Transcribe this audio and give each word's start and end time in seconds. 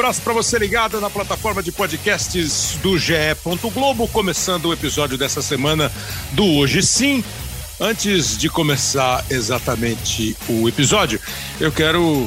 Abraço 0.00 0.22
para 0.22 0.32
você 0.32 0.58
ligado 0.58 0.98
na 0.98 1.10
plataforma 1.10 1.62
de 1.62 1.70
podcasts 1.70 2.78
do 2.82 2.98
GE. 2.98 3.12
Globo, 3.74 4.08
começando 4.08 4.64
o 4.64 4.72
episódio 4.72 5.18
dessa 5.18 5.42
semana 5.42 5.92
do 6.32 6.42
Hoje 6.54 6.82
Sim. 6.82 7.22
Antes 7.78 8.38
de 8.38 8.48
começar 8.48 9.22
exatamente 9.28 10.34
o 10.48 10.66
episódio, 10.66 11.20
eu 11.60 11.70
quero 11.70 12.26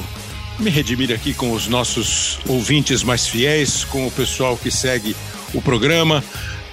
me 0.59 0.69
redimir 0.69 1.11
aqui 1.11 1.33
com 1.33 1.51
os 1.51 1.67
nossos 1.67 2.37
ouvintes 2.47 3.01
mais 3.01 3.25
fiéis, 3.25 3.83
com 3.83 4.05
o 4.05 4.11
pessoal 4.11 4.55
que 4.55 4.69
segue 4.69 5.15
o 5.51 5.59
programa. 5.59 6.23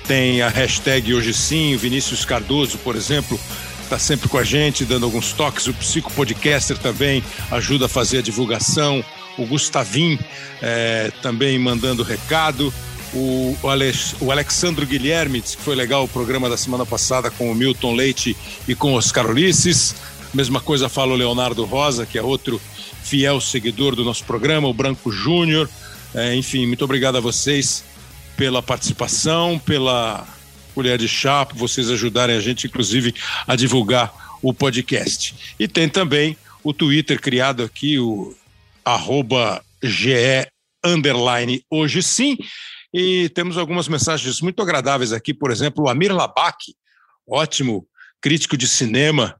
Tem 0.07 0.43
a 0.43 0.51
hashtag 0.51 1.15
Hoje 1.15 1.33
Sim, 1.33 1.77
Vinícius 1.79 2.27
Cardoso, 2.27 2.77
por 2.77 2.95
exemplo, 2.95 3.41
está 3.83 3.99
sempre 3.99 4.29
com 4.29 4.37
a 4.37 4.45
gente, 4.45 4.85
dando 4.85 5.07
alguns 5.07 5.33
toques. 5.33 5.67
O 5.67 5.73
Psico 5.73 6.13
Podcaster 6.13 6.77
também 6.77 7.25
ajuda 7.51 7.87
a 7.87 7.89
fazer 7.89 8.19
a 8.19 8.23
divulgação 8.23 9.03
o 9.43 9.47
Gustavim 9.47 10.19
é, 10.61 11.11
também 11.23 11.59
mandando 11.59 12.03
recado, 12.03 12.73
o, 13.12 13.57
Alex, 13.65 14.15
o 14.21 14.30
Alexandro 14.30 14.87
Guilherme, 14.87 15.41
que 15.41 15.57
foi 15.57 15.75
legal 15.75 16.05
o 16.05 16.09
programa 16.09 16.49
da 16.49 16.57
semana 16.57 16.87
passada 16.87 17.30
com 17.30 17.51
o 17.51 17.55
Milton 17.55 17.95
Leite 17.95 18.37
e 18.69 18.75
com 18.75 18.95
Oscar 18.95 19.27
Ulisses. 19.27 19.95
Mesma 20.33 20.61
coisa 20.61 20.89
fala 20.89 21.13
o 21.13 21.16
Leonardo 21.16 21.65
Rosa, 21.65 22.07
que 22.07 22.19
é 22.19 22.23
outro 22.23 22.61
fiel 23.03 23.41
seguidor 23.41 23.97
do 23.97 24.05
nosso 24.05 24.25
programa, 24.25 24.69
o 24.69 24.75
Branco 24.75 25.11
Júnior. 25.11 25.69
É, 26.15 26.35
enfim, 26.37 26.66
muito 26.66 26.85
obrigado 26.85 27.16
a 27.16 27.21
vocês 27.21 27.83
pela 28.37 28.63
participação, 28.63 29.59
pela 29.59 30.27
colher 30.74 30.99
de 30.99 31.09
chá, 31.09 31.45
por 31.45 31.57
vocês 31.57 31.91
ajudarem 31.91 32.37
a 32.37 32.41
gente, 32.41 32.66
inclusive, 32.66 33.15
a 33.46 33.57
divulgar 33.57 34.38
o 34.41 34.55
podcast. 34.55 35.35
E 35.59 35.66
tem 35.66 35.88
também 35.88 36.37
o 36.63 36.73
Twitter 36.73 37.21
criado 37.21 37.63
aqui, 37.63 37.99
o 37.99 38.35
arroba 38.95 39.63
GE 39.83 40.46
underline 40.85 41.63
hoje 41.71 42.02
sim. 42.02 42.37
E 42.93 43.29
temos 43.30 43.57
algumas 43.57 43.88
mensagens 43.88 44.41
muito 44.41 44.60
agradáveis 44.60 45.13
aqui, 45.13 45.33
por 45.33 45.51
exemplo, 45.51 45.85
o 45.85 45.88
Amir 45.88 46.13
Labak, 46.13 46.74
ótimo 47.29 47.87
crítico 48.21 48.57
de 48.57 48.66
cinema, 48.66 49.37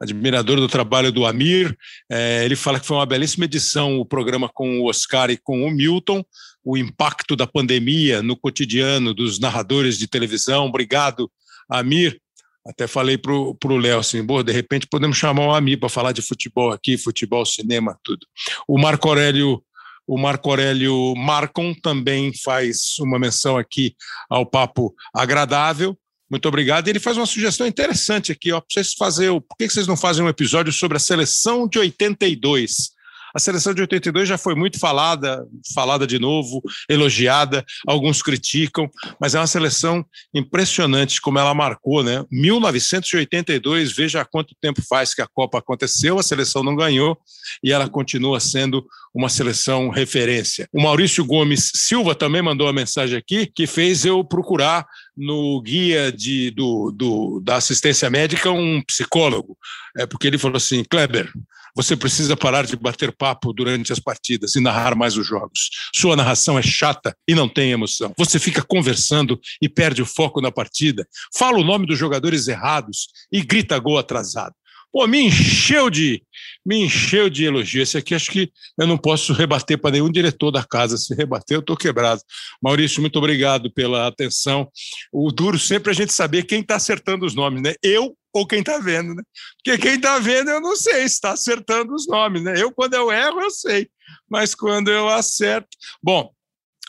admirador 0.00 0.56
do 0.56 0.68
trabalho 0.68 1.12
do 1.12 1.26
Amir. 1.26 1.76
É, 2.10 2.44
ele 2.44 2.56
fala 2.56 2.80
que 2.80 2.86
foi 2.86 2.96
uma 2.96 3.06
belíssima 3.06 3.44
edição 3.44 3.98
o 3.98 4.06
programa 4.06 4.48
com 4.48 4.80
o 4.80 4.88
Oscar 4.88 5.30
e 5.30 5.36
com 5.36 5.62
o 5.64 5.70
Milton, 5.70 6.24
o 6.64 6.76
impacto 6.76 7.36
da 7.36 7.46
pandemia 7.46 8.22
no 8.22 8.36
cotidiano 8.36 9.12
dos 9.12 9.38
narradores 9.38 9.98
de 9.98 10.08
televisão. 10.08 10.66
Obrigado, 10.66 11.30
Amir. 11.68 12.20
Até 12.66 12.86
falei 12.86 13.18
para 13.18 13.32
o 13.32 13.76
Léo 13.76 13.98
assim, 13.98 14.24
de 14.24 14.52
repente 14.52 14.86
podemos 14.86 15.18
chamar 15.18 15.46
o 15.46 15.54
Ami 15.54 15.76
para 15.76 15.88
falar 15.90 16.12
de 16.12 16.22
futebol 16.22 16.72
aqui, 16.72 16.96
futebol, 16.96 17.44
cinema, 17.44 17.98
tudo. 18.02 18.26
O 18.66 18.78
Marco 18.78 19.06
Aurélio, 19.08 19.62
o 20.06 20.16
Marco 20.16 20.48
Aurélio 20.48 21.14
Marcon 21.14 21.74
também 21.74 22.32
faz 22.42 22.98
uma 23.00 23.18
menção 23.18 23.58
aqui 23.58 23.94
ao 24.30 24.46
papo 24.46 24.94
agradável. 25.14 25.94
Muito 26.30 26.48
obrigado. 26.48 26.88
Ele 26.88 26.98
faz 26.98 27.18
uma 27.18 27.26
sugestão 27.26 27.66
interessante 27.66 28.32
aqui, 28.32 28.50
ó, 28.50 28.62
vocês 28.66 28.94
fazerem. 28.94 29.38
Por 29.40 29.56
que 29.58 29.68
vocês 29.68 29.86
não 29.86 29.96
fazem 29.96 30.24
um 30.24 30.28
episódio 30.28 30.72
sobre 30.72 30.96
a 30.96 31.00
seleção 31.00 31.68
de 31.68 31.78
82? 31.78 32.93
A 33.34 33.40
seleção 33.40 33.74
de 33.74 33.80
82 33.80 34.28
já 34.28 34.38
foi 34.38 34.54
muito 34.54 34.78
falada, 34.78 35.44
falada 35.74 36.06
de 36.06 36.20
novo, 36.20 36.62
elogiada, 36.88 37.64
alguns 37.86 38.22
criticam, 38.22 38.88
mas 39.20 39.34
é 39.34 39.40
uma 39.40 39.46
seleção 39.46 40.04
impressionante 40.32 41.20
como 41.20 41.38
ela 41.38 41.52
marcou, 41.52 42.04
né? 42.04 42.24
1982, 42.30 43.92
veja 43.92 44.24
quanto 44.24 44.54
tempo 44.60 44.80
faz 44.88 45.12
que 45.12 45.22
a 45.22 45.26
Copa 45.26 45.58
aconteceu, 45.58 46.18
a 46.18 46.22
seleção 46.22 46.62
não 46.62 46.76
ganhou 46.76 47.18
e 47.62 47.72
ela 47.72 47.88
continua 47.88 48.38
sendo 48.38 48.86
uma 49.12 49.28
seleção 49.28 49.88
referência. 49.90 50.68
O 50.72 50.82
Maurício 50.82 51.24
Gomes 51.24 51.72
Silva 51.74 52.14
também 52.14 52.42
mandou 52.42 52.66
uma 52.66 52.72
mensagem 52.72 53.18
aqui 53.18 53.46
que 53.46 53.66
fez 53.66 54.04
eu 54.04 54.24
procurar 54.24 54.86
no 55.16 55.60
guia 55.60 56.12
de, 56.12 56.50
do, 56.50 56.92
do, 56.92 57.40
da 57.40 57.56
assistência 57.56 58.08
médica 58.10 58.50
um 58.50 58.82
psicólogo, 58.82 59.56
é 59.96 60.06
porque 60.06 60.26
ele 60.26 60.38
falou 60.38 60.56
assim, 60.56 60.82
Kleber, 60.84 61.32
você 61.74 61.96
precisa 61.96 62.36
parar 62.36 62.64
de 62.64 62.76
bater 62.76 63.12
papo 63.12 63.52
durante 63.52 63.92
as 63.92 63.98
partidas 63.98 64.54
e 64.54 64.60
narrar 64.60 64.94
mais 64.94 65.16
os 65.16 65.26
jogos. 65.26 65.70
Sua 65.94 66.16
narração 66.16 66.58
é 66.58 66.62
chata 66.62 67.16
e 67.26 67.34
não 67.34 67.48
tem 67.48 67.72
emoção. 67.72 68.12
Você 68.16 68.38
fica 68.38 68.62
conversando 68.62 69.40
e 69.60 69.68
perde 69.68 70.02
o 70.02 70.06
foco 70.06 70.40
na 70.40 70.52
partida, 70.52 71.06
fala 71.36 71.58
o 71.58 71.64
nome 71.64 71.86
dos 71.86 71.98
jogadores 71.98 72.48
errados 72.48 73.08
e 73.32 73.42
grita 73.42 73.78
gol 73.78 73.98
atrasado. 73.98 74.54
Pô, 74.94 75.08
me 75.08 75.22
encheu 75.22 75.90
de 75.90 76.22
me 76.64 76.84
encheu 76.84 77.28
de 77.28 77.44
elogio. 77.44 77.82
Esse 77.82 77.98
aqui 77.98 78.14
acho 78.14 78.30
que 78.30 78.48
eu 78.78 78.86
não 78.86 78.96
posso 78.96 79.32
rebater 79.32 79.76
para 79.76 79.90
nenhum 79.90 80.10
diretor 80.10 80.52
da 80.52 80.62
casa. 80.62 80.96
Se 80.96 81.12
rebater, 81.14 81.56
eu 81.56 81.60
estou 81.60 81.76
quebrado. 81.76 82.22
Maurício, 82.62 83.00
muito 83.00 83.18
obrigado 83.18 83.72
pela 83.72 84.06
atenção. 84.06 84.68
O 85.12 85.32
duro 85.32 85.58
sempre 85.58 85.90
é 85.90 85.92
a 85.92 85.96
gente 85.96 86.12
saber 86.12 86.44
quem 86.44 86.60
está 86.60 86.76
acertando 86.76 87.26
os 87.26 87.34
nomes, 87.34 87.60
né? 87.60 87.74
Eu 87.82 88.16
ou 88.34 88.46
quem 88.46 88.58
está 88.58 88.78
vendo, 88.78 89.14
né? 89.14 89.22
Porque 89.56 89.78
quem 89.80 89.94
está 89.94 90.18
vendo 90.18 90.50
eu 90.50 90.60
não 90.60 90.74
sei 90.74 91.08
se 91.08 91.14
está 91.14 91.30
acertando 91.30 91.94
os 91.94 92.06
nomes, 92.08 92.42
né? 92.42 92.54
Eu, 92.60 92.72
quando 92.72 92.94
eu 92.94 93.12
erro, 93.12 93.40
eu 93.40 93.50
sei. 93.50 93.88
Mas 94.28 94.54
quando 94.54 94.90
eu 94.90 95.08
acerto. 95.08 95.68
Bom, 96.02 96.34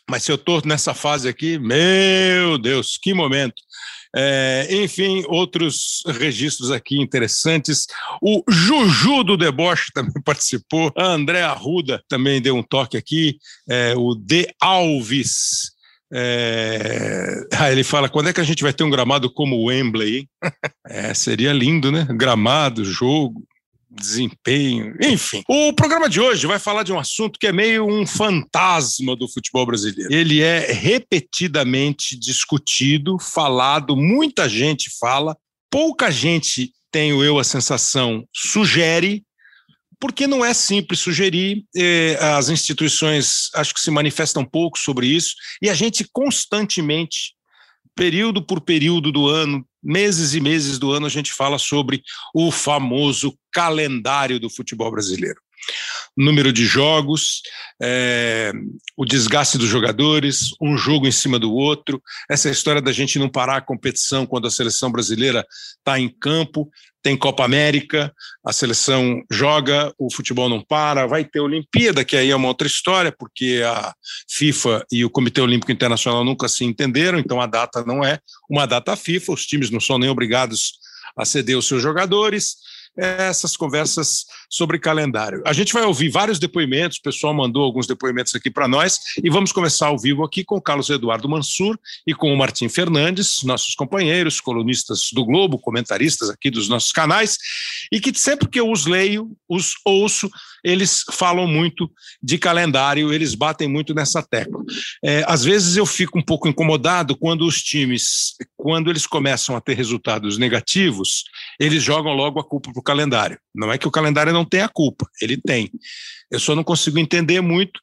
mas 0.09 0.23
se 0.23 0.31
eu 0.31 0.35
estou 0.35 0.61
nessa 0.65 0.93
fase 0.93 1.29
aqui, 1.29 1.59
meu 1.59 2.57
Deus, 2.57 2.97
que 3.01 3.13
momento. 3.13 3.61
É, 4.17 4.67
enfim, 4.71 5.23
outros 5.27 6.01
registros 6.19 6.71
aqui 6.71 7.01
interessantes. 7.01 7.85
O 8.21 8.43
Juju 8.49 9.23
do 9.23 9.37
Deboche 9.37 9.91
também 9.93 10.19
participou. 10.23 10.91
A 10.97 11.05
André 11.05 11.41
Arruda 11.43 12.03
também 12.07 12.41
deu 12.41 12.55
um 12.55 12.63
toque 12.63 12.97
aqui. 12.97 13.37
É, 13.69 13.93
o 13.95 14.15
De 14.15 14.47
Alves. 14.59 15.74
É... 16.17 17.71
Ele 17.71 17.83
fala: 17.83 18.07
quando 18.07 18.29
é 18.29 18.33
que 18.33 18.39
a 18.39 18.45
gente 18.45 18.63
vai 18.63 18.71
ter 18.71 18.83
um 18.83 18.89
gramado 18.89 19.29
como 19.29 19.57
o 19.57 19.65
Wembley? 19.65 20.27
é, 20.87 21.13
seria 21.13 21.51
lindo, 21.51 21.91
né? 21.91 22.07
Gramado, 22.09 22.85
jogo 22.85 23.43
desempenho, 23.95 24.93
enfim. 25.01 25.41
O 25.47 25.73
programa 25.73 26.09
de 26.09 26.19
hoje 26.19 26.45
vai 26.45 26.59
falar 26.59 26.83
de 26.83 26.91
um 26.91 26.99
assunto 26.99 27.39
que 27.39 27.47
é 27.47 27.51
meio 27.51 27.85
um 27.85 28.05
fantasma 28.05 29.15
do 29.15 29.27
futebol 29.27 29.65
brasileiro. 29.65 30.13
Ele 30.13 30.41
é 30.41 30.71
repetidamente 30.71 32.19
discutido, 32.19 33.17
falado, 33.17 33.95
muita 33.95 34.49
gente 34.49 34.91
fala, 34.99 35.35
pouca 35.71 36.11
gente, 36.11 36.73
tenho 36.91 37.23
eu 37.23 37.39
a 37.39 37.43
sensação, 37.43 38.25
sugere, 38.33 39.23
porque 39.99 40.27
não 40.27 40.43
é 40.43 40.53
simples 40.53 40.99
sugerir, 40.99 41.63
eh, 41.75 42.17
as 42.19 42.49
instituições 42.49 43.49
acho 43.53 43.73
que 43.73 43.79
se 43.79 43.91
manifestam 43.91 44.43
um 44.43 44.45
pouco 44.45 44.77
sobre 44.77 45.07
isso, 45.07 45.35
e 45.61 45.69
a 45.69 45.73
gente 45.73 46.07
constantemente 46.11 47.33
período 47.95 48.45
por 48.45 48.61
período 48.61 49.11
do 49.11 49.29
ano, 49.29 49.65
meses 49.81 50.33
e 50.33 50.39
meses 50.41 50.77
do 50.77 50.91
ano, 50.91 51.05
a 51.05 51.09
gente 51.09 51.31
fala 51.31 51.57
sobre 51.57 52.03
o 52.33 52.51
famoso 52.51 53.37
calendário 53.51 54.39
do 54.39 54.49
futebol 54.49 54.91
brasileiro. 54.91 55.39
Número 56.17 56.53
de 56.53 56.65
jogos, 56.65 57.41
é, 57.81 58.51
o 58.95 59.05
desgaste 59.05 59.57
dos 59.57 59.67
jogadores, 59.67 60.51
um 60.61 60.77
jogo 60.77 61.07
em 61.07 61.11
cima 61.11 61.37
do 61.37 61.53
outro, 61.53 62.01
essa 62.29 62.49
história 62.49 62.81
da 62.81 62.91
gente 62.91 63.19
não 63.19 63.27
parar 63.27 63.57
a 63.57 63.61
competição 63.61 64.25
quando 64.25 64.47
a 64.47 64.51
seleção 64.51 64.91
brasileira 64.91 65.45
está 65.77 65.99
em 65.99 66.07
campo, 66.07 66.69
tem 67.03 67.15
Copa 67.15 67.43
América, 67.43 68.11
a 68.43 68.51
seleção 68.51 69.21
joga, 69.29 69.93
o 69.99 70.11
futebol 70.11 70.49
não 70.49 70.61
para, 70.61 71.05
vai 71.05 71.23
ter 71.23 71.39
Olimpíada, 71.39 72.03
que 72.03 72.17
aí 72.17 72.31
é 72.31 72.35
uma 72.35 72.47
outra 72.47 72.65
história, 72.65 73.11
porque 73.11 73.61
a 73.63 73.93
FIFA 74.27 74.85
e 74.91 75.05
o 75.05 75.09
Comitê 75.09 75.41
Olímpico 75.41 75.71
Internacional 75.71 76.23
nunca 76.23 76.47
se 76.47 76.65
entenderam, 76.65 77.19
então 77.19 77.39
a 77.39 77.45
data 77.45 77.83
não 77.85 78.03
é 78.03 78.19
uma 78.49 78.65
data 78.65 78.95
FIFA, 78.95 79.33
os 79.33 79.45
times 79.45 79.69
não 79.69 79.79
são 79.79 79.99
nem 79.99 80.09
obrigados 80.09 80.79
a 81.15 81.25
ceder 81.25 81.57
os 81.57 81.67
seus 81.67 81.81
jogadores 81.81 82.55
essas 82.97 83.57
conversas 83.57 84.25
sobre 84.49 84.79
calendário. 84.79 85.41
A 85.45 85.53
gente 85.53 85.73
vai 85.73 85.83
ouvir 85.83 86.09
vários 86.09 86.39
depoimentos, 86.39 86.97
o 86.97 87.01
pessoal 87.01 87.33
mandou 87.33 87.63
alguns 87.63 87.87
depoimentos 87.87 88.33
aqui 88.35 88.49
para 88.49 88.67
nós, 88.67 88.99
e 89.23 89.29
vamos 89.29 89.51
começar 89.51 89.87
ao 89.87 89.99
vivo 89.99 90.23
aqui 90.23 90.43
com 90.43 90.55
o 90.55 90.61
Carlos 90.61 90.89
Eduardo 90.89 91.27
Mansur 91.27 91.77
e 92.07 92.13
com 92.13 92.33
o 92.33 92.37
Martim 92.37 92.69
Fernandes, 92.69 93.43
nossos 93.43 93.75
companheiros, 93.75 94.39
colunistas 94.39 95.09
do 95.11 95.25
Globo, 95.25 95.59
comentaristas 95.59 96.29
aqui 96.29 96.49
dos 96.49 96.69
nossos 96.69 96.91
canais, 96.91 97.37
e 97.91 97.99
que 97.99 98.17
sempre 98.17 98.47
que 98.47 98.59
eu 98.59 98.71
os 98.71 98.85
leio, 98.85 99.31
os 99.49 99.73
ouço, 99.85 100.29
eles 100.65 101.03
falam 101.11 101.45
muito 101.47 101.89
de 102.21 102.39
calendário, 102.39 103.13
eles 103.13 103.35
batem 103.35 103.67
muito 103.67 103.93
nessa 103.93 104.23
tecla. 104.23 104.63
É, 105.03 105.23
às 105.27 105.43
vezes 105.43 105.77
eu 105.77 105.85
fico 105.85 106.17
um 106.17 106.23
pouco 106.23 106.47
incomodado 106.47 107.15
quando 107.15 107.45
os 107.45 107.61
times, 107.61 108.33
quando 108.57 108.89
eles 108.89 109.05
começam 109.05 109.55
a 109.55 109.61
ter 109.61 109.75
resultados 109.75 110.39
negativos, 110.39 111.23
eles 111.59 111.83
jogam 111.83 112.13
logo 112.13 112.39
a 112.39 112.43
culpa 112.43 112.71
para 112.73 112.79
o 112.79 112.83
calendário. 112.83 113.37
Não 113.53 113.71
é 113.71 113.77
que 113.77 113.87
o 113.87 113.91
calendário 113.91 114.33
não 114.33 114.43
tenha 114.43 114.67
culpa, 114.67 115.07
ele 115.21 115.37
tem. 115.37 115.69
Eu 116.31 116.39
só 116.39 116.55
não 116.55 116.63
consigo 116.63 116.97
entender 116.97 117.41
muito. 117.41 117.79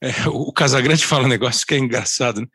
É, 0.00 0.28
o 0.28 0.52
Casagrande 0.52 1.04
fala 1.06 1.24
um 1.24 1.28
negócio 1.28 1.66
que 1.66 1.74
é 1.74 1.78
engraçado. 1.78 2.40
Né? 2.40 2.46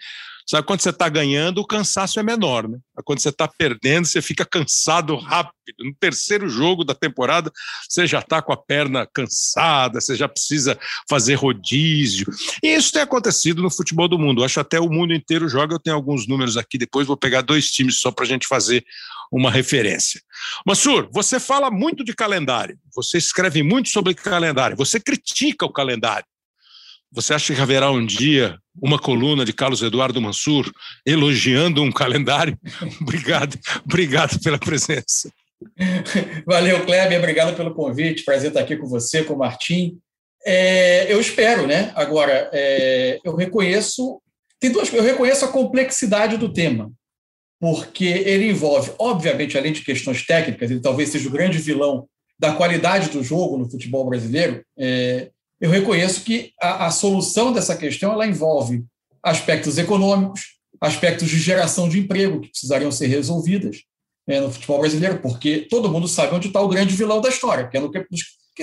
Sabe, 0.49 0.65
quando 0.65 0.81
você 0.81 0.89
está 0.89 1.07
ganhando, 1.07 1.59
o 1.61 1.67
cansaço 1.67 2.19
é 2.19 2.23
menor, 2.23 2.67
né? 2.67 2.79
Quando 3.05 3.19
você 3.19 3.29
está 3.29 3.47
perdendo, 3.47 4.07
você 4.07 4.19
fica 4.19 4.43
cansado 4.43 5.15
rápido. 5.15 5.53
No 5.77 5.93
terceiro 5.93 6.49
jogo 6.49 6.83
da 6.83 6.95
temporada, 6.95 7.51
você 7.87 8.07
já 8.07 8.17
está 8.17 8.41
com 8.41 8.51
a 8.51 8.57
perna 8.57 9.07
cansada, 9.13 10.01
você 10.01 10.15
já 10.15 10.27
precisa 10.27 10.75
fazer 11.07 11.35
rodízio. 11.35 12.25
E 12.63 12.69
isso 12.69 12.91
tem 12.91 13.03
acontecido 13.03 13.61
no 13.61 13.69
futebol 13.69 14.07
do 14.07 14.17
mundo. 14.17 14.41
Eu 14.41 14.45
acho 14.45 14.59
até 14.59 14.79
o 14.79 14.89
mundo 14.89 15.13
inteiro 15.13 15.47
joga. 15.47 15.75
Eu 15.75 15.79
tenho 15.79 15.95
alguns 15.95 16.27
números 16.27 16.57
aqui, 16.57 16.79
depois 16.79 17.05
vou 17.05 17.15
pegar 17.15 17.41
dois 17.41 17.69
times 17.69 17.99
só 17.99 18.09
para 18.09 18.25
a 18.25 18.27
gente 18.27 18.47
fazer 18.47 18.83
uma 19.31 19.51
referência. 19.51 20.19
Mansur, 20.65 21.07
você 21.13 21.39
fala 21.39 21.69
muito 21.69 22.03
de 22.03 22.15
calendário, 22.15 22.75
você 22.95 23.19
escreve 23.19 23.61
muito 23.61 23.89
sobre 23.89 24.15
calendário, 24.15 24.75
você 24.75 24.99
critica 24.99 25.63
o 25.63 25.71
calendário. 25.71 26.25
Você 27.11 27.33
acha 27.33 27.56
que 27.56 27.61
haverá 27.61 27.91
um 27.91 28.06
dia 28.06 28.57
uma 28.81 29.00
coluna 29.00 29.44
de 29.44 29.51
Carlos 29.51 29.81
Eduardo 29.81 30.21
Mansur 30.21 30.71
elogiando 31.06 31.81
um 31.81 31.91
calendário? 31.91 32.57
obrigado, 33.01 33.57
obrigado 33.83 34.39
pela 34.41 34.59
presença. 34.59 35.31
Valeu, 36.45 36.85
Kleber, 36.85 37.17
obrigado 37.17 37.56
pelo 37.56 37.73
convite. 37.73 38.23
Prazer 38.23 38.50
estar 38.50 38.61
aqui 38.61 38.77
com 38.77 38.88
você, 38.88 39.23
com 39.23 39.33
o 39.33 39.38
Martim. 39.38 39.97
É, 40.45 41.11
eu 41.11 41.19
espero, 41.19 41.67
né? 41.67 41.91
Agora, 41.95 42.50
é, 42.53 43.19
eu 43.23 43.35
reconheço, 43.35 44.21
tem 44.59 44.71
duas, 44.71 44.94
eu 44.94 45.03
reconheço 45.03 45.44
a 45.45 45.50
complexidade 45.51 46.38
do 46.38 46.53
tema, 46.53 46.91
porque 47.59 48.06
ele 48.06 48.50
envolve, 48.50 48.91
obviamente, 48.97 49.57
além 49.57 49.73
de 49.73 49.81
questões 49.81 50.25
técnicas, 50.25 50.71
ele 50.71 50.79
talvez 50.79 51.09
seja 51.09 51.27
o 51.27 51.31
grande 51.31 51.57
vilão 51.57 52.07
da 52.39 52.53
qualidade 52.53 53.09
do 53.09 53.21
jogo 53.21 53.57
no 53.57 53.69
futebol 53.69 54.07
brasileiro. 54.07 54.63
É, 54.77 55.29
eu 55.59 55.69
reconheço 55.69 56.21
que 56.21 56.53
a, 56.61 56.88
a 56.88 56.91
solução 56.91 57.51
dessa 57.51 57.75
questão 57.75 58.11
ela 58.11 58.27
envolve 58.27 58.83
aspectos 59.21 59.77
econômicos, 59.77 60.59
aspectos 60.79 61.29
de 61.29 61.38
geração 61.38 61.89
de 61.89 62.00
emprego 62.00 62.39
que 62.39 62.50
precisariam 62.50 62.91
ser 62.91 63.07
resolvidas 63.07 63.83
é, 64.27 64.39
no 64.39 64.51
futebol 64.51 64.79
brasileiro, 64.79 65.19
porque 65.19 65.67
todo 65.69 65.89
mundo 65.89 66.07
sabe 66.07 66.35
onde 66.35 66.47
está 66.47 66.61
o 66.61 66.69
grande 66.69 66.95
vilão 66.95 67.19
da 67.19 67.29
história, 67.29 67.67
que 67.67 67.77
é 67.77 67.79
no 67.79 67.91
que 67.91 68.06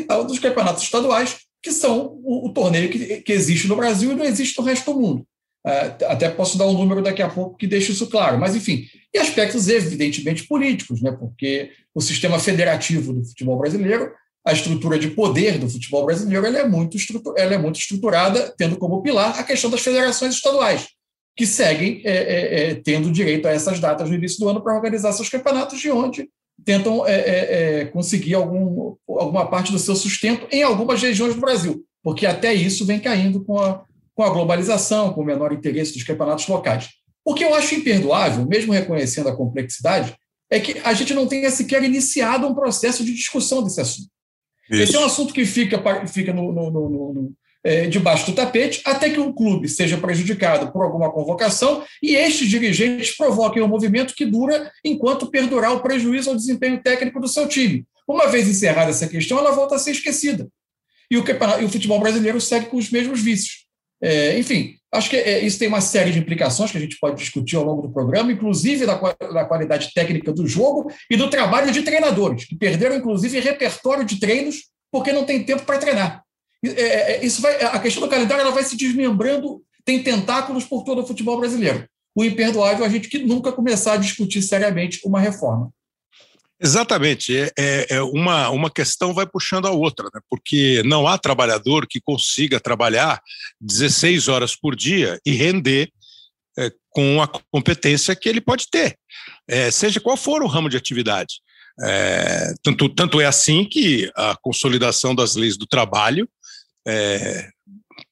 está 0.01 0.23
dos 0.23 0.39
campeonatos 0.39 0.83
estaduais, 0.83 1.39
que 1.63 1.73
são 1.73 2.19
o, 2.23 2.47
o 2.47 2.53
torneio 2.53 2.89
que, 2.89 3.23
que, 3.23 3.33
existe 3.33 3.67
no 3.67 3.77
Brasil 3.77 4.13
e 4.13 4.15
não 4.15 4.25
existe 4.25 4.59
no 4.59 4.65
resto 4.65 4.93
do 4.93 5.01
mundo. 5.01 5.27
É, 5.67 5.97
até 6.07 6.31
posso 6.31 6.57
dar 6.57 6.67
um 6.67 6.73
número 6.73 7.03
daqui 7.03 7.21
a 7.21 7.29
pouco 7.29 7.57
que 7.57 7.67
deixe 7.67 7.93
isso 7.93 8.07
claro, 8.07 8.39
mas 8.39 8.55
enfim, 8.55 8.87
e 9.13 9.19
aspectos 9.19 9.69
evidentemente 9.69 10.47
políticos, 10.47 11.03
né, 11.03 11.11
porque 11.11 11.73
o 11.95 12.01
sistema 12.01 12.39
federativo 12.39 13.13
do 13.13 13.25
futebol 13.25 13.59
brasileiro 13.59 14.13
a 14.47 14.53
estrutura 14.53 14.97
de 14.97 15.11
poder 15.11 15.59
do 15.59 15.69
futebol 15.69 16.07
brasileiro 16.07 16.47
ela 16.47 16.61
é, 16.61 16.69
muito 16.69 16.97
ela 17.37 17.55
é 17.55 17.59
muito 17.59 17.81
estruturada, 17.81 18.55
tendo 18.57 18.77
como 18.77 19.03
pilar 19.03 19.41
a 19.41 19.43
questão 19.43 19.69
das 19.69 19.81
federações 19.81 20.37
estaduais, 20.37 20.87
que 21.37 21.45
seguem 21.45 22.01
é, 22.05 22.13
é, 22.13 22.71
é, 22.71 22.75
tendo 22.77 23.11
direito 23.11 23.49
a 23.49 23.51
essas 23.51 23.81
datas 23.81 24.09
no 24.09 24.15
início 24.15 24.39
do 24.39 24.49
ano 24.49 24.63
para 24.63 24.77
organizar 24.77 25.13
seus 25.13 25.29
campeonatos, 25.29 25.81
de 25.81 25.91
onde 25.91 26.29
tentam 26.65 27.05
é, 27.07 27.81
é, 27.81 27.85
conseguir 27.87 28.35
algum, 28.35 28.95
alguma 29.09 29.47
parte 29.47 29.73
do 29.73 29.81
seu 29.81 29.97
sustento 29.97 30.47
em 30.53 30.63
algumas 30.63 31.03
regiões 31.03 31.35
do 31.35 31.41
Brasil, 31.41 31.85
porque 32.01 32.25
até 32.25 32.55
isso 32.55 32.87
vem 32.87 33.01
caindo 33.01 33.45
com 33.45 33.59
a, 33.59 33.85
com 34.15 34.23
a 34.23 34.31
globalização, 34.31 35.13
com 35.13 35.23
o 35.23 35.27
menor 35.27 35.53
interesse 35.53 35.93
dos 35.93 36.05
campeonatos 36.05 36.47
locais. 36.47 36.91
O 37.25 37.35
que 37.35 37.45
eu 37.45 37.53
acho 37.53 37.75
imperdoável, 37.75 38.47
mesmo 38.47 38.73
reconhecendo 38.73 39.29
a 39.29 39.37
complexidade, 39.37 40.15
é 40.49 40.61
que 40.61 40.81
a 40.85 40.95
gente 40.95 41.13
não 41.13 41.27
tenha 41.27 41.51
sequer 41.51 41.83
iniciado 41.83 42.47
um 42.47 42.55
processo 42.55 43.05
de 43.05 43.13
discussão 43.13 43.61
desse 43.65 43.81
assunto. 43.81 44.16
Isso. 44.71 44.83
Esse 44.83 44.97
é 44.97 45.01
um 45.01 45.05
assunto 45.05 45.33
que 45.33 45.45
fica, 45.45 45.83
fica 46.07 46.33
no, 46.33 46.53
no, 46.53 46.71
no, 46.71 46.89
no 46.89 47.33
é, 47.67 47.87
debaixo 47.87 48.27
do 48.27 48.35
tapete 48.35 48.81
até 48.85 49.11
que 49.11 49.19
um 49.19 49.33
clube 49.33 49.69
seja 49.69 49.97
prejudicado 49.97 50.71
por 50.71 50.85
alguma 50.85 51.11
convocação 51.11 51.83
e 52.01 52.15
estes 52.15 52.49
dirigentes 52.49 53.17
provoquem 53.17 53.61
um 53.61 53.67
movimento 53.67 54.15
que 54.15 54.25
dura 54.25 54.71
enquanto 54.85 55.27
perdurar 55.27 55.73
o 55.75 55.81
prejuízo 55.81 56.31
ao 56.31 56.37
desempenho 56.37 56.81
técnico 56.81 57.21
do 57.21 57.27
seu 57.27 57.49
time. 57.49 57.85
Uma 58.07 58.29
vez 58.29 58.47
encerrada 58.47 58.91
essa 58.91 59.09
questão, 59.09 59.39
ela 59.39 59.51
volta 59.51 59.75
a 59.75 59.79
ser 59.81 59.91
esquecida. 59.91 60.49
E 61.11 61.19
o, 61.19 61.25
e 61.61 61.65
o 61.65 61.69
futebol 61.69 61.99
brasileiro 61.99 62.41
segue 62.41 62.67
com 62.67 62.77
os 62.77 62.89
mesmos 62.91 63.21
vícios. 63.21 63.67
É, 64.01 64.39
enfim, 64.39 64.77
acho 64.93 65.11
que 65.11 65.17
é, 65.17 65.45
isso 65.45 65.59
tem 65.59 65.69
uma 65.69 65.81
série 65.81 66.13
de 66.13 66.19
implicações 66.19 66.71
que 66.71 66.79
a 66.79 66.81
gente 66.81 66.99
pode 66.99 67.17
discutir 67.17 67.57
ao 67.57 67.65
longo 67.65 67.83
do 67.83 67.93
programa, 67.93 68.33
inclusive 68.33 68.87
da, 68.87 68.95
da 68.95 69.45
qualidade 69.45 69.93
técnica 69.93 70.33
do 70.33 70.47
jogo 70.47 70.91
e 71.11 71.17
do 71.17 71.29
trabalho 71.29 71.73
de 71.73 71.83
treinadores, 71.83 72.45
que 72.45 72.57
perderam, 72.57 72.97
inclusive, 72.97 73.41
repertório 73.41 74.05
de 74.05 74.19
treinos 74.19 74.71
porque 74.91 75.13
não 75.13 75.25
tem 75.25 75.45
tempo 75.45 75.65
para 75.65 75.79
treinar. 75.79 76.23
É, 76.65 77.15
é, 77.15 77.25
isso 77.25 77.43
vai, 77.43 77.55
a 77.63 77.79
questão 77.79 78.03
do 78.03 78.09
calendário 78.09 78.43
ela 78.43 78.51
vai 78.51 78.65
se 78.65 78.77
desmembrando, 78.77 79.63
tem 79.85 80.03
tentáculos 80.03 80.65
por 80.65 80.85
todo 80.85 81.03
o 81.03 81.07
futebol 81.07 81.39
brasileiro. 81.39 81.87
O 82.15 82.25
imperdoável 82.25 82.85
é 82.85 82.89
a 82.89 82.91
gente 82.91 83.09
que 83.09 83.19
nunca 83.19 83.53
começar 83.53 83.93
a 83.93 83.99
discutir 83.99 84.41
seriamente 84.41 85.01
uma 85.05 85.21
reforma. 85.21 85.71
Exatamente. 86.61 87.37
É, 87.37 87.53
é, 87.59 87.87
é, 87.97 88.03
uma, 88.03 88.49
uma 88.51 88.71
questão 88.71 89.13
vai 89.13 89.27
puxando 89.27 89.67
a 89.67 89.71
outra, 89.71 90.09
né? 90.13 90.21
porque 90.29 90.83
não 90.85 91.07
há 91.07 91.19
trabalhador 91.19 91.87
que 91.87 92.01
consiga 92.01 92.59
trabalhar 92.59 93.21
16 93.61 94.29
horas 94.29 94.57
por 94.57 94.75
dia 94.75 95.21
e 95.25 95.33
render 95.33 95.91
é, 96.59 96.73
com 96.89 97.23
a 97.23 97.29
competência 97.51 98.17
que 98.17 98.29
ele 98.29 98.41
pode 98.41 98.71
ter, 98.71 98.97
é, 99.47 99.71
seja 99.71 100.01
qual 100.01 100.17
for 100.17 100.43
o 100.43 100.47
ramo 100.47 100.71
de 100.71 100.77
atividade. 100.77 101.41
É, 101.83 102.55
tanto, 102.63 102.89
tanto 102.89 103.21
é 103.21 103.27
assim 103.27 103.63
que 103.63 104.11
a 104.17 104.35
consolidação 104.41 105.15
das 105.15 105.35
leis 105.37 105.59
do 105.59 105.67
trabalho 105.67 106.27
é, 106.89 107.51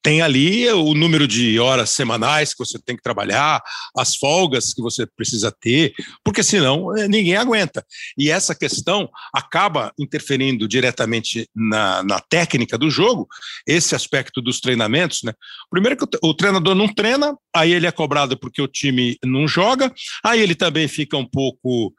tem 0.05 0.21
ali 0.21 0.69
o 0.69 0.93
número 0.93 1.27
de 1.27 1.59
horas 1.59 1.89
semanais 1.89 2.53
que 2.53 2.59
você 2.59 2.77
tem 2.77 2.95
que 2.95 3.01
trabalhar, 3.01 3.59
as 3.97 4.15
folgas 4.15 4.71
que 4.71 4.79
você 4.79 5.03
precisa 5.03 5.51
ter, 5.51 5.95
porque 6.23 6.43
senão 6.43 6.95
eh, 6.95 7.07
ninguém 7.07 7.35
aguenta. 7.35 7.83
E 8.15 8.29
essa 8.29 8.53
questão 8.53 9.09
acaba 9.33 9.91
interferindo 9.97 10.67
diretamente 10.67 11.49
na, 11.55 12.03
na 12.03 12.19
técnica 12.19 12.77
do 12.77 12.87
jogo, 12.87 13.27
esse 13.65 13.95
aspecto 13.95 14.43
dos 14.43 14.59
treinamentos. 14.59 15.23
Né? 15.23 15.33
Primeiro 15.71 15.97
que 15.97 16.03
o, 16.03 16.29
o 16.29 16.35
treinador 16.35 16.75
não 16.75 16.87
treina, 16.87 17.35
aí 17.51 17.71
ele 17.71 17.87
é 17.87 17.91
cobrado 17.91 18.37
porque 18.37 18.61
o 18.61 18.67
time 18.67 19.17
não 19.25 19.47
joga, 19.47 19.91
aí 20.23 20.39
ele 20.39 20.53
também 20.53 20.87
fica 20.87 21.17
um 21.17 21.25
pouco 21.25 21.91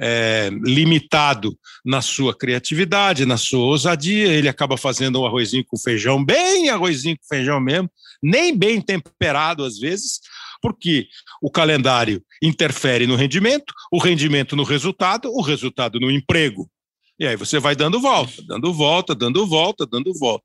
é, 0.00 0.50
limitado 0.62 1.56
na 1.84 2.02
sua 2.02 2.36
criatividade, 2.36 3.26
na 3.26 3.36
sua 3.36 3.64
ousadia, 3.64 4.28
ele 4.28 4.48
acaba 4.48 4.76
fazendo 4.76 5.20
um 5.20 5.26
arrozinho 5.26 5.64
com 5.66 5.78
feijão, 5.78 6.24
bem 6.24 6.68
arrozinho 6.68 7.16
com 7.16 7.26
feijão 7.26 7.60
mesmo, 7.60 7.90
nem 8.22 8.56
bem 8.56 8.80
temperado 8.80 9.64
às 9.64 9.78
vezes, 9.78 10.20
porque 10.60 11.06
o 11.42 11.50
calendário 11.50 12.22
interfere 12.42 13.06
no 13.06 13.16
rendimento, 13.16 13.72
o 13.92 13.98
rendimento 13.98 14.56
no 14.56 14.62
resultado, 14.62 15.30
o 15.30 15.42
resultado 15.42 16.00
no 16.00 16.10
emprego. 16.10 16.68
E 17.18 17.26
aí 17.26 17.36
você 17.36 17.60
vai 17.60 17.76
dando 17.76 18.00
volta, 18.00 18.42
dando 18.46 18.72
volta, 18.72 19.14
dando 19.14 19.46
volta, 19.46 19.86
dando 19.86 20.12
volta. 20.18 20.44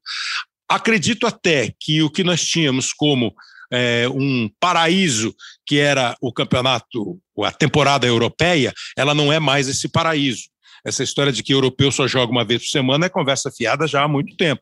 Acredito 0.68 1.26
até 1.26 1.74
que 1.80 2.04
o 2.04 2.12
que 2.12 2.24
nós 2.24 2.46
tínhamos 2.46 2.94
como 2.94 3.34
é, 3.72 4.08
um 4.10 4.50
paraíso 4.60 5.36
que 5.66 5.78
era 5.78 6.16
o 6.22 6.34
campeonato, 6.34 7.20
a 7.44 7.52
temporada 7.52 8.08
europeia, 8.08 8.74
ela 8.98 9.14
não 9.14 9.32
é 9.32 9.40
mais 9.40 9.68
esse 9.68 9.88
paraíso. 9.88 10.44
Essa 10.86 11.04
história 11.04 11.32
de 11.32 11.44
que 11.44 11.54
europeu 11.54 11.92
só 11.92 12.08
joga 12.08 12.32
uma 12.32 12.46
vez 12.46 12.64
por 12.64 12.70
semana 12.70 13.06
é 13.06 13.10
conversa 13.10 13.52
fiada 13.52 13.88
já 13.88 14.04
há 14.04 14.08
muito 14.08 14.36
tempo. 14.36 14.62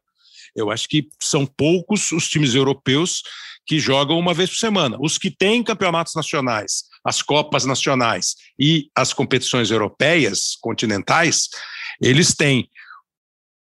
Eu 0.55 0.71
acho 0.71 0.87
que 0.87 1.07
são 1.21 1.45
poucos 1.45 2.11
os 2.11 2.27
times 2.27 2.55
europeus 2.55 3.21
que 3.65 3.79
jogam 3.79 4.17
uma 4.17 4.33
vez 4.33 4.49
por 4.49 4.55
semana. 4.55 4.97
Os 4.99 5.17
que 5.17 5.29
têm 5.29 5.63
campeonatos 5.63 6.15
nacionais, 6.15 6.83
as 7.03 7.21
Copas 7.21 7.65
nacionais 7.65 8.35
e 8.57 8.89
as 8.95 9.13
competições 9.13 9.69
europeias, 9.69 10.55
continentais, 10.59 11.49
eles 12.01 12.33
têm 12.33 12.69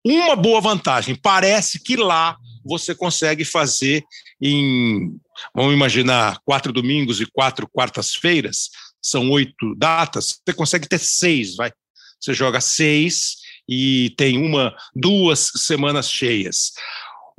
uma 0.05 0.37
boa 0.37 0.61
vantagem. 0.61 1.15
Parece 1.15 1.83
que 1.83 1.97
lá 1.97 2.37
você 2.65 2.95
consegue 2.95 3.45
fazer 3.45 4.05
em, 4.40 5.20
vamos 5.54 5.75
imaginar, 5.75 6.38
quatro 6.44 6.73
domingos 6.73 7.20
e 7.20 7.26
quatro 7.26 7.68
quartas-feiras, 7.68 8.70
são 9.02 9.30
oito 9.30 9.75
datas, 9.76 10.40
você 10.44 10.54
consegue 10.54 10.88
ter 10.88 10.99
seis, 10.99 11.56
vai. 11.56 11.73
Você 12.20 12.35
joga 12.35 12.61
seis 12.61 13.37
e 13.68 14.12
tem 14.16 14.37
uma, 14.38 14.76
duas 14.94 15.50
semanas 15.56 16.11
cheias. 16.11 16.73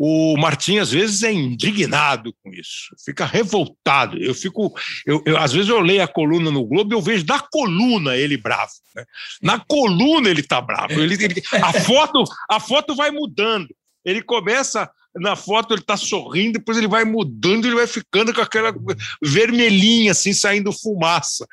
O 0.04 0.36
Martim, 0.36 0.80
às 0.80 0.92
vezes, 0.92 1.22
é 1.22 1.32
indignado 1.32 2.34
com 2.44 2.52
isso, 2.52 2.96
fica 3.06 3.24
revoltado. 3.24 4.18
Eu 4.18 4.34
fico, 4.34 4.74
eu, 5.06 5.22
eu, 5.28 5.38
às 5.38 5.54
vezes, 5.54 5.70
eu 5.70 5.80
leio 5.80 6.02
a 6.02 6.08
coluna 6.08 6.50
no 6.50 6.66
Globo 6.66 6.92
e 6.92 6.96
eu 6.96 7.02
vejo 7.02 7.24
da 7.24 7.40
coluna 7.40 8.18
ele 8.18 8.36
bravo. 8.36 8.72
Né? 8.96 9.06
Na 9.44 9.60
coluna 9.60 10.28
ele 10.28 10.42
está 10.42 10.60
bravo. 10.60 10.94
Ele, 10.94 11.24
ele, 11.24 11.44
a, 11.52 11.74
foto, 11.74 12.24
a 12.50 12.60
foto 12.60 12.96
vai 12.96 13.12
mudando. 13.12 13.68
Ele 14.04 14.24
começa 14.24 14.90
na 15.16 15.36
foto 15.36 15.74
ele 15.74 15.82
está 15.82 15.98
sorrindo, 15.98 16.60
depois 16.60 16.78
ele 16.78 16.88
vai 16.88 17.04
mudando, 17.04 17.66
ele 17.66 17.76
vai 17.76 17.88
ficando 17.88 18.34
com 18.34 18.42
aquela 18.42 18.74
vermelhinha, 19.22 20.12
assim, 20.12 20.34
saindo 20.34 20.72
fumaça. 20.72 21.46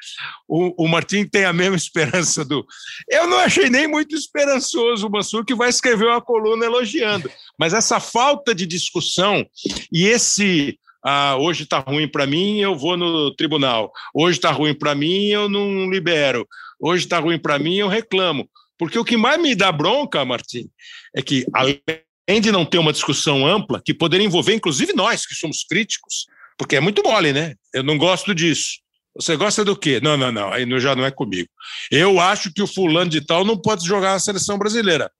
O, 0.46 0.84
o 0.84 0.88
Martim 0.88 1.24
tem 1.24 1.44
a 1.44 1.52
mesma 1.52 1.76
esperança 1.76 2.44
do. 2.44 2.64
Eu 3.08 3.26
não 3.26 3.38
achei 3.38 3.68
nem 3.68 3.88
muito 3.88 4.14
esperançoso 4.14 5.06
o 5.06 5.10
Mansur, 5.10 5.44
que 5.44 5.54
vai 5.54 5.68
escrever 5.68 6.06
uma 6.06 6.20
coluna 6.20 6.64
elogiando, 6.64 7.30
mas 7.58 7.74
essa 7.74 7.98
falta 7.98 8.54
de 8.54 8.66
discussão 8.66 9.44
e 9.92 10.06
esse 10.06 10.78
ah, 11.04 11.36
hoje 11.36 11.62
está 11.62 11.78
ruim 11.78 12.08
para 12.08 12.26
mim, 12.26 12.58
eu 12.58 12.76
vou 12.76 12.96
no 12.96 13.34
tribunal. 13.34 13.92
Hoje 14.14 14.38
está 14.38 14.50
ruim 14.50 14.74
para 14.74 14.94
mim, 14.94 15.26
eu 15.26 15.48
não 15.48 15.90
libero. 15.90 16.46
Hoje 16.80 17.04
está 17.04 17.18
ruim 17.18 17.38
para 17.38 17.58
mim, 17.58 17.76
eu 17.76 17.88
reclamo. 17.88 18.48
Porque 18.78 18.98
o 18.98 19.04
que 19.04 19.16
mais 19.16 19.40
me 19.40 19.54
dá 19.54 19.72
bronca, 19.72 20.24
Martim, 20.24 20.68
é 21.14 21.20
que 21.20 21.44
além 21.52 21.80
de 22.40 22.52
não 22.52 22.64
ter 22.64 22.78
uma 22.78 22.92
discussão 22.92 23.46
ampla, 23.46 23.80
que 23.82 23.94
poderia 23.94 24.26
envolver 24.26 24.54
inclusive 24.54 24.92
nós, 24.92 25.24
que 25.24 25.34
somos 25.34 25.64
críticos, 25.64 26.26
porque 26.58 26.76
é 26.76 26.80
muito 26.80 27.02
mole, 27.02 27.32
né? 27.32 27.54
Eu 27.72 27.82
não 27.82 27.96
gosto 27.96 28.34
disso. 28.34 28.78
Você 29.16 29.34
gosta 29.36 29.64
do 29.64 29.74
quê? 29.74 30.00
Não, 30.00 30.16
não, 30.16 30.30
não, 30.30 30.52
aí 30.52 30.64
já 30.78 30.94
não 30.94 31.04
é 31.04 31.10
comigo. 31.10 31.48
Eu 31.90 32.20
acho 32.20 32.52
que 32.52 32.62
o 32.62 32.66
fulano 32.66 33.10
de 33.10 33.20
tal 33.20 33.44
não 33.44 33.56
pode 33.56 33.86
jogar 33.86 34.12
na 34.12 34.18
seleção 34.18 34.58
brasileira. 34.58 35.10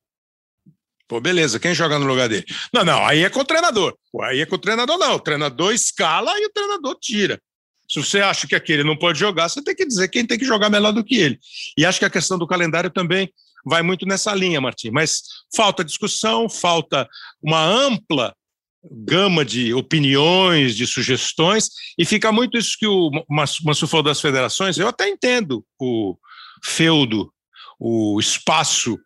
Pô, 1.09 1.21
beleza, 1.21 1.59
quem 1.59 1.75
joga 1.75 1.99
no 1.99 2.07
lugar 2.07 2.29
dele? 2.29 2.45
Não, 2.73 2.85
não, 2.85 3.05
aí 3.05 3.25
é 3.25 3.31
com 3.31 3.41
o 3.41 3.45
treinador. 3.45 3.97
Pô, 4.13 4.23
aí 4.23 4.41
é 4.41 4.47
com 4.47 4.57
o 4.57 4.59
treinador, 4.59 4.99
não. 4.99 5.15
O 5.15 5.21
treinador 5.21 5.73
escala 5.73 6.31
e 6.39 6.45
o 6.45 6.51
treinador 6.51 6.97
tira. 7.01 7.41
Se 7.91 7.99
você 7.99 8.21
acha 8.21 8.47
que 8.47 8.55
aquele 8.55 8.85
não 8.85 8.95
pode 8.95 9.19
jogar, 9.19 9.49
você 9.49 9.65
tem 9.65 9.75
que 9.75 9.87
dizer 9.87 10.09
quem 10.09 10.27
tem 10.27 10.39
que 10.39 10.45
jogar 10.45 10.69
melhor 10.69 10.93
do 10.93 11.03
que 11.03 11.17
ele. 11.17 11.41
E 11.77 11.87
acho 11.87 11.99
que 11.99 12.05
a 12.05 12.11
questão 12.11 12.39
do 12.39 12.47
calendário 12.47 12.91
também 12.91 13.33
vai 13.69 13.83
muito 13.83 14.07
nessa 14.07 14.35
linha, 14.35 14.61
Martim. 14.61 14.91
Mas 14.91 15.23
falta 15.55 15.85
discussão, 15.85 16.49
falta 16.49 17.09
uma 17.43 17.63
ampla 17.65 18.35
gama 18.91 19.45
de 19.45 19.75
opiniões, 19.75 20.77
de 20.77 20.87
sugestões, 20.87 21.69
e 21.99 22.05
fica 22.05 22.33
muito 22.33 22.57
isso 22.57 22.77
que 22.79 22.87
o 22.87 23.11
Massu 23.29 23.87
falou 23.87 24.05
das 24.05 24.21
federações. 24.21 24.79
Eu 24.79 24.89
até 24.89 25.09
entendo 25.09 25.65
o 25.81 26.17
feudo, 26.65 27.33
o 27.79 28.19
espaço 28.19 28.99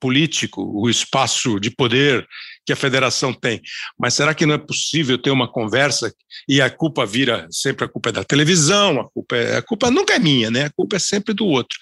político, 0.00 0.62
o 0.62 0.88
espaço 0.88 1.58
de 1.58 1.70
poder 1.70 2.26
que 2.68 2.72
a 2.74 2.76
federação 2.76 3.32
tem. 3.32 3.62
Mas 3.98 4.12
será 4.12 4.34
que 4.34 4.44
não 4.44 4.52
é 4.52 4.58
possível 4.58 5.16
ter 5.16 5.30
uma 5.30 5.50
conversa 5.50 6.12
e 6.46 6.60
a 6.60 6.68
culpa 6.68 7.06
vira 7.06 7.46
sempre 7.50 7.86
a 7.86 7.88
culpa 7.88 8.10
é 8.10 8.12
da 8.12 8.22
televisão, 8.22 9.00
a 9.00 9.08
culpa, 9.08 9.36
é, 9.36 9.56
a 9.56 9.62
culpa 9.62 9.90
nunca 9.90 10.12
é 10.12 10.18
minha, 10.18 10.50
né? 10.50 10.66
A 10.66 10.70
culpa 10.70 10.96
é 10.96 10.98
sempre 10.98 11.32
do 11.32 11.46
outro. 11.46 11.78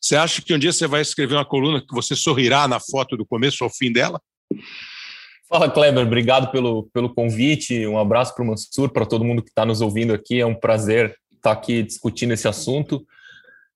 Você 0.00 0.16
acha 0.16 0.40
que 0.40 0.54
um 0.54 0.58
dia 0.58 0.72
você 0.72 0.86
vai 0.86 1.02
escrever 1.02 1.34
uma 1.34 1.44
coluna 1.44 1.82
que 1.86 1.94
você 1.94 2.16
sorrirá 2.16 2.66
na 2.66 2.80
foto 2.80 3.18
do 3.18 3.26
começo 3.26 3.62
ao 3.62 3.68
fim 3.68 3.92
dela? 3.92 4.18
Fala, 5.46 5.70
Kleber, 5.70 6.06
obrigado 6.06 6.50
pelo, 6.50 6.88
pelo 6.90 7.14
convite. 7.14 7.86
Um 7.86 7.98
abraço 7.98 8.34
para 8.34 8.42
o 8.42 8.46
Mansur, 8.46 8.88
para 8.88 9.04
todo 9.04 9.22
mundo 9.22 9.42
que 9.42 9.50
está 9.50 9.66
nos 9.66 9.82
ouvindo 9.82 10.14
aqui. 10.14 10.40
É 10.40 10.46
um 10.46 10.54
prazer 10.54 11.14
estar 11.36 11.52
aqui 11.52 11.82
discutindo 11.82 12.32
esse 12.32 12.48
assunto. 12.48 13.04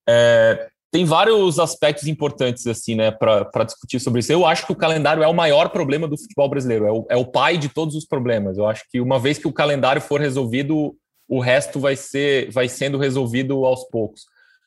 É, 0.09 0.67
tem 0.95 1.05
vários 1.05 1.59
aspectos 1.59 2.07
importantes 2.07 2.69
assim, 2.69 2.95
né, 2.95 3.11
para 3.11 3.65
discutir 3.65 3.99
sobre 3.99 4.21
isso. 4.21 4.31
Eu 4.31 4.47
acho 4.47 4.65
que 4.65 4.71
o 4.71 4.77
calendário 4.77 5.25
é 5.25 5.27
o 5.27 5.35
maior 5.35 5.71
problema 5.71 6.07
do 6.07 6.17
futebol 6.17 6.49
brasileiro, 6.49 6.87
é 6.87 6.93
o, 6.93 7.07
é 7.11 7.17
o 7.17 7.25
pai 7.25 7.59
de 7.59 7.69
todos 7.69 7.97
os 7.97 8.07
problemas. 8.07 8.57
Eu 8.57 8.65
acho 8.65 8.85
que 8.89 9.01
uma 9.01 9.19
vez 9.19 9.37
que 9.37 9.49
o 9.49 9.53
calendário 9.53 10.01
for 10.01 10.21
resolvido, 10.21 10.95
o 11.29 11.41
resto 11.41 11.81
vai 11.81 11.97
ser 11.97 12.49
vai 12.53 12.69
sendo 12.69 12.97
resolvido 12.97 13.65
aos 13.65 13.83
poucos. 13.91 14.27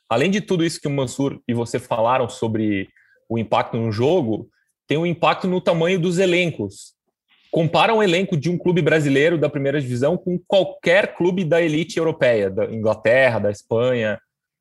Além 0.10 0.30
de 0.30 0.42
tudo 0.42 0.66
isso 0.66 0.82
que 0.82 0.88
o 0.90 0.92
Mansur 0.92 1.40
e 1.48 1.54
você 1.54 1.80
falaram 1.80 2.28
sobre 2.28 2.90
o 3.30 3.38
impacto 3.38 3.78
no 3.78 3.90
jogo, 3.90 4.50
tem 4.86 4.98
um 4.98 5.06
impacto 5.06 5.48
no 5.48 5.62
tamanho 5.62 5.98
dos 5.98 6.20
elencos. 6.20 6.92
Compara 7.50 7.94
um 7.94 8.04
elenco 8.04 8.36
de 8.36 8.50
um 8.50 8.58
clube 8.58 8.82
brasileiro 8.82 9.38
da 9.38 9.48
primeira 9.48 9.80
divisão 9.80 10.18
com 10.18 10.38
qualquer 10.46 11.16
clube 11.16 11.46
da 11.46 11.62
elite 11.62 11.98
europeia, 11.98 12.50
da 12.50 12.66
Inglaterra, 12.66 13.40
da 13.40 13.50
Espanha, 13.50 14.20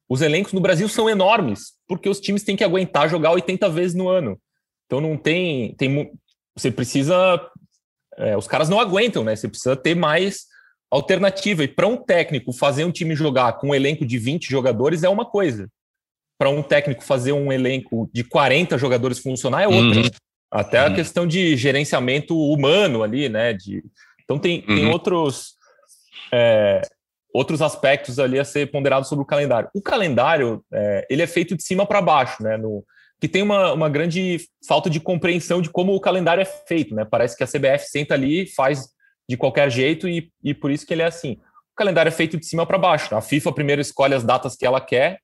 os 0.08 0.22
elencos 0.22 0.52
no 0.52 0.60
Brasil 0.60 0.88
são 0.88 1.10
enormes, 1.10 1.72
porque 1.86 2.08
os 2.08 2.20
times 2.20 2.42
têm 2.42 2.56
que 2.56 2.64
aguentar 2.64 3.08
jogar 3.08 3.32
80 3.32 3.68
vezes 3.68 3.94
no 3.94 4.08
ano. 4.08 4.38
Então 4.86 5.00
não 5.00 5.16
tem. 5.16 5.74
tem 5.74 6.10
você 6.56 6.70
precisa. 6.70 7.40
É, 8.16 8.36
os 8.36 8.46
caras 8.46 8.68
não 8.68 8.80
aguentam, 8.80 9.22
né? 9.24 9.36
Você 9.36 9.48
precisa 9.48 9.76
ter 9.76 9.94
mais 9.94 10.46
alternativa. 10.90 11.64
E 11.64 11.68
para 11.68 11.86
um 11.86 11.96
técnico 11.96 12.52
fazer 12.52 12.84
um 12.84 12.92
time 12.92 13.14
jogar 13.14 13.54
com 13.54 13.68
um 13.68 13.74
elenco 13.74 14.06
de 14.06 14.18
20 14.18 14.48
jogadores 14.48 15.02
é 15.02 15.08
uma 15.08 15.24
coisa. 15.24 15.68
Para 16.38 16.50
um 16.50 16.62
técnico 16.62 17.02
fazer 17.02 17.32
um 17.32 17.52
elenco 17.52 18.08
de 18.12 18.22
40 18.22 18.78
jogadores 18.78 19.18
funcionar 19.18 19.62
é 19.62 19.68
outra. 19.68 20.00
Uhum. 20.00 20.08
Até 20.50 20.80
uhum. 20.80 20.92
a 20.92 20.94
questão 20.94 21.26
de 21.26 21.56
gerenciamento 21.56 22.38
humano 22.38 23.02
ali, 23.02 23.28
né? 23.28 23.52
De, 23.52 23.82
então 24.22 24.38
tem, 24.38 24.60
uhum. 24.60 24.76
tem 24.76 24.86
outros. 24.86 25.54
É, 26.32 26.82
outros 27.36 27.60
aspectos 27.60 28.18
ali 28.18 28.38
a 28.38 28.44
ser 28.44 28.70
ponderados 28.70 29.08
sobre 29.08 29.22
o 29.22 29.26
calendário. 29.26 29.68
O 29.74 29.82
calendário, 29.82 30.64
é, 30.72 31.06
ele 31.10 31.22
é 31.22 31.26
feito 31.26 31.54
de 31.54 31.62
cima 31.62 31.84
para 31.84 32.00
baixo, 32.00 32.42
né? 32.42 32.56
No, 32.56 32.82
que 33.20 33.28
tem 33.28 33.42
uma, 33.42 33.72
uma 33.72 33.88
grande 33.88 34.40
falta 34.66 34.88
de 34.88 34.98
compreensão 34.98 35.60
de 35.60 35.68
como 35.68 35.94
o 35.94 36.00
calendário 36.00 36.40
é 36.40 36.44
feito, 36.44 36.94
né? 36.94 37.04
Parece 37.04 37.36
que 37.36 37.44
a 37.44 37.46
CBF 37.46 37.86
senta 37.88 38.14
ali, 38.14 38.46
faz 38.46 38.88
de 39.28 39.36
qualquer 39.36 39.70
jeito 39.70 40.08
e, 40.08 40.30
e 40.42 40.54
por 40.54 40.70
isso 40.70 40.86
que 40.86 40.94
ele 40.94 41.02
é 41.02 41.06
assim. 41.06 41.32
O 41.72 41.76
calendário 41.76 42.08
é 42.08 42.12
feito 42.12 42.38
de 42.38 42.46
cima 42.46 42.64
para 42.64 42.78
baixo. 42.78 43.14
A 43.14 43.20
FIFA 43.20 43.52
primeiro 43.52 43.82
escolhe 43.82 44.14
as 44.14 44.24
datas 44.24 44.56
que 44.56 44.64
ela 44.64 44.80
quer, 44.80 45.18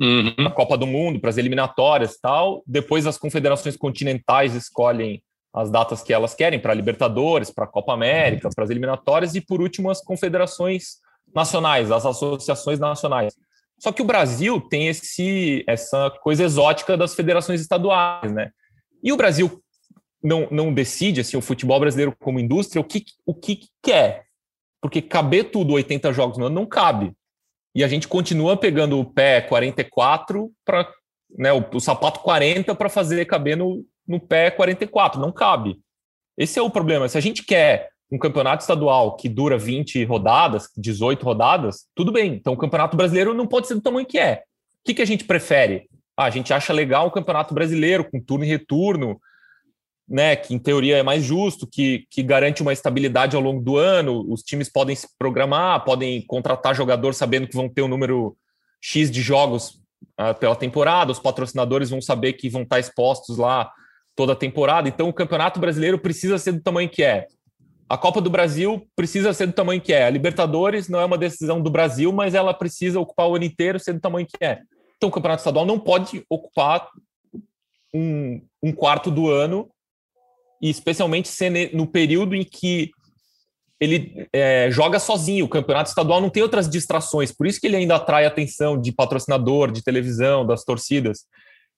uhum. 0.00 0.46
a 0.46 0.50
Copa 0.50 0.78
do 0.78 0.86
Mundo, 0.86 1.18
para 1.18 1.30
as 1.30 1.36
eliminatórias 1.36 2.14
e 2.14 2.20
tal. 2.20 2.62
Depois 2.64 3.06
as 3.06 3.18
confederações 3.18 3.76
continentais 3.76 4.54
escolhem 4.54 5.20
as 5.52 5.70
datas 5.70 6.02
que 6.02 6.12
elas 6.12 6.34
querem 6.34 6.60
para 6.60 6.72
a 6.72 6.76
Libertadores, 6.76 7.50
para 7.50 7.64
a 7.64 7.68
Copa 7.68 7.92
América, 7.92 8.50
para 8.54 8.64
as 8.64 8.70
eliminatórias 8.70 9.34
e 9.34 9.40
por 9.40 9.60
último 9.60 9.90
as 9.90 10.00
confederações 10.00 11.04
nacionais, 11.36 11.92
as 11.92 12.06
associações 12.06 12.80
nacionais. 12.80 13.34
Só 13.78 13.92
que 13.92 14.00
o 14.00 14.06
Brasil 14.06 14.58
tem 14.58 14.88
esse, 14.88 15.62
essa 15.68 16.10
coisa 16.22 16.42
exótica 16.42 16.96
das 16.96 17.14
federações 17.14 17.60
estaduais, 17.60 18.32
né? 18.32 18.50
E 19.04 19.12
o 19.12 19.16
Brasil 19.18 19.62
não, 20.22 20.48
não 20.50 20.72
decide, 20.72 21.20
assim, 21.20 21.36
o 21.36 21.42
futebol 21.42 21.78
brasileiro 21.78 22.16
como 22.18 22.40
indústria, 22.40 22.80
o 22.80 22.84
que, 22.84 23.04
o 23.26 23.34
que 23.34 23.60
quer. 23.82 24.24
Porque 24.80 25.02
caber 25.02 25.50
tudo 25.50 25.74
80 25.74 26.10
jogos 26.14 26.38
no 26.38 26.46
ano 26.46 26.54
não 26.54 26.66
cabe. 26.66 27.12
E 27.74 27.84
a 27.84 27.88
gente 27.88 28.08
continua 28.08 28.56
pegando 28.56 28.98
o 28.98 29.04
pé 29.04 29.42
44 29.42 30.50
para 30.64 30.90
né, 31.36 31.52
o, 31.52 31.62
o, 31.74 31.80
sapato 31.80 32.20
40 32.20 32.74
para 32.74 32.88
fazer 32.88 33.26
caber 33.26 33.58
no, 33.58 33.84
no 34.08 34.18
pé 34.18 34.50
44. 34.50 35.20
Não 35.20 35.30
cabe. 35.30 35.78
Esse 36.38 36.58
é 36.58 36.62
o 36.62 36.70
problema. 36.70 37.08
Se 37.08 37.18
a 37.18 37.20
gente 37.20 37.44
quer 37.44 37.90
um 38.10 38.18
campeonato 38.18 38.62
estadual 38.62 39.16
que 39.16 39.28
dura 39.28 39.58
20 39.58 40.04
rodadas, 40.04 40.68
18 40.76 41.22
rodadas, 41.24 41.86
tudo 41.94 42.12
bem. 42.12 42.34
Então 42.34 42.52
o 42.52 42.56
campeonato 42.56 42.96
brasileiro 42.96 43.34
não 43.34 43.46
pode 43.46 43.66
ser 43.66 43.74
do 43.74 43.80
tamanho 43.80 44.06
que 44.06 44.18
é. 44.18 44.42
O 44.80 44.86
que, 44.86 44.94
que 44.94 45.02
a 45.02 45.06
gente 45.06 45.24
prefere? 45.24 45.88
Ah, 46.16 46.24
a 46.24 46.30
gente 46.30 46.52
acha 46.54 46.72
legal 46.72 47.06
o 47.06 47.10
campeonato 47.10 47.52
brasileiro, 47.52 48.08
com 48.08 48.20
turno 48.20 48.44
e 48.44 48.48
retorno, 48.48 49.20
né? 50.08 50.36
Que 50.36 50.54
em 50.54 50.58
teoria 50.58 50.98
é 50.98 51.02
mais 51.02 51.24
justo, 51.24 51.66
que, 51.66 52.06
que 52.08 52.22
garante 52.22 52.62
uma 52.62 52.72
estabilidade 52.72 53.34
ao 53.34 53.42
longo 53.42 53.60
do 53.60 53.76
ano. 53.76 54.24
Os 54.30 54.42
times 54.42 54.68
podem 54.68 54.94
se 54.94 55.08
programar, 55.18 55.84
podem 55.84 56.22
contratar 56.22 56.74
jogador 56.74 57.12
sabendo 57.12 57.48
que 57.48 57.56
vão 57.56 57.68
ter 57.68 57.82
um 57.82 57.88
número 57.88 58.36
X 58.80 59.10
de 59.10 59.20
jogos 59.20 59.80
uh, 60.20 60.34
pela 60.38 60.54
temporada, 60.54 61.10
os 61.10 61.18
patrocinadores 61.18 61.90
vão 61.90 62.00
saber 62.00 62.34
que 62.34 62.48
vão 62.48 62.62
estar 62.62 62.78
expostos 62.78 63.36
lá 63.36 63.70
toda 64.14 64.32
a 64.32 64.36
temporada. 64.36 64.88
Então 64.88 65.08
o 65.08 65.12
campeonato 65.12 65.58
brasileiro 65.58 65.98
precisa 65.98 66.38
ser 66.38 66.52
do 66.52 66.62
tamanho 66.62 66.88
que 66.88 67.02
é 67.02 67.26
a 67.88 67.96
Copa 67.96 68.20
do 68.20 68.30
Brasil 68.30 68.86
precisa 68.96 69.32
ser 69.32 69.46
do 69.46 69.52
tamanho 69.52 69.80
que 69.80 69.92
é. 69.92 70.04
A 70.04 70.10
Libertadores 70.10 70.88
não 70.88 71.00
é 71.00 71.04
uma 71.04 71.18
decisão 71.18 71.60
do 71.60 71.70
Brasil, 71.70 72.12
mas 72.12 72.34
ela 72.34 72.52
precisa 72.52 72.98
ocupar 72.98 73.28
o 73.28 73.36
ano 73.36 73.44
inteiro 73.44 73.78
ser 73.78 73.92
do 73.92 74.00
tamanho 74.00 74.26
que 74.26 74.44
é. 74.44 74.60
Então, 74.96 75.08
o 75.08 75.12
Campeonato 75.12 75.40
Estadual 75.40 75.66
não 75.66 75.78
pode 75.78 76.24
ocupar 76.28 76.88
um, 77.94 78.40
um 78.62 78.72
quarto 78.72 79.10
do 79.10 79.30
ano, 79.30 79.70
e 80.60 80.70
especialmente 80.70 81.28
ser 81.28 81.74
no 81.74 81.86
período 81.86 82.34
em 82.34 82.42
que 82.42 82.90
ele 83.78 84.26
é, 84.32 84.70
joga 84.70 84.98
sozinho. 84.98 85.44
O 85.44 85.48
Campeonato 85.48 85.90
Estadual 85.90 86.20
não 86.20 86.30
tem 86.30 86.42
outras 86.42 86.68
distrações, 86.68 87.30
por 87.30 87.46
isso 87.46 87.60
que 87.60 87.66
ele 87.66 87.76
ainda 87.76 87.96
atrai 87.96 88.24
atenção 88.24 88.80
de 88.80 88.90
patrocinador, 88.90 89.70
de 89.70 89.82
televisão, 89.82 90.46
das 90.46 90.64
torcidas. 90.64 91.26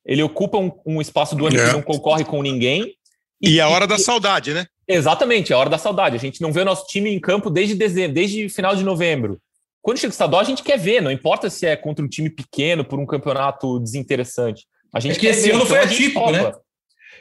Ele 0.06 0.22
ocupa 0.22 0.58
um, 0.58 0.70
um 0.86 1.00
espaço 1.00 1.34
do 1.34 1.46
ano 1.46 1.58
é. 1.58 1.66
que 1.66 1.72
não 1.72 1.82
concorre 1.82 2.24
com 2.24 2.40
ninguém. 2.40 2.94
E, 3.42 3.54
e 3.54 3.60
a 3.60 3.68
hora 3.68 3.84
e, 3.84 3.88
da 3.88 3.98
saudade, 3.98 4.54
né? 4.54 4.66
Exatamente, 4.88 5.52
é 5.52 5.56
a 5.56 5.58
hora 5.58 5.68
da 5.68 5.76
saudade. 5.76 6.16
A 6.16 6.18
gente 6.18 6.40
não 6.40 6.52
vê 6.52 6.62
o 6.62 6.64
nosso 6.64 6.86
time 6.86 7.10
em 7.10 7.20
campo 7.20 7.50
desde 7.50 7.74
dezembro, 7.74 8.14
desde 8.14 8.48
final 8.48 8.74
de 8.74 8.82
novembro. 8.82 9.38
Quando 9.82 9.98
chega 9.98 10.10
o 10.10 10.12
estadual, 10.12 10.40
a 10.40 10.44
gente 10.44 10.62
quer 10.62 10.78
ver, 10.78 11.02
não 11.02 11.10
importa 11.10 11.50
se 11.50 11.66
é 11.66 11.76
contra 11.76 12.04
um 12.04 12.08
time 12.08 12.30
pequeno, 12.30 12.84
por 12.84 12.98
um 12.98 13.06
campeonato 13.06 13.78
desinteressante. 13.80 14.66
A 14.92 15.00
gente 15.00 15.16
é 15.16 15.20
que 15.20 15.26
esse 15.26 15.42
ver, 15.42 15.50
ano 15.50 15.64
então 15.64 15.66
foi 15.66 15.78
atípico, 15.78 16.30
né? 16.30 16.52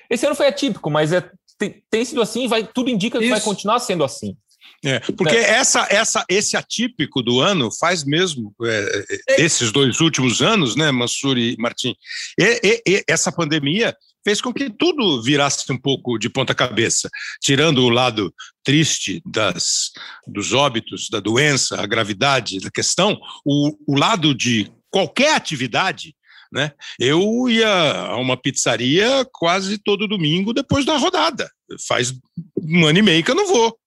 Esse 0.10 0.26
ano 0.26 0.36
foi 0.36 0.48
atípico, 0.48 0.90
mas 0.90 1.12
é, 1.12 1.30
tem, 1.58 1.84
tem 1.90 2.06
sido 2.06 2.22
assim, 2.22 2.48
vai, 2.48 2.66
tudo 2.66 2.90
indica 2.90 3.20
que 3.20 3.26
Isso. 3.26 3.34
vai 3.34 3.42
continuar 3.42 3.80
sendo 3.80 4.04
assim. 4.04 4.38
É, 4.86 5.00
porque 5.00 5.36
é. 5.36 5.52
essa, 5.52 5.88
essa, 5.90 6.26
esse 6.30 6.56
atípico 6.56 7.22
do 7.22 7.42
ano 7.42 7.70
faz 7.72 8.04
mesmo 8.04 8.54
é, 8.64 9.06
é. 9.30 9.42
esses 9.42 9.72
dois 9.72 10.00
últimos 10.00 10.42
anos, 10.42 10.76
né, 10.76 10.92
Mansur 10.92 11.38
e 11.38 11.56
Martim, 11.58 11.96
e, 12.40 12.60
e, 12.64 12.82
e, 12.88 13.04
essa 13.08 13.32
pandemia 13.32 13.96
fez 14.28 14.42
com 14.42 14.54
que 14.54 14.70
tudo 14.70 15.22
virasse 15.22 15.72
um 15.72 15.78
pouco 15.78 16.18
de 16.18 16.30
ponta 16.30 16.54
cabeça, 16.54 17.10
tirando 17.42 17.78
o 17.86 17.90
lado 17.90 18.34
triste 18.62 19.22
das, 19.26 19.92
dos 20.28 20.52
óbitos, 20.52 21.08
da 21.10 21.22
doença, 21.22 21.80
a 21.80 21.88
gravidade 21.88 22.60
da 22.60 22.70
questão, 22.70 23.18
o, 23.46 23.78
o 23.88 23.98
lado 23.98 24.36
de 24.36 24.70
qualquer 24.90 25.34
atividade 25.34 26.14
né? 26.52 26.72
Eu 26.98 27.50
ia 27.50 27.68
a 27.68 28.16
uma 28.16 28.38
pizzaria 28.38 29.26
quase 29.34 29.78
todo 29.78 30.08
domingo 30.08 30.54
depois 30.54 30.86
da 30.86 30.96
rodada. 30.96 31.52
Faz 31.86 32.14
um 32.58 32.86
ano 32.86 33.00
e 33.00 33.02
meio 33.02 33.22
que 33.22 33.32
eu 33.32 33.36
não 33.36 33.48
vou. 33.48 33.78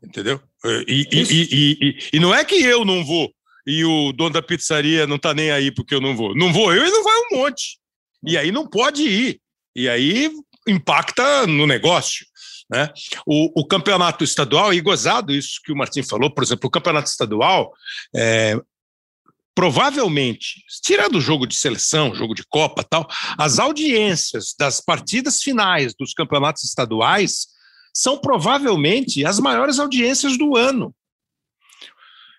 entendeu? 0.00 0.40
E, 0.86 1.08
e, 1.10 1.22
e, 1.32 1.98
e, 2.12 2.20
não 2.20 2.32
é 2.32 2.44
que 2.44 2.54
eu 2.54 2.84
não 2.84 3.04
vou 3.04 3.32
e 3.66 3.84
o 3.84 4.12
dono 4.12 4.30
da 4.30 4.40
pizzaria 4.40 5.08
não 5.08 5.18
tá 5.18 5.34
nem 5.34 5.50
aí 5.50 5.72
porque 5.72 5.92
eu 5.92 6.00
não 6.00 6.16
vou. 6.16 6.36
Não 6.36 6.52
vou 6.52 6.72
eu 6.72 6.86
e 6.86 6.90
não 6.90 7.02
vai 7.02 7.16
um 7.16 7.38
monte. 7.38 7.78
E 8.24 8.38
aí 8.38 8.52
não 8.52 8.64
pode 8.64 9.02
ir. 9.02 9.40
E 9.78 9.88
aí 9.88 10.28
impacta 10.66 11.46
no 11.46 11.64
negócio. 11.64 12.26
Né? 12.68 12.92
O, 13.24 13.60
o, 13.60 13.64
campeonato 13.64 14.24
estadual, 14.24 14.74
e 14.74 14.80
gozado 14.80 15.32
isso 15.32 15.60
que 15.64 15.70
o 15.70 15.76
Martim 15.76 16.02
falou, 16.02 16.34
por 16.34 16.42
exemplo, 16.42 16.66
o 16.66 16.70
campeonato 16.70 17.08
estadual, 17.08 17.72
é, 18.12 18.60
provavelmente, 19.54 20.64
tirando 20.82 21.14
o 21.14 21.20
jogo 21.20 21.46
de 21.46 21.54
seleção, 21.54 22.12
jogo 22.12 22.34
de 22.34 22.44
Copa 22.48 22.82
tal, 22.82 23.08
as 23.38 23.60
audiências 23.60 24.52
das 24.58 24.80
partidas 24.80 25.40
finais 25.40 25.94
dos 25.94 26.12
campeonatos 26.12 26.64
estaduais 26.64 27.46
são 27.94 28.18
provavelmente 28.18 29.24
as 29.24 29.38
maiores 29.38 29.78
audiências 29.78 30.36
do 30.36 30.56
ano. 30.56 30.92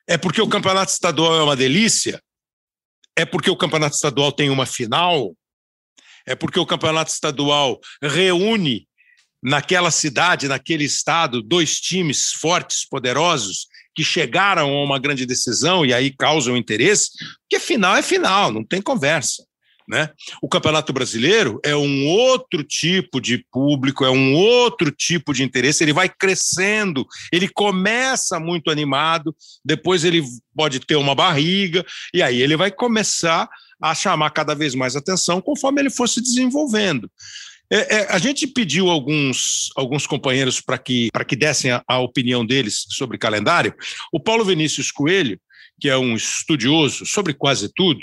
É 0.05 0.17
porque 0.17 0.41
o 0.41 0.49
campeonato 0.49 0.91
estadual 0.91 1.35
é 1.35 1.43
uma 1.43 1.55
delícia? 1.55 2.21
É 3.15 3.23
porque 3.25 3.49
o 3.49 3.57
campeonato 3.57 3.95
estadual 3.95 4.33
tem 4.33 4.49
uma 4.49 4.65
final? 4.65 5.33
É 6.29 6.35
porque 6.35 6.59
o 6.59 6.65
campeonato 6.65 7.09
estadual 7.09 7.79
reúne 7.99 8.87
naquela 9.41 9.89
cidade, 9.89 10.47
naquele 10.47 10.83
estado, 10.83 11.41
dois 11.41 11.79
times 11.79 12.31
fortes, 12.33 12.87
poderosos, 12.87 13.65
que 13.95 14.03
chegaram 14.03 14.69
a 14.69 14.83
uma 14.83 14.99
grande 14.99 15.25
decisão 15.25 15.83
e 15.83 15.91
aí 15.91 16.11
causam 16.15 16.55
interesse, 16.55 17.09
porque 17.41 17.59
final 17.59 17.95
é 17.95 18.03
final, 18.03 18.51
não 18.51 18.63
tem 18.63 18.79
conversa. 18.79 19.43
Né? 19.87 20.07
O 20.39 20.47
Campeonato 20.47 20.93
Brasileiro 20.93 21.59
é 21.65 21.75
um 21.75 22.05
outro 22.05 22.63
tipo 22.63 23.19
de 23.19 23.43
público, 23.51 24.05
é 24.05 24.11
um 24.11 24.35
outro 24.35 24.91
tipo 24.91 25.33
de 25.33 25.41
interesse, 25.41 25.83
ele 25.83 25.93
vai 25.93 26.07
crescendo, 26.07 27.07
ele 27.31 27.49
começa 27.49 28.39
muito 28.39 28.69
animado, 28.69 29.35
depois 29.65 30.03
ele 30.03 30.23
pode 30.55 30.79
ter 30.79 30.95
uma 30.95 31.15
barriga, 31.15 31.83
e 32.13 32.21
aí 32.21 32.39
ele 32.39 32.55
vai 32.55 32.69
começar 32.69 33.49
a 33.81 33.95
chamar 33.95 34.29
cada 34.31 34.53
vez 34.53 34.75
mais 34.75 34.95
atenção 34.95 35.41
conforme 35.41 35.81
ele 35.81 35.89
for 35.89 36.07
se 36.07 36.21
desenvolvendo. 36.21 37.09
É, 37.71 37.97
é, 37.97 38.07
a 38.11 38.17
gente 38.17 38.47
pediu 38.47 38.89
alguns, 38.89 39.69
alguns 39.75 40.07
companheiros 40.07 40.59
para 40.59 40.77
que, 40.77 41.09
que 41.27 41.35
dessem 41.35 41.71
a, 41.71 41.83
a, 41.87 41.99
opinião 41.99 42.43
deles 42.43 42.85
sobre 42.89 43.17
calendário. 43.17 43.73
O 44.11 44.19
Paulo 44.19 44.43
Vinícius 44.43 44.91
Coelho, 44.91 45.39
que 45.79 45.87
é 45.87 45.95
um 45.95 46.15
estudioso 46.15 47.05
sobre 47.05 47.33
quase 47.33 47.71
tudo, 47.73 47.99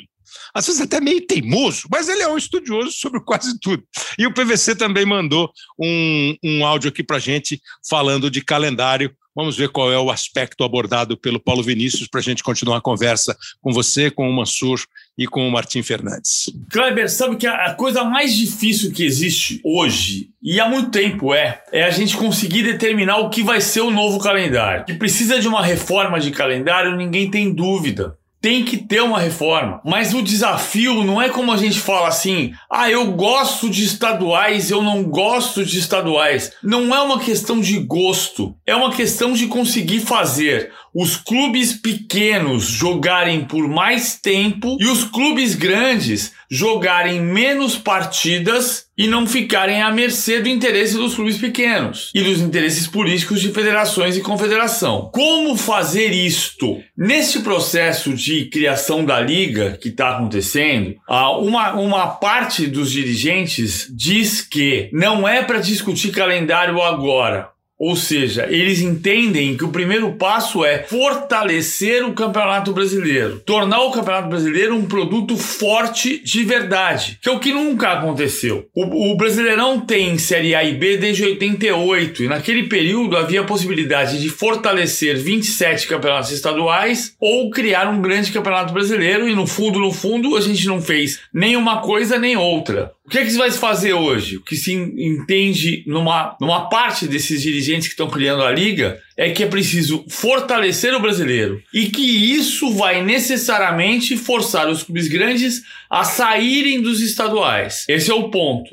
às 0.55 0.67
vezes 0.67 0.81
até 0.81 1.01
meio 1.01 1.27
teimoso, 1.27 1.89
mas 1.91 2.09
ele 2.09 2.23
é 2.23 2.29
um 2.29 2.39
estudioso 2.39 2.93
sobre 2.93 3.21
quase 3.21 3.59
tudo. 3.59 3.83
E 4.17 4.27
o 4.27 4.33
PVC 4.33 4.77
também 4.77 5.05
mandou 5.05 5.51
um, 5.79 6.37
um 6.45 6.65
áudio 6.65 6.89
aqui 6.89 7.03
para 7.03 7.17
a 7.17 7.21
gente 7.21 7.61
falando 7.89 8.31
de 8.31 8.43
calendário 8.43 9.15
Vamos 9.37 9.55
ver 9.55 9.69
qual 9.69 9.93
é 9.93 9.99
o 9.99 10.11
aspecto 10.11 10.65
abordado 10.65 11.15
pelo 11.15 11.39
Paulo 11.39 11.63
Vinícius 11.63 12.09
para 12.09 12.21
a 12.21 12.23
gente 12.23 12.43
continuar 12.43 12.79
a 12.79 12.81
conversa 12.81 13.37
com 13.61 13.71
você, 13.71 14.11
com 14.11 14.31
o 14.31 14.33
Mansur 14.33 14.81
e 15.17 15.27
com 15.27 15.47
o 15.47 15.51
Martim 15.51 15.83
Fernandes. 15.83 16.51
Kleber, 16.71 17.11
sabe 17.11 17.37
que 17.37 17.47
a 17.47 17.73
coisa 17.75 18.05
mais 18.05 18.35
difícil 18.35 18.93
que 18.93 19.05
existe 19.05 19.61
hoje, 19.65 20.31
e 20.43 20.61
há 20.61 20.69
muito 20.69 20.91
tempo 20.91 21.33
é, 21.33 21.63
é 21.73 21.85
a 21.85 21.91
gente 21.91 22.17
conseguir 22.17 22.63
determinar 22.63 23.19
o 23.19 23.31
que 23.31 23.43
vai 23.43 23.61
ser 23.61 23.81
o 23.81 23.91
novo 23.91 24.19
calendário. 24.19 24.85
Que 24.85 24.95
precisa 24.95 25.41
de 25.41 25.49
uma 25.49 25.65
reforma 25.65 26.21
de 26.21 26.31
calendário, 26.31 26.97
ninguém 26.97 27.31
tem 27.31 27.53
dúvida 27.53 28.17
tem 28.41 28.65
que 28.65 28.77
ter 28.77 29.03
uma 29.03 29.19
reforma. 29.19 29.81
Mas 29.85 30.15
o 30.15 30.23
desafio 30.23 31.03
não 31.03 31.21
é 31.21 31.29
como 31.29 31.53
a 31.53 31.57
gente 31.57 31.79
fala 31.79 32.09
assim: 32.09 32.53
ah, 32.71 32.91
eu 32.91 33.13
gosto 33.13 33.69
de 33.69 33.85
estaduais, 33.85 34.71
eu 34.71 34.83
não 34.83 35.05
gosto 35.05 35.65
de 35.65 35.79
estaduais. 35.79 36.53
Não 36.63 36.95
é 36.95 37.01
uma 37.01 37.19
questão 37.19 37.61
de 37.61 37.79
gosto, 37.79 38.55
é 38.67 38.75
uma 38.75 38.93
questão 38.93 39.33
de 39.33 39.47
conseguir 39.47 40.01
fazer 40.01 40.73
os 40.99 41.15
clubes 41.15 41.75
pequenos 41.75 42.65
jogarem 42.65 43.45
por 43.45 43.69
mais 43.69 44.19
tempo 44.19 44.79
e 44.81 44.87
os 44.87 45.05
clubes 45.05 45.55
grandes 45.55 46.33
jogarem 46.51 47.21
menos 47.21 47.77
partidas 47.77 48.87
e 48.97 49.07
não 49.07 49.27
ficarem 49.27 49.83
à 49.83 49.91
mercê 49.91 50.41
do 50.41 50.49
interesse 50.49 50.95
dos 50.95 51.15
clubes 51.15 51.37
pequenos 51.37 52.11
e 52.15 52.23
dos 52.23 52.41
interesses 52.41 52.87
políticos 52.87 53.41
de 53.41 53.53
federações 53.53 54.17
e 54.17 54.23
confederação. 54.23 55.11
Como 55.13 55.57
fazer 55.57 56.13
isto? 56.13 56.81
Neste 56.97 57.41
processo 57.41 58.15
de 58.15 58.47
criação 58.47 59.05
da 59.05 59.21
liga 59.21 59.77
que 59.81 59.89
está 59.89 60.17
acontecendo, 60.17 60.95
uma, 61.09 61.75
uma 61.75 62.07
parte 62.09 62.67
dos 62.67 62.91
dirigentes 62.91 63.87
diz 63.95 64.41
que 64.41 64.89
não 64.93 65.29
é 65.29 65.43
para 65.43 65.59
discutir 65.59 66.11
calendário 66.11 66.81
agora. 66.83 67.56
Ou 67.79 67.95
seja, 67.95 68.47
eles 68.49 68.81
entendem 68.81 69.55
que 69.55 69.65
o 69.65 69.69
primeiro 69.69 70.13
passo 70.13 70.65
é 70.65 70.85
fortalecer 70.85 72.07
o 72.07 72.15
Campeonato 72.15 72.73
Brasileiro, 72.73 73.41
tornar 73.41 73.83
o 73.83 73.91
Campeonato 73.91 74.31
Brasileiro 74.31 74.75
um 74.75 74.87
produto 74.87 75.37
forte 75.37 76.19
de 76.25 76.43
verdade, 76.43 77.19
que 77.21 77.29
é 77.29 77.33
o 77.33 77.39
que 77.39 77.53
nunca 77.53 77.93
aconteceu. 77.93 78.67
O, 78.75 79.13
o 79.13 79.17
Brasileirão 79.17 79.79
tem 79.79 80.17
Série 80.17 80.55
A 80.55 80.65
e 80.65 80.75
B 80.75 80.97
desde 80.97 81.25
88 81.25 82.23
e 82.23 82.29
naquele 82.29 82.63
período 82.63 83.17
havia 83.17 83.43
a 83.43 83.45
possibilidade 83.45 84.23
de 84.23 84.31
fortalecer 84.31 85.19
27 85.19 85.87
campeonatos 85.87 86.33
estaduais 86.33 87.15
ou 87.21 87.51
criar 87.51 87.89
um 87.89 88.01
grande 88.01 88.33
campeonato 88.33 88.73
brasileiro 88.73 89.29
e 89.29 89.35
no 89.35 89.47
fundo, 89.47 89.79
no 89.79 89.93
fundo, 89.93 90.35
a 90.35 90.41
gente 90.41 90.67
não 90.67 90.81
fez 90.81 91.21
nem 91.33 91.57
uma 91.57 91.83
coisa 91.83 92.19
nem 92.19 92.37
outra. 92.37 92.96
O 93.07 93.09
que, 93.09 93.19
é 93.19 93.25
que 93.25 93.31
se 93.31 93.39
vai 93.39 93.53
fazer 93.53 93.93
hoje? 93.93 94.37
O 94.37 94.43
que 94.43 94.57
se 94.57 94.73
entende 94.73 95.85
numa, 95.87 96.37
numa 96.41 96.69
parte 96.69 97.07
desses 97.07 97.41
dirigentes 97.41 97.87
que 97.87 97.93
estão 97.93 98.11
criando 98.11 98.43
a 98.43 98.51
liga 98.51 99.01
é 99.17 99.31
que 99.31 99.45
é 99.45 99.47
preciso 99.47 100.05
fortalecer 100.09 100.93
o 100.93 101.01
brasileiro 101.01 101.63
e 101.73 101.87
que 101.87 102.03
isso 102.03 102.73
vai 102.73 103.05
necessariamente 103.05 104.17
forçar 104.17 104.69
os 104.69 104.83
clubes 104.83 105.07
grandes 105.07 105.63
a 105.89 106.03
saírem 106.03 106.83
dos 106.83 107.01
estaduais. 107.01 107.85
Esse 107.89 108.11
é 108.11 108.15
o 108.15 108.29
ponto. 108.29 108.71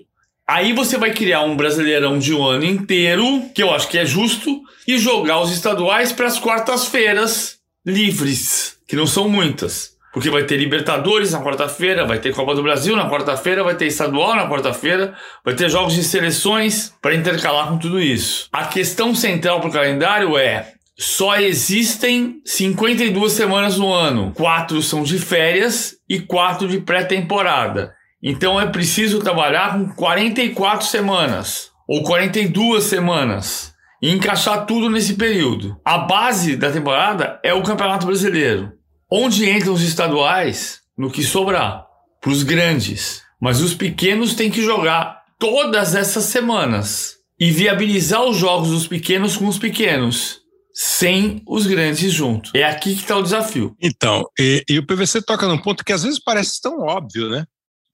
Aí 0.47 0.73
você 0.73 0.97
vai 0.97 1.13
criar 1.13 1.43
um 1.43 1.55
brasileirão 1.55 2.17
de 2.17 2.33
um 2.33 2.43
ano 2.43 2.65
inteiro, 2.65 3.43
que 3.53 3.61
eu 3.61 3.69
acho 3.69 3.87
que 3.87 3.99
é 3.99 4.05
justo, 4.05 4.61
e 4.87 4.97
jogar 4.97 5.41
os 5.41 5.53
estaduais 5.53 6.11
para 6.11 6.25
as 6.25 6.39
quartas-feiras 6.39 7.59
livres, 7.85 8.77
que 8.87 8.95
não 8.95 9.05
são 9.05 9.29
muitas. 9.29 9.92
Porque 10.13 10.29
vai 10.29 10.43
ter 10.43 10.57
Libertadores 10.57 11.31
na 11.31 11.41
quarta-feira, 11.41 12.05
vai 12.05 12.19
ter 12.19 12.33
Copa 12.33 12.53
do 12.53 12.61
Brasil 12.61 12.95
na 12.95 13.09
quarta-feira, 13.09 13.63
vai 13.63 13.75
ter 13.75 13.87
estadual 13.87 14.35
na 14.35 14.47
quarta-feira, 14.47 15.15
vai 15.43 15.55
ter 15.55 15.69
jogos 15.69 15.95
de 15.95 16.03
seleções 16.03 16.93
para 17.01 17.15
intercalar 17.15 17.67
com 17.67 17.79
tudo 17.79 17.99
isso. 17.99 18.47
A 18.53 18.65
questão 18.65 19.15
central 19.15 19.59
para 19.59 19.69
o 19.69 19.73
calendário 19.73 20.37
é: 20.37 20.73
só 20.95 21.35
existem 21.37 22.41
52 22.45 23.33
semanas 23.33 23.77
no 23.77 23.91
ano. 23.91 24.31
Quatro 24.35 24.81
são 24.83 25.01
de 25.01 25.17
férias 25.17 25.95
e 26.07 26.19
quatro 26.19 26.67
de 26.67 26.79
pré-temporada. 26.79 27.95
Então 28.21 28.61
é 28.61 28.67
preciso 28.67 29.19
trabalhar 29.19 29.73
com 29.73 29.89
44 29.95 30.85
semanas 30.85 31.71
ou 31.87 32.03
42 32.03 32.83
semanas 32.83 33.73
e 34.01 34.11
encaixar 34.11 34.65
tudo 34.67 34.89
nesse 34.89 35.15
período. 35.15 35.75
A 35.83 35.97
base 35.97 36.55
da 36.55 36.71
temporada 36.71 37.39
é 37.43 37.53
o 37.53 37.63
Campeonato 37.63 38.05
Brasileiro. 38.05 38.71
Onde 39.15 39.47
entram 39.47 39.73
os 39.73 39.83
estaduais? 39.83 40.79
No 40.97 41.11
que 41.11 41.21
sobrar, 41.21 41.85
para 42.19 42.31
os 42.31 42.41
grandes. 42.41 43.21
Mas 43.39 43.61
os 43.61 43.75
pequenos 43.75 44.33
têm 44.33 44.49
que 44.49 44.63
jogar 44.63 45.21
todas 45.37 45.93
essas 45.93 46.23
semanas 46.23 47.17
e 47.39 47.51
viabilizar 47.51 48.23
os 48.23 48.35
jogos 48.37 48.69
dos 48.69 48.87
pequenos 48.87 49.37
com 49.37 49.47
os 49.47 49.59
pequenos, 49.59 50.39
sem 50.73 51.43
os 51.47 51.67
grandes 51.67 52.11
junto. 52.11 52.49
É 52.57 52.63
aqui 52.63 52.95
que 52.95 53.01
está 53.01 53.15
o 53.15 53.21
desafio. 53.21 53.75
Então, 53.79 54.25
e, 54.39 54.63
e 54.67 54.79
o 54.79 54.87
PVC 54.87 55.21
toca 55.21 55.47
num 55.47 55.59
ponto 55.59 55.85
que 55.85 55.93
às 55.93 56.01
vezes 56.01 56.19
parece 56.19 56.59
tão 56.59 56.79
óbvio, 56.79 57.29
né? 57.29 57.45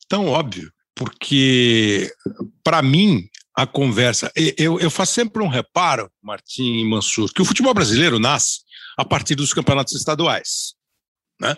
Tão 0.08 0.27
óbvio. 0.27 0.71
Porque, 0.95 2.10
para 2.63 2.82
mim, 2.82 3.27
a 3.53 3.67
conversa. 3.67 4.32
Eu, 4.58 4.79
eu 4.79 4.89
faço 4.89 5.15
sempre 5.15 5.43
um 5.43 5.49
reparo, 5.49 6.10
Martim 6.23 6.79
e 6.79 6.89
Mansur, 6.89 7.29
que 7.34 7.41
o 7.41 7.45
futebol 7.45 7.73
brasileiro 7.73 8.19
nasce 8.19 8.60
a 8.97 9.03
partir 9.03 9.36
dos 9.36 9.53
campeonatos 9.53 9.95
estaduais. 9.95 10.79
Né? 11.39 11.56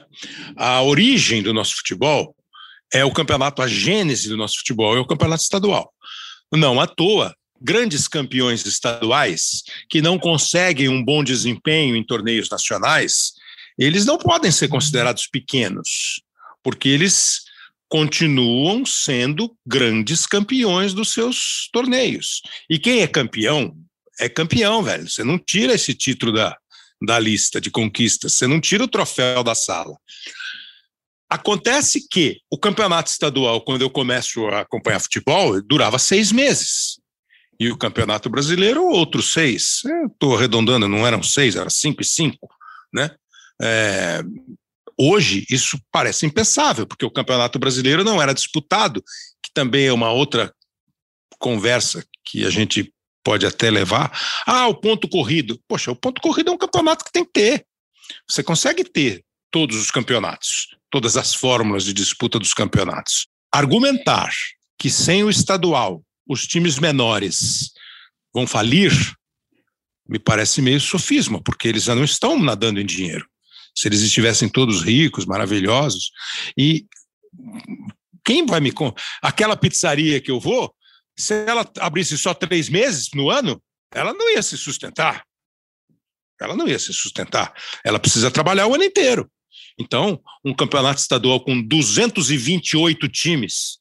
A 0.55 0.81
origem 0.83 1.41
do 1.41 1.53
nosso 1.53 1.75
futebol 1.77 2.35
é 2.93 3.03
o 3.05 3.11
campeonato, 3.11 3.61
a 3.61 3.67
gênese 3.67 4.29
do 4.29 4.37
nosso 4.37 4.59
futebol 4.59 4.95
é 4.95 4.99
o 4.99 5.05
campeonato 5.05 5.43
estadual. 5.43 5.91
Não 6.51 6.79
à 6.79 6.85
toa, 6.85 7.33
grandes 7.61 8.07
campeões 8.07 8.65
estaduais 8.65 9.63
que 9.89 10.01
não 10.01 10.19
conseguem 10.19 10.89
um 10.89 11.03
bom 11.03 11.23
desempenho 11.23 11.95
em 11.95 12.03
torneios 12.03 12.49
nacionais, 12.49 13.33
eles 13.77 14.05
não 14.05 14.17
podem 14.17 14.51
ser 14.51 14.67
considerados 14.67 15.27
pequenos, 15.27 16.21
porque 16.61 16.89
eles 16.89 17.41
continuam 17.87 18.85
sendo 18.85 19.55
grandes 19.65 20.25
campeões 20.25 20.93
dos 20.93 21.13
seus 21.13 21.69
torneios. 21.71 22.41
E 22.69 22.77
quem 22.77 23.01
é 23.01 23.07
campeão 23.07 23.75
é 24.19 24.29
campeão, 24.29 24.83
velho. 24.83 25.09
Você 25.09 25.23
não 25.23 25.37
tira 25.39 25.73
esse 25.73 25.93
título 25.93 26.31
da, 26.31 26.55
da 27.01 27.17
lista 27.17 27.59
de 27.59 27.71
conquistas, 27.71 28.33
você 28.33 28.45
não 28.47 28.61
tira 28.61 28.83
o 28.83 28.87
troféu 28.87 29.43
da 29.43 29.55
sala. 29.55 29.95
Acontece 31.29 32.07
que 32.09 32.39
o 32.51 32.57
campeonato 32.57 33.09
estadual, 33.09 33.61
quando 33.61 33.81
eu 33.81 33.89
começo 33.89 34.45
a 34.47 34.61
acompanhar 34.61 34.99
futebol, 34.99 35.61
durava 35.61 35.97
seis 35.97 36.31
meses. 36.31 36.99
E 37.59 37.69
o 37.69 37.77
Campeonato 37.77 38.29
Brasileiro, 38.29 38.83
outros 38.83 39.31
seis. 39.31 39.81
Estou 40.11 40.35
arredondando, 40.35 40.87
não 40.87 41.05
eram 41.05 41.21
seis, 41.23 41.55
era 41.55 41.69
cinco 41.69 42.01
e 42.01 42.05
cinco, 42.05 42.49
né? 42.91 43.15
É, 43.61 44.21
hoje, 44.97 45.45
isso 45.49 45.79
parece 45.91 46.25
impensável, 46.25 46.87
porque 46.87 47.05
o 47.05 47.11
Campeonato 47.11 47.59
Brasileiro 47.59 48.03
não 48.03 48.21
era 48.21 48.33
disputado, 48.33 49.03
que 49.43 49.51
também 49.53 49.85
é 49.85 49.93
uma 49.93 50.11
outra 50.11 50.53
conversa 51.39 52.03
que 52.25 52.45
a 52.45 52.49
gente 52.49 52.91
pode 53.23 53.45
até 53.45 53.69
levar. 53.69 54.11
Ah, 54.45 54.67
o 54.67 54.75
ponto 54.75 55.07
corrido. 55.07 55.59
Poxa, 55.67 55.91
o 55.91 55.95
ponto 55.95 56.21
corrido 56.21 56.49
é 56.49 56.53
um 56.53 56.57
campeonato 56.57 57.05
que 57.05 57.11
tem 57.11 57.23
que 57.23 57.31
ter. 57.31 57.65
Você 58.27 58.43
consegue 58.43 58.83
ter 58.83 59.23
todos 59.49 59.77
os 59.77 59.91
campeonatos, 59.91 60.67
todas 60.89 61.17
as 61.17 61.33
fórmulas 61.33 61.83
de 61.83 61.93
disputa 61.93 62.39
dos 62.39 62.53
campeonatos. 62.53 63.27
Argumentar 63.51 64.31
que 64.77 64.89
sem 64.89 65.23
o 65.23 65.29
estadual 65.29 66.01
os 66.27 66.47
times 66.47 66.79
menores 66.79 67.71
vão 68.33 68.47
falir, 68.47 68.91
me 70.07 70.17
parece 70.17 70.61
meio 70.61 70.79
sofisma, 70.79 71.41
porque 71.43 71.67
eles 71.67 71.83
já 71.83 71.95
não 71.95 72.03
estão 72.03 72.39
nadando 72.39 72.79
em 72.79 72.85
dinheiro. 72.85 73.25
Se 73.75 73.87
eles 73.87 74.01
estivessem 74.01 74.49
todos 74.49 74.81
ricos, 74.81 75.25
maravilhosos, 75.25 76.11
e 76.57 76.85
quem 78.23 78.45
vai 78.45 78.59
me. 78.59 78.73
Aquela 79.21 79.55
pizzaria 79.55 80.21
que 80.21 80.31
eu 80.31 80.39
vou, 80.39 80.73
se 81.17 81.45
ela 81.45 81.69
abrisse 81.79 82.17
só 82.17 82.33
três 82.33 82.69
meses 82.69 83.09
no 83.13 83.29
ano, 83.29 83.61
ela 83.93 84.13
não 84.13 84.29
ia 84.31 84.41
se 84.41 84.57
sustentar. 84.57 85.23
Ela 86.39 86.55
não 86.55 86.67
ia 86.67 86.79
se 86.79 86.91
sustentar. 86.93 87.53
Ela 87.83 87.99
precisa 87.99 88.31
trabalhar 88.31 88.67
o 88.67 88.73
ano 88.73 88.83
inteiro. 88.83 89.29
Então, 89.79 90.19
um 90.43 90.53
campeonato 90.53 90.99
estadual 90.99 91.43
com 91.43 91.61
228 91.61 93.07
times 93.09 93.79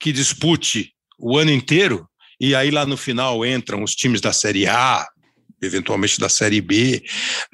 que 0.00 0.12
dispute 0.12 0.92
o 1.18 1.38
ano 1.38 1.52
inteiro, 1.52 2.08
e 2.40 2.54
aí 2.54 2.70
lá 2.70 2.84
no 2.84 2.96
final 2.96 3.46
entram 3.46 3.84
os 3.84 3.94
times 3.94 4.20
da 4.20 4.32
Série 4.32 4.66
A, 4.66 5.06
eventualmente 5.62 6.18
da 6.18 6.28
Série 6.28 6.60
B, 6.60 7.02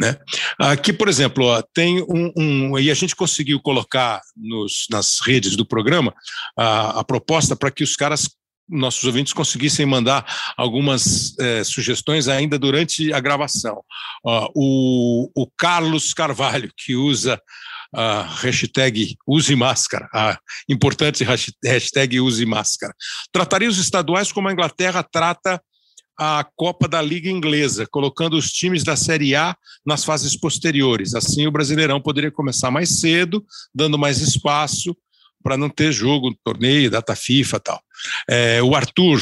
né? 0.01 0.17
Aqui, 0.59 0.93
por 0.93 1.09
exemplo, 1.09 1.45
ó, 1.45 1.63
tem 1.75 2.03
um, 2.03 2.33
um, 2.35 2.79
e 2.79 2.91
a 2.91 2.95
gente 2.95 3.15
conseguiu 3.15 3.61
colocar 3.61 4.23
nos, 4.35 4.87
nas 4.91 5.21
redes 5.21 5.57
do 5.57 5.67
programa 5.67 6.15
a, 6.57 7.01
a 7.01 7.05
proposta 7.05 7.55
para 7.55 7.71
que 7.71 7.85
os 7.85 7.95
caras 7.95 8.31
nossos 8.69 9.05
ouvintes 9.05 9.33
conseguissem 9.33 9.87
mandar 9.87 10.25
algumas 10.57 11.37
é, 11.39 11.65
sugestões 11.65 12.29
ainda 12.29 12.59
durante 12.59 13.13
a 13.13 13.21
gravação. 13.21 13.83
o, 14.55 15.31
o 15.35 15.47
Carlos 15.57 16.13
Carvalho, 16.13 16.71
que 16.77 16.95
usa 16.95 17.41
a 17.95 18.23
hashtag 18.23 19.17
use 19.27 19.55
máscara, 19.57 20.09
a 20.13 20.39
importante 20.69 21.25
hashtag 21.65 22.21
use 22.21 22.45
máscara. 22.45 22.95
Trataria 23.33 23.69
os 23.69 23.79
estaduais 23.79 24.31
como 24.31 24.49
a 24.49 24.53
Inglaterra 24.53 25.03
trata 25.03 25.61
a 26.19 26.45
Copa 26.57 26.89
da 26.89 27.01
Liga 27.01 27.31
Inglesa, 27.31 27.87
colocando 27.87 28.37
os 28.37 28.51
times 28.51 28.83
da 28.83 28.97
Série 28.97 29.37
A 29.37 29.57
nas 29.87 30.05
fases 30.05 30.37
posteriores. 30.37 31.15
Assim, 31.15 31.47
o 31.47 31.53
Brasileirão 31.53 32.01
poderia 32.01 32.31
começar 32.31 32.73
mais 32.73 32.99
cedo, 32.99 33.45
dando 33.73 33.97
mais 33.97 34.21
espaço 34.21 34.97
para 35.43 35.57
não 35.57 35.69
ter 35.69 35.93
jogo, 35.93 36.37
torneio, 36.45 36.91
data 36.91 37.15
FIFA 37.15 37.61
tal. 37.61 37.81
É, 38.29 38.63
o 38.63 38.75
Arthur 38.75 39.21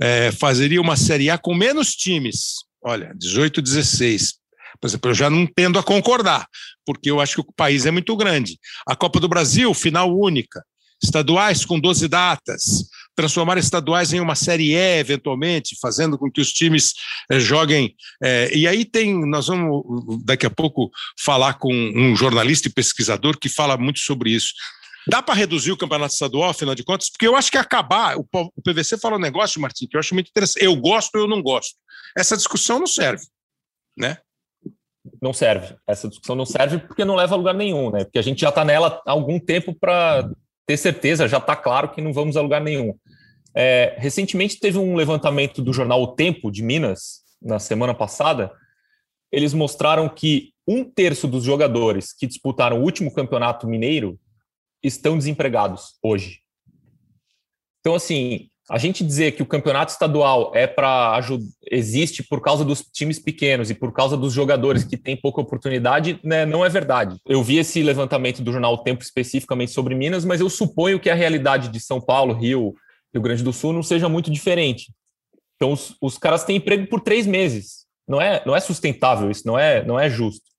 é, 0.00 0.32
fazeria 0.32 0.80
uma 0.80 0.96
Série 0.96 1.30
A 1.30 1.38
com 1.38 1.54
menos 1.54 1.94
times, 1.94 2.64
olha, 2.82 3.12
18, 3.16 3.60
16. 3.62 4.34
Por 4.80 4.88
exemplo, 4.88 5.10
eu 5.10 5.14
já 5.14 5.30
não 5.30 5.46
tendo 5.46 5.78
a 5.78 5.82
concordar, 5.82 6.46
porque 6.84 7.10
eu 7.10 7.20
acho 7.20 7.36
que 7.36 7.40
o 7.40 7.54
país 7.54 7.86
é 7.86 7.90
muito 7.90 8.16
grande. 8.16 8.58
A 8.86 8.96
Copa 8.96 9.20
do 9.20 9.28
Brasil, 9.28 9.72
final 9.74 10.12
única. 10.12 10.64
Estaduais 11.02 11.64
com 11.64 11.80
12 11.80 12.06
datas, 12.08 12.88
transformar 13.14 13.58
estaduais 13.58 14.12
em 14.12 14.20
uma 14.20 14.34
série 14.34 14.72
E, 14.72 14.98
eventualmente, 14.98 15.76
fazendo 15.80 16.16
com 16.16 16.30
que 16.30 16.40
os 16.40 16.52
times 16.52 16.94
eh, 17.30 17.40
joguem. 17.40 17.94
Eh, 18.22 18.50
e 18.54 18.68
aí 18.68 18.84
tem, 18.84 19.26
nós 19.28 19.48
vamos 19.48 19.82
daqui 20.24 20.46
a 20.46 20.50
pouco 20.50 20.90
falar 21.18 21.54
com 21.54 21.72
um 21.72 22.16
jornalista 22.16 22.68
e 22.68 22.72
pesquisador 22.72 23.38
que 23.38 23.48
fala 23.48 23.76
muito 23.76 24.00
sobre 24.00 24.30
isso. 24.30 24.52
Dá 25.08 25.22
para 25.22 25.34
reduzir 25.34 25.72
o 25.72 25.76
campeonato 25.76 26.12
estadual, 26.12 26.50
afinal 26.50 26.74
de 26.74 26.84
contas? 26.84 27.10
Porque 27.10 27.26
eu 27.26 27.34
acho 27.34 27.50
que 27.50 27.58
acabar. 27.58 28.16
O, 28.16 28.24
PVC 28.62 28.98
fala 28.98 29.16
um 29.16 29.20
negócio, 29.20 29.60
Martim, 29.60 29.86
que 29.86 29.96
eu 29.96 30.00
acho 30.00 30.14
muito 30.14 30.28
interessante. 30.28 30.64
Eu 30.64 30.76
gosto 30.76 31.14
ou 31.16 31.22
eu 31.22 31.28
não 31.28 31.42
gosto. 31.42 31.74
Essa 32.16 32.36
discussão 32.36 32.78
não 32.78 32.86
serve, 32.86 33.24
né? 33.96 34.18
Não 35.20 35.32
serve. 35.32 35.74
Essa 35.86 36.08
discussão 36.08 36.36
não 36.36 36.46
serve 36.46 36.78
porque 36.78 37.04
não 37.04 37.16
leva 37.16 37.34
a 37.34 37.38
lugar 37.38 37.54
nenhum, 37.54 37.90
né? 37.90 38.04
Porque 38.04 38.18
a 38.18 38.22
gente 38.22 38.40
já 38.40 38.50
está 38.50 38.64
nela 38.64 39.00
há 39.04 39.10
algum 39.10 39.40
tempo 39.40 39.74
para 39.74 40.30
ter 40.66 40.76
certeza, 40.76 41.28
já 41.28 41.38
está 41.38 41.56
claro 41.56 41.90
que 41.90 42.00
não 42.00 42.12
vamos 42.12 42.36
a 42.36 42.40
lugar 42.40 42.60
nenhum. 42.60 42.94
É, 43.54 43.96
recentemente 43.98 44.58
teve 44.60 44.78
um 44.78 44.94
levantamento 44.94 45.60
do 45.60 45.72
jornal 45.72 46.02
O 46.02 46.14
Tempo 46.14 46.50
de 46.50 46.62
Minas, 46.62 47.22
na 47.40 47.58
semana 47.58 47.92
passada. 47.92 48.52
Eles 49.30 49.52
mostraram 49.52 50.08
que 50.08 50.52
um 50.66 50.84
terço 50.84 51.26
dos 51.26 51.42
jogadores 51.42 52.12
que 52.12 52.26
disputaram 52.26 52.80
o 52.80 52.84
último 52.84 53.12
campeonato 53.12 53.66
mineiro 53.66 54.18
estão 54.82 55.16
desempregados 55.16 55.96
hoje. 56.02 56.40
Então, 57.80 57.94
assim, 57.94 58.48
a 58.70 58.78
gente 58.78 59.04
dizer 59.04 59.32
que 59.32 59.42
o 59.42 59.46
campeonato 59.46 59.92
estadual 59.92 60.52
é 60.54 60.66
para 60.66 61.20
existe 61.70 62.22
por 62.22 62.40
causa 62.40 62.64
dos 62.64 62.80
times 62.80 63.18
pequenos 63.18 63.70
e 63.70 63.74
por 63.74 63.92
causa 63.92 64.16
dos 64.16 64.32
jogadores 64.32 64.84
que 64.84 64.96
têm 64.96 65.16
pouca 65.16 65.40
oportunidade, 65.40 66.20
né, 66.22 66.46
não 66.46 66.64
é 66.64 66.68
verdade. 66.68 67.16
Eu 67.26 67.42
vi 67.42 67.58
esse 67.58 67.82
levantamento 67.82 68.42
do 68.42 68.52
jornal 68.52 68.74
o 68.74 68.82
Tempo 68.82 69.02
especificamente 69.02 69.72
sobre 69.72 69.94
Minas, 69.94 70.24
mas 70.24 70.40
eu 70.40 70.48
suponho 70.48 71.00
que 71.00 71.10
a 71.10 71.14
realidade 71.14 71.68
de 71.68 71.80
São 71.80 72.00
Paulo, 72.00 72.34
Rio, 72.34 72.74
Rio 73.12 73.22
Grande 73.22 73.42
do 73.42 73.52
Sul 73.52 73.72
não 73.72 73.82
seja 73.82 74.08
muito 74.08 74.30
diferente. 74.30 74.92
Então, 75.56 75.72
os, 75.72 75.96
os 76.00 76.16
caras 76.16 76.44
têm 76.44 76.56
emprego 76.56 76.86
por 76.86 77.00
três 77.00 77.26
meses. 77.26 77.84
Não 78.08 78.20
é, 78.20 78.42
não 78.44 78.54
é 78.54 78.60
sustentável 78.60 79.30
isso, 79.30 79.46
não 79.46 79.58
é, 79.58 79.84
não 79.84 79.98
é 79.98 80.08
justo. 80.08 80.51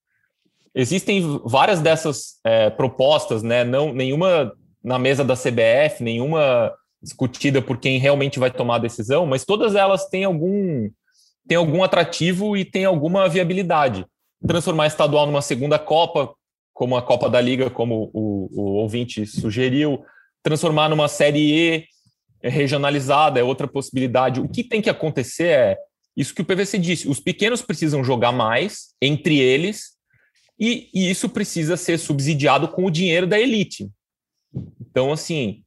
Existem 0.76 1.40
várias 1.46 1.80
dessas 1.80 2.40
é, 2.44 2.70
propostas, 2.70 3.44
né? 3.44 3.64
Não, 3.64 3.94
nenhuma 3.94 4.52
na 4.84 4.98
mesa 4.98 5.24
da 5.24 5.36
CBF, 5.36 6.04
nenhuma 6.04 6.74
discutida 7.02 7.62
por 7.62 7.78
quem 7.78 8.00
realmente 8.00 8.40
vai 8.40 8.50
tomar 8.50 8.76
a 8.76 8.80
decisão, 8.80 9.26
mas 9.26 9.46
todas 9.46 9.76
elas 9.76 10.08
têm 10.08 10.24
algum, 10.24 10.90
têm 11.48 11.58
algum 11.58 11.84
atrativo 11.84 12.58
e 12.58 12.66
têm 12.66 12.86
alguma 12.86 13.30
viabilidade. 13.30 14.06
Transformar 14.46 14.88
estadual 14.88 15.26
numa 15.26 15.42
segunda 15.42 15.78
Copa, 15.78 16.34
como 16.74 16.98
a 16.98 17.02
Copa 17.02 17.30
da 17.30 17.40
Liga, 17.40 17.70
como 17.70 18.10
o, 18.14 18.50
o 18.52 18.62
ouvinte 18.74 19.26
sugeriu, 19.26 20.04
transformar 20.42 20.90
numa 20.90 21.08
Série 21.08 21.54
E 21.54 21.86
regionalizada 22.42 23.40
é 23.40 23.44
outra 23.44 23.68
possibilidade. 23.68 24.42
O 24.42 24.50
que 24.50 24.64
tem 24.64 24.82
que 24.82 24.90
acontecer 24.90 25.48
é 25.48 25.78
isso 26.16 26.34
que 26.34 26.42
o 26.42 26.46
PVC 26.46 26.78
disse: 26.78 27.08
os 27.08 27.20
pequenos 27.20 27.62
precisam 27.62 28.04
jogar 28.04 28.32
mais 28.32 28.94
entre 29.02 29.40
eles 29.40 29.93
e, 30.60 30.90
e 30.94 31.10
isso 31.10 31.28
precisa 31.30 31.76
ser 31.78 31.98
subsidiado 31.98 32.68
com 32.68 32.86
o 32.86 32.92
dinheiro 32.92 33.28
da 33.28 33.40
elite. 33.40 33.90
Então, 34.80 35.12
assim, 35.12 35.64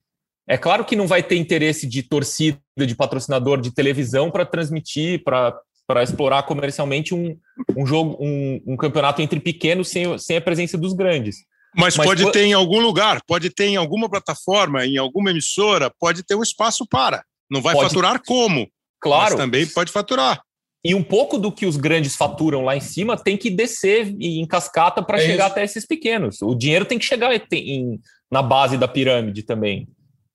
é 0.49 0.57
claro 0.57 0.85
que 0.85 0.95
não 0.95 1.07
vai 1.07 1.23
ter 1.23 1.37
interesse 1.37 1.87
de 1.87 2.03
torcida, 2.03 2.59
de 2.79 2.95
patrocinador 2.95 3.61
de 3.61 3.75
televisão 3.75 4.31
para 4.31 4.47
transmitir, 4.47 5.25
para 5.25 6.03
explorar 6.03 6.45
comercialmente 6.45 7.15
um, 7.15 7.37
um 7.77 7.85
jogo, 7.85 8.17
um, 8.21 8.63
um, 8.67 8.77
campeonato 8.77 9.21
entre 9.21 9.41
pequenos 9.41 9.89
sem, 9.89 10.17
sem 10.19 10.37
a 10.37 10.41
presença 10.41 10.79
dos 10.79 10.93
grandes. 10.93 11.39
Mas, 11.77 11.97
Mas 11.97 12.07
pode 12.07 12.31
ter 12.33 12.45
em 12.45 12.53
algum 12.53 12.81
lugar, 12.81 13.21
pode 13.27 13.51
ter 13.51 13.67
em 13.67 13.77
alguma 13.77 14.09
plataforma, 14.09 14.87
em 14.87 14.97
alguma 14.97 15.31
emissora, 15.31 15.93
pode 15.99 16.23
ter 16.23 16.35
um 16.35 16.43
espaço 16.43 16.87
para. 16.87 17.25
Não 17.51 17.61
vai 17.61 17.75
pode... 17.75 17.89
faturar 17.89 18.23
como? 18.25 18.69
Claro. 19.01 19.31
Mas 19.31 19.35
também 19.35 19.67
pode 19.67 19.93
faturar. 19.93 20.41
E 20.87 20.95
um 20.95 21.03
pouco 21.03 21.37
do 21.37 21.51
que 21.51 21.67
os 21.67 21.77
grandes 21.77 22.15
faturam 22.15 22.65
lá 22.65 22.77
em 22.77 22.81
cima 22.81 23.17
tem 23.17 23.37
que 23.37 23.51
descer 23.51 24.15
em 24.21 24.47
cascata 24.47 25.03
para 25.03 25.19
é 25.19 25.21
chegar 25.21 25.47
isso. 25.47 25.53
até 25.53 25.65
esses 25.65 25.85
pequenos. 25.85 26.41
O 26.41 26.55
dinheiro 26.55 26.85
tem 26.85 26.97
que 26.97 27.05
chegar 27.05 27.33
em, 27.53 27.99
na 28.31 28.41
base 28.41 28.79
da 28.79 28.87
pirâmide 28.87 29.43
também. 29.43 29.89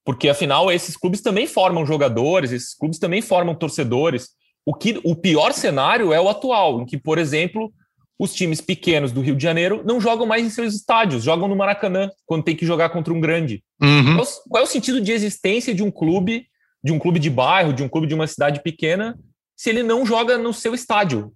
Porque, 0.04 0.28
afinal, 0.28 0.70
esses 0.70 0.98
clubes 0.98 1.22
também 1.22 1.48
formam 1.48 1.86
jogadores, 1.86 2.52
esses 2.52 2.76
clubes 2.76 3.00
também 3.00 3.22
formam 3.22 3.56
torcedores. 3.56 4.32
O, 4.66 4.74
que, 4.74 5.00
o 5.06 5.16
pior 5.16 5.54
cenário 5.54 6.12
é 6.12 6.20
o 6.20 6.28
atual, 6.28 6.82
em 6.82 6.86
que, 6.86 6.98
por 6.98 7.18
exemplo, 7.18 7.72
os 8.20 8.34
times 8.34 8.60
pequenos 8.60 9.14
do 9.14 9.22
Rio 9.22 9.38
de 9.38 9.44
Janeiro 9.44 9.82
não 9.86 10.02
jogam 10.02 10.26
mais 10.26 10.46
em 10.46 10.50
seus 10.50 10.74
estádios, 10.74 11.24
jogam 11.24 11.48
no 11.48 11.56
Maracanã, 11.56 12.10
quando 12.26 12.44
tem 12.44 12.58
que 12.58 12.66
jogar 12.66 12.90
contra 12.90 13.14
um 13.14 13.22
grande. 13.22 13.64
Uhum. 13.82 14.18
Qual, 14.18 14.28
qual 14.50 14.64
é 14.64 14.66
o 14.66 14.70
sentido 14.70 15.00
de 15.00 15.14
existência 15.14 15.74
de 15.74 15.82
um 15.82 15.90
clube, 15.90 16.46
de 16.84 16.92
um 16.92 17.00
clube 17.00 17.20
de 17.20 17.30
bairro, 17.30 17.72
de 17.72 17.84
um 17.84 17.88
clube 17.88 18.06
de 18.06 18.14
uma 18.14 18.28
cidade 18.28 18.62
pequena, 18.62 19.18
se 19.62 19.69
ele 19.69 19.84
não 19.84 20.04
joga 20.04 20.39
no 20.39 20.52
seu 20.52 20.74
estádio. 20.74 21.32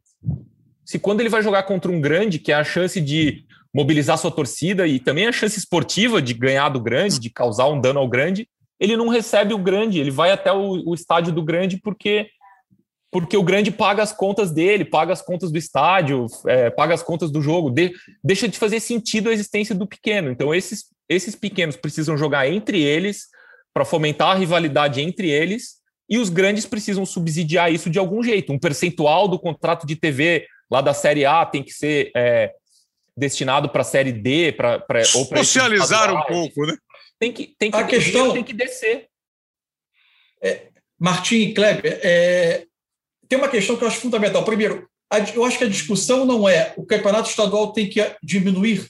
Se 0.84 0.98
quando 0.98 1.20
ele 1.20 1.30
vai 1.30 1.44
jogar 1.44 1.62
contra 1.62 1.92
um 1.92 2.02
grande, 2.02 2.40
que 2.40 2.52
é 2.52 2.56
a 2.56 2.64
chance 2.64 3.00
de 3.00 3.46
mobilizar 3.72 4.18
sua 4.18 4.32
torcida 4.32 4.88
e 4.88 5.00
também 5.00 5.28
a 5.28 5.32
chance 5.32 5.60
esportiva 5.60 6.20
de 6.20 6.34
ganhar 6.34 6.70
do 6.70 6.80
grande, 6.80 7.20
de 7.20 7.30
causar 7.30 7.68
um 7.68 7.80
dano 7.80 8.00
ao 8.00 8.08
grande, 8.08 8.50
ele 8.80 8.98
não 8.98 9.10
recebe 9.10 9.54
o 9.54 9.60
grande, 9.60 10.00
ele 10.00 10.10
vai 10.10 10.32
até 10.32 10.52
o, 10.52 10.90
o 10.90 10.96
estádio 10.96 11.32
do 11.32 11.44
grande 11.44 11.78
porque 11.78 12.32
porque 13.12 13.38
o 13.38 13.44
grande 13.44 13.70
paga 13.70 14.02
as 14.02 14.12
contas 14.12 14.52
dele, 14.52 14.84
paga 14.84 15.14
as 15.14 15.22
contas 15.22 15.52
do 15.52 15.58
estádio, 15.60 16.26
é, 16.48 16.72
paga 16.72 16.96
as 16.96 17.04
contas 17.04 17.30
do 17.30 17.44
jogo, 17.44 17.70
de, 17.70 17.94
deixa 18.24 18.48
de 18.48 18.58
fazer 18.58 18.80
sentido 18.80 19.30
a 19.30 19.34
existência 19.34 19.76
do 19.76 19.86
pequeno. 19.86 20.32
Então, 20.32 20.54
esses, 20.54 20.86
esses 21.08 21.36
pequenos 21.36 21.78
precisam 21.78 22.18
jogar 22.18 22.50
entre 22.50 22.82
eles 22.82 23.28
para 23.72 23.86
fomentar 23.86 24.32
a 24.32 24.36
rivalidade 24.36 25.00
entre 25.00 25.30
eles 25.30 25.85
e 26.10 26.18
os 26.18 26.30
grandes 26.30 26.66
precisam 26.66 27.06
subsidiar 27.06 27.72
isso 27.72 27.90
de 27.90 28.00
algum 28.00 28.24
jeito. 28.24 28.54
Um 28.54 28.60
percentual 28.60 29.28
do 29.28 29.40
contrato 29.40 29.86
de 29.88 29.96
TV 29.96 30.48
lá 30.70 30.82
da 30.82 30.94
Série 30.94 31.26
A 31.26 31.46
tem 31.46 31.64
que 31.64 31.72
ser 31.72 32.12
é, 32.16 32.54
destinado 33.18 33.70
para 33.70 33.82
a 33.82 33.86
Série 33.86 34.12
D, 34.12 34.52
para 34.52 34.84
ou 35.16 35.26
para 35.26 35.44
socializar 35.44 36.14
um 36.14 36.22
pouco, 36.24 36.66
né? 36.66 36.78
Tem 37.20 37.32
que 37.32 37.56
tem 37.58 37.72
que 37.72 37.78
a 37.78 37.86
questão 37.86 38.34
tem 38.34 38.44
que 38.44 38.54
descer. 38.54 39.08
É, 40.42 40.68
Martim 41.00 41.38
e 41.38 41.54
Kleber, 41.54 42.00
é, 42.04 42.66
tem 43.28 43.40
uma 43.40 43.48
questão 43.48 43.76
que 43.76 43.84
eu 43.84 43.88
acho 43.88 44.00
fundamental. 44.00 44.44
Primeiro, 44.44 44.88
a, 45.10 45.20
eu 45.20 45.44
acho 45.44 45.58
que 45.58 45.64
a 45.64 45.70
discussão 45.70 46.26
não 46.26 46.48
é 46.48 46.74
o 46.78 46.86
campeonato 46.86 47.30
estadual 47.30 47.72
tem 47.72 47.90
que 47.90 48.00
diminuir. 48.22 48.88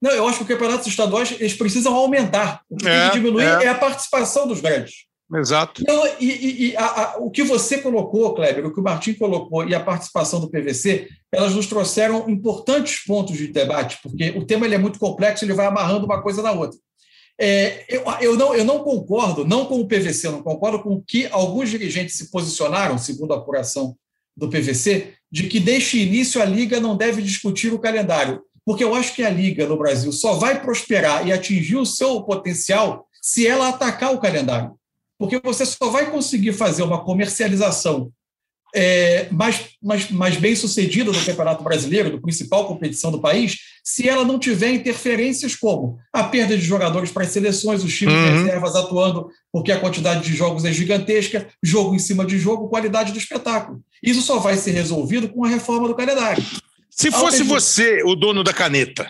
Não, 0.00 0.10
eu 0.10 0.26
acho 0.28 0.38
que 0.38 0.44
os 0.44 0.48
campeonatos 0.48 0.86
estaduais 0.86 1.32
eles 1.32 1.54
precisam 1.54 1.94
aumentar. 1.94 2.62
O 2.68 2.76
que 2.76 2.86
é, 2.86 3.00
tem 3.00 3.10
que 3.10 3.16
diminuir 3.18 3.44
é. 3.44 3.64
é 3.64 3.68
a 3.68 3.74
participação 3.74 4.46
dos 4.46 4.60
grandes. 4.60 5.06
Exato. 5.32 5.82
Então, 5.82 6.06
e, 6.20 6.26
e, 6.26 6.70
e 6.70 6.76
a, 6.76 6.84
a, 6.84 7.16
o 7.18 7.30
que 7.30 7.42
você 7.42 7.78
colocou, 7.78 8.34
Kleber, 8.34 8.66
o 8.66 8.72
que 8.72 8.80
o 8.80 8.82
Martim 8.82 9.14
colocou 9.14 9.66
e 9.66 9.74
a 9.74 9.80
participação 9.80 10.38
do 10.38 10.50
PVC, 10.50 11.08
elas 11.32 11.54
nos 11.54 11.66
trouxeram 11.66 12.28
importantes 12.28 13.04
pontos 13.04 13.36
de 13.36 13.48
debate, 13.48 13.98
porque 14.02 14.30
o 14.36 14.44
tema 14.44 14.66
ele 14.66 14.74
é 14.74 14.78
muito 14.78 14.98
complexo, 14.98 15.44
ele 15.44 15.54
vai 15.54 15.66
amarrando 15.66 16.04
uma 16.04 16.22
coisa 16.22 16.42
na 16.42 16.52
outra. 16.52 16.78
É, 17.40 17.84
eu, 17.88 18.04
eu, 18.20 18.36
não, 18.36 18.54
eu 18.54 18.64
não 18.64 18.80
concordo, 18.80 19.44
não 19.44 19.64
com 19.64 19.80
o 19.80 19.88
PVC, 19.88 20.26
eu 20.26 20.32
não 20.32 20.42
concordo 20.42 20.82
com 20.82 21.02
que 21.02 21.26
alguns 21.28 21.70
dirigentes 21.70 22.16
se 22.16 22.30
posicionaram, 22.30 22.98
segundo 22.98 23.32
a 23.32 23.38
apuração 23.38 23.96
do 24.36 24.48
PVC, 24.48 25.14
de 25.32 25.48
que 25.48 25.58
desde 25.58 26.00
início 26.00 26.40
a 26.40 26.44
Liga 26.44 26.78
não 26.78 26.96
deve 26.96 27.22
discutir 27.22 27.72
o 27.72 27.78
calendário, 27.78 28.42
porque 28.64 28.84
eu 28.84 28.94
acho 28.94 29.14
que 29.14 29.24
a 29.24 29.30
Liga 29.30 29.66
no 29.66 29.76
Brasil 29.76 30.12
só 30.12 30.34
vai 30.34 30.60
prosperar 30.62 31.26
e 31.26 31.32
atingir 31.32 31.76
o 31.76 31.86
seu 31.86 32.22
potencial 32.22 33.08
se 33.20 33.46
ela 33.46 33.68
atacar 33.68 34.12
o 34.14 34.20
calendário 34.20 34.78
porque 35.24 35.40
você 35.42 35.64
só 35.64 35.88
vai 35.88 36.10
conseguir 36.10 36.52
fazer 36.52 36.82
uma 36.82 37.02
comercialização 37.02 38.12
é, 38.74 39.28
mais, 39.30 39.68
mais, 39.80 40.10
mais 40.10 40.36
bem 40.36 40.54
sucedida 40.54 41.10
do 41.10 41.24
Campeonato 41.24 41.62
Brasileiro, 41.62 42.10
do 42.10 42.20
principal 42.20 42.66
competição 42.66 43.10
do 43.10 43.20
país, 43.20 43.56
se 43.84 44.08
ela 44.08 44.24
não 44.24 44.38
tiver 44.38 44.72
interferências 44.72 45.54
como 45.54 45.96
a 46.12 46.24
perda 46.24 46.56
de 46.56 46.64
jogadores 46.64 47.10
para 47.10 47.22
as 47.22 47.30
seleções, 47.30 47.84
os 47.84 47.96
times 47.96 48.14
uhum. 48.14 48.24
de 48.24 48.38
reservas 48.42 48.74
atuando 48.74 49.28
porque 49.52 49.70
a 49.70 49.78
quantidade 49.78 50.24
de 50.24 50.34
jogos 50.34 50.64
é 50.64 50.72
gigantesca, 50.72 51.48
jogo 51.62 51.94
em 51.94 51.98
cima 52.00 52.26
de 52.26 52.38
jogo, 52.38 52.68
qualidade 52.68 53.12
do 53.12 53.18
espetáculo. 53.18 53.80
Isso 54.02 54.20
só 54.20 54.38
vai 54.38 54.56
ser 54.56 54.72
resolvido 54.72 55.28
com 55.28 55.44
a 55.44 55.48
reforma 55.48 55.86
do 55.88 55.94
calendário. 55.94 56.44
Se 56.90 57.10
fosse 57.10 57.42
você 57.42 58.02
o 58.04 58.14
dono 58.14 58.44
da 58.44 58.52
caneta, 58.52 59.08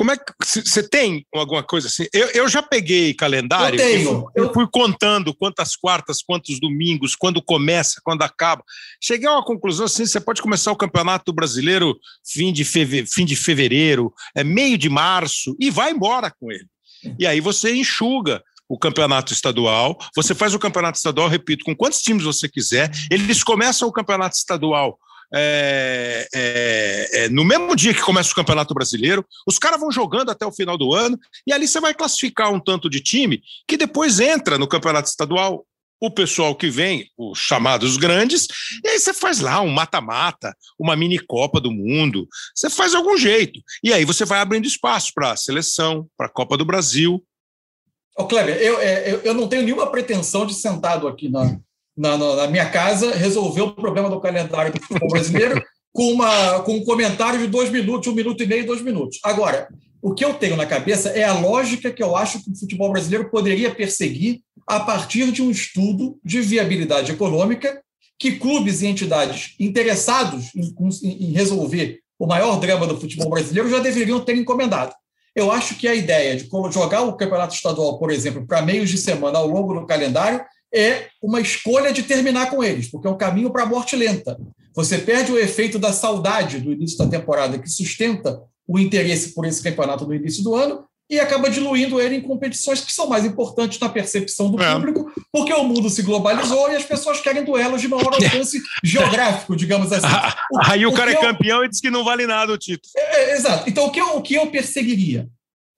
como 0.00 0.12
é 0.12 0.16
que 0.16 0.32
você 0.64 0.82
tem 0.82 1.26
alguma 1.30 1.62
coisa 1.62 1.88
assim? 1.88 2.06
Eu, 2.10 2.28
eu 2.28 2.48
já 2.48 2.62
peguei 2.62 3.12
calendário. 3.12 3.78
Eu 3.78 3.84
tenho. 3.86 4.30
Eu, 4.34 4.44
eu 4.46 4.54
fui 4.54 4.66
contando 4.66 5.34
quantas 5.34 5.76
quartas, 5.76 6.22
quantos 6.22 6.58
domingos, 6.58 7.14
quando 7.14 7.42
começa, 7.42 8.00
quando 8.02 8.22
acaba. 8.22 8.64
Cheguei 8.98 9.28
a 9.28 9.32
uma 9.32 9.44
conclusão 9.44 9.84
assim: 9.84 10.06
você 10.06 10.18
pode 10.18 10.40
começar 10.40 10.72
o 10.72 10.76
Campeonato 10.76 11.34
Brasileiro 11.34 11.98
fim 12.26 12.50
de, 12.50 12.64
feve, 12.64 13.04
fim 13.04 13.26
de 13.26 13.36
fevereiro, 13.36 14.10
é 14.34 14.42
meio 14.42 14.78
de 14.78 14.88
março, 14.88 15.54
e 15.60 15.70
vai 15.70 15.90
embora 15.90 16.30
com 16.30 16.50
ele. 16.50 16.66
E 17.18 17.26
aí 17.26 17.38
você 17.38 17.74
enxuga 17.74 18.42
o 18.66 18.78
campeonato 18.78 19.34
estadual, 19.34 19.98
você 20.16 20.34
faz 20.34 20.54
o 20.54 20.58
campeonato 20.58 20.96
estadual, 20.96 21.28
repito, 21.28 21.62
com 21.62 21.76
quantos 21.76 22.00
times 22.00 22.24
você 22.24 22.48
quiser. 22.48 22.90
Eles 23.10 23.44
começam 23.44 23.86
o 23.86 23.92
campeonato 23.92 24.34
estadual 24.34 24.98
é, 25.32 26.26
é, 26.34 27.10
é, 27.12 27.28
no 27.28 27.44
mesmo 27.44 27.74
dia 27.76 27.94
que 27.94 28.02
começa 28.02 28.32
o 28.32 28.34
Campeonato 28.34 28.74
Brasileiro, 28.74 29.24
os 29.46 29.58
caras 29.58 29.80
vão 29.80 29.90
jogando 29.90 30.30
até 30.30 30.44
o 30.44 30.52
final 30.52 30.76
do 30.76 30.92
ano, 30.92 31.18
e 31.46 31.52
ali 31.52 31.68
você 31.68 31.80
vai 31.80 31.94
classificar 31.94 32.52
um 32.52 32.60
tanto 32.60 32.90
de 32.90 33.00
time 33.00 33.42
que 33.66 33.76
depois 33.76 34.20
entra 34.20 34.58
no 34.58 34.68
Campeonato 34.68 35.08
Estadual. 35.08 35.64
O 36.02 36.10
pessoal 36.10 36.54
que 36.54 36.70
vem, 36.70 37.10
os 37.14 37.38
chamados 37.38 37.98
grandes, 37.98 38.48
e 38.82 38.88
aí 38.88 38.98
você 38.98 39.12
faz 39.12 39.40
lá 39.40 39.60
um 39.60 39.68
mata-mata, 39.68 40.56
uma 40.78 40.96
mini 40.96 41.18
Copa 41.18 41.60
do 41.60 41.70
Mundo, 41.70 42.26
você 42.54 42.70
faz 42.70 42.94
algum 42.94 43.18
jeito. 43.18 43.60
E 43.84 43.92
aí 43.92 44.06
você 44.06 44.24
vai 44.24 44.40
abrindo 44.40 44.64
espaço 44.64 45.12
para 45.14 45.32
a 45.32 45.36
seleção, 45.36 46.08
para 46.16 46.26
a 46.26 46.30
Copa 46.30 46.56
do 46.56 46.64
Brasil. 46.64 47.22
Ô, 48.16 48.26
Kleber, 48.26 48.56
eu, 48.56 48.80
é, 48.80 49.12
eu, 49.12 49.20
eu 49.20 49.34
não 49.34 49.46
tenho 49.46 49.62
nenhuma 49.62 49.90
pretensão 49.90 50.46
de 50.46 50.54
sentado 50.54 51.06
aqui 51.06 51.28
na, 51.28 51.60
na, 52.00 52.16
na, 52.16 52.46
minha 52.46 52.68
casa, 52.70 53.14
resolveu 53.14 53.66
o 53.66 53.74
problema 53.74 54.08
do 54.08 54.20
calendário 54.20 54.72
do 54.72 54.80
futebol 54.80 55.10
brasileiro 55.10 55.62
com, 55.92 56.10
uma, 56.12 56.60
com 56.60 56.76
um 56.76 56.84
comentário 56.84 57.38
de 57.38 57.46
dois 57.46 57.70
minutos, 57.70 58.08
um 58.08 58.14
minuto 58.14 58.42
e 58.42 58.46
meio, 58.46 58.66
dois 58.66 58.80
minutos. 58.80 59.18
Agora, 59.22 59.68
o 60.00 60.14
que 60.14 60.24
eu 60.24 60.32
tenho 60.32 60.56
na 60.56 60.64
cabeça 60.64 61.10
é 61.10 61.24
a 61.24 61.38
lógica 61.38 61.90
que 61.90 62.02
eu 62.02 62.16
acho 62.16 62.42
que 62.42 62.50
o 62.50 62.56
futebol 62.56 62.90
brasileiro 62.90 63.28
poderia 63.28 63.70
perseguir 63.74 64.40
a 64.66 64.80
partir 64.80 65.30
de 65.30 65.42
um 65.42 65.50
estudo 65.50 66.18
de 66.24 66.40
viabilidade 66.40 67.12
econômica 67.12 67.82
que 68.18 68.32
clubes 68.32 68.80
e 68.80 68.86
entidades 68.86 69.54
interessados 69.60 70.54
em, 70.54 71.28
em 71.28 71.32
resolver 71.32 72.00
o 72.18 72.26
maior 72.26 72.58
drama 72.58 72.86
do 72.86 72.98
futebol 72.98 73.28
brasileiro 73.28 73.68
já 73.68 73.78
deveriam 73.78 74.20
ter 74.20 74.36
encomendado. 74.36 74.94
Eu 75.34 75.52
acho 75.52 75.74
que 75.76 75.86
a 75.86 75.94
ideia 75.94 76.34
de 76.34 76.48
jogar 76.72 77.02
o 77.02 77.12
campeonato 77.14 77.54
estadual, 77.54 77.98
por 77.98 78.10
exemplo, 78.10 78.46
para 78.46 78.62
meios 78.62 78.88
de 78.88 78.98
semana 78.98 79.38
ao 79.38 79.46
longo 79.46 79.74
do 79.78 79.86
calendário 79.86 80.42
é 80.72 81.08
uma 81.22 81.40
escolha 81.40 81.92
de 81.92 82.02
terminar 82.02 82.50
com 82.50 82.62
eles, 82.62 82.88
porque 82.88 83.06
é 83.06 83.10
um 83.10 83.18
caminho 83.18 83.50
para 83.50 83.64
a 83.64 83.66
morte 83.66 83.96
lenta. 83.96 84.38
Você 84.74 84.98
perde 84.98 85.32
o 85.32 85.38
efeito 85.38 85.78
da 85.78 85.92
saudade 85.92 86.60
do 86.60 86.72
início 86.72 86.98
da 86.98 87.08
temporada, 87.08 87.58
que 87.58 87.68
sustenta 87.68 88.40
o 88.66 88.78
interesse 88.78 89.34
por 89.34 89.44
esse 89.44 89.62
campeonato 89.62 90.06
no 90.06 90.14
início 90.14 90.44
do 90.44 90.54
ano, 90.54 90.84
e 91.10 91.18
acaba 91.18 91.50
diluindo 91.50 92.00
ele 92.00 92.14
em 92.14 92.20
competições 92.20 92.80
que 92.82 92.92
são 92.92 93.08
mais 93.08 93.24
importantes 93.24 93.80
na 93.80 93.88
percepção 93.88 94.48
do 94.48 94.62
é. 94.62 94.72
público, 94.72 95.12
porque 95.32 95.52
o 95.52 95.64
mundo 95.64 95.90
se 95.90 96.02
globalizou 96.02 96.70
e 96.70 96.76
as 96.76 96.84
pessoas 96.84 97.20
querem 97.20 97.44
duelos 97.44 97.80
de 97.80 97.88
maior 97.88 98.14
alcance 98.14 98.62
geográfico, 98.84 99.56
digamos 99.56 99.92
assim. 99.92 100.06
O, 100.52 100.60
Aí 100.70 100.86
o, 100.86 100.90
o 100.90 100.92
cara 100.94 101.10
é 101.10 101.16
campeão 101.16 101.58
eu... 101.58 101.64
e 101.64 101.68
diz 101.68 101.80
que 101.80 101.90
não 101.90 102.04
vale 102.04 102.28
nada 102.28 102.52
o 102.52 102.58
título. 102.58 102.92
É, 102.96 103.32
é, 103.32 103.36
exato. 103.36 103.68
Então, 103.68 103.86
o 103.86 103.90
que 103.90 104.00
eu, 104.00 104.16
o 104.16 104.22
que 104.22 104.34
eu 104.34 104.46
perseguiria? 104.46 105.28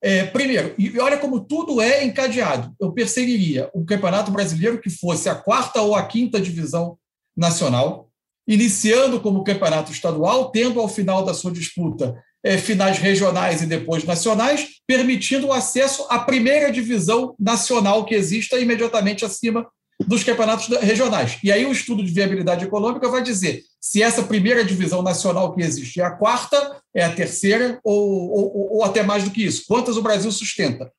É, 0.05 0.25
primeiro, 0.25 0.75
e 0.77 0.99
olha 0.99 1.17
como 1.17 1.39
tudo 1.39 1.79
é 1.79 2.03
encadeado. 2.03 2.75
Eu 2.77 2.91
perseguiria 2.91 3.71
um 3.73 3.85
campeonato 3.85 4.31
brasileiro 4.31 4.81
que 4.81 4.89
fosse 4.89 5.29
a 5.29 5.35
quarta 5.35 5.81
ou 5.81 5.95
a 5.95 6.05
quinta 6.05 6.41
divisão 6.41 6.97
nacional, 7.37 8.09
iniciando 8.45 9.21
como 9.21 9.45
campeonato 9.45 9.93
estadual, 9.93 10.51
tendo 10.51 10.81
ao 10.81 10.89
final 10.89 11.23
da 11.23 11.33
sua 11.33 11.53
disputa 11.53 12.21
é, 12.43 12.57
finais 12.57 12.97
regionais 12.97 13.61
e 13.61 13.65
depois 13.65 14.03
nacionais, 14.03 14.67
permitindo 14.85 15.47
o 15.47 15.53
acesso 15.53 16.05
à 16.09 16.19
primeira 16.19 16.69
divisão 16.69 17.33
nacional 17.39 18.03
que 18.03 18.13
exista 18.13 18.59
imediatamente 18.59 19.23
acima 19.23 19.65
dos 19.99 20.23
campeonatos 20.23 20.67
regionais. 20.79 21.37
E 21.43 21.51
aí 21.51 21.65
o 21.65 21.71
estudo 21.71 22.03
de 22.03 22.11
viabilidade 22.11 22.65
econômica 22.65 23.09
vai 23.09 23.21
dizer 23.21 23.63
se 23.79 24.01
essa 24.01 24.23
primeira 24.23 24.63
divisão 24.63 25.01
nacional 25.01 25.53
que 25.53 25.61
existe 25.61 25.99
é 25.99 26.03
a 26.03 26.11
quarta, 26.11 26.77
é 26.93 27.03
a 27.03 27.13
terceira 27.13 27.79
ou, 27.83 28.31
ou, 28.31 28.73
ou 28.77 28.83
até 28.83 29.03
mais 29.03 29.23
do 29.23 29.31
que 29.31 29.43
isso. 29.43 29.65
Quantas 29.67 29.97
o 29.97 30.01
Brasil 30.01 30.31
sustenta? 30.31 30.91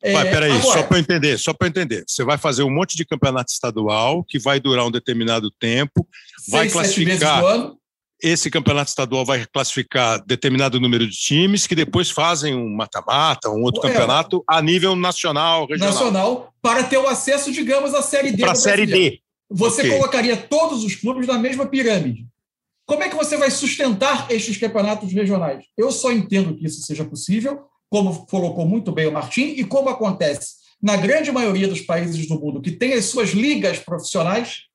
É, 0.00 0.12
Vai, 0.12 0.30
peraí, 0.30 0.52
agora, 0.52 0.78
só 0.78 0.82
para 0.84 0.98
entender, 1.00 1.38
só 1.38 1.52
para 1.52 1.68
entender. 1.68 2.04
Você 2.06 2.22
vai 2.22 2.38
fazer 2.38 2.62
um 2.62 2.70
monte 2.70 2.96
de 2.96 3.04
campeonato 3.04 3.50
estadual 3.50 4.22
que 4.22 4.38
vai 4.38 4.60
durar 4.60 4.86
um 4.86 4.90
determinado 4.90 5.50
tempo, 5.50 6.06
seis, 6.38 6.50
vai 6.50 6.68
classificar 6.70 7.42
esse 8.22 8.50
campeonato 8.50 8.88
estadual 8.88 9.24
vai 9.24 9.46
classificar 9.46 10.22
determinado 10.24 10.80
número 10.80 11.06
de 11.06 11.16
times 11.16 11.66
que 11.66 11.74
depois 11.74 12.10
fazem 12.10 12.54
um 12.54 12.68
mata-mata, 12.74 13.48
um 13.48 13.62
outro 13.62 13.86
é, 13.86 13.92
campeonato 13.92 14.42
a 14.46 14.60
nível 14.60 14.96
nacional, 14.96 15.66
regional. 15.66 15.92
Nacional, 15.92 16.54
para 16.60 16.82
ter 16.84 16.98
o 16.98 17.06
acesso, 17.06 17.52
digamos, 17.52 17.94
à 17.94 18.02
Série 18.02 18.32
D. 18.32 18.42
Para 18.42 18.52
a 18.52 18.56
Série 18.56 18.86
D. 18.86 19.20
Você 19.50 19.82
okay. 19.82 19.96
colocaria 19.96 20.36
todos 20.36 20.84
os 20.84 20.94
clubes 20.94 21.26
na 21.26 21.38
mesma 21.38 21.66
pirâmide. 21.66 22.26
Como 22.84 23.02
é 23.02 23.08
que 23.08 23.16
você 23.16 23.36
vai 23.36 23.50
sustentar 23.50 24.30
estes 24.30 24.56
campeonatos 24.56 25.12
regionais? 25.12 25.64
Eu 25.76 25.90
só 25.90 26.10
entendo 26.10 26.56
que 26.56 26.66
isso 26.66 26.82
seja 26.82 27.04
possível, 27.04 27.60
como 27.88 28.26
colocou 28.26 28.66
muito 28.66 28.90
bem 28.92 29.06
o 29.06 29.12
Martim, 29.12 29.54
e 29.56 29.64
como 29.64 29.88
acontece 29.88 30.58
na 30.82 30.96
grande 30.96 31.30
maioria 31.30 31.68
dos 31.68 31.80
países 31.80 32.26
do 32.26 32.38
mundo 32.40 32.60
que 32.60 32.70
tem 32.70 32.94
as 32.94 33.06
suas 33.06 33.30
ligas 33.30 33.78
profissionais, 33.78 34.67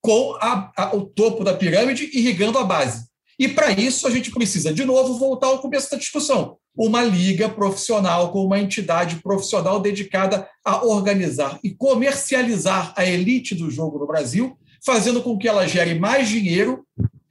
com 0.00 0.36
a, 0.40 0.70
a, 0.76 0.96
o 0.96 1.02
topo 1.02 1.44
da 1.44 1.54
pirâmide 1.54 2.10
irrigando 2.12 2.58
a 2.58 2.64
base. 2.64 3.06
E 3.38 3.46
para 3.46 3.70
isso 3.70 4.06
a 4.06 4.10
gente 4.10 4.30
precisa, 4.30 4.72
de 4.72 4.84
novo, 4.84 5.18
voltar 5.18 5.46
ao 5.46 5.60
começo 5.60 5.90
da 5.90 5.96
discussão. 5.96 6.56
Uma 6.76 7.02
liga 7.02 7.48
profissional 7.48 8.32
com 8.32 8.44
uma 8.44 8.58
entidade 8.58 9.16
profissional 9.16 9.80
dedicada 9.80 10.48
a 10.64 10.84
organizar 10.84 11.58
e 11.62 11.70
comercializar 11.70 12.92
a 12.96 13.04
elite 13.04 13.54
do 13.54 13.70
jogo 13.70 13.98
no 13.98 14.06
Brasil, 14.06 14.56
fazendo 14.84 15.22
com 15.22 15.38
que 15.38 15.48
ela 15.48 15.68
gere 15.68 15.94
mais 15.94 16.28
dinheiro 16.28 16.84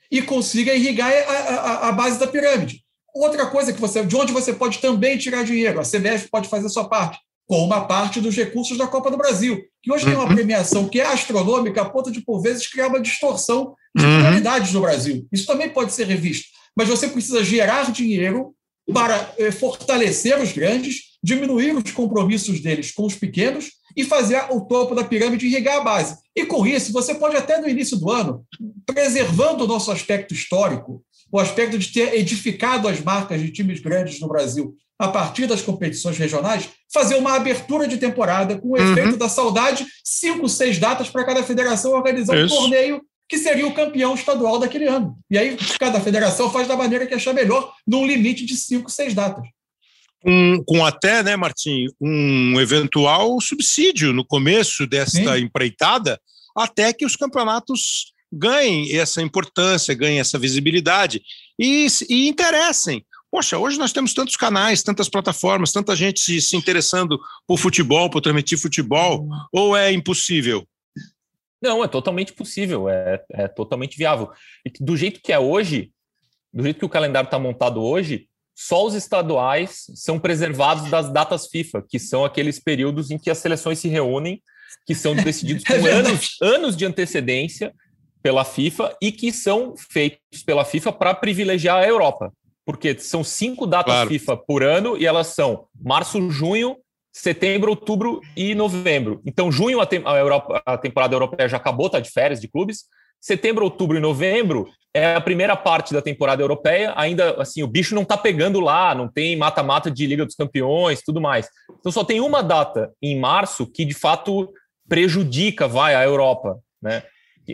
e 0.10 0.22
consiga 0.22 0.74
irrigar 0.74 1.12
a, 1.12 1.32
a, 1.32 1.90
a 1.90 1.92
base 1.92 2.20
da 2.20 2.28
pirâmide. 2.28 2.84
Outra 3.14 3.48
coisa 3.48 3.74
que 3.74 3.82
você, 3.82 4.06
de 4.06 4.16
onde 4.16 4.32
você 4.32 4.54
pode 4.54 4.80
também 4.80 5.18
tirar 5.18 5.44
dinheiro, 5.44 5.80
a 5.80 5.84
CBF 5.84 6.30
pode 6.30 6.48
fazer 6.48 6.68
a 6.68 6.70
sua 6.70 6.88
parte 6.88 7.20
com 7.48 7.64
uma 7.64 7.86
parte 7.86 8.20
dos 8.20 8.36
recursos 8.36 8.78
da 8.78 8.86
Copa 8.86 9.10
do 9.10 9.18
Brasil, 9.18 9.64
que 9.82 9.92
hoje 9.92 10.04
uhum. 10.04 10.10
tem 10.12 10.20
uma 10.20 10.28
uhum. 10.28 10.36
premiação 10.36 10.88
que 10.88 11.00
é 11.00 11.06
astronômica, 11.06 11.82
a 11.82 11.90
ponto 11.90 12.12
de, 12.12 12.20
por 12.22 12.42
vezes, 12.42 12.68
criar 12.68 12.88
uma 12.88 13.00
distorção 13.00 13.74
de 13.96 14.06
uhum. 14.06 14.20
prioridades 14.20 14.74
no 14.74 14.82
Brasil. 14.82 15.26
Isso 15.32 15.46
também 15.46 15.70
pode 15.70 15.94
ser 15.94 16.06
revisto. 16.06 16.50
Mas 16.76 16.90
você 16.90 17.08
precisa 17.08 17.44
gerar 17.44 17.92
dinheiro 17.92 18.54
para 18.94 19.34
eh, 19.38 19.52
fortalecer 19.52 20.40
os 20.40 20.52
grandes, 20.52 21.18
diminuir 21.24 21.76
os 21.76 21.92
compromissos 21.92 22.60
deles 22.60 22.92
com 22.92 23.06
os 23.06 23.16
pequenos 23.16 23.72
e 23.96 24.04
fazer 24.04 24.46
o 24.52 24.62
topo 24.62 24.94
da 24.94 25.04
pirâmide 25.04 25.48
irrigar 25.48 25.78
a 25.78 25.84
base. 25.84 26.18
E 26.36 26.46
com 26.46 26.68
isso, 26.68 26.94
você 26.94 27.16
pode 27.16 27.36
até 27.36 27.60
no 27.60 27.68
início 27.68 27.98
do 27.98 28.12
ano, 28.12 28.46
preservando 28.86 29.64
o 29.64 29.68
nosso 29.68 29.92
aspecto 29.92 30.34
histórico, 30.34 31.04
o 31.32 31.40
aspecto 31.40 31.78
de 31.78 31.88
ter 31.88 32.14
edificado 32.16 32.88
as 32.88 33.02
marcas 33.02 33.42
de 33.42 33.52
times 33.52 33.80
grandes 33.80 34.20
no 34.20 34.28
Brasil 34.28 34.76
a 35.00 35.08
partir 35.08 35.46
das 35.46 35.62
competições 35.62 36.18
regionais, 36.18 36.70
fazer 36.92 37.16
uma 37.16 37.36
abertura 37.36 37.88
de 37.88 37.98
temporada 37.98 38.58
com 38.58 38.70
o 38.70 38.78
uhum. 38.78 38.92
efeito 38.94 39.18
da 39.18 39.30
saudade, 39.30 39.86
cinco, 40.04 40.50
seis 40.50 40.80
datas 40.80 41.10
para 41.10 41.24
cada 41.24 41.44
federação 41.44 41.92
organizar 41.92 42.36
Isso. 42.36 42.56
um 42.56 42.58
torneio 42.58 43.02
que 43.30 43.38
seria 43.38 43.68
o 43.68 43.74
campeão 43.74 44.16
estadual 44.16 44.58
daquele 44.58 44.88
ano. 44.88 45.18
E 45.30 45.38
aí 45.38 45.58
cada 45.80 46.00
federação 46.00 46.50
faz 46.50 46.68
da 46.68 46.76
maneira 46.76 47.06
que 47.06 47.14
achar 47.14 47.34
melhor, 47.34 47.74
num 47.86 48.08
limite 48.08 48.46
de 48.46 48.56
cinco, 48.56 48.90
seis 48.90 49.14
datas. 49.14 49.46
Um, 50.26 50.64
com 50.64 50.84
até, 50.84 51.22
né, 51.22 51.36
Martim, 51.36 51.88
um 52.02 52.60
eventual 52.60 53.40
subsídio 53.40 54.14
no 54.14 54.26
começo 54.26 54.88
desta 54.88 55.36
Sim. 55.36 55.44
empreitada, 55.44 56.20
até 56.56 56.92
que 56.92 57.06
os 57.06 57.16
campeonatos 57.16 58.14
ganhem 58.32 58.96
essa 58.98 59.22
importância, 59.22 59.94
ganhem 59.94 60.20
essa 60.20 60.38
visibilidade 60.38 61.22
e, 61.60 61.88
e 62.10 62.28
interessem 62.28 63.06
Poxa, 63.30 63.58
hoje 63.58 63.78
nós 63.78 63.92
temos 63.92 64.14
tantos 64.14 64.38
canais, 64.38 64.82
tantas 64.82 65.10
plataformas, 65.10 65.72
tanta 65.72 65.96
gente 65.96 66.20
se, 66.20 66.40
se 66.40 66.56
interessando 66.56 67.20
por 67.46 67.58
futebol, 67.58 68.10
por 68.10 68.22
transmitir 68.22 68.58
futebol, 68.58 69.28
ou 69.52 69.76
é 69.76 69.92
impossível? 69.92 70.66
Não, 71.62 71.84
é 71.84 71.88
totalmente 71.88 72.32
possível, 72.34 72.88
é, 72.88 73.22
é 73.32 73.48
totalmente 73.48 73.98
viável. 73.98 74.32
E 74.66 74.72
do 74.80 74.96
jeito 74.96 75.20
que 75.22 75.34
é 75.34 75.40
hoje, 75.40 75.92
do 76.54 76.64
jeito 76.64 76.80
que 76.80 76.86
o 76.86 76.90
calendário 76.90 77.28
está 77.28 77.38
montado 77.38 77.82
hoje, 77.82 78.30
só 78.56 78.86
os 78.86 78.96
estaduais 78.96 79.86
são 79.94 80.18
preservados 80.18 80.90
das 80.90 81.12
datas 81.12 81.48
FIFA, 81.48 81.84
que 81.88 82.00
são 82.00 82.24
aqueles 82.24 82.60
períodos 82.60 83.12
em 83.12 83.20
que 83.20 83.30
as 83.30 83.40
seleções 83.40 83.80
se 83.80 83.90
reúnem, 83.90 84.42
que 84.86 84.96
são 84.96 85.14
decididos 85.14 85.64
com 85.68 85.74
é 85.74 85.92
anos, 85.92 86.38
anos 86.42 86.78
de 86.78 86.86
antecedência 86.86 87.74
pela 88.22 88.44
FIFA 88.44 88.96
e 89.02 89.12
que 89.12 89.32
são 89.32 89.76
feitos 89.78 90.44
pela 90.46 90.66
FIFA 90.66 90.92
para 90.92 91.14
privilegiar 91.14 91.78
a 91.78 91.88
Europa 91.88 92.32
porque 92.68 93.00
são 93.00 93.24
cinco 93.24 93.66
datas 93.66 93.94
claro. 93.94 94.10
FIFA 94.10 94.38
por 94.46 94.62
ano 94.62 94.98
e 94.98 95.06
elas 95.06 95.28
são 95.28 95.68
março, 95.82 96.30
junho, 96.30 96.76
setembro, 97.14 97.72
outubro 97.72 98.20
e 98.36 98.54
novembro. 98.54 99.22
Então, 99.26 99.50
junho, 99.50 99.80
a, 99.80 99.86
te 99.86 100.02
a, 100.06 100.18
Europa, 100.18 100.62
a 100.66 100.78
temporada 100.78 101.16
europeia 101.16 101.48
já 101.48 101.56
acabou, 101.56 101.90
tá 101.90 102.02
de 102.02 102.12
férias 102.12 102.42
de 102.42 102.48
clubes. 102.50 102.84
Setembro, 103.22 103.64
outubro 103.64 103.96
e 103.96 104.02
novembro 104.02 104.68
é 104.94 105.16
a 105.16 105.22
primeira 105.22 105.56
parte 105.56 105.94
da 105.94 106.02
temporada 106.02 106.44
europeia. 106.44 106.94
Ainda 106.98 107.42
assim, 107.42 107.64
o 107.64 107.68
bicho 107.68 107.96
não 107.96 108.04
tá 108.04 108.18
pegando 108.18 108.60
lá, 108.60 108.94
não 108.94 109.08
tem 109.08 109.38
mata-mata 109.38 109.90
de 109.90 110.06
Liga 110.06 110.26
dos 110.26 110.36
Campeões, 110.36 111.02
tudo 111.02 111.22
mais. 111.22 111.48
Então, 111.80 111.90
só 111.90 112.04
tem 112.04 112.20
uma 112.20 112.44
data 112.44 112.92
em 113.02 113.18
março 113.18 113.66
que 113.66 113.86
de 113.86 113.94
fato 113.94 114.52
prejudica, 114.90 115.70
vai, 115.70 115.96
a 115.96 116.04
Europa, 116.04 116.60
né? 116.82 117.02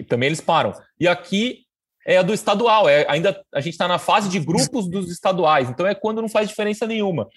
Também 0.01 0.27
eles 0.27 0.41
param. 0.41 0.73
E 0.99 1.07
aqui 1.07 1.63
é 2.05 2.17
a 2.17 2.21
do 2.21 2.33
estadual. 2.33 2.89
É, 2.89 3.05
ainda 3.07 3.41
a 3.53 3.61
gente 3.61 3.73
está 3.73 3.87
na 3.87 3.99
fase 3.99 4.29
de 4.29 4.39
grupos 4.39 4.89
dos 4.89 5.09
estaduais, 5.09 5.69
então 5.69 5.85
é 5.85 5.93
quando 5.93 6.21
não 6.21 6.29
faz 6.29 6.49
diferença 6.49 6.87
nenhuma. 6.87 7.27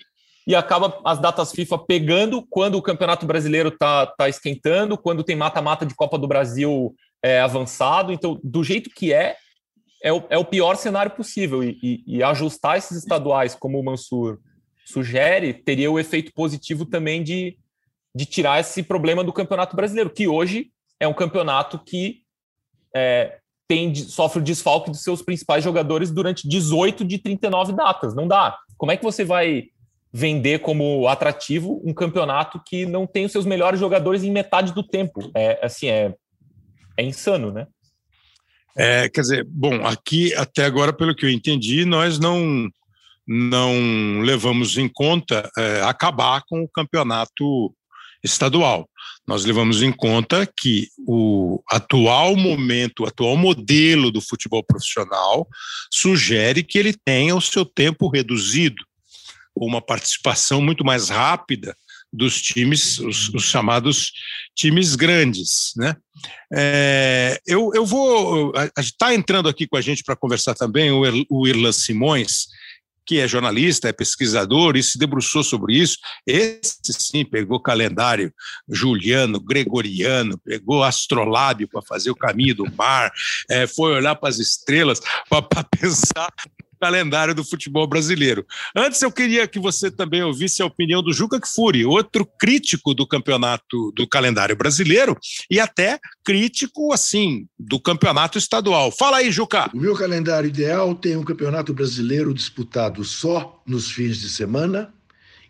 E 0.46 0.54
acaba 0.54 1.00
as 1.04 1.18
datas 1.18 1.50
FIFA 1.50 1.78
pegando 1.78 2.46
quando 2.48 2.76
o 2.76 2.82
Campeonato 2.82 3.26
Brasileiro 3.26 3.68
está 3.68 4.06
tá 4.06 4.28
esquentando, 4.28 4.96
quando 4.96 5.24
tem 5.24 5.34
mata-mata 5.34 5.84
de 5.84 5.94
Copa 5.94 6.16
do 6.16 6.28
Brasil 6.28 6.94
é, 7.20 7.40
avançado. 7.40 8.12
Então, 8.12 8.38
do 8.44 8.62
jeito 8.62 8.88
que 8.90 9.12
é, 9.12 9.36
é 10.00 10.12
o, 10.12 10.22
é 10.30 10.38
o 10.38 10.44
pior 10.44 10.76
cenário 10.76 11.10
possível. 11.10 11.64
E, 11.64 11.76
e, 11.82 12.18
e 12.18 12.22
ajustar 12.22 12.78
esses 12.78 12.96
estaduais, 12.96 13.56
como 13.56 13.80
o 13.80 13.84
Mansur 13.84 14.38
sugere, 14.84 15.52
teria 15.52 15.90
o 15.90 15.98
efeito 15.98 16.32
positivo 16.32 16.86
também 16.86 17.24
de, 17.24 17.58
de 18.14 18.24
tirar 18.24 18.60
esse 18.60 18.84
problema 18.84 19.24
do 19.24 19.32
Campeonato 19.32 19.74
Brasileiro, 19.74 20.10
que 20.10 20.28
hoje 20.28 20.70
é 21.00 21.08
um 21.08 21.12
campeonato 21.12 21.76
que 21.84 22.22
é, 22.96 23.36
tem, 23.68 23.94
sofre 23.94 24.40
o 24.40 24.42
desfalque 24.42 24.90
dos 24.90 25.02
seus 25.02 25.20
principais 25.20 25.62
jogadores 25.62 26.10
durante 26.10 26.48
18 26.48 27.04
de 27.04 27.18
39 27.18 27.74
datas. 27.74 28.14
Não 28.14 28.26
dá. 28.26 28.56
Como 28.78 28.90
é 28.90 28.96
que 28.96 29.04
você 29.04 29.22
vai 29.22 29.64
vender 30.12 30.60
como 30.60 31.06
atrativo 31.08 31.82
um 31.84 31.92
campeonato 31.92 32.62
que 32.64 32.86
não 32.86 33.06
tem 33.06 33.26
os 33.26 33.32
seus 33.32 33.44
melhores 33.44 33.78
jogadores 33.78 34.22
em 34.22 34.30
metade 34.30 34.72
do 34.72 34.82
tempo? 34.82 35.30
É 35.34 35.64
assim, 35.64 35.88
é, 35.88 36.14
é 36.96 37.04
insano, 37.04 37.52
né? 37.52 37.66
É, 38.74 39.08
quer 39.08 39.20
dizer, 39.20 39.44
bom, 39.44 39.86
aqui 39.86 40.34
até 40.34 40.64
agora, 40.64 40.92
pelo 40.92 41.14
que 41.14 41.26
eu 41.26 41.30
entendi, 41.30 41.84
nós 41.84 42.18
não 42.18 42.68
não 43.28 44.20
levamos 44.20 44.78
em 44.78 44.88
conta 44.88 45.50
é, 45.58 45.82
acabar 45.82 46.42
com 46.48 46.62
o 46.62 46.68
campeonato 46.68 47.74
estadual. 48.22 48.88
Nós 49.26 49.44
levamos 49.44 49.82
em 49.82 49.90
conta 49.90 50.46
que 50.46 50.88
o 50.98 51.60
atual 51.68 52.36
momento, 52.36 53.02
o 53.02 53.06
atual 53.06 53.36
modelo 53.36 54.10
do 54.12 54.20
futebol 54.20 54.62
profissional 54.62 55.48
sugere 55.90 56.62
que 56.62 56.78
ele 56.78 56.92
tenha 56.92 57.34
o 57.34 57.40
seu 57.40 57.64
tempo 57.64 58.08
reduzido, 58.08 58.84
uma 59.56 59.80
participação 59.80 60.60
muito 60.60 60.84
mais 60.84 61.08
rápida 61.08 61.76
dos 62.12 62.40
times, 62.40 62.98
os, 62.98 63.28
os 63.30 63.44
chamados 63.44 64.12
times 64.54 64.94
grandes, 64.94 65.72
né? 65.76 65.96
É, 66.52 67.40
eu, 67.46 67.72
eu 67.74 67.84
vou, 67.84 68.52
está 68.78 69.12
entrando 69.12 69.48
aqui 69.48 69.66
com 69.66 69.76
a 69.76 69.80
gente 69.80 70.04
para 70.04 70.16
conversar 70.16 70.54
também 70.54 70.90
o, 70.90 71.02
o 71.28 71.46
Irlan 71.48 71.72
Simões, 71.72 72.46
que 73.06 73.20
é 73.20 73.28
jornalista, 73.28 73.88
é 73.88 73.92
pesquisador 73.92 74.76
e 74.76 74.82
se 74.82 74.98
debruçou 74.98 75.44
sobre 75.44 75.76
isso. 75.76 75.98
Esse 76.26 76.92
sim 76.92 77.24
pegou 77.24 77.60
calendário 77.60 78.32
juliano, 78.68 79.40
gregoriano, 79.40 80.38
pegou 80.38 80.82
astrolábio 80.82 81.68
para 81.68 81.82
fazer 81.82 82.10
o 82.10 82.16
caminho 82.16 82.54
do 82.54 82.74
mar, 82.74 83.12
é, 83.48 83.66
foi 83.66 83.92
olhar 83.92 84.16
para 84.16 84.28
as 84.28 84.38
estrelas 84.38 85.00
para 85.28 85.64
pensar 85.78 86.32
calendário 86.80 87.34
do 87.34 87.44
futebol 87.44 87.86
brasileiro. 87.86 88.46
Antes, 88.74 89.00
eu 89.02 89.10
queria 89.10 89.46
que 89.46 89.58
você 89.58 89.90
também 89.90 90.22
ouvisse 90.22 90.62
a 90.62 90.66
opinião 90.66 91.02
do 91.02 91.12
Juca 91.12 91.40
Kfouri, 91.40 91.84
outro 91.84 92.26
crítico 92.38 92.94
do 92.94 93.06
campeonato 93.06 93.92
do 93.92 94.06
calendário 94.06 94.56
brasileiro 94.56 95.16
e 95.50 95.58
até 95.60 95.98
crítico, 96.24 96.92
assim, 96.92 97.46
do 97.58 97.80
campeonato 97.80 98.38
estadual. 98.38 98.90
Fala 98.90 99.18
aí, 99.18 99.30
Juca. 99.30 99.70
O 99.74 99.78
meu 99.78 99.94
calendário 99.94 100.48
ideal 100.48 100.94
tem 100.94 101.16
um 101.16 101.24
campeonato 101.24 101.72
brasileiro 101.72 102.32
disputado 102.32 103.04
só 103.04 103.62
nos 103.66 103.90
fins 103.90 104.18
de 104.18 104.28
semana, 104.28 104.92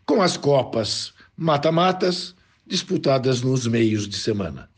com 0.05 0.23
as 0.23 0.37
Copas 0.37 1.13
mata-matas 1.37 2.35
disputadas 2.67 3.43
nos 3.43 3.67
meios 3.67 4.09
de 4.09 4.17
semana. 4.17 4.69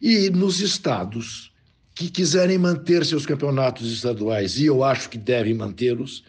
E 0.00 0.30
nos 0.30 0.60
estados 0.60 1.50
que 1.96 2.10
quiserem 2.10 2.58
manter 2.58 3.06
seus 3.06 3.24
campeonatos 3.24 3.90
estaduais, 3.90 4.58
e 4.58 4.66
eu 4.66 4.84
acho 4.84 5.08
que 5.08 5.16
devem 5.16 5.54
mantê-los, 5.54 6.22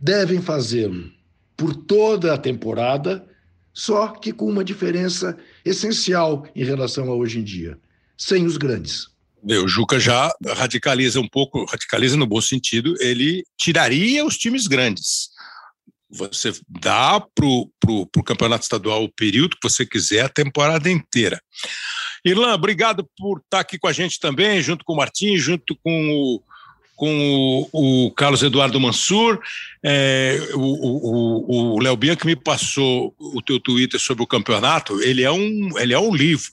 devem 0.00 0.40
fazê-lo 0.40 1.12
por 1.54 1.76
toda 1.76 2.32
a 2.32 2.38
temporada, 2.38 3.22
só 3.70 4.08
que 4.08 4.32
com 4.32 4.46
uma 4.46 4.64
diferença 4.64 5.36
essencial 5.62 6.46
em 6.56 6.64
relação 6.64 7.10
a 7.10 7.14
hoje 7.14 7.38
em 7.38 7.44
dia: 7.44 7.78
sem 8.16 8.46
os 8.46 8.56
grandes. 8.56 9.08
O 9.42 9.68
Juca 9.68 10.00
já 10.00 10.34
radicaliza 10.54 11.20
um 11.20 11.28
pouco, 11.28 11.66
radicaliza 11.66 12.16
no 12.16 12.26
bom 12.26 12.40
sentido, 12.40 12.94
ele 12.98 13.44
tiraria 13.58 14.24
os 14.24 14.38
times 14.38 14.66
grandes. 14.66 15.30
Você 16.10 16.52
dá 16.68 17.20
para 17.20 17.46
o 17.46 18.24
campeonato 18.24 18.64
estadual 18.64 19.04
o 19.04 19.12
período 19.12 19.56
que 19.56 19.68
você 19.68 19.86
quiser, 19.86 20.24
a 20.24 20.28
temporada 20.28 20.90
inteira. 20.90 21.40
Irlan, 22.24 22.54
obrigado 22.54 23.08
por 23.16 23.38
estar 23.38 23.60
aqui 23.60 23.78
com 23.78 23.86
a 23.86 23.92
gente 23.92 24.18
também, 24.18 24.60
junto 24.60 24.84
com 24.84 24.92
o 24.92 24.96
Martins, 24.96 25.40
junto 25.40 25.76
com 25.82 26.10
o, 26.10 26.42
com 26.96 27.68
o, 27.72 28.06
o 28.06 28.10
Carlos 28.12 28.42
Eduardo 28.42 28.80
Mansur. 28.80 29.40
É, 29.82 30.38
o 30.54 31.80
Léo 31.80 31.96
Bianchi 31.96 32.26
me 32.26 32.36
passou 32.36 33.14
o 33.18 33.40
teu 33.40 33.58
Twitter 33.58 33.98
sobre 33.98 34.22
o 34.22 34.26
campeonato. 34.26 35.00
Ele 35.00 35.22
é 35.22 35.30
um, 35.30 35.78
ele 35.78 35.94
é 35.94 35.98
um 35.98 36.14
livro. 36.14 36.50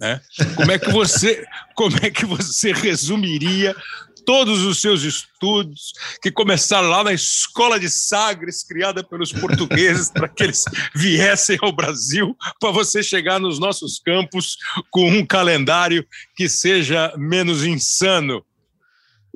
Né? 0.00 0.18
Como 0.56 0.72
é 0.72 0.78
que 0.78 0.90
você, 0.90 1.46
como 1.76 1.96
é 2.02 2.10
que 2.10 2.24
você 2.24 2.72
resumiria 2.72 3.76
todos 4.24 4.62
os 4.64 4.80
seus 4.80 5.02
estudos, 5.02 5.92
que 6.22 6.30
começaram 6.30 6.88
lá 6.88 7.02
na 7.04 7.12
escola 7.12 7.78
de 7.78 7.88
Sagres, 7.88 8.62
criada 8.62 9.02
pelos 9.02 9.32
portugueses, 9.32 10.10
para 10.12 10.28
que 10.28 10.44
eles 10.44 10.64
viessem 10.94 11.58
ao 11.60 11.72
Brasil, 11.72 12.36
para 12.60 12.70
você 12.70 13.02
chegar 13.02 13.40
nos 13.40 13.58
nossos 13.58 13.98
campos 13.98 14.56
com 14.90 15.08
um 15.10 15.24
calendário 15.24 16.06
que 16.36 16.48
seja 16.48 17.12
menos 17.16 17.64
insano. 17.64 18.44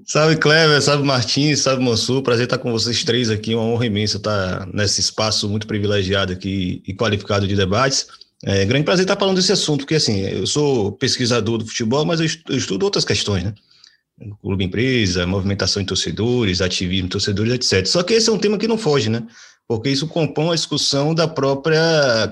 Salve 0.05 0.37
Cleber, 0.37 0.83
salve 0.83 1.05
Martins, 1.05 1.61
salve 1.61 1.83
Mansur, 1.83 2.23
prazer 2.23 2.45
estar 2.45 2.59
com 2.59 2.73
vocês 2.73 3.05
três 3.05 3.31
aqui, 3.31 3.55
uma 3.55 3.65
honra 3.65 3.87
imensa 3.87 4.17
estar 4.17 4.67
nesse 4.73 5.01
espaço 5.01 5.49
muito 5.49 5.67
privilegiado 5.67 6.33
aqui 6.33 6.83
e 6.87 6.93
qualificado 6.93 7.47
de 7.47 7.55
debates. 7.55 8.09
É 8.45 8.65
grande 8.65 8.85
prazer 8.85 9.05
estar 9.05 9.17
falando 9.17 9.37
desse 9.37 9.53
assunto, 9.53 9.81
porque 9.81 9.95
assim, 9.95 10.21
eu 10.21 10.47
sou 10.47 10.93
pesquisador 10.93 11.59
do 11.59 11.67
futebol, 11.67 12.05
mas 12.05 12.21
eu 12.21 12.57
estudo 12.57 12.83
outras 12.83 13.05
questões, 13.05 13.45
né? 13.45 13.55
Clube 14.41 14.65
empresa, 14.65 15.27
movimentação 15.27 15.83
de 15.83 15.89
torcedores, 15.89 16.61
ativismo 16.61 17.09
de 17.09 17.13
torcedores, 17.13 17.53
etc. 17.55 17.87
Só 17.87 18.03
que 18.03 18.15
esse 18.15 18.31
é 18.31 18.33
um 18.33 18.39
tema 18.39 18.57
que 18.57 18.69
não 18.69 18.79
foge, 18.79 19.11
né? 19.11 19.27
porque 19.67 19.91
isso 19.91 20.07
compõe 20.07 20.51
a 20.51 20.55
discussão 20.55 21.15
da 21.15 21.27
própria 21.27 21.81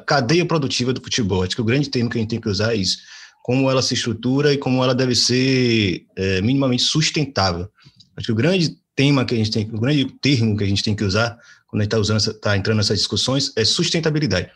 cadeia 0.07 0.45
produtiva 0.45 0.93
do 0.93 1.01
futebol. 1.01 1.43
Acho 1.43 1.57
que 1.57 1.63
o 1.63 1.65
grande 1.65 1.89
termo 1.89 2.11
que 2.11 2.19
a 2.19 2.21
gente 2.21 2.31
tem 2.31 2.41
que 2.41 2.49
usar 2.49 2.75
é 2.75 2.77
isso, 2.77 2.99
como 3.43 3.71
ela 3.71 3.83
se 3.83 3.95
estrutura 3.95 4.53
e 4.53 4.59
como 4.59 4.83
ela 4.83 4.95
deve 4.95 5.15
ser 5.15 6.07
é, 6.17 6.41
minimamente 6.43 6.83
sustentável. 6.83 7.69
Acho 8.17 8.27
que 8.27 8.33
o 8.33 8.37
grande 8.37 8.77
tema 8.95 9.25
que 9.25 9.35
a 9.35 9.39
gente 9.39 9.51
tem, 9.51 9.65
o 9.73 9.81
grande 9.81 10.05
termo 10.21 10.57
que 10.57 10.65
a 10.65 10.67
gente 10.67 10.83
tem 10.83 10.95
que 10.95 11.05
usar 11.05 11.39
quando 11.67 11.81
a 11.81 11.85
gente 11.85 11.97
está 11.97 12.17
está 12.17 12.57
entrando 12.57 12.77
nessas 12.77 12.99
discussões 12.99 13.51
é 13.57 13.65
sustentabilidade. 13.65 14.51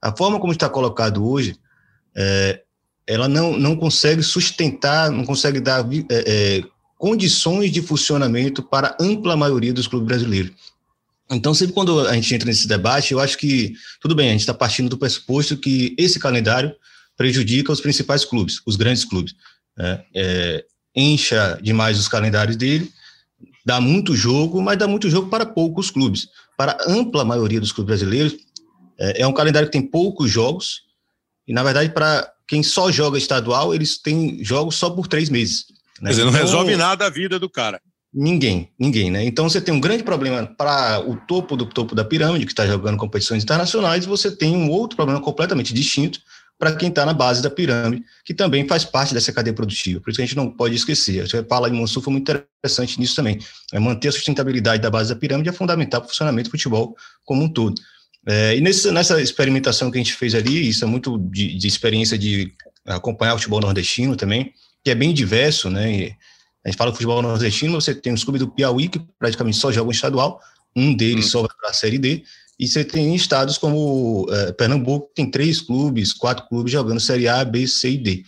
A 0.00 0.16
forma 0.16 0.40
como 0.40 0.52
está 0.52 0.68
colocado 0.68 1.24
hoje, 1.24 1.54
é, 2.16 2.62
ela 3.06 3.28
não, 3.28 3.58
não 3.58 3.76
consegue 3.76 4.22
sustentar, 4.22 5.10
não 5.10 5.24
consegue 5.24 5.60
dar 5.60 5.84
é, 5.84 6.04
é, 6.10 6.64
condições 7.02 7.72
de 7.72 7.82
funcionamento 7.82 8.62
para 8.62 8.90
a 8.90 8.96
ampla 9.02 9.36
maioria 9.36 9.72
dos 9.72 9.88
clubes 9.88 10.06
brasileiros. 10.06 10.52
Então, 11.28 11.52
sempre 11.52 11.74
quando 11.74 11.98
a 11.98 12.14
gente 12.14 12.32
entra 12.32 12.46
nesse 12.46 12.68
debate, 12.68 13.12
eu 13.12 13.18
acho 13.18 13.36
que, 13.36 13.74
tudo 14.00 14.14
bem, 14.14 14.28
a 14.28 14.30
gente 14.30 14.42
está 14.42 14.54
partindo 14.54 14.88
do 14.88 14.96
pressuposto 14.96 15.56
que 15.56 15.96
esse 15.98 16.20
calendário 16.20 16.72
prejudica 17.16 17.72
os 17.72 17.80
principais 17.80 18.24
clubes, 18.24 18.60
os 18.64 18.76
grandes 18.76 19.04
clubes. 19.04 19.34
Né? 19.76 20.04
É, 20.14 20.64
encha 20.94 21.58
demais 21.60 21.98
os 21.98 22.06
calendários 22.06 22.56
dele, 22.56 22.88
dá 23.66 23.80
muito 23.80 24.14
jogo, 24.14 24.62
mas 24.62 24.78
dá 24.78 24.86
muito 24.86 25.10
jogo 25.10 25.28
para 25.28 25.44
poucos 25.44 25.90
clubes. 25.90 26.28
Para 26.56 26.78
a 26.80 26.92
ampla 26.92 27.24
maioria 27.24 27.58
dos 27.58 27.72
clubes 27.72 27.98
brasileiros, 27.98 28.36
é, 28.96 29.22
é 29.22 29.26
um 29.26 29.32
calendário 29.32 29.68
que 29.68 29.76
tem 29.76 29.82
poucos 29.82 30.30
jogos, 30.30 30.82
e, 31.48 31.52
na 31.52 31.64
verdade, 31.64 31.92
para 31.92 32.32
quem 32.46 32.62
só 32.62 32.92
joga 32.92 33.18
estadual, 33.18 33.74
eles 33.74 33.98
têm 33.98 34.44
jogos 34.44 34.76
só 34.76 34.88
por 34.88 35.08
três 35.08 35.28
meses. 35.28 35.66
Né? 36.02 36.08
Quer 36.08 36.10
dizer, 36.10 36.24
não 36.24 36.30
então, 36.30 36.42
resolve 36.42 36.76
nada 36.76 37.06
a 37.06 37.10
vida 37.10 37.38
do 37.38 37.48
cara. 37.48 37.80
Ninguém, 38.12 38.70
ninguém, 38.78 39.10
né? 39.10 39.24
Então 39.24 39.48
você 39.48 39.60
tem 39.60 39.72
um 39.72 39.80
grande 39.80 40.02
problema 40.02 40.44
para 40.44 41.00
o 41.00 41.16
topo 41.16 41.56
do 41.56 41.64
topo 41.64 41.94
da 41.94 42.04
pirâmide, 42.04 42.44
que 42.44 42.52
está 42.52 42.66
jogando 42.66 42.98
competições 42.98 43.42
internacionais, 43.42 44.04
e 44.04 44.08
você 44.08 44.30
tem 44.30 44.54
um 44.54 44.68
outro 44.68 44.96
problema 44.96 45.20
completamente 45.20 45.72
distinto 45.72 46.20
para 46.58 46.76
quem 46.76 46.90
está 46.90 47.06
na 47.06 47.14
base 47.14 47.42
da 47.42 47.48
pirâmide, 47.48 48.04
que 48.24 48.34
também 48.34 48.68
faz 48.68 48.84
parte 48.84 49.14
dessa 49.14 49.32
cadeia 49.32 49.54
produtiva. 49.54 50.00
Por 50.00 50.10
isso 50.10 50.16
que 50.16 50.22
a 50.22 50.26
gente 50.26 50.36
não 50.36 50.50
pode 50.50 50.74
esquecer. 50.74 51.24
A 51.24 51.44
fala 51.48 51.70
de 51.70 51.76
Monsul 51.76 52.02
foi 52.02 52.12
muito 52.12 52.30
interessante 52.30 53.00
nisso 53.00 53.16
também. 53.16 53.38
É 53.72 53.80
manter 53.80 54.08
a 54.08 54.12
sustentabilidade 54.12 54.82
da 54.82 54.90
base 54.90 55.08
da 55.08 55.18
pirâmide 55.18 55.48
é 55.48 55.52
fundamental 55.52 56.00
para 56.00 56.06
o 56.06 56.10
funcionamento 56.10 56.50
do 56.50 56.52
futebol 56.52 56.94
como 57.24 57.42
um 57.42 57.48
todo. 57.48 57.80
É, 58.26 58.56
e 58.56 58.60
nesse, 58.60 58.92
nessa 58.92 59.20
experimentação 59.20 59.90
que 59.90 59.98
a 59.98 60.00
gente 60.00 60.14
fez 60.14 60.34
ali, 60.34 60.68
isso 60.68 60.84
é 60.84 60.86
muito 60.86 61.18
de, 61.18 61.56
de, 61.56 61.66
experiência 61.66 62.16
de 62.16 62.52
acompanhar 62.86 63.34
o 63.34 63.38
futebol 63.38 63.60
nordestino 63.60 64.14
também, 64.14 64.52
que 64.84 64.90
é 64.90 64.94
bem 64.94 65.12
diverso, 65.12 65.70
né? 65.70 65.92
E 65.92 66.16
a 66.64 66.68
gente 66.68 66.76
fala 66.76 66.90
do 66.90 66.94
futebol 66.94 67.22
nordestino, 67.22 67.80
você 67.80 67.94
tem 67.94 68.12
os 68.12 68.24
clubes 68.24 68.40
do 68.40 68.50
Piauí, 68.50 68.88
que 68.88 69.00
praticamente 69.18 69.56
só 69.56 69.72
jogam 69.72 69.90
estadual, 69.90 70.40
um 70.74 70.94
deles 70.94 71.26
hum. 71.26 71.30
só 71.30 71.40
vai 71.40 71.50
para 71.60 71.70
a 71.70 71.74
Série 71.74 71.98
D, 71.98 72.24
e 72.58 72.68
você 72.68 72.84
tem 72.84 73.14
estados 73.14 73.58
como 73.58 74.26
é, 74.30 74.52
Pernambuco, 74.52 75.10
tem 75.14 75.30
três 75.30 75.60
clubes, 75.60 76.12
quatro 76.12 76.46
clubes 76.48 76.72
jogando 76.72 77.00
Série 77.00 77.26
A, 77.26 77.44
B, 77.44 77.66
C 77.66 77.90
e 77.90 77.98
D. 77.98 78.24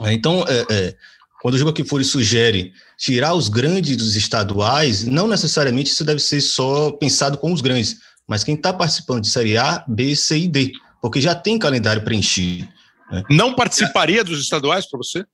Então, 0.00 0.44
é, 0.48 0.64
é, 0.70 0.96
quando 1.42 1.54
o 1.54 1.58
Juba 1.58 1.72
Kifuri 1.72 2.04
sugere 2.04 2.72
tirar 2.96 3.34
os 3.34 3.48
grandes 3.48 3.96
dos 3.96 4.16
estaduais, 4.16 5.04
não 5.04 5.26
necessariamente 5.26 5.90
isso 5.90 6.04
deve 6.04 6.20
ser 6.20 6.40
só 6.40 6.92
pensado 6.92 7.36
com 7.36 7.52
os 7.52 7.60
grandes, 7.60 7.96
mas 8.26 8.44
quem 8.44 8.54
está 8.54 8.72
participando 8.72 9.22
de 9.22 9.28
Série 9.28 9.58
A, 9.58 9.84
B, 9.86 10.16
C 10.16 10.38
e 10.38 10.48
D, 10.48 10.72
porque 11.00 11.20
já 11.20 11.34
tem 11.34 11.58
calendário 11.58 12.02
preenchido. 12.02 12.66
Né? 13.10 13.22
Não 13.28 13.54
participaria 13.54 14.24
dos 14.24 14.40
estaduais 14.40 14.88
para 14.88 14.98
você? 14.98 15.24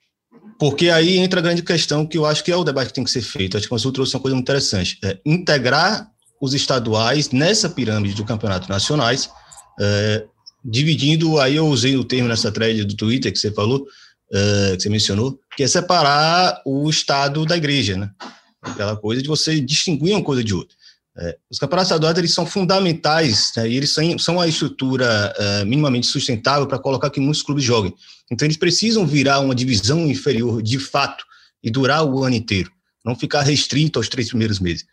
Porque 0.59 0.91
aí 0.91 1.19
entra 1.19 1.39
a 1.39 1.43
grande 1.43 1.63
questão 1.63 2.05
que 2.05 2.19
eu 2.19 2.27
acho 2.27 2.43
que 2.43 2.51
é 2.51 2.57
o 2.57 2.65
debate 2.65 2.89
que 2.89 2.95
tem 2.95 3.05
que 3.05 3.11
ser 3.11 3.23
feito. 3.23 3.57
Acho 3.57 3.67
que 3.67 3.73
o 3.73 3.77
Consul 3.77 3.93
trouxe 3.93 4.15
uma 4.17 4.21
coisa 4.21 4.35
muito 4.35 4.45
interessante. 4.45 4.99
É 5.05 5.19
integrar 5.25 6.11
os 6.41 6.53
estaduais 6.53 7.31
nessa 7.31 7.69
pirâmide 7.69 8.15
do 8.15 8.25
campeonato 8.25 8.69
nacionais, 8.69 9.31
é, 9.81 10.25
dividindo, 10.65 11.39
aí 11.39 11.57
eu 11.57 11.67
usei 11.67 11.97
o 11.97 12.05
termo 12.05 12.29
nessa 12.29 12.51
thread 12.51 12.85
do 12.85 12.97
Twitter 12.97 13.33
que 13.33 13.39
você 13.39 13.53
falou, 13.53 13.87
é, 14.33 14.77
que 14.77 14.83
você 14.83 14.89
mencionou, 14.89 15.39
que 15.57 15.63
é 15.63 15.69
separar 15.69 16.61
o 16.65 16.89
estado 16.91 17.45
da 17.47 17.57
igreja, 17.57 17.97
né? 17.97 18.11
Aquela 18.61 18.97
coisa 18.97 19.23
de 19.23 19.29
você 19.29 19.61
distinguir 19.61 20.15
uma 20.15 20.23
coisa 20.23 20.43
de 20.43 20.55
outra. 20.55 20.77
É, 21.21 21.37
os 21.51 21.59
campeonatos 21.59 21.91
estaduais 21.91 22.17
eles 22.17 22.33
são 22.33 22.47
fundamentais 22.47 23.53
né, 23.57 23.69
e 23.69 23.77
eles 23.77 23.93
são, 23.93 24.19
são 24.19 24.41
a 24.41 24.47
estrutura 24.47 25.35
é, 25.37 25.65
minimamente 25.65 26.07
sustentável 26.07 26.67
para 26.67 26.79
colocar 26.79 27.11
que 27.11 27.19
muitos 27.19 27.43
clubes 27.43 27.65
joguem. 27.65 27.93
Então 28.31 28.47
eles 28.47 28.57
precisam 28.57 29.05
virar 29.05 29.41
uma 29.41 29.55
divisão 29.55 30.07
inferior 30.07 30.63
de 30.63 30.79
fato 30.79 31.25
e 31.63 31.71
durar 31.71 32.05
o 32.05 32.23
ano 32.23 32.37
inteiro, 32.37 32.71
não 33.05 33.17
ficar 33.17 33.43
restrito 33.43 33.99
aos 33.99 34.09
três 34.09 34.29
primeiros 34.29 34.61
meses. 34.61 34.87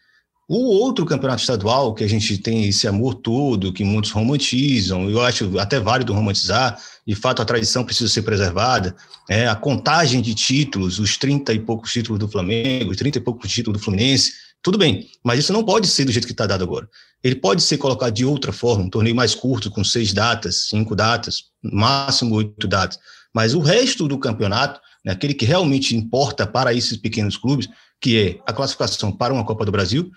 O 0.47 0.57
outro 0.57 1.05
campeonato 1.05 1.41
estadual, 1.41 1.93
que 1.95 2.03
a 2.03 2.07
gente 2.07 2.37
tem 2.37 2.67
esse 2.67 2.87
amor 2.87 3.15
todo, 3.15 3.73
que 3.73 3.83
muitos 3.83 4.11
romantizam, 4.11 5.09
eu 5.09 5.21
acho 5.21 5.59
até 5.59 5.79
válido 5.79 6.13
romantizar, 6.13 6.79
de 7.05 7.15
fato 7.15 7.41
a 7.41 7.45
tradição 7.45 7.83
precisa 7.83 8.11
ser 8.11 8.21
preservada, 8.21 8.95
é 9.27 9.47
a 9.47 9.55
contagem 9.55 10.21
de 10.21 10.35
títulos, 10.35 10.99
os 10.99 11.17
30 11.17 11.51
e 11.53 11.59
poucos 11.59 11.91
títulos 11.91 12.19
do 12.19 12.27
Flamengo, 12.27 12.91
os 12.91 12.97
30 12.97 13.17
e 13.17 13.21
poucos 13.21 13.51
títulos 13.51 13.79
do 13.79 13.83
Fluminense, 13.83 14.33
tudo 14.65 14.79
bem, 14.79 15.07
mas 15.23 15.41
isso 15.41 15.53
não 15.53 15.63
pode 15.63 15.87
ser 15.87 16.05
do 16.05 16.11
jeito 16.11 16.25
que 16.25 16.33
está 16.33 16.47
dado 16.47 16.63
agora. 16.63 16.89
Ele 17.23 17.35
pode 17.35 17.61
ser 17.61 17.77
colocado 17.77 18.11
de 18.11 18.25
outra 18.25 18.51
forma, 18.51 18.83
um 18.83 18.89
torneio 18.89 19.15
mais 19.15 19.35
curto, 19.35 19.69
com 19.69 19.83
seis 19.83 20.11
datas, 20.11 20.69
cinco 20.69 20.95
datas, 20.95 21.43
máximo 21.61 22.33
oito 22.33 22.67
datas. 22.67 22.97
Mas 23.31 23.53
o 23.53 23.59
resto 23.59 24.07
do 24.07 24.17
campeonato, 24.17 24.81
né, 25.05 25.11
aquele 25.11 25.35
que 25.35 25.45
realmente 25.45 25.95
importa 25.95 26.47
para 26.47 26.73
esses 26.73 26.97
pequenos 26.97 27.37
clubes, 27.37 27.69
que 28.01 28.19
é 28.19 28.39
a 28.43 28.51
classificação 28.51 29.11
para 29.11 29.31
uma 29.31 29.45
Copa 29.45 29.65
do 29.65 29.71
Brasil 29.71 30.09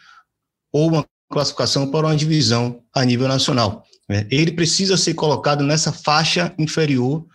ou 0.72 0.88
uma 0.88 1.04
classificação 1.30 1.90
para 1.90 2.06
uma 2.06 2.16
divisão 2.16 2.82
a 2.94 3.04
nível 3.04 3.28
nacional. 3.28 3.84
Né, 4.08 4.26
ele 4.30 4.52
precisa 4.52 4.96
ser 4.96 5.12
colocado 5.12 5.62
nessa 5.62 5.92
faixa 5.92 6.54
inferior 6.58 7.26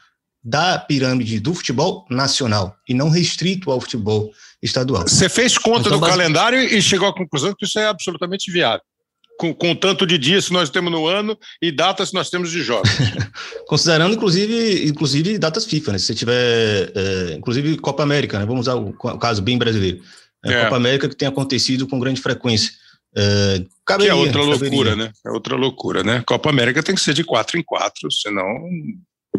da 0.44 0.80
pirâmide 0.80 1.40
do 1.40 1.54
futebol 1.54 2.08
nacional 2.10 2.76
e 2.90 2.94
não 2.96 3.10
restrito 3.10 3.70
ao 3.70 3.80
futebol 3.80 4.32
estadual. 4.64 5.04
Você 5.04 5.28
fez 5.28 5.58
conta 5.58 5.90
então, 5.90 6.00
do 6.00 6.06
calendário 6.06 6.58
e 6.58 6.82
chegou 6.82 7.08
à 7.08 7.14
conclusão 7.14 7.54
que 7.54 7.66
isso 7.66 7.78
é 7.78 7.86
absolutamente 7.86 8.52
viável. 8.52 8.82
Com, 9.40 9.54
com 9.54 9.76
tanto 9.76 10.06
de 10.06 10.18
dias 10.18 10.48
que 10.48 10.54
nós 10.54 10.70
temos 10.70 10.92
no 10.92 11.08
ano 11.08 11.38
e 11.62 11.72
datas 11.72 12.10
que 12.10 12.16
nós 12.16 12.30
temos 12.30 12.52
de 12.52 12.62
jogos. 12.62 12.90
Considerando, 13.68 14.14
inclusive, 14.14 14.88
inclusive 14.88 15.38
datas 15.40 15.66
FIFA, 15.66 15.94
né? 15.94 15.98
Se 15.98 16.06
você 16.06 16.16
tiver, 16.16 16.92
é, 16.96 17.34
inclusive 17.34 17.78
Copa 17.78 18.04
América, 18.04 18.40
né? 18.40 18.46
Vamos 18.46 18.62
usar 18.62 18.76
o, 18.76 18.90
o 18.90 19.18
caso 19.18 19.42
bem 19.42 19.58
brasileiro. 19.58 20.02
É, 20.46 20.54
é. 20.54 20.64
Copa 20.64 20.76
América 20.76 21.10
que 21.10 21.16
tem 21.16 21.28
acontecido 21.28 21.88
com 21.88 22.00
grande 22.00 22.22
frequência. 22.22 22.72
É, 23.16 23.64
caberia, 23.86 24.14
que 24.14 24.20
é 24.20 24.22
outra 24.22 24.42
loucura, 24.42 24.92
caberia. 24.92 24.96
né? 24.96 25.12
É 25.26 25.32
outra 25.32 25.56
loucura, 25.56 26.04
né? 26.04 26.24
Copa 26.26 26.50
América 26.50 26.84
tem 26.84 26.96
que 26.96 27.02
ser 27.02 27.14
de 27.14 27.24
quatro 27.24 27.58
em 27.58 27.64
quatro, 27.64 28.12
senão 28.12 28.46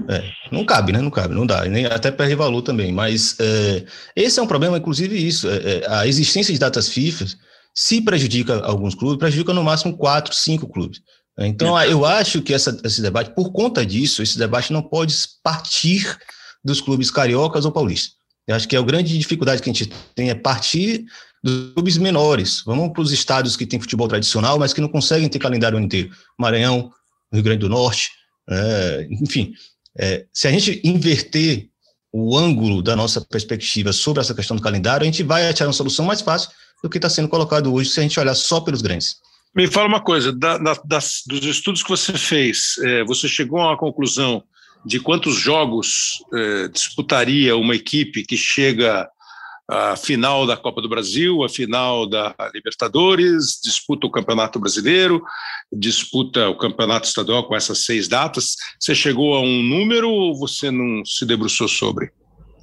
é, 0.08 0.30
não 0.50 0.64
cabe, 0.64 0.92
né? 0.92 1.00
Não 1.00 1.10
cabe, 1.10 1.34
não 1.34 1.46
dá. 1.46 1.64
Nem, 1.64 1.86
até 1.86 2.10
perde 2.10 2.34
valor 2.34 2.62
também. 2.62 2.92
Mas 2.92 3.36
é, 3.40 3.84
esse 4.14 4.38
é 4.38 4.42
um 4.42 4.46
problema, 4.46 4.78
inclusive, 4.78 5.16
isso. 5.16 5.48
É, 5.48 5.56
é 5.56 5.86
a 5.88 6.06
existência 6.06 6.52
de 6.52 6.58
datas 6.58 6.88
FIFA, 6.88 7.26
se 7.74 8.00
prejudica 8.00 8.60
alguns 8.60 8.94
clubes, 8.94 9.18
prejudica 9.18 9.52
no 9.52 9.64
máximo 9.64 9.96
quatro, 9.96 10.34
cinco 10.34 10.68
clubes. 10.68 11.00
Então, 11.38 11.80
eu 11.82 12.04
acho 12.04 12.40
que 12.42 12.54
essa, 12.54 12.78
esse 12.84 13.02
debate, 13.02 13.34
por 13.34 13.50
conta 13.50 13.84
disso, 13.84 14.22
esse 14.22 14.38
debate 14.38 14.72
não 14.72 14.82
pode 14.82 15.14
partir 15.42 16.16
dos 16.64 16.80
clubes 16.80 17.10
cariocas 17.10 17.64
ou 17.64 17.72
paulistas. 17.72 18.12
Eu 18.46 18.54
acho 18.54 18.68
que 18.68 18.76
a 18.76 18.82
grande 18.82 19.18
dificuldade 19.18 19.60
que 19.60 19.68
a 19.68 19.72
gente 19.72 19.90
tem 20.14 20.30
é 20.30 20.34
partir 20.34 21.04
dos 21.42 21.72
clubes 21.74 21.98
menores. 21.98 22.62
Vamos 22.64 22.92
para 22.92 23.02
os 23.02 23.10
estados 23.10 23.56
que 23.56 23.66
têm 23.66 23.80
futebol 23.80 24.06
tradicional, 24.06 24.58
mas 24.58 24.72
que 24.72 24.80
não 24.80 24.88
conseguem 24.88 25.28
ter 25.28 25.38
calendário 25.38 25.78
inteiro. 25.78 26.10
Maranhão, 26.38 26.90
Rio 27.32 27.42
Grande 27.42 27.60
do 27.60 27.68
Norte, 27.68 28.10
é, 28.48 29.08
enfim. 29.10 29.52
É, 29.98 30.26
se 30.32 30.48
a 30.48 30.50
gente 30.50 30.80
inverter 30.84 31.68
o 32.12 32.36
ângulo 32.36 32.82
da 32.82 32.94
nossa 32.94 33.20
perspectiva 33.20 33.92
sobre 33.92 34.20
essa 34.20 34.34
questão 34.34 34.56
do 34.56 34.62
calendário, 34.62 35.02
a 35.02 35.06
gente 35.06 35.22
vai 35.22 35.48
achar 35.48 35.66
uma 35.66 35.72
solução 35.72 36.04
mais 36.04 36.20
fácil 36.20 36.50
do 36.82 36.88
que 36.88 36.98
está 36.98 37.08
sendo 37.08 37.28
colocado 37.28 37.72
hoje 37.72 37.90
se 37.90 38.00
a 38.00 38.02
gente 38.02 38.18
olhar 38.20 38.34
só 38.34 38.60
pelos 38.60 38.82
grandes. 38.82 39.16
Me 39.54 39.66
fala 39.66 39.88
uma 39.88 40.00
coisa, 40.00 40.32
da, 40.32 40.58
da, 40.58 40.74
das, 40.84 41.22
dos 41.26 41.44
estudos 41.44 41.82
que 41.82 41.88
você 41.88 42.12
fez, 42.14 42.76
é, 42.82 43.04
você 43.04 43.28
chegou 43.28 43.60
a 43.60 43.68
uma 43.68 43.78
conclusão 43.78 44.42
de 44.84 45.00
quantos 45.00 45.36
jogos 45.36 46.22
é, 46.32 46.68
disputaria 46.68 47.56
uma 47.56 47.74
equipe 47.74 48.24
que 48.24 48.36
chega 48.36 49.08
a 49.68 49.96
final 49.96 50.46
da 50.46 50.56
Copa 50.56 50.82
do 50.82 50.88
Brasil, 50.88 51.42
a 51.42 51.48
final 51.48 52.06
da 52.06 52.34
Libertadores, 52.52 53.60
disputa 53.62 54.06
o 54.06 54.10
Campeonato 54.10 54.58
Brasileiro, 54.58 55.22
disputa 55.72 56.48
o 56.48 56.56
Campeonato 56.56 57.06
Estadual 57.06 57.44
com 57.44 57.56
essas 57.56 57.84
seis 57.84 58.06
datas. 58.06 58.56
Você 58.78 58.94
chegou 58.94 59.34
a 59.34 59.40
um 59.40 59.62
número 59.62 60.10
ou 60.10 60.38
você 60.38 60.70
não 60.70 61.04
se 61.04 61.24
debruçou 61.24 61.68
sobre? 61.68 62.10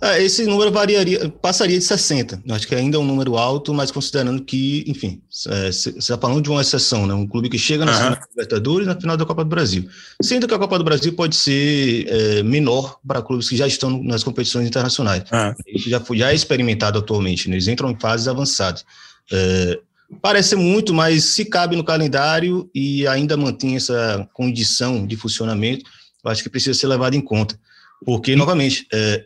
É, 0.04 0.24
esse 0.24 0.46
número 0.48 0.72
variaria, 0.72 1.30
passaria 1.30 1.78
de 1.78 1.86
60. 1.86 2.42
Eu 2.44 2.56
acho 2.56 2.68
que 2.68 2.74
ainda 2.74 2.98
é 2.98 3.00
um 3.00 3.06
número 3.06 3.38
alto, 3.38 3.72
mas 3.72 3.92
considerando 3.92 4.42
que, 4.42 4.84
enfim, 4.88 5.22
você 5.30 5.50
é, 5.52 5.70
está 5.70 6.18
falando 6.18 6.42
de 6.42 6.50
uma 6.50 6.62
exceção, 6.62 7.06
né? 7.06 7.14
Um 7.14 7.28
clube 7.28 7.50
que 7.50 7.58
chega 7.60 7.86
na 7.86 8.10
uhum. 8.10 8.18
Libertadores 8.32 8.88
na 8.88 9.00
final 9.00 9.16
da 9.16 9.26
Copa 9.26 9.44
do 9.44 9.50
Brasil. 9.50 9.88
Sendo 10.20 10.48
que 10.48 10.54
a 10.56 10.58
Copa 10.58 10.80
do 10.80 10.84
Brasil 10.84 11.14
pode 11.14 11.36
ser 11.36 12.08
é, 12.08 12.42
menor 12.42 12.98
para 13.08 13.22
clubes 13.22 13.48
que 13.48 13.56
já 13.56 13.68
estão 13.68 14.02
nas 14.02 14.24
competições 14.24 14.68
internacionais. 14.68 15.24
Uhum. 15.32 15.54
Isso 15.68 15.88
já, 15.88 16.00
foi, 16.00 16.18
já 16.18 16.32
é 16.32 16.36
experimentado 16.36 16.98
atualmente, 16.98 17.48
né? 17.48 17.56
eles 17.56 17.68
entram 17.68 17.92
em 17.92 18.00
fases 18.00 18.28
avançadas. 18.28 18.84
É, 19.32 19.80
parece 20.20 20.56
muito, 20.56 20.96
mas 20.96 21.26
se 21.26 21.46
cabe 21.46 21.76
no 21.76 21.84
calendário 21.84 22.68
e 22.74 23.06
ainda 23.06 23.38
mantém 23.38 23.76
essa 23.76 24.28
condição 24.34 25.06
de 25.06 25.16
funcionamento, 25.16 25.86
eu 26.26 26.32
acho 26.32 26.42
que 26.42 26.50
precisa 26.50 26.78
ser 26.78 26.88
levado 26.88 27.14
em 27.14 27.22
conta. 27.22 27.56
Porque, 28.04 28.36
novamente, 28.36 28.88
é, 28.92 29.26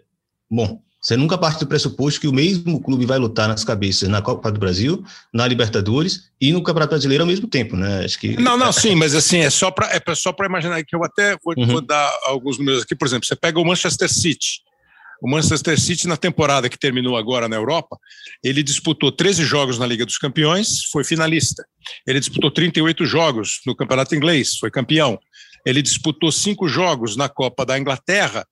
bom, 0.49 0.81
você 1.05 1.15
nunca 1.15 1.37
parte 1.37 1.59
do 1.59 1.67
pressuposto 1.67 2.19
que 2.19 2.27
o 2.27 2.33
mesmo 2.33 2.81
clube 2.81 3.05
vai 3.05 3.19
lutar 3.19 3.47
nas 3.47 3.63
cabeças 3.63 4.09
na 4.09 4.23
Copa 4.23 4.51
do 4.51 4.59
Brasil, 4.59 5.03
na 5.31 5.47
Libertadores 5.47 6.31
e 6.41 6.51
no 6.51 6.63
Campeonato 6.63 6.89
Brasileiro 6.89 7.23
ao 7.23 7.27
mesmo 7.27 7.47
tempo, 7.47 7.75
né? 7.75 8.03
Acho 8.03 8.19
que 8.19 8.35
não, 8.41 8.57
não, 8.57 8.71
sim, 8.71 8.95
mas 8.95 9.13
assim 9.13 9.37
é 9.37 9.51
só 9.51 9.69
para 9.69 9.87
é 9.93 10.15
só 10.15 10.33
para 10.33 10.47
imaginar 10.47 10.83
que 10.83 10.95
eu 10.95 11.03
até 11.03 11.37
vou, 11.43 11.53
uhum. 11.55 11.67
vou, 11.67 11.81
dar 11.81 12.11
alguns 12.23 12.57
números 12.57 12.81
aqui, 12.81 12.95
por 12.95 13.07
exemplo, 13.07 13.27
você 13.27 13.35
pega 13.35 13.59
o 13.59 13.63
Manchester 13.63 14.11
City. 14.11 14.63
O 15.21 15.29
Manchester 15.29 15.79
City 15.79 16.07
na 16.07 16.17
temporada 16.17 16.67
que 16.69 16.77
terminou 16.77 17.15
agora 17.15 17.47
na 17.47 17.55
Europa, 17.55 17.99
ele 18.43 18.63
disputou 18.63 19.11
13 19.11 19.45
jogos 19.45 19.77
na 19.77 19.85
Liga 19.85 20.07
dos 20.07 20.17
Campeões, 20.17 20.85
foi 20.91 21.03
finalista. 21.03 21.63
Ele 22.07 22.19
disputou 22.19 22.49
38 22.49 23.05
jogos 23.05 23.61
no 23.63 23.75
Campeonato 23.75 24.15
Inglês, 24.15 24.57
foi 24.57 24.71
campeão. 24.71 25.19
Ele 25.63 25.83
disputou 25.83 26.31
cinco 26.31 26.67
jogos 26.67 27.15
na 27.15 27.29
Copa 27.29 27.63
da 27.63 27.77
Inglaterra 27.77 28.43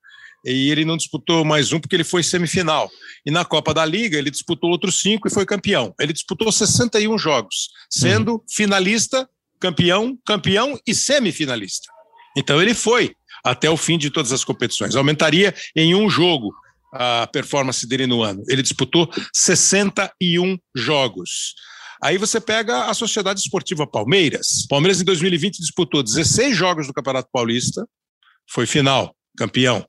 e 0.44 0.70
ele 0.70 0.84
não 0.84 0.98
disputou 0.98 1.46
mais 1.46 1.72
um 1.72 1.80
porque 1.80 1.96
ele 1.96 2.04
foi 2.04 2.24
semifinal. 2.24 2.89
E 3.26 3.32
na 3.32 3.46
Copa 3.46 3.74
da 3.74 3.86
Liga 3.86 4.18
ele 4.18 4.30
disputou 4.30 4.70
outros 4.70 5.00
cinco 5.00 5.28
e 5.28 5.32
foi 5.32 5.46
campeão. 5.46 5.94
Ele 6.00 6.14
disputou 6.14 6.52
61 6.52 7.18
jogos, 7.18 7.70
sendo 7.89 8.34
uhum. 8.34 8.41
finalista, 8.50 9.30
campeão, 9.60 10.18
campeão 10.26 10.80
e 10.86 10.94
semifinalista. 10.94 11.88
Então 12.36 12.62
ele 12.62 12.74
foi 12.74 13.16
até 13.44 13.70
o 13.70 13.78
fim 13.78 13.98
de 13.98 14.10
todas 14.10 14.32
as 14.32 14.44
competições. 14.44 14.96
Aumentaria 14.96 15.54
em 15.76 15.96
um 15.96 16.10
jogo 16.10 16.54
a 16.94 17.28
performance 17.28 17.88
dele 17.88 18.06
no 18.06 18.22
ano. 18.22 18.44
Ele 18.48 18.62
disputou 18.62 19.10
61 19.34 20.58
jogos. 20.76 21.56
Aí 22.02 22.18
você 22.18 22.39
pega 22.39 22.86
a 22.86 22.94
Sociedade 22.94 23.39
Esportiva 23.39 23.88
Palmeiras. 23.88 24.66
Palmeiras 24.70 25.02
em 25.02 25.06
2020 25.06 25.60
disputou 25.60 26.04
16 26.04 26.56
jogos 26.56 26.88
do 26.88 26.94
Campeonato 26.94 27.30
Paulista, 27.32 27.88
foi 28.50 28.66
final, 28.66 29.16
campeão. 29.38 29.86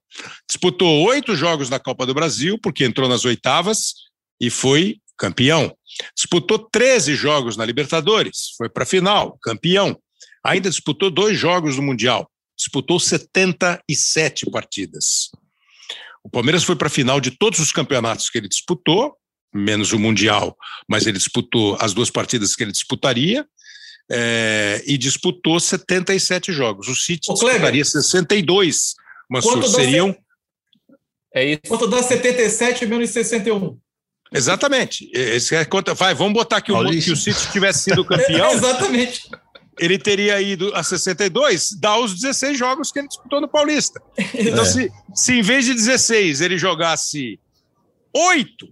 Disputou 0.49 1.05
oito 1.07 1.35
jogos 1.37 1.69
na 1.69 1.79
Copa 1.79 2.07
do 2.07 2.15
Brasil, 2.15 2.59
porque 2.63 2.85
entrou 2.85 3.09
nas 3.09 3.25
oitavas 3.25 3.95
e 4.41 4.51
foi 4.51 4.99
campeão. 5.17 5.77
Disputou 6.17 6.59
13 6.59 7.15
jogos 7.15 7.57
na 7.57 7.65
Libertadores, 7.65 8.55
foi 8.57 8.69
para 8.69 8.83
a 8.83 8.87
final, 8.87 9.39
campeão. 9.43 9.99
Ainda 10.45 10.69
disputou 10.69 11.11
dois 11.11 11.39
jogos 11.39 11.77
no 11.77 11.83
Mundial, 11.83 12.31
disputou 12.57 13.01
77 13.01 14.51
partidas. 14.51 15.31
O 16.23 16.31
Palmeiras 16.31 16.65
foi 16.65 16.77
para 16.77 16.87
a 16.87 16.91
final 16.91 17.21
de 17.21 17.31
todos 17.31 17.61
os 17.61 17.71
campeonatos 17.71 18.31
que 18.31 18.39
ele 18.39 18.49
disputou, 18.49 19.17
menos 19.55 19.93
o 19.93 19.99
Mundial, 19.99 20.57
mas 20.89 21.07
ele 21.07 21.19
disputou 21.19 21.77
as 21.81 21.93
duas 21.95 22.11
partidas 22.11 22.57
que 22.57 22.63
ele 22.63 22.73
disputaria, 22.73 23.47
é, 24.11 24.83
e 24.87 24.99
disputou 24.99 25.59
77 25.59 26.53
jogos. 26.53 26.89
O 26.89 26.95
City 26.95 27.31
Ô, 27.31 27.35
disputaria 27.35 27.85
62, 27.85 28.95
mas 29.29 29.45
seriam... 29.71 30.17
É 31.35 31.45
isso. 31.45 31.63
Quanto 31.67 31.89
dá 31.89 32.03
77 32.03 32.87
menos 32.87 33.11
61? 33.11 33.77
Exatamente. 34.33 35.11
Esse 35.13 35.55
é 35.55 35.65
conta. 35.65 35.95
Vai, 35.95 36.15
vamos 36.15 36.33
botar 36.33 36.61
que 36.61 36.73
o, 36.73 36.91
que 36.91 37.13
o 37.13 37.17
City 37.17 37.51
tivesse 37.53 37.85
sido 37.85 38.05
campeão. 38.07 38.53
Exatamente. 38.53 39.29
Ele 39.79 39.99
teria 39.99 40.41
ido 40.41 40.73
a 40.75 40.85
62, 40.85 41.73
dá 41.81 41.99
os 41.99 42.15
16 42.15 42.57
jogos 42.57 42.93
que 42.93 43.01
ele 43.01 43.09
disputou 43.09 43.41
no 43.41 43.49
Paulista. 43.49 44.01
Então, 44.35 44.63
é. 44.63 44.67
se, 44.67 44.93
se 45.13 45.33
em 45.33 45.43
vez 45.43 45.65
de 45.65 45.75
16 45.75 46.41
ele 46.41 46.57
jogasse 46.57 47.41
8, 48.15 48.69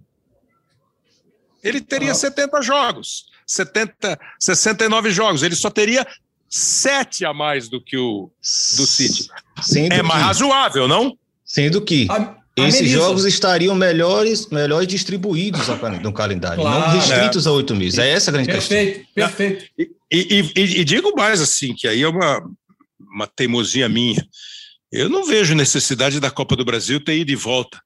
ele 1.61 1.81
teria 1.81 2.11
ah. 2.11 2.15
70 2.15 2.61
jogos, 2.61 3.25
70, 3.45 4.17
69 4.39 5.11
jogos. 5.11 5.43
Ele 5.43 5.55
só 5.55 5.69
teria 5.69 6.07
sete 6.55 7.25
a 7.25 7.33
mais 7.33 7.67
do 7.67 7.81
que 7.81 7.97
o 7.97 8.29
do 8.77 8.85
City. 8.85 9.27
Sendo 9.59 9.91
é 9.91 10.03
mais 10.03 10.21
que, 10.21 10.27
razoável, 10.27 10.87
não? 10.87 11.17
Sendo 11.43 11.81
que 11.81 12.05
a, 12.11 12.15
a 12.15 12.67
esses 12.67 12.91
jogos 12.91 13.25
estariam 13.25 13.73
melhores, 13.73 14.47
melhores 14.49 14.87
distribuídos 14.87 15.67
no 16.03 16.13
calendário, 16.13 16.61
claro, 16.61 16.79
não 16.79 16.95
restritos 16.95 17.47
é. 17.47 17.49
a 17.49 17.51
oito 17.53 17.75
meses. 17.75 17.97
É 17.97 18.07
essa 18.09 18.29
a 18.29 18.33
grande 18.33 18.51
perfeito, 18.51 18.99
questão. 18.99 19.15
Perfeito, 19.15 19.65
perfeito. 19.75 19.91
E, 20.11 20.79
e, 20.79 20.83
digo 20.83 21.15
mais 21.15 21.41
assim, 21.41 21.73
que 21.73 21.87
aí 21.87 22.03
é 22.03 22.07
uma, 22.07 22.47
uma 22.99 23.25
teimosia 23.25 23.89
minha. 23.89 24.23
Eu 24.91 25.09
não 25.09 25.25
vejo 25.25 25.55
necessidade 25.55 26.19
da 26.19 26.29
Copa 26.29 26.55
do 26.55 26.63
Brasil 26.63 27.03
ter 27.03 27.17
ido 27.17 27.31
e 27.31 27.35
volta. 27.35 27.81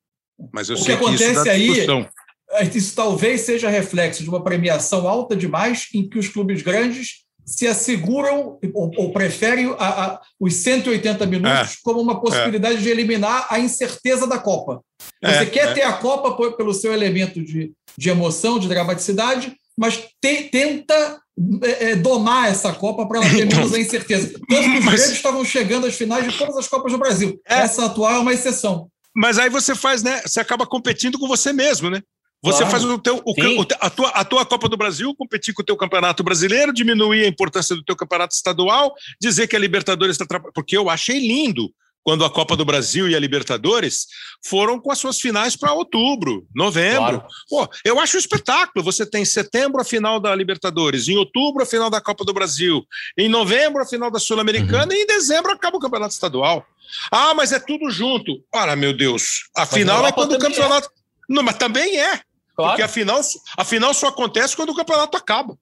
Mas 0.52 0.68
eu 0.68 0.76
o 0.76 0.78
sei 0.78 0.98
que, 0.98 1.04
acontece 1.06 1.32
isso 1.32 1.50
aí 1.50 2.08
é, 2.52 2.64
isso 2.64 2.96
talvez 2.96 3.42
seja 3.42 3.70
reflexo 3.70 4.24
de 4.24 4.30
uma 4.30 4.44
premiação 4.44 5.08
alta 5.08 5.36
demais 5.36 5.88
em 5.94 6.08
que 6.08 6.20
os 6.20 6.28
clubes 6.28 6.62
grandes 6.62 7.27
se 7.48 7.66
asseguram 7.66 8.60
ou, 8.74 8.92
ou 8.98 9.12
preferem 9.14 9.74
a, 9.80 10.06
a, 10.06 10.22
os 10.38 10.54
180 10.56 11.26
minutos 11.26 11.74
é, 11.74 11.78
como 11.82 12.02
uma 12.02 12.20
possibilidade 12.20 12.78
é. 12.78 12.82
de 12.82 12.90
eliminar 12.90 13.48
a 13.50 13.58
incerteza 13.58 14.28
da 14.28 14.38
Copa. 14.38 14.82
Você 15.24 15.32
é, 15.32 15.46
quer 15.46 15.70
é. 15.70 15.74
ter 15.74 15.84
a 15.84 15.94
Copa 15.94 16.52
pelo 16.58 16.74
seu 16.74 16.94
elemento 16.94 17.42
de, 17.42 17.72
de 17.98 18.10
emoção, 18.10 18.60
de 18.60 18.68
dramaticidade, 18.68 19.56
mas 19.80 19.98
te, 20.22 20.44
tenta 20.52 21.22
é, 21.64 21.92
é, 21.92 21.96
domar 21.96 22.50
essa 22.50 22.74
Copa 22.74 23.08
para 23.08 23.20
ela 23.20 23.30
ter 23.30 23.46
menos 23.46 23.74
a 23.74 23.80
incerteza. 23.80 24.34
Tanto 24.50 24.72
que 24.72 24.80
os 24.80 24.86
mas... 24.86 25.10
estavam 25.10 25.46
chegando 25.46 25.88
às 25.88 25.96
finais 25.96 26.30
de 26.30 26.38
todas 26.38 26.58
as 26.58 26.68
Copas 26.68 26.92
do 26.92 26.98
Brasil. 26.98 27.40
Essa 27.46 27.86
atual 27.86 28.16
é 28.16 28.20
uma 28.20 28.34
exceção. 28.34 28.90
Mas 29.16 29.40
aí 29.40 29.50
você 29.50 29.74
faz, 29.74 30.04
né? 30.04 30.22
Você 30.26 30.40
acaba 30.40 30.68
competindo 30.68 31.18
com 31.18 31.28
você 31.28 31.54
mesmo, 31.54 31.90
né? 31.90 32.02
Você 32.44 32.60
claro. 32.60 32.72
faz 32.72 32.84
o 32.84 33.00
teu, 33.00 33.22
o, 33.26 33.32
o, 33.32 33.68
a, 33.80 33.90
tua, 33.90 34.10
a 34.10 34.24
tua 34.24 34.46
Copa 34.46 34.70
do 34.70 34.78
Brasil, 34.78 35.14
competir 35.16 35.54
com 35.54 35.64
o 35.64 35.66
teu 35.66 35.76
campeonato 35.76 36.24
brasileiro, 36.24 36.72
diminuir 36.72 37.24
a 37.24 37.28
importância 37.28 37.76
do 37.76 37.84
teu 37.84 37.96
campeonato 37.96 38.36
estadual, 38.36 38.94
dizer 39.20 39.48
que 39.48 39.56
a 39.56 39.60
Libertadores 39.60 40.20
está. 40.20 40.40
Porque 40.54 40.78
eu 40.78 40.90
achei 40.90 41.20
lindo 41.20 41.72
quando 42.08 42.24
a 42.24 42.30
Copa 42.30 42.56
do 42.56 42.64
Brasil 42.64 43.10
e 43.10 43.16
a 43.16 43.20
Libertadores 43.20 44.08
foram 44.42 44.80
com 44.80 44.90
as 44.90 44.98
suas 44.98 45.20
finais 45.20 45.58
para 45.58 45.74
outubro, 45.74 46.48
novembro. 46.56 47.20
Claro. 47.20 47.28
Pô, 47.50 47.68
eu 47.84 48.00
acho 48.00 48.16
um 48.16 48.20
espetáculo. 48.20 48.86
Você 48.86 49.06
tem 49.06 49.24
em 49.24 49.26
setembro 49.26 49.82
a 49.82 49.84
final 49.84 50.18
da 50.18 50.34
Libertadores, 50.34 51.10
em 51.10 51.18
outubro 51.18 51.64
a 51.64 51.66
final 51.66 51.90
da 51.90 52.00
Copa 52.00 52.24
do 52.24 52.34
Brasil, 52.34 52.82
em 53.18 53.28
novembro 53.28 53.82
a 53.82 53.86
final 53.86 54.10
da 54.10 54.20
Sul-Americana 54.20 54.94
uhum. 54.94 54.98
e 54.98 55.04
em 55.04 55.06
dezembro 55.06 55.52
acaba 55.52 55.76
o 55.76 55.82
campeonato 55.82 56.14
estadual. 56.14 56.66
Ah, 57.12 57.34
mas 57.34 57.52
é 57.52 57.60
tudo 57.60 57.90
junto. 57.90 58.42
Ora, 58.56 58.74
meu 58.74 58.96
Deus, 58.96 59.50
a 59.54 59.62
mas 59.62 59.74
final 59.74 60.08
é 60.08 60.12
quando 60.14 60.32
o 60.32 60.40
campeonato. 60.40 60.88
É. 60.88 60.92
Não, 61.28 61.44
mas 61.44 61.58
também 61.58 62.00
é. 62.00 62.22
Claro. 62.58 62.72
Porque 62.72 62.82
afinal, 62.82 63.22
afinal 63.56 63.94
só 63.94 64.08
acontece 64.08 64.56
quando 64.56 64.72
o 64.72 64.76
campeonato 64.76 65.16
acaba. 65.16 65.56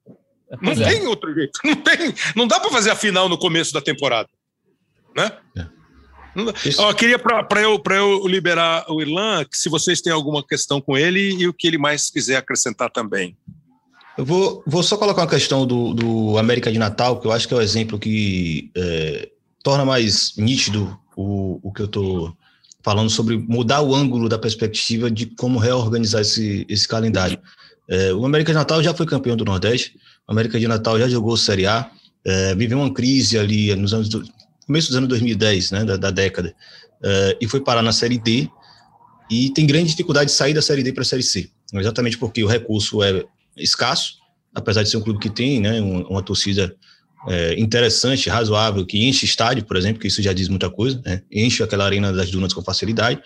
Não 0.62 0.72
é. 0.72 0.76
tem 0.76 1.06
outro 1.06 1.32
jeito. 1.34 1.60
Não, 1.62 1.76
tem, 1.76 2.14
não 2.34 2.46
dá 2.46 2.58
para 2.58 2.70
fazer 2.70 2.90
a 2.90 2.96
final 2.96 3.28
no 3.28 3.36
começo 3.36 3.72
da 3.72 3.82
temporada. 3.82 4.28
Né? 5.14 5.30
É. 5.56 5.66
Eu 6.78 6.94
queria 6.94 7.18
para 7.18 7.62
eu, 7.62 7.82
eu 7.90 8.26
liberar 8.26 8.84
o 8.88 9.00
Irlan, 9.00 9.44
que 9.44 9.56
se 9.56 9.68
vocês 9.68 10.00
têm 10.00 10.12
alguma 10.12 10.46
questão 10.46 10.80
com 10.80 10.96
ele 10.96 11.34
e 11.34 11.48
o 11.48 11.52
que 11.52 11.66
ele 11.66 11.78
mais 11.78 12.10
quiser 12.10 12.36
acrescentar 12.36 12.90
também. 12.90 13.36
Eu 14.16 14.24
vou, 14.24 14.62
vou 14.66 14.82
só 14.82 14.96
colocar 14.96 15.22
uma 15.22 15.28
questão 15.28 15.66
do, 15.66 15.92
do 15.92 16.38
América 16.38 16.72
de 16.72 16.78
Natal, 16.78 17.20
que 17.20 17.26
eu 17.26 17.32
acho 17.32 17.46
que 17.46 17.52
é 17.52 17.56
o 17.56 17.60
exemplo 17.60 17.98
que 17.98 18.70
é, 18.74 19.30
torna 19.62 19.84
mais 19.84 20.34
nítido 20.36 20.98
o, 21.14 21.60
o 21.62 21.72
que 21.72 21.82
eu 21.82 21.86
estou 21.86 22.36
falando 22.86 23.10
sobre 23.10 23.36
mudar 23.36 23.82
o 23.82 23.92
ângulo 23.92 24.28
da 24.28 24.38
perspectiva 24.38 25.10
de 25.10 25.26
como 25.26 25.58
reorganizar 25.58 26.20
esse, 26.20 26.64
esse 26.68 26.86
calendário. 26.86 27.36
É, 27.88 28.14
o 28.14 28.24
América 28.24 28.52
de 28.52 28.58
Natal 28.58 28.80
já 28.80 28.94
foi 28.94 29.04
campeão 29.04 29.36
do 29.36 29.44
Nordeste, 29.44 29.96
o 30.28 30.30
América 30.30 30.56
de 30.56 30.68
Natal 30.68 30.96
já 30.96 31.08
jogou 31.08 31.36
Série 31.36 31.66
A, 31.66 31.90
é, 32.24 32.54
viveu 32.54 32.78
uma 32.78 32.94
crise 32.94 33.36
ali 33.36 33.74
nos 33.74 33.92
anos 33.92 34.08
do, 34.08 34.22
começo 34.64 34.86
dos 34.86 34.96
anos 34.96 35.08
2010, 35.08 35.72
né, 35.72 35.84
da, 35.84 35.96
da 35.96 36.12
década, 36.12 36.54
é, 37.02 37.36
e 37.40 37.48
foi 37.48 37.60
parar 37.60 37.82
na 37.82 37.92
Série 37.92 38.18
D, 38.18 38.48
e 39.28 39.50
tem 39.50 39.66
grande 39.66 39.90
dificuldade 39.90 40.30
de 40.30 40.36
sair 40.36 40.54
da 40.54 40.62
Série 40.62 40.84
D 40.84 40.92
para 40.92 41.02
a 41.02 41.06
Série 41.06 41.24
C, 41.24 41.50
exatamente 41.74 42.16
porque 42.16 42.44
o 42.44 42.46
recurso 42.46 43.02
é 43.02 43.24
escasso, 43.56 44.18
apesar 44.54 44.84
de 44.84 44.90
ser 44.90 44.96
um 44.96 45.02
clube 45.02 45.18
que 45.18 45.28
tem 45.28 45.60
né, 45.60 45.80
uma, 45.80 46.06
uma 46.06 46.22
torcida 46.22 46.72
é, 47.28 47.58
interessante, 47.58 48.28
razoável, 48.28 48.84
que 48.84 49.06
enche 49.06 49.24
estádio, 49.24 49.64
por 49.64 49.76
exemplo, 49.76 50.00
que 50.00 50.08
isso 50.08 50.22
já 50.22 50.32
diz 50.32 50.48
muita 50.48 50.70
coisa, 50.70 51.00
né? 51.04 51.22
enche 51.30 51.62
aquela 51.62 51.84
arena 51.84 52.12
das 52.12 52.30
dunas 52.30 52.52
com 52.52 52.62
facilidade, 52.62 53.20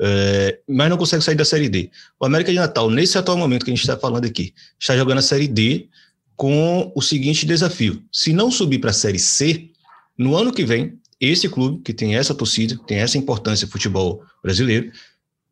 é, 0.00 0.58
mas 0.68 0.90
não 0.90 0.96
consegue 0.96 1.22
sair 1.22 1.34
da 1.34 1.44
Série 1.44 1.68
D. 1.68 1.90
O 2.18 2.26
América 2.26 2.50
de 2.50 2.58
Natal, 2.58 2.90
nesse 2.90 3.16
atual 3.18 3.36
momento 3.36 3.64
que 3.64 3.70
a 3.70 3.74
gente 3.74 3.82
está 3.82 3.96
falando 3.96 4.24
aqui, 4.24 4.52
está 4.78 4.96
jogando 4.96 5.18
a 5.18 5.22
Série 5.22 5.46
D 5.46 5.88
com 6.34 6.90
o 6.94 7.02
seguinte 7.02 7.46
desafio: 7.46 8.02
se 8.10 8.32
não 8.32 8.50
subir 8.50 8.78
para 8.78 8.90
a 8.90 8.94
Série 8.94 9.18
C, 9.18 9.70
no 10.18 10.36
ano 10.36 10.52
que 10.52 10.64
vem, 10.64 10.98
esse 11.20 11.48
clube, 11.48 11.82
que 11.84 11.92
tem 11.92 12.16
essa 12.16 12.34
torcida, 12.34 12.76
tem 12.86 12.98
essa 12.98 13.16
importância 13.16 13.66
no 13.66 13.70
futebol 13.70 14.24
brasileiro, 14.42 14.90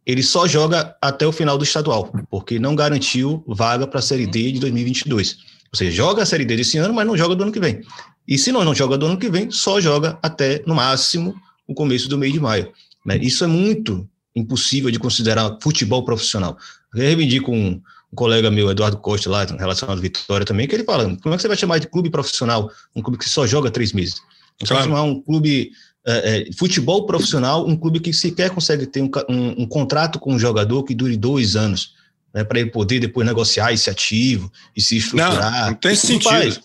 ele 0.05 0.23
só 0.23 0.49
joga 0.49 0.97
até 1.01 1.27
o 1.27 1.33
final 1.33 1.57
do 1.57 1.63
estadual, 1.63 2.13
porque 2.29 2.59
não 2.59 2.75
garantiu 2.75 3.45
vaga 3.47 3.87
para 3.87 4.01
a 4.01 4.03
Série 4.03 4.27
D 4.27 4.53
de 4.53 4.59
2022. 4.59 5.39
Você 5.73 5.91
joga 5.91 6.23
a 6.23 6.27
Série 6.27 6.45
D 6.45 6.57
desse 6.57 6.79
ano, 6.79 6.93
mas 6.93 7.07
não 7.07 7.16
joga 7.16 7.35
do 7.35 7.43
ano 7.43 7.53
que 7.53 7.61
vem. 7.61 7.81
E 8.27 8.37
se 8.37 8.51
não, 8.51 8.64
não 8.64 8.75
joga 8.75 8.99
do 8.99 9.07
ano 9.07 9.18
que 9.18 9.29
vem, 9.29 9.51
só 9.51 9.81
joga 9.81 10.18
até, 10.23 10.62
no 10.66 10.75
máximo, 10.75 11.35
o 11.66 11.75
começo 11.75 12.09
do 12.09 12.18
mês 12.18 12.33
de 12.33 12.41
maio. 12.41 12.73
Né? 13.05 13.18
Isso 13.18 13.45
é 13.45 13.47
muito 13.47 14.09
impossível 14.35 14.91
de 14.91 14.99
considerar 14.99 15.59
futebol 15.62 16.05
profissional. 16.05 16.57
Eu 16.95 17.03
reivindico 17.03 17.53
um, 17.53 17.81
um 18.12 18.16
colega 18.16 18.51
meu, 18.51 18.71
Eduardo 18.71 18.99
Costa, 18.99 19.31
lá, 19.31 19.45
relacionado 19.45 19.99
à 19.99 20.01
Vitória 20.01 20.45
também, 20.45 20.66
que 20.66 20.75
ele 20.75 20.85
fala, 20.85 21.05
como 21.05 21.35
é 21.35 21.37
que 21.37 21.43
você 21.43 21.49
vai 21.49 21.57
chamar 21.57 21.79
de 21.79 21.87
clube 21.87 22.11
profissional 22.11 22.71
um 22.95 23.03
clube 23.03 23.18
que 23.18 23.29
só 23.29 23.47
joga 23.47 23.71
três 23.71 23.93
meses? 23.93 24.14
Você 24.61 24.68
claro. 24.68 24.83
vai 24.83 24.83
chamar 24.85 25.03
um 25.03 25.21
clube 25.21 25.71
é, 26.07 26.49
é, 26.49 26.53
futebol 26.53 27.07
profissional, 27.07 27.66
um 27.66 27.77
clube 27.77 28.01
que 28.01 28.12
sequer 28.12 28.51
consegue 28.51 28.87
ter 28.87 29.03
um, 29.03 29.11
um, 29.29 29.62
um 29.62 29.66
contrato 29.66 30.18
com 30.18 30.35
um 30.35 30.39
jogador 30.39 30.83
que 30.85 30.95
dure 30.95 31.16
dois 31.16 31.57
anos, 31.57 31.95
né, 32.33 32.45
para 32.45 32.61
ele 32.61 32.70
poder 32.70 33.01
depois 33.01 33.26
negociar 33.26 33.72
esse 33.72 33.91
ativo 33.91 34.51
e 34.76 34.83
se 34.83 34.97
estruturar. 34.97 35.62
Não, 35.62 35.66
não 35.68 35.74
tem 35.74 35.95
sentido. 35.95 36.61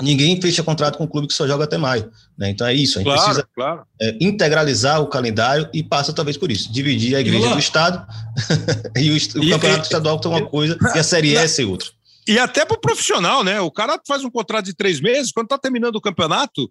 ninguém 0.00 0.40
fecha 0.40 0.62
contrato 0.62 0.98
com 0.98 1.04
um 1.04 1.06
clube 1.06 1.28
que 1.28 1.34
só 1.34 1.46
joga 1.46 1.64
até 1.64 1.78
maio. 1.78 2.10
Né? 2.36 2.50
Então 2.50 2.66
é 2.66 2.74
isso, 2.74 2.98
a 2.98 3.02
gente 3.02 3.06
claro, 3.06 3.22
precisa 3.22 3.48
claro. 3.54 3.82
é, 4.00 4.16
integralizar 4.20 5.00
o 5.00 5.06
calendário 5.06 5.68
e 5.72 5.82
passa 5.82 6.12
talvez 6.12 6.36
por 6.36 6.50
isso, 6.50 6.72
dividir 6.72 7.14
a 7.14 7.20
igreja 7.20 7.48
do 7.50 7.58
Estado 7.58 8.06
e 8.96 9.10
o, 9.10 9.14
o 9.14 9.44
e, 9.44 9.50
campeonato 9.50 9.80
e, 9.80 9.82
estadual 9.82 10.20
é 10.24 10.28
uma 10.28 10.46
coisa 10.46 10.76
e 10.94 10.98
a 10.98 11.04
Série 11.04 11.34
E 11.34 11.48
ser 11.48 11.64
outra. 11.64 11.88
E 12.26 12.38
até 12.38 12.64
para 12.64 12.76
o 12.76 12.80
profissional, 12.80 13.42
né? 13.42 13.60
O 13.60 13.70
cara 13.70 14.00
faz 14.06 14.22
um 14.22 14.30
contrato 14.30 14.66
de 14.66 14.74
três 14.74 15.00
meses, 15.00 15.32
quando 15.32 15.46
está 15.46 15.58
terminando 15.58 15.96
o 15.96 16.00
campeonato, 16.00 16.70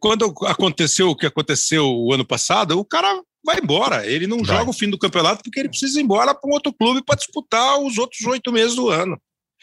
quando 0.00 0.32
aconteceu 0.46 1.10
o 1.10 1.16
que 1.16 1.26
aconteceu 1.26 1.86
o 1.86 2.12
ano 2.12 2.24
passado, 2.24 2.78
o 2.78 2.84
cara 2.84 3.20
vai 3.44 3.58
embora. 3.58 4.06
Ele 4.06 4.26
não 4.26 4.38
vai. 4.38 4.56
joga 4.56 4.70
o 4.70 4.74
fim 4.74 4.88
do 4.88 4.98
campeonato 4.98 5.42
porque 5.42 5.60
ele 5.60 5.68
precisa 5.68 5.98
ir 5.98 6.04
embora 6.04 6.34
para 6.34 6.48
um 6.48 6.52
outro 6.52 6.72
clube 6.72 7.02
para 7.04 7.16
disputar 7.16 7.78
os 7.80 7.98
outros 7.98 8.24
oito 8.26 8.52
meses 8.52 8.76
do 8.76 8.88
ano. 8.88 9.20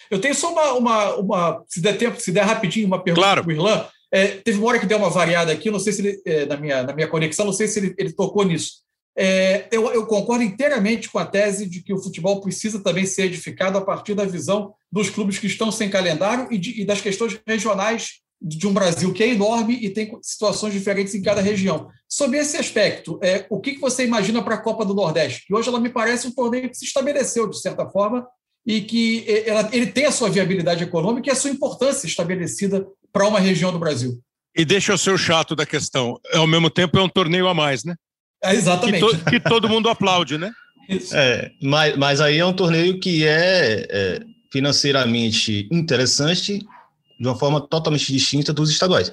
Eu 0.09 0.19
tenho 0.19 0.35
só 0.35 0.51
uma, 0.51 0.73
uma, 0.73 1.15
uma, 1.15 1.63
se 1.67 1.81
der 1.81 1.97
tempo, 1.97 2.19
se 2.19 2.31
der 2.31 2.43
rapidinho, 2.43 2.87
uma 2.87 3.01
pergunta 3.01 3.25
claro. 3.25 3.43
para 3.43 3.49
o 3.49 3.53
Irlan. 3.53 3.85
É, 4.11 4.27
teve 4.27 4.57
uma 4.57 4.67
hora 4.67 4.79
que 4.79 4.85
deu 4.85 4.97
uma 4.97 5.09
variada 5.09 5.51
aqui, 5.51 5.69
não 5.69 5.79
sei 5.79 5.93
se 5.93 6.01
ele, 6.01 6.21
é, 6.25 6.45
na, 6.45 6.57
minha, 6.57 6.83
na 6.83 6.93
minha 6.93 7.07
conexão, 7.07 7.45
não 7.45 7.53
sei 7.53 7.67
se 7.67 7.79
ele, 7.79 7.95
ele 7.97 8.11
tocou 8.11 8.43
nisso. 8.43 8.81
É, 9.15 9.67
eu, 9.71 9.91
eu, 9.91 10.05
concordo 10.05 10.43
inteiramente 10.43 11.09
com 11.09 11.19
a 11.19 11.25
tese 11.25 11.67
de 11.67 11.81
que 11.81 11.93
o 11.93 12.01
futebol 12.01 12.39
precisa 12.41 12.81
também 12.81 13.05
ser 13.05 13.23
edificado 13.23 13.77
a 13.77 13.81
partir 13.81 14.13
da 14.13 14.23
visão 14.23 14.73
dos 14.91 15.09
clubes 15.09 15.37
que 15.37 15.47
estão 15.47 15.71
sem 15.71 15.89
calendário 15.89 16.47
e, 16.49 16.57
de, 16.57 16.81
e 16.81 16.85
das 16.85 17.01
questões 17.01 17.39
regionais 17.45 18.21
de 18.41 18.65
um 18.67 18.73
Brasil 18.73 19.11
que 19.13 19.23
é 19.23 19.29
enorme 19.29 19.77
e 19.81 19.89
tem 19.89 20.17
situações 20.21 20.73
diferentes 20.73 21.13
em 21.13 21.21
cada 21.21 21.41
região. 21.41 21.89
Sobre 22.07 22.37
esse 22.37 22.57
aspecto, 22.57 23.19
é, 23.21 23.45
o 23.49 23.59
que, 23.59 23.73
que 23.73 23.81
você 23.81 24.05
imagina 24.05 24.41
para 24.41 24.55
a 24.55 24.61
Copa 24.61 24.85
do 24.85 24.93
Nordeste? 24.93 25.45
Que 25.45 25.53
hoje 25.53 25.67
ela 25.67 25.79
me 25.79 25.89
parece 25.89 26.27
um 26.27 26.31
torneio 26.31 26.69
que 26.69 26.77
se 26.77 26.85
estabeleceu, 26.85 27.49
de 27.49 27.59
certa 27.59 27.85
forma, 27.89 28.25
e 28.65 28.81
que 28.81 29.25
ela, 29.45 29.69
ele 29.73 29.87
tem 29.87 30.05
a 30.05 30.11
sua 30.11 30.29
viabilidade 30.29 30.83
econômica 30.83 31.29
e 31.29 31.31
a 31.31 31.35
sua 31.35 31.49
importância 31.49 32.07
estabelecida 32.07 32.87
para 33.11 33.27
uma 33.27 33.39
região 33.39 33.71
do 33.71 33.79
Brasil. 33.79 34.19
E 34.55 34.63
deixa 34.63 34.93
eu 34.93 34.97
ser 34.97 35.11
o 35.11 35.17
chato 35.17 35.55
da 35.55 35.65
questão. 35.65 36.19
Ao 36.33 36.47
mesmo 36.47 36.69
tempo, 36.69 36.97
é 36.97 37.01
um 37.01 37.09
torneio 37.09 37.47
a 37.47 37.53
mais, 37.53 37.83
né? 37.83 37.95
É, 38.43 38.53
exatamente. 38.53 39.05
Que, 39.05 39.17
to, 39.17 39.25
que, 39.25 39.39
todo 39.39 39.69
mundo 39.69 39.89
aplaude, 39.89 40.37
né? 40.37 40.51
É, 41.13 41.51
mas, 41.61 41.95
mas 41.97 42.19
aí 42.19 42.39
é 42.39 42.45
um 42.45 42.51
torneio 42.51 42.99
que 42.99 43.23
é, 43.23 43.85
é 43.87 44.19
financeiramente 44.51 45.69
interessante 45.71 46.65
de 47.19 47.27
uma 47.27 47.35
forma 47.35 47.59
totalmente 47.59 48.11
distinta 48.11 48.53
dos 48.53 48.69
estaduais. 48.69 49.11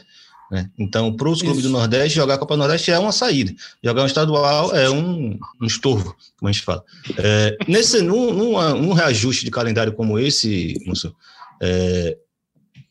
Né? 0.50 0.70
Então, 0.78 1.12
para 1.12 1.28
os 1.28 1.42
clubes 1.42 1.62
do 1.62 1.70
Nordeste, 1.70 2.16
jogar 2.16 2.34
a 2.34 2.38
Copa 2.38 2.54
do 2.54 2.58
Nordeste 2.58 2.90
é 2.90 2.98
uma 2.98 3.12
saída. 3.12 3.52
Jogar 3.82 4.02
um 4.02 4.06
estadual 4.06 4.74
é 4.74 4.88
um, 4.88 5.38
um 5.60 5.66
estorvo, 5.66 6.14
como 6.38 6.48
a 6.48 6.52
gente 6.52 6.64
fala. 6.64 6.84
É, 7.18 7.56
nesse, 7.66 8.00
num, 8.00 8.32
num, 8.32 8.74
num, 8.76 8.92
reajuste 8.92 9.44
de 9.44 9.50
calendário 9.50 9.92
como 9.92 10.18
esse, 10.18 10.74
é, 11.60 12.16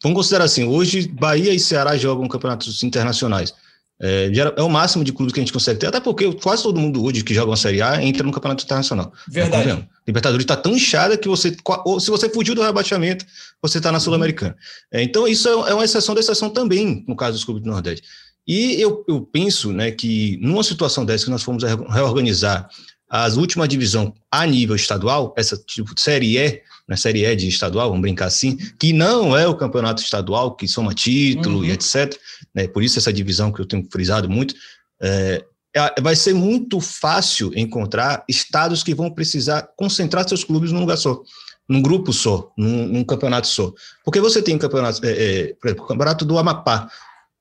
vamos 0.04 0.18
considerar 0.18 0.46
assim: 0.46 0.66
hoje 0.66 1.08
Bahia 1.08 1.54
e 1.54 1.60
Ceará 1.60 1.96
jogam 1.96 2.28
campeonatos 2.28 2.84
internacionais. 2.84 3.54
É, 3.98 4.30
é, 4.58 4.62
o 4.62 4.70
máximo 4.70 5.06
de 5.06 5.14
clubes 5.14 5.34
que 5.34 5.40
a 5.40 5.44
gente 5.44 5.54
consegue 5.54 5.80
ter, 5.80 5.88
até 5.88 6.02
porque 6.02 6.30
quase 6.34 6.64
todo 6.64 6.80
mundo 6.80 7.02
hoje 7.02 7.24
que 7.24 7.34
joga 7.34 7.52
uma 7.52 7.56
Série 7.56 7.82
A 7.82 8.04
entra 8.04 8.24
no 8.24 8.32
campeonato 8.32 8.64
internacional. 8.66 9.14
Verdade. 9.28 9.70
É, 9.70 9.84
Libertadores 10.06 10.44
está 10.44 10.58
tão 10.58 10.74
inchada 10.74 11.18
que 11.18 11.28
você, 11.28 11.56
se 12.00 12.12
você 12.12 12.30
fugiu 12.30 12.54
do 12.54 12.62
rebaixamento, 12.62 13.26
você 13.68 13.78
está 13.78 13.92
na 13.92 14.00
Sul-Americana. 14.00 14.56
É, 14.92 15.02
então, 15.02 15.28
isso 15.28 15.48
é, 15.48 15.72
é 15.72 15.74
uma 15.74 15.86
exceção 15.86 16.14
da 16.14 16.22
exceção 16.22 16.50
também, 16.50 17.04
no 17.08 17.16
caso 17.16 17.34
dos 17.34 17.44
clubes 17.44 17.64
do 17.64 17.70
Nordeste. 17.70 18.06
E 18.48 18.80
eu, 18.80 19.04
eu 19.08 19.22
penso 19.22 19.72
né, 19.72 19.92
que 19.92 20.38
numa 20.42 20.64
situação 20.64 21.04
dessa 21.04 21.26
que 21.26 21.32
nós 21.32 21.44
fomos 21.44 21.64
reorganizar 21.64 22.70
as 23.10 23.38
últimas 23.38 23.68
divisões 23.68 24.12
a 24.32 24.46
nível 24.46 24.76
estadual, 24.76 25.34
essa 25.38 25.58
tipo, 25.58 26.00
Série 26.00 26.38
E, 26.38 26.62
na 26.88 26.98
Série 26.98 27.26
E 27.26 27.36
de 27.36 27.48
estadual, 27.48 27.90
vamos 27.90 28.02
brincar 28.02 28.26
assim, 28.26 28.58
que 28.80 28.94
não 28.94 29.36
é 29.36 29.48
o 29.48 29.56
campeonato 29.56 30.02
estadual, 30.02 30.56
que 30.56 30.68
soma 30.68 30.94
título 30.94 31.60
uhum. 31.60 31.66
e 31.66 31.72
etc. 31.72 32.16
Né? 32.54 32.68
Por 32.68 32.84
isso 32.84 33.00
essa 33.00 33.14
divisão 33.14 33.52
que 33.52 33.62
eu 33.62 33.66
tenho 33.66 33.88
frisado 33.92 34.30
muito. 34.30 34.54
É, 35.02 35.44
é, 35.76 36.02
vai 36.02 36.16
ser 36.16 36.34
muito 36.34 36.80
fácil 36.80 37.52
encontrar 37.56 38.24
estados 38.30 38.82
que 38.82 38.96
vão 38.96 39.12
precisar 39.12 39.68
concentrar 39.76 40.28
seus 40.28 40.44
clubes 40.44 40.72
num 40.72 40.80
lugar 40.80 40.98
só, 40.98 41.22
num 41.68 41.82
grupo 41.82 42.14
só, 42.14 42.52
num, 42.58 42.88
num 42.88 43.04
campeonato 43.04 43.48
só. 43.48 43.74
Porque 44.04 44.20
você 44.20 44.42
tem 44.42 44.58
campeonato, 44.58 45.04
é, 45.06 45.12
é, 45.12 45.54
por 45.54 45.68
exemplo, 45.68 45.86
o 45.86 45.88
campeonato 45.88 46.26
do 46.26 46.38
Amapá, 46.38 46.90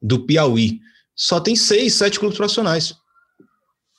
do 0.01 0.21
Piauí, 0.21 0.81
só 1.15 1.39
tem 1.39 1.55
seis, 1.55 1.95
sete 1.95 2.19
clubes 2.19 2.37
profissionais. 2.37 2.95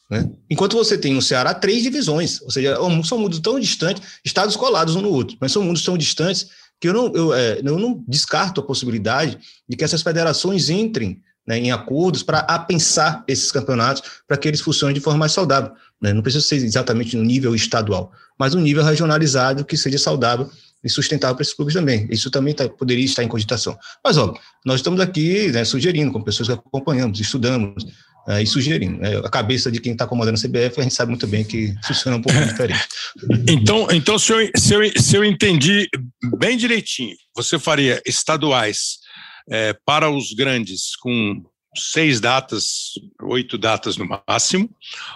Né? 0.09 0.30
Enquanto 0.49 0.76
você 0.76 0.97
tem 0.97 1.13
no 1.13 1.21
Ceará 1.21 1.53
três 1.53 1.82
divisões, 1.84 2.41
ou 2.41 2.51
seja, 2.51 2.78
são 3.03 3.17
mundos 3.17 3.39
tão 3.39 3.59
distantes, 3.59 4.19
estados 4.23 4.55
colados 4.55 4.95
um 4.95 5.01
no 5.01 5.09
outro, 5.09 5.38
mas 5.39 5.51
são 5.51 5.63
mundos 5.63 5.84
tão 5.84 5.97
distantes 5.97 6.49
que 6.80 6.89
eu 6.89 6.93
não, 6.93 7.13
eu, 7.13 7.34
é, 7.34 7.59
eu 7.63 7.80
não 7.80 8.03
descarto 8.07 8.61
a 8.61 8.63
possibilidade 8.63 9.38
de 9.67 9.78
que 9.78 9.84
essas 9.84 10.01
federações 10.01 10.69
entrem 10.69 11.21
né, 11.47 11.57
em 11.57 11.71
acordos 11.71 12.23
para 12.23 12.39
apensar 12.39 13.23
esses 13.28 13.51
campeonatos 13.51 14.03
para 14.28 14.38
que 14.38 14.47
eles 14.47 14.61
funcionem 14.61 14.93
de 14.93 14.99
forma 14.99 15.19
mais 15.19 15.32
saudável. 15.32 15.71
Né? 16.02 16.14
Não 16.14 16.22
precisa 16.22 16.46
ser 16.46 16.58
exatamente 16.58 17.16
no 17.16 17.24
nível 17.24 17.56
estadual, 17.56 18.12
mas 18.38 18.54
um 18.54 18.62
nível 18.62 18.84
regionalizado 18.84 19.66
que 19.66 19.78
seja 19.78 19.98
saudável 19.98 20.50
e 20.84 20.89
sustentável 20.89 21.36
para 21.36 21.41
esses 21.41 21.54
clubes 21.54 21.74
também. 21.74 22.08
Isso 22.12 22.30
também 22.30 22.54
tá, 22.54 22.70
poderia 22.70 23.04
estar 23.04 23.24
em 23.24 23.28
cogitação. 23.28 23.78
Mas, 24.04 24.18
ó, 24.18 24.34
nós 24.66 24.76
estamos 24.76 25.00
aqui 25.00 25.52
né, 25.52 25.66
sugerindo, 25.66 26.12
com 26.12 26.22
pessoas 26.22 26.48
que 26.48 26.54
acompanhamos, 26.54 27.20
estudamos, 27.20 27.84
uh, 28.28 28.39
e 28.41 28.46
sugerindo. 28.46 28.98
Né? 29.00 29.18
A 29.18 29.30
cabeça 29.30 29.72
de 29.72 29.80
quem 29.80 29.93
está 29.93 30.06
comandando 30.06 30.38
a 30.38 30.41
CBF, 30.41 30.80
a 30.80 30.84
gente 30.84 30.96
sabe 30.96 31.10
muito 31.10 31.28
bem 31.28 31.43
que 31.43 31.74
funciona 31.84 32.18
um 32.18 32.22
pouco 32.22 32.38
diferente. 32.46 32.88
Então, 33.48 33.88
então 33.91 34.20
se, 34.20 34.32
eu, 34.32 34.50
se, 34.56 34.74
eu, 34.74 35.02
se 35.02 35.16
eu 35.16 35.24
entendi 35.24 35.88
bem 36.38 36.58
direitinho, 36.58 37.16
você 37.36 37.60
faria 37.60 38.02
estaduais 38.06 38.98
é, 39.50 39.76
para 39.86 40.10
os 40.10 40.34
grandes 40.34 40.96
com 40.98 41.43
seis 41.76 42.19
datas, 42.19 42.93
oito 43.21 43.57
datas 43.57 43.97
no 43.97 44.07
máximo. 44.28 44.69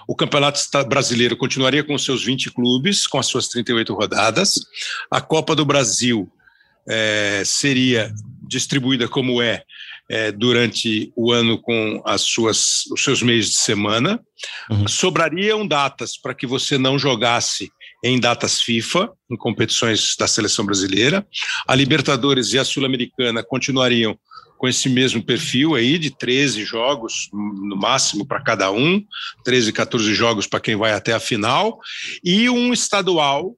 O 0.07 0.15
Campeonato 0.15 0.59
Brasileiro 0.87 1.37
continuaria 1.37 1.83
com 1.83 1.97
seus 1.97 2.23
20 2.23 2.51
clubes, 2.51 3.07
com 3.07 3.17
as 3.17 3.27
suas 3.27 3.47
38 3.47 3.93
rodadas. 3.93 4.55
A 5.09 5.21
Copa 5.21 5.55
do 5.55 5.65
Brasil 5.65 6.29
é, 6.87 7.43
seria 7.45 8.13
distribuída 8.47 9.07
como 9.07 9.41
é 9.41 9.63
é, 10.09 10.31
durante 10.31 11.13
o 11.15 11.31
ano 11.31 11.61
com 11.61 12.01
as 12.03 12.21
suas, 12.21 12.85
os 12.91 13.03
seus 13.03 13.21
meios 13.21 13.47
de 13.47 13.57
semana. 13.57 14.19
Uhum. 14.69 14.87
Sobrariam 14.87 15.67
datas 15.67 16.17
para 16.17 16.33
que 16.33 16.47
você 16.47 16.77
não 16.77 16.97
jogasse 16.97 17.71
em 18.03 18.19
datas 18.19 18.61
FIFA, 18.61 19.11
em 19.29 19.37
competições 19.37 20.15
da 20.17 20.27
seleção 20.27 20.65
brasileira. 20.65 21.25
A 21.67 21.75
Libertadores 21.75 22.53
e 22.53 22.59
a 22.59 22.65
Sul-Americana 22.65 23.43
continuariam 23.43 24.17
com 24.59 24.67
esse 24.67 24.89
mesmo 24.89 25.23
perfil 25.23 25.73
aí 25.73 25.97
de 25.97 26.11
13 26.11 26.65
jogos 26.65 27.29
no 27.31 27.77
máximo 27.77 28.27
para 28.27 28.43
cada 28.43 28.69
um, 28.69 29.01
13, 29.45 29.71
14 29.71 30.13
jogos 30.13 30.45
para 30.45 30.59
quem 30.59 30.75
vai 30.75 30.91
até 30.91 31.13
a 31.13 31.19
final, 31.19 31.79
e 32.21 32.49
um 32.49 32.73
estadual 32.73 33.55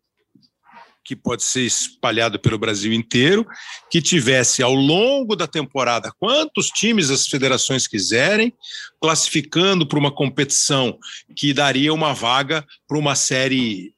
que 1.04 1.16
pode 1.16 1.42
ser 1.42 1.64
espalhado 1.64 2.40
pelo 2.40 2.60
Brasil 2.60 2.94
inteiro, 2.94 3.48
que 3.90 4.00
tivesse 4.00 4.62
ao 4.62 4.76
longo 4.76 5.36
da 5.36 5.48
temporada 5.48 6.14
quantos 6.20 6.68
times 6.68 7.10
as 7.10 7.26
federações 7.26 7.88
quiserem, 7.88 8.54
classificando 9.02 9.88
para 9.88 9.98
uma 9.98 10.14
competição 10.14 11.00
que 11.36 11.52
daria 11.52 11.92
uma 11.92 12.14
vaga 12.14 12.64
para 12.88 13.00
uma 13.00 13.16
série 13.16 13.92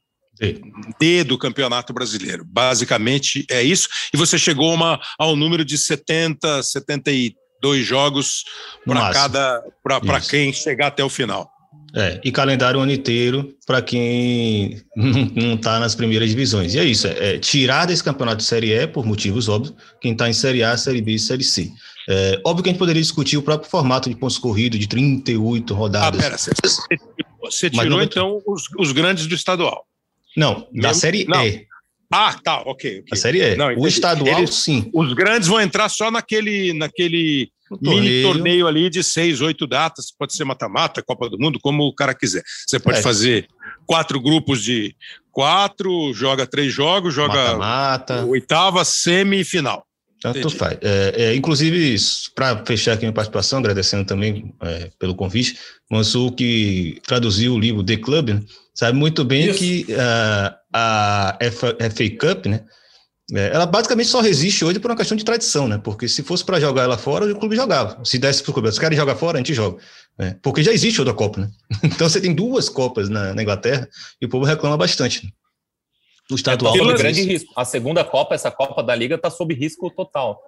D 0.98 1.24
do 1.24 1.38
Campeonato 1.38 1.92
Brasileiro. 1.92 2.44
Basicamente 2.44 3.46
é 3.50 3.62
isso. 3.62 3.88
E 4.12 4.16
você 4.16 4.38
chegou 4.38 4.72
uma, 4.72 5.00
ao 5.18 5.36
número 5.36 5.64
de 5.64 5.78
70, 5.78 6.62
72 6.62 7.86
jogos 7.86 8.44
para 8.84 9.12
cada 9.12 9.62
para 9.82 10.20
quem 10.20 10.52
chegar 10.52 10.88
até 10.88 11.04
o 11.04 11.08
final. 11.08 11.50
É, 11.96 12.20
e 12.24 12.32
calendário 12.32 12.80
o 12.80 12.82
ano 12.82 12.90
inteiro 12.90 13.54
para 13.64 13.80
quem 13.80 14.82
não 14.96 15.54
está 15.54 15.78
nas 15.78 15.94
primeiras 15.94 16.28
divisões. 16.28 16.74
E 16.74 16.78
é 16.80 16.84
isso, 16.84 17.06
é, 17.06 17.34
é, 17.34 17.38
tirar 17.38 17.86
desse 17.86 18.02
campeonato 18.02 18.38
de 18.38 18.44
Série 18.44 18.72
E, 18.72 18.86
por 18.88 19.06
motivos 19.06 19.48
óbvios, 19.48 19.74
quem 20.00 20.10
está 20.10 20.28
em 20.28 20.32
Série 20.32 20.64
A, 20.64 20.76
Série 20.76 21.00
B 21.00 21.12
e 21.12 21.18
Série 21.20 21.44
C. 21.44 21.70
É, 22.08 22.40
óbvio 22.44 22.64
que 22.64 22.68
a 22.68 22.72
gente 22.72 22.80
poderia 22.80 23.00
discutir 23.00 23.36
o 23.36 23.42
próprio 23.42 23.70
formato 23.70 24.10
de 24.10 24.16
pontos 24.16 24.38
corridos 24.38 24.78
de 24.78 24.88
38 24.88 25.72
rodadas. 25.72 26.18
Ah, 26.18 26.22
pera, 26.22 26.36
você, 26.36 26.50
você 27.40 27.70
tirou 27.70 27.90
não... 27.90 28.02
então 28.02 28.42
os, 28.46 28.64
os, 28.78 28.90
grandes 28.90 29.26
do 29.26 29.34
estadual. 29.34 29.86
Não, 30.36 30.68
da 30.72 30.94
Série 30.94 31.24
não. 31.24 31.44
E. 31.46 31.66
Ah, 32.12 32.38
tá, 32.42 32.60
ok. 32.60 33.00
okay. 33.00 33.04
A 33.10 33.16
Série 33.16 33.40
E. 33.40 33.56
Não, 33.56 33.74
o 33.76 33.88
estadual, 33.88 34.46
sim. 34.46 34.90
Os 34.92 35.12
grandes 35.14 35.48
vão 35.48 35.60
entrar 35.60 35.88
só 35.88 36.10
naquele, 36.10 36.72
naquele 36.72 37.50
torneio. 37.68 38.00
mini 38.00 38.22
torneio 38.22 38.66
ali 38.66 38.90
de 38.90 39.02
seis, 39.02 39.40
oito 39.40 39.66
datas. 39.66 40.12
Pode 40.16 40.34
ser 40.34 40.44
mata-mata, 40.44 41.02
Copa 41.02 41.28
do 41.28 41.38
Mundo, 41.38 41.58
como 41.60 41.84
o 41.84 41.94
cara 41.94 42.14
quiser. 42.14 42.42
Você 42.66 42.78
pode 42.78 42.98
é. 42.98 43.02
fazer 43.02 43.48
quatro 43.86 44.20
grupos 44.20 44.62
de 44.62 44.94
quatro, 45.32 46.12
joga 46.14 46.46
três 46.46 46.72
jogos, 46.72 47.12
joga 47.12 47.56
mata-mata. 47.56 48.24
oitava, 48.26 48.84
semifinal. 48.84 49.84
Tanto 50.24 50.38
Entendi. 50.38 50.56
faz. 50.56 50.78
É, 50.80 51.14
é, 51.16 51.34
inclusive, 51.34 51.96
para 52.34 52.64
fechar 52.64 52.94
aqui 52.94 53.02
minha 53.02 53.12
participação, 53.12 53.58
agradecendo 53.58 54.06
também 54.06 54.54
é, 54.62 54.90
pelo 54.98 55.14
convite, 55.14 55.58
Mansur, 55.90 56.32
que 56.32 56.98
traduziu 57.06 57.52
o 57.52 57.58
livro 57.58 57.84
The 57.84 57.98
Club, 57.98 58.30
né, 58.30 58.42
sabe 58.74 58.96
muito 58.96 59.22
bem 59.22 59.50
Isso. 59.50 59.58
que 59.58 59.86
uh, 59.90 60.54
a 60.72 61.36
FA, 61.52 61.76
FA 61.90 62.10
Cup, 62.18 62.46
né, 62.46 62.64
é, 63.34 63.50
ela 63.52 63.66
basicamente 63.66 64.08
só 64.08 64.22
resiste 64.22 64.64
hoje 64.64 64.78
por 64.78 64.90
uma 64.90 64.96
questão 64.96 65.14
de 65.14 65.26
tradição, 65.26 65.68
né? 65.68 65.76
Porque 65.76 66.08
se 66.08 66.22
fosse 66.22 66.42
para 66.42 66.58
jogar 66.58 66.84
ela 66.84 66.96
fora, 66.96 67.30
o 67.30 67.38
clube 67.38 67.54
jogava. 67.54 68.02
Se 68.02 68.16
desse 68.16 68.42
para 68.42 68.50
o 68.50 68.54
clube, 68.54 68.72
se 68.72 68.80
querem 68.80 68.96
jogar 68.96 69.16
fora, 69.16 69.36
a 69.36 69.40
gente 69.40 69.52
joga. 69.52 69.76
Né? 70.18 70.36
Porque 70.42 70.62
já 70.62 70.72
existe 70.72 71.02
outra 71.02 71.12
Copa, 71.12 71.42
né? 71.42 71.50
Então 71.84 72.08
você 72.08 72.18
tem 72.18 72.34
duas 72.34 72.70
Copas 72.70 73.10
na, 73.10 73.34
na 73.34 73.42
Inglaterra 73.42 73.86
e 74.22 74.24
o 74.24 74.28
povo 74.30 74.46
reclama 74.46 74.78
bastante. 74.78 75.34
Né? 76.30 76.34
O 76.34 76.34
estadual. 76.34 76.74
É, 76.74 76.94
grande 76.94 77.22
risco. 77.22 77.52
A 77.56 77.64
segunda 77.64 78.04
Copa, 78.04 78.34
essa 78.34 78.50
Copa 78.50 78.82
da 78.82 78.94
Liga, 78.94 79.16
está 79.16 79.30
sob 79.30 79.54
risco 79.54 79.90
total. 79.90 80.40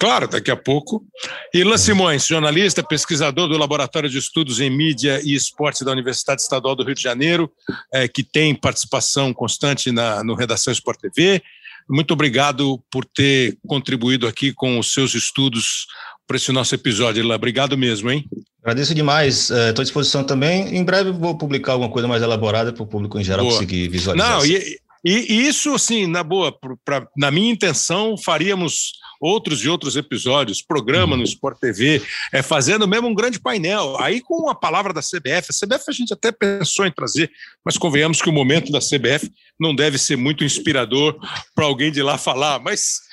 Claro, 0.00 0.26
daqui 0.26 0.50
a 0.50 0.56
pouco. 0.56 1.04
Irlan 1.52 1.76
Simões, 1.76 2.26
jornalista, 2.26 2.82
pesquisador 2.82 3.48
do 3.48 3.58
Laboratório 3.58 4.08
de 4.08 4.16
Estudos 4.16 4.58
em 4.58 4.70
Mídia 4.70 5.20
e 5.22 5.34
Esporte 5.34 5.84
da 5.84 5.92
Universidade 5.92 6.40
Estadual 6.40 6.74
do 6.74 6.82
Rio 6.82 6.94
de 6.94 7.02
Janeiro, 7.02 7.52
é, 7.92 8.08
que 8.08 8.22
tem 8.22 8.54
participação 8.54 9.34
constante 9.34 9.92
na, 9.92 10.24
no 10.24 10.34
Redação 10.34 10.72
Sport 10.72 11.00
TV. 11.00 11.42
Muito 11.86 12.14
obrigado 12.14 12.82
por 12.90 13.04
ter 13.04 13.58
contribuído 13.66 14.26
aqui 14.26 14.54
com 14.54 14.78
os 14.78 14.92
seus 14.92 15.14
estudos 15.14 15.86
para 16.30 16.36
esse 16.36 16.52
nosso 16.52 16.72
episódio, 16.76 17.24
Irlan. 17.24 17.34
Obrigado 17.34 17.76
mesmo, 17.76 18.08
hein? 18.08 18.24
Agradeço 18.62 18.94
demais. 18.94 19.50
Estou 19.50 19.56
é, 19.58 19.70
à 19.70 19.82
disposição 19.82 20.22
também. 20.22 20.76
Em 20.76 20.84
breve 20.84 21.10
vou 21.10 21.36
publicar 21.36 21.72
alguma 21.72 21.90
coisa 21.90 22.06
mais 22.06 22.22
elaborada 22.22 22.72
para 22.72 22.84
o 22.84 22.86
público 22.86 23.18
em 23.18 23.24
geral 23.24 23.44
Boa. 23.44 23.56
conseguir 23.56 23.88
visualizar. 23.88 24.36
Não, 24.36 24.46
e, 24.46 24.78
e, 25.04 25.48
isso, 25.48 25.74
assim, 25.74 26.06
na 26.06 26.22
boa, 26.22 26.56
pra, 26.84 27.04
na 27.16 27.32
minha 27.32 27.50
intenção, 27.50 28.16
faríamos 28.16 28.92
outros 29.20 29.64
e 29.64 29.68
outros 29.68 29.96
episódios, 29.96 30.62
programa 30.62 31.16
no 31.16 31.24
Sport 31.24 31.58
TV, 31.58 32.00
é, 32.32 32.42
fazendo 32.42 32.86
mesmo 32.86 33.08
um 33.08 33.14
grande 33.14 33.40
painel. 33.40 33.96
Aí 33.98 34.20
com 34.20 34.48
a 34.48 34.54
palavra 34.54 34.92
da 34.92 35.00
CBF, 35.00 35.48
a 35.50 35.66
CBF 35.66 35.84
a 35.88 35.92
gente 35.92 36.12
até 36.12 36.30
pensou 36.30 36.86
em 36.86 36.92
trazer, 36.92 37.28
mas 37.64 37.76
convenhamos 37.76 38.22
que 38.22 38.28
o 38.28 38.32
momento 38.32 38.70
da 38.70 38.78
CBF 38.78 39.28
não 39.58 39.74
deve 39.74 39.98
ser 39.98 40.14
muito 40.14 40.44
inspirador 40.44 41.18
para 41.56 41.64
alguém 41.64 41.90
de 41.90 42.00
lá 42.02 42.16
falar, 42.16 42.60
mas 42.60 43.09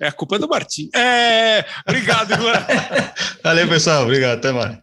é 0.00 0.08
a 0.08 0.12
culpa 0.12 0.38
do 0.38 0.48
Martim. 0.48 0.90
É, 0.94 1.64
obrigado, 1.86 2.32
Igor. 2.32 2.52
Valeu, 3.42 3.68
pessoal. 3.68 4.04
Obrigado. 4.04 4.38
Até 4.38 4.52
mais. 4.52 4.78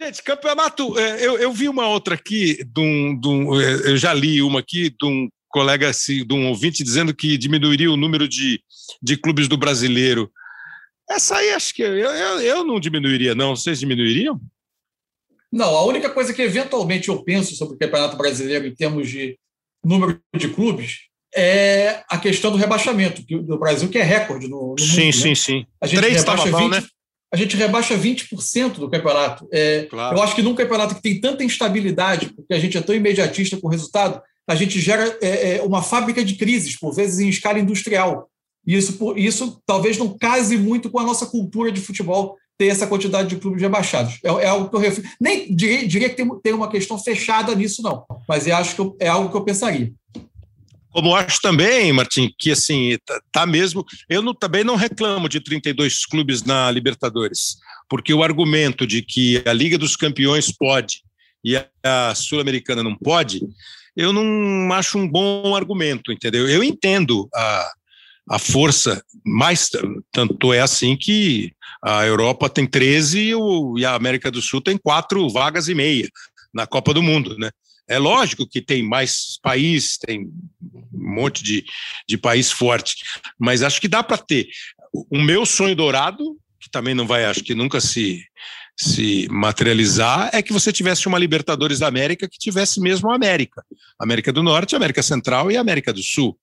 Gente, 0.00 0.22
campeonato. 0.22 0.98
É, 0.98 1.26
eu, 1.26 1.38
eu 1.38 1.52
vi 1.52 1.68
uma 1.68 1.88
outra 1.88 2.14
aqui, 2.14 2.64
de 2.64 2.80
um, 2.80 3.18
de 3.18 3.28
um, 3.28 3.60
é, 3.60 3.90
eu 3.90 3.96
já 3.96 4.14
li 4.14 4.40
uma 4.42 4.60
aqui 4.60 4.90
de 4.90 5.06
um 5.06 5.28
colega, 5.48 5.90
de 5.90 6.32
um 6.32 6.48
ouvinte, 6.48 6.84
dizendo 6.84 7.14
que 7.14 7.36
diminuiria 7.36 7.90
o 7.90 7.96
número 7.96 8.28
de, 8.28 8.62
de 9.02 9.16
clubes 9.16 9.48
do 9.48 9.56
brasileiro. 9.56 10.30
Essa 11.10 11.36
aí 11.36 11.50
acho 11.52 11.74
que 11.74 11.82
eu, 11.82 11.96
eu, 11.96 12.40
eu 12.40 12.64
não 12.64 12.78
diminuiria, 12.78 13.34
não. 13.34 13.56
Vocês 13.56 13.80
diminuiriam? 13.80 14.40
Não, 15.50 15.74
a 15.74 15.84
única 15.84 16.10
coisa 16.10 16.34
que 16.34 16.42
eventualmente 16.42 17.08
eu 17.08 17.24
penso 17.24 17.56
sobre 17.56 17.74
o 17.74 17.78
Campeonato 17.78 18.16
Brasileiro 18.16 18.66
em 18.66 18.74
termos 18.74 19.08
de 19.08 19.38
número 19.82 20.20
de 20.36 20.48
clubes 20.48 21.08
é 21.34 22.02
a 22.08 22.18
questão 22.18 22.50
do 22.50 22.56
rebaixamento 22.56 23.22
do 23.22 23.58
Brasil, 23.58 23.88
que 23.88 23.98
é 23.98 24.02
recorde 24.02 24.48
no, 24.48 24.74
no 24.78 24.78
sim, 24.78 25.06
mundo. 25.06 25.12
Sim, 25.12 25.28
né? 25.28 25.34
sim, 25.34 25.34
sim. 25.34 25.66
A 25.80 25.86
gente 25.86 26.00
Três 26.00 26.16
rebaixa 26.18 26.56
20, 26.56 26.70
né? 26.70 26.84
a 27.32 27.36
gente 27.36 27.56
rebaixa 27.56 27.98
20% 27.98 28.72
do 28.74 28.90
campeonato. 28.90 29.46
É, 29.52 29.86
claro. 29.90 30.16
Eu 30.16 30.22
acho 30.22 30.34
que 30.34 30.42
num 30.42 30.54
campeonato 30.54 30.94
que 30.94 31.02
tem 31.02 31.20
tanta 31.20 31.44
instabilidade, 31.44 32.32
porque 32.34 32.54
a 32.54 32.58
gente 32.58 32.76
é 32.76 32.80
tão 32.80 32.94
imediatista 32.94 33.56
com 33.58 33.66
o 33.66 33.70
resultado, 33.70 34.20
a 34.48 34.54
gente 34.54 34.80
gera 34.80 35.16
é, 35.20 35.56
é, 35.56 35.62
uma 35.62 35.82
fábrica 35.82 36.24
de 36.24 36.34
crises, 36.36 36.78
por 36.78 36.94
vezes 36.94 37.18
em 37.18 37.28
escala 37.28 37.58
industrial. 37.58 38.28
E 38.66 38.74
isso, 38.74 39.14
isso 39.16 39.62
talvez 39.66 39.98
não 39.98 40.16
case 40.16 40.56
muito 40.56 40.90
com 40.90 40.98
a 40.98 41.04
nossa 41.04 41.26
cultura 41.26 41.70
de 41.70 41.80
futebol 41.80 42.36
ter 42.56 42.66
essa 42.66 42.86
quantidade 42.86 43.28
de 43.28 43.36
clubes 43.36 43.60
rebaixados. 43.60 44.18
É, 44.24 44.28
é 44.28 44.46
algo 44.48 44.68
que 44.68 44.74
eu 44.74 44.80
refiro. 44.80 45.06
Nem 45.20 45.54
diria, 45.54 45.86
diria 45.86 46.08
que 46.08 46.16
tem, 46.16 46.28
tem, 46.40 46.52
uma 46.52 46.68
questão 46.68 46.98
fechada 46.98 47.54
nisso, 47.54 47.82
não, 47.82 48.04
mas 48.26 48.46
eu 48.46 48.56
acho 48.56 48.74
que 48.74 48.80
eu, 48.80 48.96
é 48.98 49.06
algo 49.08 49.30
que 49.30 49.36
eu 49.36 49.44
pensaria. 49.44 49.92
Como 50.90 51.14
acho 51.14 51.40
também, 51.40 51.92
Martim, 51.92 52.32
que 52.38 52.50
assim, 52.50 52.96
tá, 53.04 53.20
tá 53.30 53.46
mesmo. 53.46 53.84
Eu 54.08 54.22
não, 54.22 54.34
também 54.34 54.64
não 54.64 54.76
reclamo 54.76 55.28
de 55.28 55.40
32 55.40 56.06
clubes 56.06 56.42
na 56.42 56.70
Libertadores, 56.70 57.58
porque 57.88 58.12
o 58.12 58.22
argumento 58.22 58.86
de 58.86 59.02
que 59.02 59.42
a 59.46 59.52
Liga 59.52 59.76
dos 59.76 59.96
Campeões 59.96 60.50
pode 60.50 61.02
e 61.44 61.56
a 61.84 62.14
Sul-Americana 62.14 62.82
não 62.82 62.96
pode, 62.96 63.40
eu 63.96 64.12
não 64.12 64.72
acho 64.72 64.98
um 64.98 65.08
bom 65.08 65.54
argumento, 65.54 66.12
entendeu? 66.12 66.48
Eu 66.48 66.62
entendo 66.62 67.28
a, 67.34 67.72
a 68.30 68.38
força, 68.38 69.02
mas 69.24 69.70
tanto 70.12 70.52
é 70.52 70.60
assim 70.60 70.96
que 70.96 71.52
a 71.82 72.04
Europa 72.06 72.48
tem 72.48 72.66
13 72.66 73.20
e, 73.20 73.34
o, 73.34 73.78
e 73.78 73.84
a 73.84 73.94
América 73.94 74.30
do 74.30 74.42
Sul 74.42 74.60
tem 74.60 74.76
quatro 74.76 75.28
vagas 75.28 75.68
e 75.68 75.74
meia 75.74 76.08
na 76.52 76.66
Copa 76.66 76.94
do 76.94 77.02
Mundo, 77.02 77.36
né? 77.38 77.50
É 77.88 77.98
lógico 77.98 78.46
que 78.46 78.60
tem 78.60 78.82
mais 78.82 79.38
país, 79.42 79.96
tem 79.96 80.26
um 80.72 81.14
monte 81.14 81.42
de, 81.42 81.64
de 82.06 82.18
país 82.18 82.50
forte, 82.50 82.96
mas 83.38 83.62
acho 83.62 83.80
que 83.80 83.88
dá 83.88 84.02
para 84.02 84.18
ter. 84.18 84.48
O 84.92 85.20
meu 85.20 85.46
sonho 85.46 85.74
dourado, 85.74 86.36
que 86.60 86.70
também 86.70 86.94
não 86.94 87.06
vai, 87.06 87.24
acho 87.24 87.42
que 87.42 87.54
nunca 87.54 87.80
se, 87.80 88.22
se 88.76 89.26
materializar, 89.30 90.30
é 90.32 90.42
que 90.42 90.52
você 90.52 90.72
tivesse 90.72 91.08
uma 91.08 91.18
Libertadores 91.18 91.78
da 91.78 91.88
América 91.88 92.28
que 92.28 92.38
tivesse 92.38 92.80
mesmo 92.80 93.10
a 93.10 93.14
América. 93.14 93.64
América 93.98 94.32
do 94.32 94.42
Norte, 94.42 94.76
América 94.76 95.02
Central 95.02 95.50
e 95.50 95.56
América 95.56 95.92
do 95.92 96.02
Sul, 96.02 96.38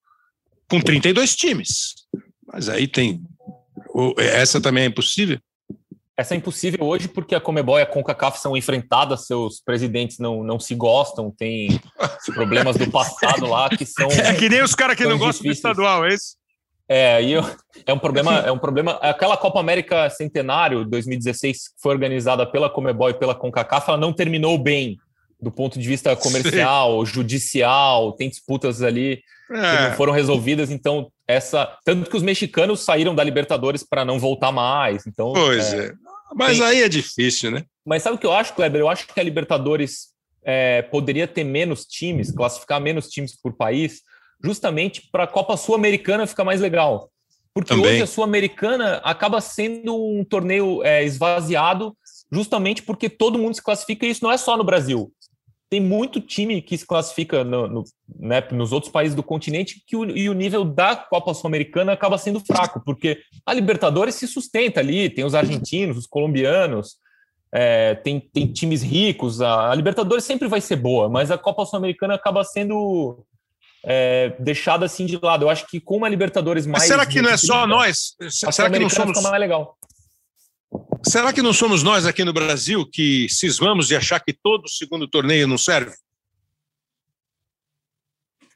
com 0.68 0.82
32 0.82 1.36
times. 1.36 1.94
Mas 2.46 2.70
aí 2.70 2.88
tem. 2.88 3.22
Essa 4.18 4.60
também 4.60 4.84
é 4.84 4.88
impossível? 4.88 5.40
Essa 6.18 6.34
é 6.34 6.38
impossível 6.38 6.86
hoje 6.86 7.10
porque 7.10 7.36
a 7.36 7.42
Comebol 7.42 7.78
e 7.78 7.82
a 7.82 7.86
CONCACAF 7.86 8.40
são 8.40 8.56
enfrentadas, 8.56 9.26
seus 9.26 9.60
presidentes 9.60 10.18
não, 10.18 10.44
não 10.44 10.60
se 10.60 10.74
gostam, 10.74 11.30
tem 11.30 11.80
problemas 12.34 12.78
do 12.78 12.90
passado 12.90 13.46
lá 13.46 13.70
que 13.70 13.86
são. 13.86 14.10
É 14.10 14.34
que 14.34 14.48
nem 14.48 14.64
os 14.64 14.74
caras 14.74 14.96
que 14.96 15.04
não 15.04 15.18
difíceis. 15.18 15.28
gostam 15.28 15.48
do 15.48 15.54
estadual, 15.54 16.06
é 16.06 16.14
isso? 16.14 16.38
É, 16.88 17.22
e 17.22 17.34
é 17.86 17.94
um 17.94 18.00
problema, 18.00 18.40
é 18.40 18.52
um 18.52 18.60
problema. 18.60 18.94
Aquela 19.02 19.36
Copa 19.36 19.60
América 19.60 20.10
Centenário 20.10 20.86
2016 20.86 21.70
que 21.70 21.82
foi 21.82 21.92
organizada 21.92 22.46
pela 22.46 22.70
Comebol 22.70 23.10
e 23.10 23.14
pela 23.14 23.36
CONCACAF, 23.36 23.90
ela 23.90 23.98
não 23.98 24.14
terminou 24.14 24.58
bem 24.58 24.98
do 25.42 25.52
ponto 25.52 25.78
de 25.78 25.88
vista 25.88 26.16
comercial, 26.16 27.06
Sim. 27.06 27.14
judicial, 27.14 28.14
tem 28.14 28.30
disputas 28.30 28.82
ali 28.82 29.22
é. 29.52 29.78
que 29.78 29.84
não 29.84 29.92
foram 29.94 30.14
resolvidas, 30.14 30.72
então 30.72 31.12
essa 31.28 31.78
tanto 31.84 32.10
que 32.10 32.16
os 32.16 32.24
mexicanos 32.24 32.82
saíram 32.82 33.14
da 33.14 33.24
Libertadores 33.24 33.84
para 33.84 34.06
não 34.06 34.20
voltar 34.20 34.52
mais, 34.52 35.06
então 35.06 35.34
Pois 35.34 35.74
é. 35.74 35.88
é. 35.88 35.94
Mas 36.36 36.58
tem... 36.58 36.68
aí 36.68 36.82
é 36.84 36.90
difícil, 36.90 37.52
né? 37.52 37.64
Mas 37.86 38.04
sabe 38.04 38.18
o 38.18 38.20
que 38.20 38.26
eu 38.26 38.34
acho, 38.34 38.54
Kleber? 38.54 38.82
Eu 38.82 38.90
acho 38.90 39.08
que 39.08 39.20
a 39.20 39.24
Libertadores 39.24 40.10
é, 40.44 40.82
poderia 40.84 41.28
ter 41.28 41.44
menos 41.44 41.86
times, 41.86 42.32
classificar 42.32 42.82
menos 42.82 43.08
times 43.08 43.40
por 43.40 43.54
país, 43.54 44.02
justamente 44.44 45.08
para 45.12 45.24
a 45.24 45.28
Copa 45.28 45.56
Sul-Americana 45.56 46.28
ficar 46.28 46.44
mais 46.44 46.60
legal. 46.60 47.10
Porque 47.54 47.74
Também. 47.74 47.94
hoje 47.94 48.02
a 48.02 48.08
Sul-Americana 48.08 48.98
acaba 48.98 49.40
sendo 49.40 49.96
um 49.96 50.26
torneio 50.26 50.84
é, 50.84 51.04
esvaziado 51.04 51.96
justamente 52.32 52.84
porque 52.84 53.10
todo 53.10 53.40
mundo 53.40 53.56
se 53.56 53.64
classifica, 53.64 54.06
e 54.06 54.10
isso 54.10 54.24
não 54.24 54.32
é 54.32 54.38
só 54.38 54.58
no 54.58 54.64
Brasil. 54.64 55.12
Tem 55.70 55.80
muito 55.80 56.22
time 56.22 56.62
que 56.62 56.78
se 56.78 56.86
classifica 56.86 57.44
no, 57.44 57.68
no, 57.68 57.84
né, 58.20 58.42
nos 58.52 58.72
outros 58.72 58.92
países 58.92 59.16
do 59.16 59.24
continente 59.24 59.82
que 59.86 59.96
o, 59.96 60.06
e 60.06 60.30
o 60.30 60.34
nível 60.34 60.64
da 60.64 60.96
Copa 60.96 61.34
Sul-Americana 61.34 61.94
acaba 61.94 62.18
sendo 62.18 62.40
fraco, 62.40 62.82
porque 62.86 63.20
a 63.46 63.54
Libertadores 63.54 64.16
se 64.16 64.28
sustenta 64.28 64.80
ali, 64.80 65.10
tem 65.10 65.26
os 65.26 65.34
argentinos, 65.34 65.98
os 65.98 66.08
colombianos, 66.08 66.98
é, 67.52 67.96
tem, 67.96 68.20
tem 68.20 68.48
times 68.48 68.84
ricos, 68.84 69.42
a, 69.42 69.72
a, 69.72 69.76
Libertadores 69.76 70.24
sempre 70.24 70.48
vai 70.48 70.62
ser 70.62 70.76
boa, 70.76 71.10
mas 71.10 71.32
a 71.32 71.38
Copa 71.38 71.66
Sul-Americana 71.66 72.14
acaba 72.14 72.44
sendo 72.44 73.26
é, 73.86 74.36
deixada 74.40 74.86
assim 74.86 75.06
de 75.06 75.18
lado. 75.22 75.46
Eu 75.46 75.50
acho 75.50 75.66
que 75.68 75.80
com 75.80 75.98
uma 75.98 76.10
Libertadores 76.10 76.66
mais. 76.66 76.84
Mas 76.84 76.88
será 76.90 77.06
que 77.06 77.22
não 77.22 77.30
é 77.30 77.38
só 77.38 77.66
nós? 77.66 78.16
Será 78.30 78.70
que 78.70 78.80
não 78.80 78.90
somos. 78.90 79.22
Mais 79.22 79.40
legal. 79.40 79.78
Será 81.04 81.32
que 81.32 81.42
não 81.42 81.54
somos 81.54 81.84
nós 81.84 82.06
aqui 82.06 82.24
no 82.24 82.34
Brasil 82.34 82.86
que 82.90 83.28
cismamos 83.30 83.88
de 83.88 83.96
achar 83.96 84.20
que 84.20 84.34
todo 84.34 84.70
segundo 84.70 85.08
torneio 85.08 85.48
não 85.48 85.58
serve? 85.58 85.94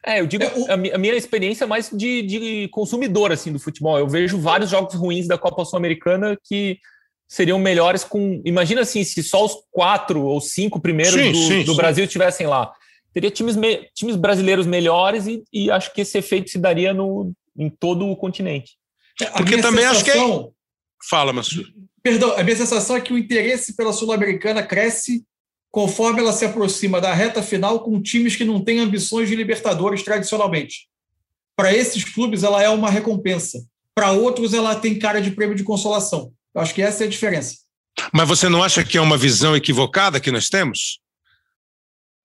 É, 0.06 0.22
eu 0.22 0.26
digo, 0.26 0.44
a 0.72 0.98
minha 0.98 1.14
experiência 1.14 1.66
é 1.66 1.68
mais 1.68 1.90
de, 1.92 2.22
de 2.22 2.68
consumidor, 2.70 3.32
assim, 3.32 3.52
do 3.52 3.60
futebol. 3.60 4.00
Eu 4.00 4.08
vejo 4.08 4.40
vários 4.40 4.70
jogos 4.70 4.96
ruins 4.96 5.28
da 5.28 5.38
Copa 5.38 5.66
Sul-Americana 5.66 6.38
que 6.44 6.80
seriam 7.28 7.60
melhores 7.60 8.04
com... 8.04 8.42
Imagina, 8.46 8.82
assim, 8.82 9.04
se 9.04 9.22
só 9.22 9.46
os 9.46 9.54
quatro 9.70 10.24
ou 10.24 10.40
cinco 10.40 10.80
primeiros 10.80 11.14
sim, 11.14 11.32
do, 11.32 11.38
sim, 11.38 11.64
do 11.64 11.72
sim. 11.72 11.78
Brasil 11.78 12.06
estivessem 12.06 12.48
lá. 12.48 12.74
teria 13.14 13.30
times, 13.30 13.56
me, 13.56 13.88
times 13.94 14.16
brasileiros 14.16 14.66
melhores 14.66 15.28
e, 15.28 15.44
e, 15.54 15.70
acho 15.70 15.94
que 15.94 16.02
esse 16.02 16.18
efeito 16.18 16.50
se 16.50 16.58
daria 16.58 16.94
no, 16.94 17.32
em 17.56 17.70
todo 17.70 18.08
o 18.08 18.16
continente. 18.16 18.78
Porque 19.36 19.58
também 19.62 19.86
sensação... 19.86 19.92
acho 19.92 20.04
que 20.06 20.12
é... 20.12 20.50
Fala, 21.10 21.32
Massu. 21.32 21.64
Perdão, 22.02 22.38
a 22.38 22.44
minha 22.44 22.56
sensação 22.56 22.96
é 22.96 23.02
que 23.02 23.14
o 23.14 23.18
interesse 23.18 23.76
pela 23.76 23.94
Sul-Americana 23.94 24.64
cresce 24.64 25.24
conforme 25.72 26.20
ela 26.22 26.34
se 26.34 26.46
aproxima 26.46 27.00
da 27.00 27.14
reta 27.14 27.44
final 27.44 27.82
com 27.82 28.02
times 28.02 28.36
que 28.36 28.46
não 28.46 28.64
têm 28.64 28.80
ambições 28.80 29.30
de 29.30 29.36
Libertadores 29.36 30.04
tradicionalmente. 30.04 30.88
Para 31.56 31.74
esses 31.74 32.04
clubes, 32.04 32.44
ela 32.44 32.64
é 32.64 32.70
uma 32.70 32.90
recompensa. 32.90 33.64
Para 33.94 34.12
outros, 34.12 34.54
ela 34.54 34.76
tem 34.76 34.98
cara 34.98 35.22
de 35.22 35.32
prêmio 35.32 35.56
de 35.56 35.64
consolação. 35.64 36.32
Eu 36.56 36.62
acho 36.62 36.74
que 36.74 36.82
essa 36.82 37.04
é 37.04 37.08
a 37.08 37.10
diferença. 37.10 37.58
Mas 38.14 38.28
você 38.28 38.48
não 38.48 38.64
acha 38.64 38.84
que 38.84 38.98
é 38.98 39.02
uma 39.02 39.18
visão 39.18 39.56
equivocada 39.56 40.20
que 40.20 40.32
nós 40.32 40.48
temos? 40.48 41.00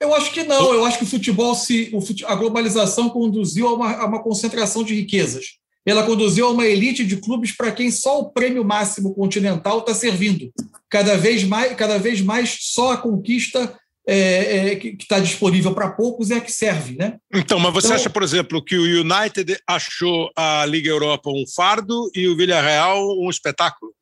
Eu 0.00 0.14
acho 0.14 0.32
que 0.32 0.44
não. 0.44 0.72
Eu 0.72 0.84
acho 0.84 0.98
que 0.98 1.04
o 1.04 1.08
futebol, 1.08 1.54
se 1.54 1.90
a 2.26 2.34
globalização 2.34 3.10
conduziu 3.10 3.68
a 3.68 3.74
uma, 3.74 3.92
a 3.96 4.06
uma 4.06 4.22
concentração 4.22 4.84
de 4.84 4.94
riquezas. 4.94 5.58
Ela 5.86 6.04
conduziu 6.04 6.46
a 6.46 6.50
uma 6.50 6.66
elite 6.66 7.04
de 7.04 7.18
clubes 7.18 7.52
para 7.52 7.70
quem 7.70 7.90
só 7.90 8.20
o 8.20 8.30
prêmio 8.30 8.64
máximo 8.64 9.14
continental 9.14 9.80
está 9.80 9.94
servindo. 9.94 10.50
Cada 10.88 11.16
vez 11.16 11.44
mais, 11.44 11.74
cada 11.76 11.98
vez 11.98 12.20
mais 12.20 12.56
só 12.60 12.92
a 12.92 12.96
conquista 12.96 13.78
é, 14.06 14.72
é, 14.72 14.76
que 14.76 14.96
está 15.00 15.18
disponível 15.18 15.74
para 15.74 15.90
poucos 15.90 16.30
é 16.30 16.36
a 16.36 16.40
que 16.40 16.52
serve, 16.52 16.96
né? 16.96 17.18
Então, 17.32 17.58
mas 17.58 17.72
você 17.72 17.86
então, 17.88 17.96
acha, 17.96 18.10
por 18.10 18.22
exemplo, 18.22 18.62
que 18.62 18.76
o 18.76 19.00
United 19.00 19.58
achou 19.66 20.30
a 20.36 20.64
Liga 20.66 20.88
Europa 20.88 21.30
um 21.30 21.44
fardo 21.54 22.10
e 22.14 22.28
o 22.28 22.36
Villarreal 22.36 23.02
um 23.18 23.30
espetáculo? 23.30 23.92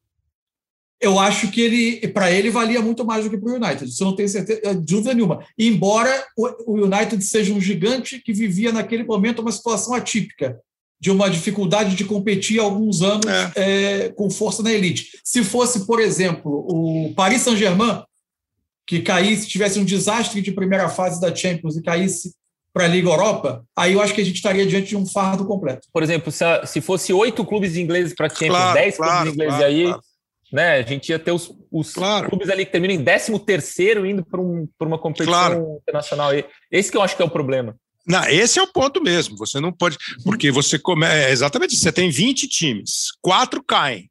Eu 1.00 1.18
acho 1.18 1.50
que 1.50 1.60
ele, 1.60 2.08
para 2.08 2.30
ele, 2.30 2.48
valia 2.48 2.80
muito 2.80 3.04
mais 3.04 3.24
do 3.24 3.30
que 3.30 3.36
para 3.36 3.52
o 3.52 3.56
United. 3.56 3.84
Isso 3.86 4.02
eu 4.02 4.08
não 4.08 4.14
tenho 4.14 4.28
certeza, 4.28 4.60
eh, 4.62 4.74
dúvida 4.74 5.12
nenhuma. 5.12 5.44
Embora 5.58 6.26
o 6.36 6.74
United 6.74 7.20
seja 7.24 7.52
um 7.52 7.60
gigante 7.60 8.20
que 8.20 8.32
vivia 8.32 8.70
naquele 8.70 9.02
momento 9.02 9.42
uma 9.42 9.50
situação 9.50 9.94
atípica 9.94 10.60
de 11.02 11.10
uma 11.10 11.28
dificuldade 11.28 11.96
de 11.96 12.04
competir 12.04 12.60
há 12.60 12.62
alguns 12.62 13.02
anos 13.02 13.26
é. 13.26 14.04
É, 14.04 14.08
com 14.10 14.30
força 14.30 14.62
na 14.62 14.72
elite. 14.72 15.18
Se 15.24 15.42
fosse, 15.42 15.84
por 15.84 15.98
exemplo, 15.98 16.64
o 16.70 17.12
Paris 17.16 17.42
Saint-Germain, 17.42 18.04
que 18.86 19.00
caísse, 19.00 19.48
tivesse 19.48 19.80
um 19.80 19.84
desastre 19.84 20.40
de 20.40 20.52
primeira 20.52 20.88
fase 20.88 21.20
da 21.20 21.34
Champions 21.34 21.76
e 21.76 21.82
caísse 21.82 22.32
para 22.72 22.84
a 22.84 22.88
Liga 22.88 23.08
Europa, 23.08 23.64
aí 23.76 23.94
eu 23.94 24.00
acho 24.00 24.14
que 24.14 24.20
a 24.20 24.24
gente 24.24 24.36
estaria 24.36 24.64
diante 24.64 24.90
de 24.90 24.96
um 24.96 25.04
fardo 25.04 25.44
completo. 25.44 25.88
Por 25.92 26.04
exemplo, 26.04 26.30
se, 26.30 26.44
a, 26.44 26.64
se 26.64 26.80
fosse 26.80 27.12
oito 27.12 27.44
clubes 27.44 27.76
ingleses 27.76 28.14
para 28.14 28.28
Champions, 28.28 28.50
claro, 28.50 28.74
dez 28.74 28.96
claro, 28.96 29.12
clubes 29.12 29.34
ingleses 29.34 29.56
claro, 29.56 29.74
aí, 29.74 29.94
né, 30.52 30.72
a 30.76 30.82
gente 30.82 31.08
ia 31.08 31.18
ter 31.18 31.32
os, 31.32 31.52
os 31.68 31.94
clubes 32.28 32.48
ali 32.48 32.64
que 32.64 32.70
terminam 32.70 32.94
em 32.94 33.02
décimo 33.02 33.40
terceiro 33.40 34.06
indo 34.06 34.24
para 34.24 34.40
um, 34.40 34.68
uma 34.80 34.98
competição 34.98 35.78
internacional. 35.82 36.30
Esse 36.70 36.92
que 36.92 36.96
eu 36.96 37.02
acho 37.02 37.16
que 37.16 37.22
é 37.22 37.24
o 37.24 37.30
problema. 37.30 37.76
Não, 38.06 38.24
esse 38.24 38.58
é 38.58 38.62
o 38.62 38.66
ponto 38.66 39.02
mesmo. 39.02 39.36
Você 39.36 39.60
não 39.60 39.72
pode. 39.72 39.96
Porque 40.24 40.50
você 40.50 40.78
começa. 40.78 41.14
É 41.14 41.30
exatamente 41.30 41.76
Você 41.76 41.92
tem 41.92 42.10
20 42.10 42.48
times, 42.48 43.12
quatro 43.20 43.62
caem. 43.62 44.10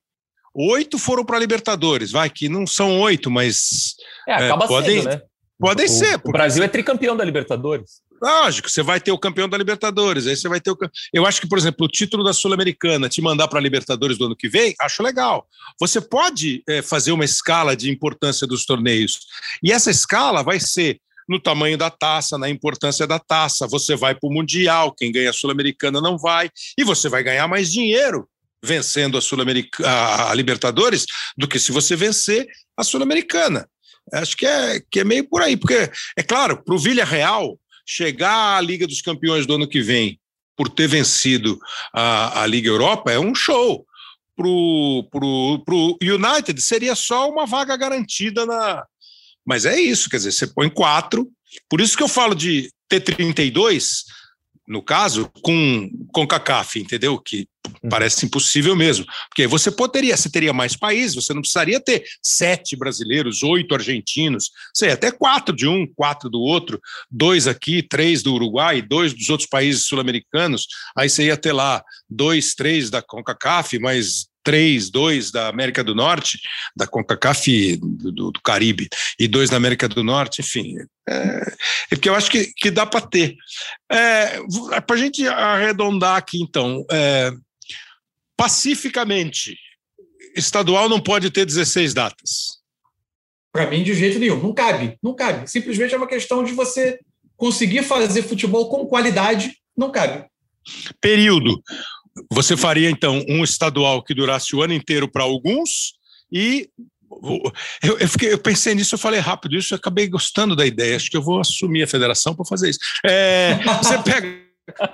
Oito 0.53 0.97
foram 0.97 1.23
para 1.23 1.37
a 1.37 1.39
Libertadores, 1.39 2.11
vai, 2.11 2.29
que 2.29 2.49
não 2.49 2.67
são 2.67 2.99
oito, 2.99 3.31
mas. 3.31 3.95
É, 4.27 4.33
acaba 4.33 4.65
é, 4.65 4.67
podem, 4.67 5.01
sendo, 5.01 5.09
né? 5.09 5.21
Podem 5.57 5.85
o, 5.85 5.89
ser. 5.89 6.21
O 6.25 6.31
Brasil 6.31 6.63
é 6.63 6.67
tricampeão 6.67 7.15
da 7.15 7.23
Libertadores. 7.23 8.01
Lógico, 8.21 8.69
você 8.69 8.83
vai 8.83 8.99
ter 8.99 9.11
o 9.11 9.17
campeão 9.17 9.49
da 9.49 9.57
Libertadores, 9.57 10.27
aí 10.27 10.35
você 10.35 10.47
vai 10.47 10.61
ter 10.61 10.69
o. 10.71 10.77
Eu 11.11 11.25
acho 11.25 11.41
que, 11.41 11.47
por 11.47 11.57
exemplo, 11.57 11.85
o 11.85 11.89
título 11.89 12.23
da 12.23 12.33
Sul-Americana 12.33 13.09
te 13.09 13.21
mandar 13.21 13.47
para 13.47 13.59
a 13.59 13.61
Libertadores 13.61 14.17
do 14.17 14.25
ano 14.25 14.35
que 14.35 14.47
vem, 14.47 14.75
acho 14.79 15.01
legal. 15.01 15.47
Você 15.79 15.99
pode 15.99 16.61
é, 16.67 16.81
fazer 16.81 17.13
uma 17.13 17.25
escala 17.25 17.75
de 17.75 17.89
importância 17.89 18.45
dos 18.45 18.65
torneios. 18.65 19.21
E 19.63 19.71
essa 19.71 19.89
escala 19.89 20.43
vai 20.43 20.59
ser 20.59 20.99
no 21.27 21.39
tamanho 21.39 21.77
da 21.77 21.89
taça, 21.89 22.37
na 22.37 22.49
importância 22.49 23.07
da 23.07 23.19
taça. 23.19 23.67
Você 23.67 23.95
vai 23.95 24.15
para 24.15 24.27
o 24.27 24.33
Mundial, 24.33 24.93
quem 24.93 25.11
ganha 25.11 25.29
a 25.29 25.33
Sul-Americana 25.33 26.01
não 26.01 26.17
vai, 26.17 26.49
e 26.77 26.83
você 26.83 27.09
vai 27.09 27.23
ganhar 27.23 27.47
mais 27.47 27.71
dinheiro 27.71 28.27
vencendo 28.63 29.17
a, 29.17 29.21
Sul 29.21 29.39
a 29.83 30.33
Libertadores 30.35 31.05
do 31.37 31.47
que 31.47 31.59
se 31.59 31.71
você 31.71 31.95
vencer 31.95 32.47
a 32.77 32.83
Sul-Americana. 32.83 33.67
Acho 34.13 34.35
que 34.35 34.45
é, 34.45 34.81
que 34.91 34.99
é 34.99 35.03
meio 35.03 35.27
por 35.27 35.41
aí, 35.41 35.55
porque, 35.55 35.89
é 36.17 36.23
claro, 36.23 36.63
para 36.63 36.75
o 36.75 36.79
Villarreal 36.79 37.57
chegar 37.85 38.57
à 38.57 38.61
Liga 38.61 38.87
dos 38.87 39.01
Campeões 39.01 39.45
do 39.45 39.55
ano 39.55 39.67
que 39.67 39.81
vem 39.81 40.19
por 40.55 40.69
ter 40.69 40.87
vencido 40.87 41.59
a, 41.93 42.43
a 42.43 42.47
Liga 42.47 42.69
Europa 42.69 43.11
é 43.11 43.19
um 43.19 43.33
show. 43.33 43.85
Para 44.35 44.47
o 44.47 45.97
United 46.01 46.61
seria 46.61 46.95
só 46.95 47.29
uma 47.29 47.45
vaga 47.45 47.75
garantida 47.75 48.45
na, 48.45 48.85
mas 49.45 49.65
é 49.65 49.79
isso, 49.79 50.09
quer 50.09 50.17
dizer, 50.17 50.31
você 50.31 50.47
põe 50.47 50.69
quatro. 50.69 51.27
Por 51.69 51.81
isso 51.81 51.97
que 51.97 52.03
eu 52.03 52.07
falo 52.07 52.33
de 52.35 52.71
T32, 52.91 54.03
no 54.67 54.81
caso, 54.81 55.29
com, 55.41 55.89
com 56.13 56.27
CACAF, 56.27 56.79
entendeu? 56.79 57.19
Que 57.19 57.47
parece 57.89 58.25
impossível 58.25 58.75
mesmo. 58.75 59.05
Porque 59.29 59.47
você 59.47 59.71
poderia, 59.71 60.15
você 60.15 60.29
teria 60.29 60.53
mais 60.53 60.75
países, 60.75 61.15
você 61.15 61.33
não 61.33 61.41
precisaria 61.41 61.79
ter 61.79 62.03
sete 62.21 62.75
brasileiros, 62.75 63.43
oito 63.43 63.75
argentinos, 63.75 64.51
sei, 64.73 64.91
até 64.91 65.11
quatro 65.11 65.55
de 65.55 65.67
um, 65.67 65.85
quatro 65.85 66.29
do 66.29 66.39
outro, 66.39 66.79
dois 67.09 67.47
aqui, 67.47 67.83
três 67.83 68.23
do 68.23 68.33
Uruguai, 68.33 68.81
dois 68.81 69.13
dos 69.13 69.29
outros 69.29 69.49
países 69.49 69.85
sul-americanos, 69.85 70.67
aí 70.97 71.09
você 71.09 71.25
ia 71.25 71.37
ter 71.37 71.51
lá 71.51 71.83
dois, 72.09 72.53
três 72.53 72.89
da 72.89 73.01
CONCACAF, 73.01 73.79
mais 73.79 74.30
três, 74.43 74.89
dois 74.89 75.31
da 75.31 75.47
América 75.47 75.83
do 75.83 75.95
Norte, 75.95 76.39
da 76.75 76.87
CONCACAF 76.87 77.77
do, 77.77 78.31
do, 78.31 78.41
Caribe, 78.43 78.87
e 79.19 79.27
dois 79.27 79.49
da 79.49 79.57
América 79.57 79.87
do 79.87 80.03
Norte, 80.03 80.41
enfim. 80.41 80.75
É, 81.07 81.13
é 81.91 81.95
porque 81.95 82.09
eu 82.09 82.15
acho 82.15 82.29
que, 82.29 82.51
que 82.55 82.71
dá 82.71 82.85
para 82.85 83.01
ter. 83.01 83.35
É, 83.91 84.39
para 84.85 84.95
a 84.95 84.99
gente 84.99 85.27
arredondar 85.27 86.17
aqui, 86.17 86.41
então, 86.41 86.85
é, 86.91 87.31
pacificamente, 88.35 89.55
estadual 90.35 90.89
não 90.89 90.99
pode 90.99 91.29
ter 91.29 91.45
16 91.45 91.93
datas. 91.93 92.61
Para 93.51 93.69
mim, 93.69 93.83
de 93.83 93.93
jeito 93.93 94.17
nenhum. 94.17 94.41
Não 94.41 94.53
cabe, 94.53 94.97
não 95.03 95.13
cabe. 95.13 95.49
Simplesmente 95.49 95.93
é 95.93 95.97
uma 95.97 96.07
questão 96.07 96.43
de 96.43 96.53
você 96.53 96.99
conseguir 97.35 97.83
fazer 97.83 98.23
futebol 98.23 98.69
com 98.69 98.85
qualidade, 98.85 99.57
não 99.75 99.91
cabe. 99.91 100.25
Período. 101.01 101.61
Você 102.31 102.57
faria, 102.57 102.89
então, 102.89 103.23
um 103.27 103.43
estadual 103.43 104.03
que 104.03 104.13
durasse 104.13 104.55
o 104.55 104.61
ano 104.61 104.73
inteiro 104.73 105.09
para 105.09 105.23
alguns 105.23 105.93
e. 106.31 106.69
Eu, 107.83 107.99
eu, 107.99 108.07
fiquei, 108.07 108.31
eu, 108.31 108.37
pensei 108.37 108.73
nisso, 108.73 108.95
eu 108.95 108.99
falei 108.99 109.19
rápido 109.19 109.57
isso, 109.57 109.73
eu 109.73 109.77
acabei 109.77 110.07
gostando 110.07 110.55
da 110.55 110.65
ideia. 110.65 110.95
Acho 110.95 111.09
que 111.09 111.17
eu 111.17 111.21
vou 111.21 111.41
assumir 111.41 111.83
a 111.83 111.87
federação 111.87 112.33
para 112.33 112.45
fazer 112.45 112.69
isso. 112.69 112.79
É, 113.05 113.59
você 113.81 113.97
pega, 114.03 114.41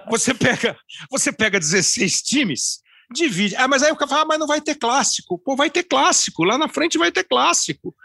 você 0.09 0.33
pega, 0.33 0.77
você 1.11 1.31
pega 1.31 1.59
16 1.59 2.21
times, 2.23 2.79
divide. 3.13 3.55
Ah, 3.55 3.67
mas 3.67 3.83
aí 3.83 3.91
o 3.91 3.95
cara 3.95 4.09
fala, 4.09 4.21
ah, 4.23 4.25
mas 4.25 4.39
não 4.39 4.47
vai 4.47 4.59
ter 4.59 4.75
clássico. 4.75 5.37
Pô, 5.37 5.55
vai 5.55 5.69
ter 5.69 5.83
clássico. 5.83 6.43
Lá 6.43 6.57
na 6.57 6.67
frente 6.67 6.97
vai 6.97 7.11
ter 7.11 7.23
clássico. 7.23 7.95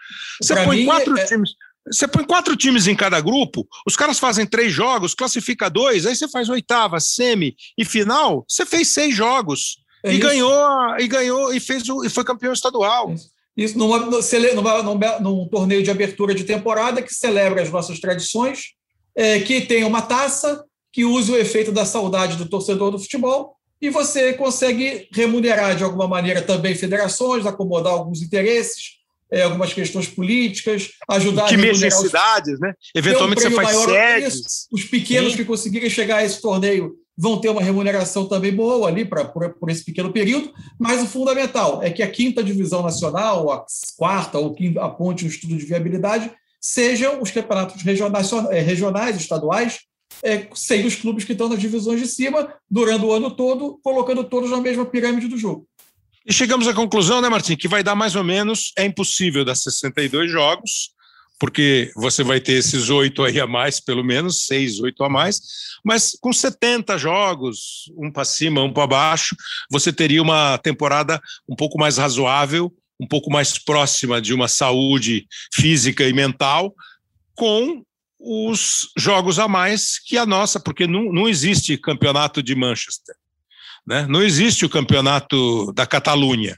Você 0.41 0.53
pra 0.53 0.65
põe 0.65 0.85
quatro 0.85 1.19
é... 1.19 1.25
times. 1.25 1.53
Você 1.91 2.07
põe 2.07 2.25
quatro 2.25 2.57
times 2.57 2.87
em 2.87 2.95
cada 2.95 3.21
grupo, 3.21 3.67
os 3.87 3.97
caras 3.97 4.19
fazem 4.19 4.47
três 4.47 4.73
jogos, 4.73 5.15
classifica 5.15 5.69
dois, 5.69 6.07
aí 6.07 6.15
você 6.15 6.29
faz 6.29 6.49
oitava, 6.49 7.01
semi 7.01 7.57
e 7.77 7.85
final. 7.85 8.45
Você 8.49 8.65
fez 8.65 8.89
seis 8.89 9.15
jogos 9.15 9.79
é 10.05 10.13
e 10.13 10.19
isso. 10.19 10.27
ganhou 10.27 10.99
e 10.99 11.09
ganhou 11.09 11.53
e 11.53 11.59
fez 11.59 11.89
o, 11.89 12.05
e 12.05 12.09
foi 12.09 12.25
campeão 12.25 12.53
estadual. 12.53 13.13
Isso, 13.13 13.31
isso 13.57 13.79
numa, 13.79 13.99
numa, 13.99 14.83
num, 14.83 14.99
num, 15.21 15.49
torneio 15.49 15.83
de 15.83 15.91
abertura 15.91 16.35
de 16.35 16.45
temporada 16.45 17.03
que 17.03 17.13
celebra 17.13 17.63
as 17.63 17.71
nossas 17.71 17.99
tradições, 17.99 18.75
é, 19.17 19.41
que 19.41 19.63
tem 19.63 19.85
uma 19.85 20.03
taça 20.03 20.65
que 20.93 21.05
usa 21.05 21.33
o 21.33 21.37
efeito 21.37 21.73
da 21.73 21.85
saudade 21.85 22.37
do 22.37 22.49
torcedor 22.49 22.91
do 22.91 22.99
futebol 22.99 23.57
e 23.81 23.91
você 23.91 24.35
consegue 24.35 25.09
remunerar 25.13 25.75
de 25.75 25.83
alguma 25.83 26.07
maneira 26.07 26.41
também 26.41 26.75
federações, 26.75 27.45
acomodar 27.45 27.93
alguns 27.93 28.23
interesses 28.23 29.02
é, 29.33 29.43
algumas 29.43 29.73
questões 29.73 30.07
políticas, 30.07 30.91
ajudar 31.09 31.49
que 31.49 31.55
a 31.55 31.59
necessidades, 31.59 32.55
os... 32.55 32.61
né? 32.61 32.75
Eventualmente 32.95 33.41
um 33.41 33.51
você 33.51 33.57
faz 33.57 33.69
maior, 33.69 33.89
sedes. 33.89 34.69
Os 34.71 34.85
pequenos 34.85 35.33
Sim. 35.33 35.39
que 35.39 35.45
conseguirem 35.45 35.89
chegar 35.89 36.19
a 36.19 36.25
esse 36.25 36.41
torneio 36.43 36.93
vão 37.17 37.41
ter 37.41 37.49
uma 37.49 37.63
remuneração 37.63 38.27
também 38.27 38.55
boa 38.55 38.89
ali 38.89 39.05
pra, 39.05 39.25
por, 39.25 39.49
por, 39.55 39.71
esse 39.71 39.85
pequeno 39.85 40.13
período, 40.13 40.53
mas 40.79 41.03
o 41.03 41.07
fundamental 41.07 41.83
é 41.83 41.91
que 41.91 42.03
a 42.03 42.11
quinta 42.11 42.43
divisão 42.43 42.83
nacional, 42.83 43.51
a 43.51 43.65
quarta 43.97 44.39
ou 44.39 44.55
quinta, 44.55 44.83
aponte 44.83 45.25
um 45.25 45.29
estudo 45.29 45.57
de 45.57 45.65
viabilidade, 45.65 46.31
sejam 46.61 47.21
os 47.21 47.31
campeonatos 47.31 47.83
regionais, 47.83 48.31
é, 48.51 48.61
regionais 48.61 49.17
estaduais, 49.17 49.81
é, 50.23 50.47
sem 50.55 50.87
os 50.87 50.95
clubes 50.95 51.25
que 51.25 51.33
estão 51.33 51.49
nas 51.49 51.61
divisões 51.61 52.01
de 52.01 52.07
cima, 52.07 52.53
durante 52.71 53.05
o 53.05 53.13
ano 53.13 53.31
todo, 53.31 53.79
colocando 53.83 54.25
todos 54.25 54.51
na 54.51 54.61
mesma 54.61 54.85
pirâmide 54.85 55.29
do 55.29 55.39
jogo. 55.39 55.67
E 56.27 56.33
chegamos 56.33 56.69
à 56.69 56.75
conclusão, 56.75 57.21
né, 57.21 57.29
Martim, 57.29 57.57
que 57.57 57.69
vai 57.69 57.83
dar 57.83 57.95
mais 57.95 58.15
ou 58.15 58.23
menos, 58.23 58.73
é 58.77 58.85
impossível 58.85 59.45
dar 59.45 59.55
62 59.55 60.31
jogos, 60.31 60.91
porque 61.39 61.91
você 61.97 62.23
vai 62.23 62.41
ter 62.41 62.53
esses 62.53 62.89
oito 62.89 63.25
aí 63.25 63.41
a 63.41 63.47
mais, 63.49 63.81
pelo 63.81 64.05
menos, 64.05 64.47
seis, 64.47 64.79
oito 64.79 65.03
a 65.03 65.09
mais, 65.09 65.41
mas 65.85 66.17
com 66.21 66.33
70 66.33 66.97
jogos, 66.97 67.91
um 67.97 68.13
para 68.13 68.25
cima, 68.25 68.63
um 68.63 68.73
para 68.73 68.87
baixo, 68.87 69.35
você 69.69 69.93
teria 69.93 70.23
uma 70.23 70.57
temporada 70.59 71.21
um 71.49 71.57
pouco 71.57 71.77
mais 71.77 71.99
razoável, 71.99 72.73
um 73.01 73.09
pouco 73.09 73.29
mais 73.29 73.59
próxima 73.59 74.21
de 74.23 74.33
uma 74.33 74.47
saúde 74.47 75.27
física 75.53 76.05
e 76.05 76.13
mental, 76.13 76.73
com 77.35 77.83
os 78.21 78.93
jogos 78.97 79.41
a 79.41 79.49
mais 79.49 79.99
que 79.99 80.17
a 80.17 80.25
nossa, 80.25 80.61
porque 80.61 80.87
não, 80.87 81.13
não 81.13 81.29
existe 81.29 81.77
campeonato 81.77 82.41
de 82.41 82.55
Manchester, 82.55 83.17
né? 83.87 84.07
não 84.09 84.23
existe 84.23 84.65
o 84.65 84.71
campeonato 84.71 85.73
da 85.73 85.87
Catalunha, 85.87 86.57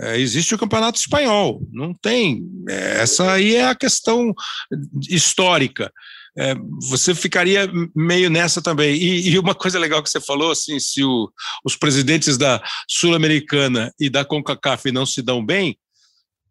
é, 0.00 0.18
existe 0.18 0.54
o 0.54 0.58
campeonato 0.58 0.98
espanhol, 0.98 1.60
não 1.70 1.92
tem. 1.94 2.42
É, 2.68 3.02
essa 3.02 3.32
aí 3.32 3.56
é 3.56 3.66
a 3.66 3.74
questão 3.74 4.34
histórica. 5.08 5.92
É, 6.36 6.54
você 6.90 7.14
ficaria 7.14 7.70
meio 7.94 8.30
nessa 8.30 8.62
também. 8.62 8.94
E, 8.94 9.28
e, 9.28 9.38
uma 9.38 9.54
coisa 9.54 9.78
legal 9.78 10.02
que 10.02 10.08
você 10.08 10.20
falou, 10.20 10.50
assim, 10.50 10.80
se 10.80 11.04
o, 11.04 11.30
os 11.64 11.76
presidentes 11.76 12.38
da 12.38 12.62
Sul-Americana 12.88 13.92
e 14.00 14.08
da 14.08 14.24
CONCACAF 14.24 14.90
não 14.90 15.04
se 15.04 15.20
dão 15.20 15.44
bem, 15.44 15.78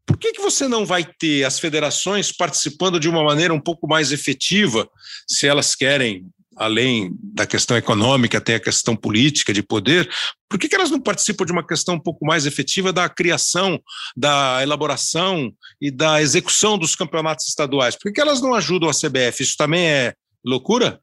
por 0.05 0.17
que, 0.17 0.33
que 0.33 0.41
você 0.41 0.67
não 0.67 0.85
vai 0.85 1.03
ter 1.03 1.43
as 1.43 1.59
federações 1.59 2.31
participando 2.31 2.99
de 2.99 3.09
uma 3.09 3.23
maneira 3.23 3.53
um 3.53 3.61
pouco 3.61 3.87
mais 3.87 4.11
efetiva, 4.11 4.87
se 5.27 5.47
elas 5.47 5.73
querem, 5.73 6.25
além 6.55 7.11
da 7.21 7.45
questão 7.45 7.77
econômica, 7.77 8.41
tem 8.41 8.55
a 8.55 8.59
questão 8.59 8.95
política 8.95 9.53
de 9.53 9.63
poder, 9.63 10.09
por 10.49 10.59
que, 10.59 10.67
que 10.67 10.75
elas 10.75 10.91
não 10.91 10.99
participam 10.99 11.45
de 11.45 11.51
uma 11.51 11.65
questão 11.65 11.95
um 11.95 11.99
pouco 11.99 12.25
mais 12.25 12.45
efetiva 12.45 12.91
da 12.91 13.07
criação, 13.07 13.79
da 14.15 14.61
elaboração 14.61 15.51
e 15.79 15.89
da 15.89 16.21
execução 16.21 16.77
dos 16.77 16.95
campeonatos 16.95 17.47
estaduais? 17.47 17.95
Por 17.95 18.03
que, 18.03 18.13
que 18.13 18.21
elas 18.21 18.41
não 18.41 18.53
ajudam 18.53 18.89
a 18.89 18.93
CBF? 18.93 19.43
Isso 19.43 19.55
também 19.57 19.87
é 19.87 20.13
loucura? 20.45 20.99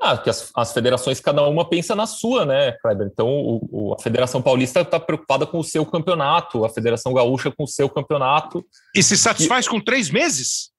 Ah, 0.00 0.18
que 0.18 0.28
as, 0.28 0.50
as, 0.56 0.72
federações, 0.72 1.20
cada 1.20 1.46
uma 1.46 1.68
pensa 1.68 1.94
na 1.94 2.06
sua, 2.06 2.44
né, 2.44 2.72
Kleber? 2.82 3.06
Então, 3.06 3.28
o, 3.28 3.68
o, 3.70 3.94
a 3.94 4.02
Federação 4.02 4.42
Paulista 4.42 4.80
está 4.80 4.98
preocupada 4.98 5.46
com 5.46 5.60
o 5.60 5.64
seu 5.64 5.86
campeonato, 5.86 6.64
a 6.64 6.68
Federação 6.68 7.14
Gaúcha 7.14 7.52
com 7.52 7.62
o 7.62 7.68
seu 7.68 7.88
campeonato. 7.88 8.66
E 8.96 9.02
se 9.02 9.16
satisfaz 9.16 9.66
e, 9.66 9.68
com 9.68 9.80
três 9.80 10.10
meses? 10.10 10.72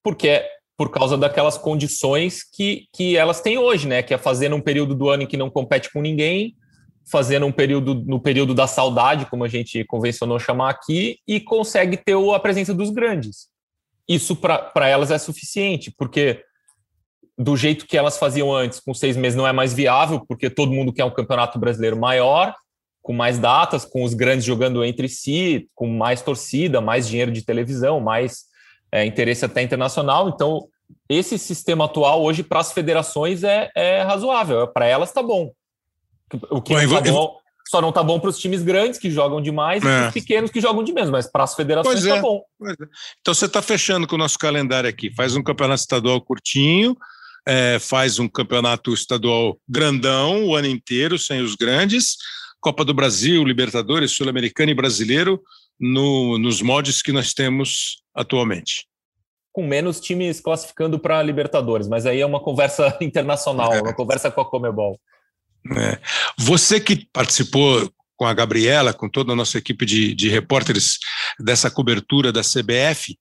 Porque 0.00 0.28
é 0.28 0.48
por 0.80 0.90
causa 0.90 1.18
daquelas 1.18 1.58
condições 1.58 2.42
que, 2.42 2.86
que 2.90 3.14
elas 3.14 3.42
têm 3.42 3.58
hoje, 3.58 3.86
né? 3.86 4.02
Que 4.02 4.14
é 4.14 4.16
fazer 4.16 4.48
num 4.48 4.62
período 4.62 4.94
do 4.94 5.10
ano 5.10 5.24
em 5.24 5.26
que 5.26 5.36
não 5.36 5.50
compete 5.50 5.92
com 5.92 6.00
ninguém, 6.00 6.56
fazer 7.12 7.38
num 7.38 7.52
período, 7.52 7.94
no 7.94 8.18
período 8.18 8.54
da 8.54 8.66
saudade, 8.66 9.26
como 9.26 9.44
a 9.44 9.48
gente 9.48 9.84
convencionou 9.84 10.38
chamar 10.38 10.70
aqui, 10.70 11.18
e 11.28 11.38
consegue 11.38 11.98
ter 11.98 12.16
a 12.16 12.40
presença 12.40 12.72
dos 12.72 12.88
grandes. 12.88 13.48
Isso 14.08 14.34
para 14.34 14.88
elas 14.88 15.10
é 15.10 15.18
suficiente, 15.18 15.92
porque 15.98 16.42
do 17.36 17.58
jeito 17.58 17.86
que 17.86 17.98
elas 17.98 18.16
faziam 18.16 18.50
antes, 18.50 18.80
com 18.80 18.94
seis 18.94 19.18
meses, 19.18 19.36
não 19.36 19.46
é 19.46 19.52
mais 19.52 19.74
viável, 19.74 20.24
porque 20.26 20.48
todo 20.48 20.72
mundo 20.72 20.94
quer 20.94 21.04
um 21.04 21.12
campeonato 21.12 21.58
brasileiro 21.58 21.98
maior, 21.98 22.54
com 23.02 23.12
mais 23.12 23.38
datas, 23.38 23.84
com 23.84 24.02
os 24.02 24.14
grandes 24.14 24.46
jogando 24.46 24.82
entre 24.82 25.10
si, 25.10 25.68
com 25.74 25.86
mais 25.86 26.22
torcida, 26.22 26.80
mais 26.80 27.06
dinheiro 27.06 27.30
de 27.30 27.44
televisão, 27.44 28.00
mais 28.00 28.48
é, 28.92 29.04
interesse 29.04 29.44
até 29.44 29.62
internacional. 29.62 30.28
Então, 30.28 30.68
esse 31.08 31.38
sistema 31.38 31.84
atual 31.84 32.22
hoje 32.22 32.42
para 32.42 32.60
as 32.60 32.72
federações 32.72 33.44
é, 33.44 33.70
é 33.74 34.02
razoável, 34.02 34.66
para 34.68 34.86
elas 34.86 35.10
está 35.10 35.22
bom. 35.22 35.52
O 36.50 36.62
que 36.62 36.74
Bom, 36.74 36.82
não 36.82 37.02
tá 37.02 37.10
bom, 37.10 37.36
só 37.68 37.80
não 37.80 37.88
está 37.88 38.02
bom 38.02 38.20
para 38.20 38.30
os 38.30 38.38
times 38.38 38.62
grandes 38.62 38.98
que 38.98 39.10
jogam 39.10 39.40
demais 39.40 39.82
é. 39.82 39.86
e 39.86 39.88
para 39.88 40.08
os 40.08 40.14
pequenos 40.14 40.50
que 40.50 40.60
jogam 40.60 40.84
de 40.84 40.92
menos, 40.92 41.10
mas 41.10 41.26
para 41.26 41.44
as 41.44 41.54
federações 41.54 42.00
está 42.00 42.16
é. 42.16 42.20
bom. 42.20 42.42
É. 42.66 42.72
Então 43.20 43.34
você 43.34 43.46
está 43.46 43.60
fechando 43.60 44.06
com 44.06 44.14
o 44.14 44.18
nosso 44.18 44.38
calendário 44.38 44.88
aqui, 44.88 45.12
faz 45.14 45.34
um 45.34 45.42
campeonato 45.42 45.80
estadual 45.80 46.20
curtinho, 46.20 46.96
é, 47.46 47.78
faz 47.80 48.18
um 48.18 48.28
campeonato 48.28 48.92
estadual 48.92 49.58
grandão 49.68 50.44
o 50.44 50.54
ano 50.54 50.68
inteiro, 50.68 51.18
sem 51.18 51.40
os 51.40 51.54
grandes, 51.54 52.16
Copa 52.60 52.84
do 52.84 52.92
Brasil, 52.92 53.42
Libertadores, 53.42 54.12
Sul-Americano 54.12 54.70
e 54.70 54.74
Brasileiro, 54.74 55.40
no, 55.80 56.38
nos 56.38 56.60
moldes 56.60 57.00
que 57.00 57.12
nós 57.12 57.32
temos 57.32 58.02
atualmente. 58.14 58.86
Com 59.52 59.66
menos 59.66 59.98
times 60.00 60.40
classificando 60.40 60.98
para 60.98 61.22
Libertadores, 61.22 61.88
mas 61.88 62.06
aí 62.06 62.20
é 62.20 62.26
uma 62.26 62.40
conversa 62.40 62.96
internacional, 63.00 63.72
é. 63.72 63.80
uma 63.80 63.94
conversa 63.94 64.30
com 64.30 64.40
a 64.40 64.44
Comebol. 64.48 65.00
É. 65.76 65.98
Você 66.38 66.80
que 66.80 67.06
participou 67.12 67.90
com 68.16 68.26
a 68.26 68.34
Gabriela, 68.34 68.92
com 68.92 69.08
toda 69.08 69.32
a 69.32 69.36
nossa 69.36 69.56
equipe 69.56 69.86
de, 69.86 70.14
de 70.14 70.28
repórteres 70.28 70.98
dessa 71.38 71.70
cobertura 71.70 72.30
da 72.30 72.42
CBF, 72.42 73.18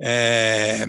é, 0.00 0.86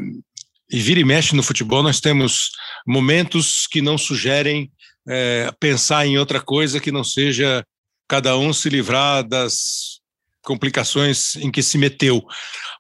e 0.70 0.80
vira 0.80 1.00
e 1.00 1.06
mexe 1.06 1.36
no 1.36 1.44
futebol, 1.44 1.82
nós 1.82 2.02
temos 2.02 2.52
momentos 2.86 3.68
que 3.68 3.82
não 3.82 3.98
sugerem 3.98 4.72
é, 5.08 5.52
pensar 5.60 6.06
em 6.06 6.18
outra 6.18 6.42
coisa 6.42 6.80
que 6.80 6.92
não 6.92 7.04
seja 7.04 7.66
cada 8.08 8.38
um 8.38 8.52
se 8.52 8.70
livrar 8.70 9.24
das 9.24 9.95
complicações 10.46 11.36
em 11.36 11.52
que 11.52 11.62
se 11.62 11.78
meteu. 11.78 12.24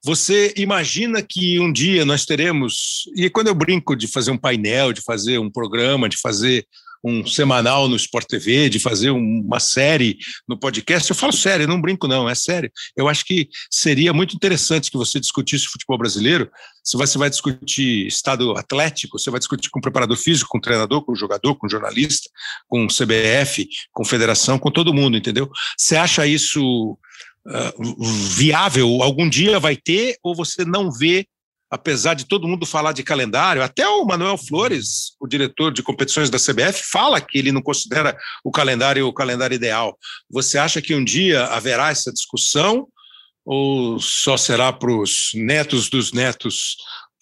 Você 0.03 0.53
imagina 0.55 1.21
que 1.21 1.59
um 1.59 1.71
dia 1.71 2.05
nós 2.05 2.25
teremos, 2.25 3.03
e 3.15 3.29
quando 3.29 3.47
eu 3.47 3.55
brinco 3.55 3.95
de 3.95 4.07
fazer 4.07 4.31
um 4.31 4.37
painel, 4.37 4.93
de 4.93 5.01
fazer 5.01 5.39
um 5.39 5.51
programa, 5.51 6.07
de 6.07 6.17
fazer 6.17 6.65
um 7.05 7.23
semanal 7.23 7.87
no 7.87 7.95
Sport 7.95 8.25
TV, 8.25 8.67
de 8.67 8.79
fazer 8.79 9.11
uma 9.11 9.59
série 9.59 10.17
no 10.49 10.57
podcast. 10.57 11.07
Eu 11.07 11.15
falo 11.15 11.31
sério, 11.31 11.67
não 11.67 11.79
brinco, 11.79 12.07
não, 12.07 12.27
é 12.27 12.33
sério. 12.33 12.71
Eu 12.97 13.07
acho 13.07 13.23
que 13.23 13.47
seria 13.69 14.11
muito 14.11 14.35
interessante 14.35 14.89
que 14.89 14.97
você 14.97 15.19
discutisse 15.19 15.67
o 15.67 15.71
futebol 15.71 15.99
brasileiro. 15.99 16.49
Você 16.83 17.17
vai 17.19 17.29
discutir 17.29 18.07
estado 18.07 18.57
atlético, 18.57 19.19
você 19.19 19.29
vai 19.29 19.39
discutir 19.39 19.69
com 19.69 19.77
o 19.77 19.81
preparador 19.81 20.17
físico, 20.17 20.49
com 20.49 20.57
o 20.57 20.61
treinador, 20.61 21.05
com 21.05 21.11
o 21.11 21.15
jogador, 21.15 21.55
com 21.55 21.67
o 21.67 21.69
jornalista, 21.69 22.27
com 22.67 22.85
o 22.85 22.87
CBF, 22.87 23.67
com 23.93 24.01
a 24.01 24.07
federação, 24.07 24.57
com 24.57 24.71
todo 24.71 24.93
mundo, 24.93 25.15
entendeu? 25.15 25.47
Você 25.77 25.95
acha 25.95 26.25
isso 26.25 26.97
uh, 27.47 28.03
viável? 28.35 29.01
Algum 29.01 29.29
dia 29.29 29.59
vai 29.59 29.75
ter 29.75 30.17
ou 30.23 30.35
você 30.35 30.65
não 30.65 30.91
vê 30.91 31.27
apesar 31.69 32.13
de 32.13 32.25
todo 32.25 32.47
mundo 32.47 32.65
falar 32.65 32.93
de 32.93 33.03
calendário, 33.03 33.61
até 33.61 33.87
o 33.87 34.05
Manuel 34.05 34.37
Flores, 34.37 35.15
o 35.19 35.27
diretor 35.27 35.73
de 35.73 35.83
competições 35.83 36.29
da 36.29 36.37
CBF, 36.37 36.83
fala 36.89 37.19
que 37.19 37.37
ele 37.37 37.51
não 37.51 37.61
considera 37.61 38.17
o 38.43 38.51
calendário 38.51 39.07
o 39.07 39.13
calendário 39.13 39.55
ideal. 39.55 39.97
Você 40.29 40.57
acha 40.57 40.81
que 40.81 40.95
um 40.95 41.03
dia 41.03 41.45
haverá 41.45 41.89
essa 41.89 42.13
discussão 42.13 42.87
ou 43.43 43.99
só 43.99 44.37
será 44.37 44.71
para 44.71 44.91
os 44.91 45.31
netos 45.33 45.89
dos 45.89 46.11
netos 46.13 46.77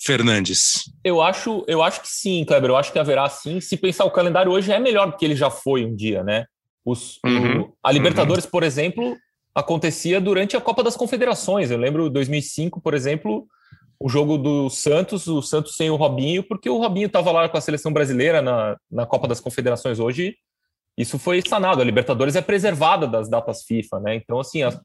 Fernandes? 0.05 0.84
Eu 1.03 1.21
acho, 1.21 1.63
eu 1.67 1.82
acho 1.82 2.01
que 2.01 2.07
sim, 2.09 2.45
Kleber. 2.45 2.69
Eu 2.69 2.78
acho 2.78 2.91
que 2.91 2.99
haverá 2.99 3.28
sim. 3.30 3.59
Se 3.59 3.76
pensar 3.78 4.05
o 4.05 4.11
calendário 4.11 4.51
hoje 4.51 4.71
é 4.71 4.80
melhor 4.80 5.09
do 5.09 5.17
que 5.17 5.26
ele 5.26 5.36
já 5.36 5.49
foi 5.49 5.86
um 5.86 5.95
dia, 5.95 6.24
né? 6.24 6.45
Os, 6.86 7.17
uhum, 7.26 7.61
o, 7.61 7.78
a 7.82 7.91
Libertadores, 7.91 8.43
uhum. 8.43 8.51
por 8.51 8.63
exemplo, 8.63 9.17
acontecia 9.56 10.20
durante 10.20 10.58
a 10.58 10.62
Copa 10.62 10.84
das 10.84 10.95
Confederações. 10.95 11.70
Eu 11.70 11.78
lembro 11.78 12.10
2005, 12.10 12.82
por 12.82 12.93
exemplo, 12.93 13.47
o 13.99 14.10
jogo 14.10 14.38
do 14.38 14.70
Santos, 14.70 15.28
o 15.28 15.41
Santos 15.41 15.76
sem 15.76 15.89
o 15.89 15.95
Robinho, 15.95 16.43
porque 16.43 16.70
o 16.70 16.78
Robinho 16.78 17.08
estava 17.08 17.32
lá 17.32 17.47
com 17.47 17.58
a 17.58 17.62
seleção 17.62 17.93
brasileira 17.93 18.41
na, 18.41 18.78
na 18.91 19.06
Copa 19.06 19.28
das 19.28 19.39
Confederações 19.39 19.99
hoje. 19.99 20.36
Isso 20.97 21.18
foi 21.18 21.41
sanado. 21.47 21.82
A 21.82 21.86
Libertadores 21.86 22.36
é 22.36 22.41
preservada 22.41 23.08
das 23.08 23.30
datas 23.30 23.64
FIFA, 23.64 23.99
né? 23.99 24.16
Então, 24.16 24.39
assim, 24.39 24.64
as, 24.64 24.80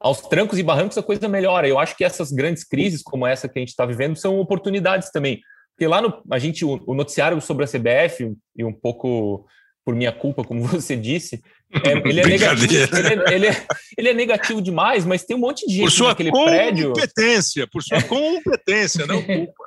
aos 0.00 0.20
trancos 0.22 0.58
e 0.58 0.62
barrancos 0.62 0.98
a 0.98 1.02
coisa 1.02 1.28
melhora. 1.28 1.68
Eu 1.68 1.78
acho 1.78 1.96
que 1.96 2.04
essas 2.04 2.32
grandes 2.32 2.64
crises, 2.64 3.02
como 3.02 3.26
essa 3.26 3.48
que 3.48 3.58
a 3.58 3.62
gente 3.62 3.70
está 3.70 3.86
vivendo, 3.86 4.16
são 4.16 4.38
oportunidades 4.38 5.10
também. 5.10 5.40
Porque 5.74 5.86
lá 5.86 6.00
no, 6.00 6.22
a 6.30 6.38
gente, 6.38 6.64
o, 6.64 6.82
o 6.86 6.94
noticiário 6.94 7.40
sobre 7.40 7.64
a 7.64 7.68
CBF, 7.68 8.34
e 8.56 8.64
um 8.64 8.72
pouco 8.72 9.46
por 9.84 9.94
minha 9.94 10.12
culpa, 10.12 10.44
como 10.44 10.62
você 10.66 10.96
disse, 10.96 11.42
é, 11.84 11.92
ele, 12.08 12.20
é 12.20 12.26
negativo, 12.26 12.72
ele, 12.72 12.76
é, 12.76 13.34
ele, 13.34 13.46
é, 13.46 13.66
ele, 13.96 14.08
é, 14.08 14.14
negativo 14.14 14.60
demais, 14.60 15.04
mas 15.04 15.24
tem 15.24 15.36
um 15.36 15.40
monte 15.40 15.66
de 15.66 15.74
gente 15.74 15.84
por 15.84 15.90
sua 15.90 16.08
naquele 16.08 16.30
prédio. 16.30 16.92
Competência, 16.92 17.66
por 17.66 17.82
sua 17.82 18.02
competência, 18.02 19.06
não 19.06 19.22
culpa. 19.22 19.52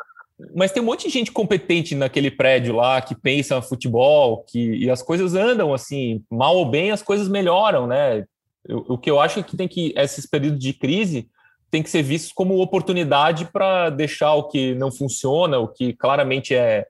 Mas 0.53 0.69
tem 0.69 0.83
um 0.83 0.85
monte 0.85 1.07
de 1.07 1.13
gente 1.13 1.31
competente 1.31 1.95
naquele 1.95 2.29
prédio 2.29 2.75
lá 2.75 3.01
que 3.01 3.15
pensa 3.15 3.61
futebol, 3.61 4.43
que 4.43 4.59
e 4.59 4.89
as 4.89 5.01
coisas 5.01 5.33
andam 5.33 5.73
assim, 5.73 6.21
mal 6.29 6.57
ou 6.57 6.69
bem, 6.69 6.91
as 6.91 7.01
coisas 7.01 7.29
melhoram, 7.29 7.87
né? 7.87 8.25
o 8.67 8.97
que 8.97 9.09
eu 9.09 9.19
acho 9.19 9.39
é 9.39 9.43
que 9.43 9.55
tem 9.55 9.67
que 9.67 9.93
esses 9.95 10.25
períodos 10.25 10.59
de 10.59 10.73
crise 10.73 11.29
tem 11.69 11.83
que 11.83 11.89
ser 11.89 12.01
vistos 12.01 12.31
como 12.31 12.61
oportunidade 12.61 13.45
para 13.45 13.89
deixar 13.89 14.33
o 14.33 14.47
que 14.47 14.73
não 14.75 14.91
funciona, 14.91 15.59
o 15.59 15.67
que 15.67 15.93
claramente 15.93 16.53
é 16.53 16.85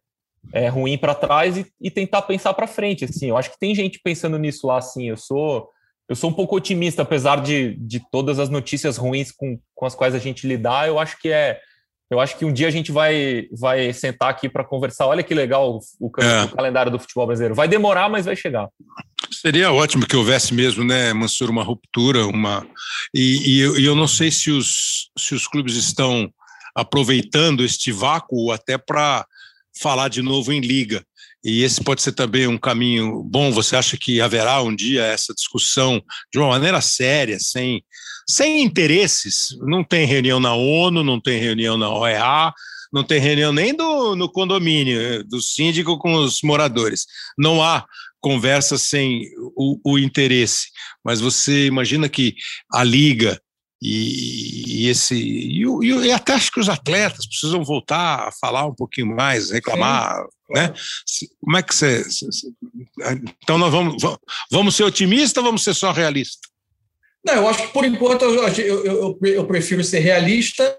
é, 0.53 0.67
ruim 0.67 0.97
para 0.97 1.15
trás 1.15 1.57
e, 1.57 1.65
e, 1.81 1.91
tentar 1.91 2.21
pensar 2.23 2.53
para 2.53 2.67
frente. 2.67 3.05
Assim, 3.05 3.27
eu 3.27 3.37
acho 3.37 3.51
que 3.51 3.59
tem 3.59 3.75
gente 3.75 3.99
pensando 4.03 4.37
nisso 4.37 4.67
lá. 4.67 4.77
Assim, 4.77 5.09
eu 5.09 5.17
sou 5.17 5.69
eu 6.07 6.15
sou 6.15 6.29
um 6.29 6.33
pouco 6.33 6.55
otimista, 6.55 7.01
apesar 7.01 7.41
de, 7.41 7.75
de 7.79 7.99
todas 8.11 8.37
as 8.37 8.47
notícias 8.47 8.95
ruins 8.95 9.31
com, 9.31 9.59
com 9.73 9.85
as 9.87 9.95
quais 9.95 10.13
a 10.13 10.19
gente 10.19 10.47
lidar. 10.47 10.87
Eu 10.87 10.99
acho 10.99 11.19
que 11.19 11.29
é 11.29 11.59
eu 12.09 12.19
acho 12.19 12.37
que 12.37 12.45
um 12.45 12.53
dia 12.53 12.67
a 12.67 12.71
gente 12.71 12.91
vai, 12.91 13.47
vai 13.51 13.91
sentar 13.91 14.29
aqui 14.29 14.47
para 14.47 14.63
conversar. 14.63 15.07
Olha 15.07 15.23
que 15.23 15.33
legal 15.33 15.71
o, 15.71 15.79
o, 15.99 16.11
é. 16.21 16.43
o, 16.43 16.49
calendário 16.49 16.91
do 16.91 16.99
futebol 16.99 17.25
brasileiro. 17.25 17.55
Vai 17.55 17.67
demorar, 17.67 18.07
mas 18.09 18.25
vai 18.25 18.35
chegar. 18.35 18.69
Seria 19.31 19.71
ótimo 19.71 20.05
que 20.05 20.15
houvesse 20.15 20.53
mesmo, 20.53 20.83
né, 20.83 21.13
Mansur, 21.13 21.49
uma 21.49 21.63
ruptura, 21.63 22.27
uma 22.27 22.65
e, 23.13 23.55
e, 23.55 23.59
eu, 23.59 23.79
e 23.79 23.85
eu 23.85 23.95
não 23.95 24.07
sei 24.07 24.29
se 24.29 24.51
os, 24.51 25.09
se 25.17 25.33
os 25.33 25.47
clubes 25.47 25.75
estão 25.75 26.31
aproveitando 26.75 27.63
este 27.63 27.91
vácuo 27.91 28.51
até 28.51 28.77
para 28.77 29.25
falar 29.79 30.09
de 30.09 30.21
novo 30.21 30.51
em 30.51 30.59
liga. 30.59 31.05
E 31.43 31.61
esse 31.61 31.83
pode 31.83 32.01
ser 32.01 32.13
também 32.13 32.47
um 32.47 32.57
caminho 32.57 33.21
bom. 33.23 33.51
Você 33.51 33.75
acha 33.75 33.95
que 33.95 34.19
haverá 34.19 34.61
um 34.63 34.75
dia 34.75 35.03
essa 35.03 35.33
discussão 35.33 36.01
de 36.33 36.39
uma 36.39 36.49
maneira 36.49 36.81
séria, 36.81 37.37
sem, 37.39 37.83
sem 38.27 38.63
interesses? 38.63 39.55
Não 39.61 39.83
tem 39.83 40.07
reunião 40.07 40.39
na 40.39 40.55
ONU, 40.55 41.03
não 41.03 41.21
tem 41.21 41.39
reunião 41.39 41.77
na 41.77 41.87
OEA, 41.87 42.51
não 42.91 43.03
tem 43.03 43.19
reunião 43.19 43.53
nem 43.53 43.75
do, 43.75 44.15
no 44.15 44.27
condomínio, 44.31 45.23
do 45.23 45.39
síndico 45.39 45.99
com 45.99 46.15
os 46.15 46.41
moradores. 46.41 47.05
Não 47.37 47.61
há 47.61 47.85
conversa 48.19 48.75
sem 48.75 49.29
o, 49.55 49.79
o 49.83 49.99
interesse. 49.99 50.69
Mas 51.03 51.21
você 51.21 51.67
imagina 51.67 52.09
que 52.09 52.35
a 52.73 52.83
liga 52.83 53.39
e, 53.87 54.85
e 54.85 54.89
esse 54.89 55.15
e, 55.15 55.63
e, 55.63 56.11
até 56.11 56.33
acho 56.33 56.51
que 56.51 56.59
os 56.59 56.69
atletas 56.69 57.27
precisam 57.27 57.63
voltar 57.63 58.27
a 58.27 58.31
falar 58.31 58.65
um 58.65 58.73
pouquinho 58.73 59.15
mais, 59.15 59.51
reclamar, 59.51 60.17
Sim. 60.21 60.53
né? 60.53 60.73
Como 61.39 61.57
é 61.57 61.61
que 61.61 61.75
você, 61.75 62.03
então 63.43 63.59
nós 63.59 63.71
vamos 63.71 64.01
vamos 64.51 64.75
ser 64.75 64.83
otimistas 64.83 65.37
ou 65.37 65.43
vamos 65.43 65.63
ser 65.63 65.75
só 65.75 65.91
realistas? 65.91 66.49
Não, 67.23 67.35
eu 67.35 67.47
acho 67.47 67.61
que 67.61 67.73
por 67.73 67.85
enquanto 67.85 68.23
eu, 68.23 68.47
eu, 68.47 68.85
eu, 68.85 69.19
eu 69.21 69.45
prefiro 69.45 69.83
ser 69.83 69.99
realista. 69.99 70.77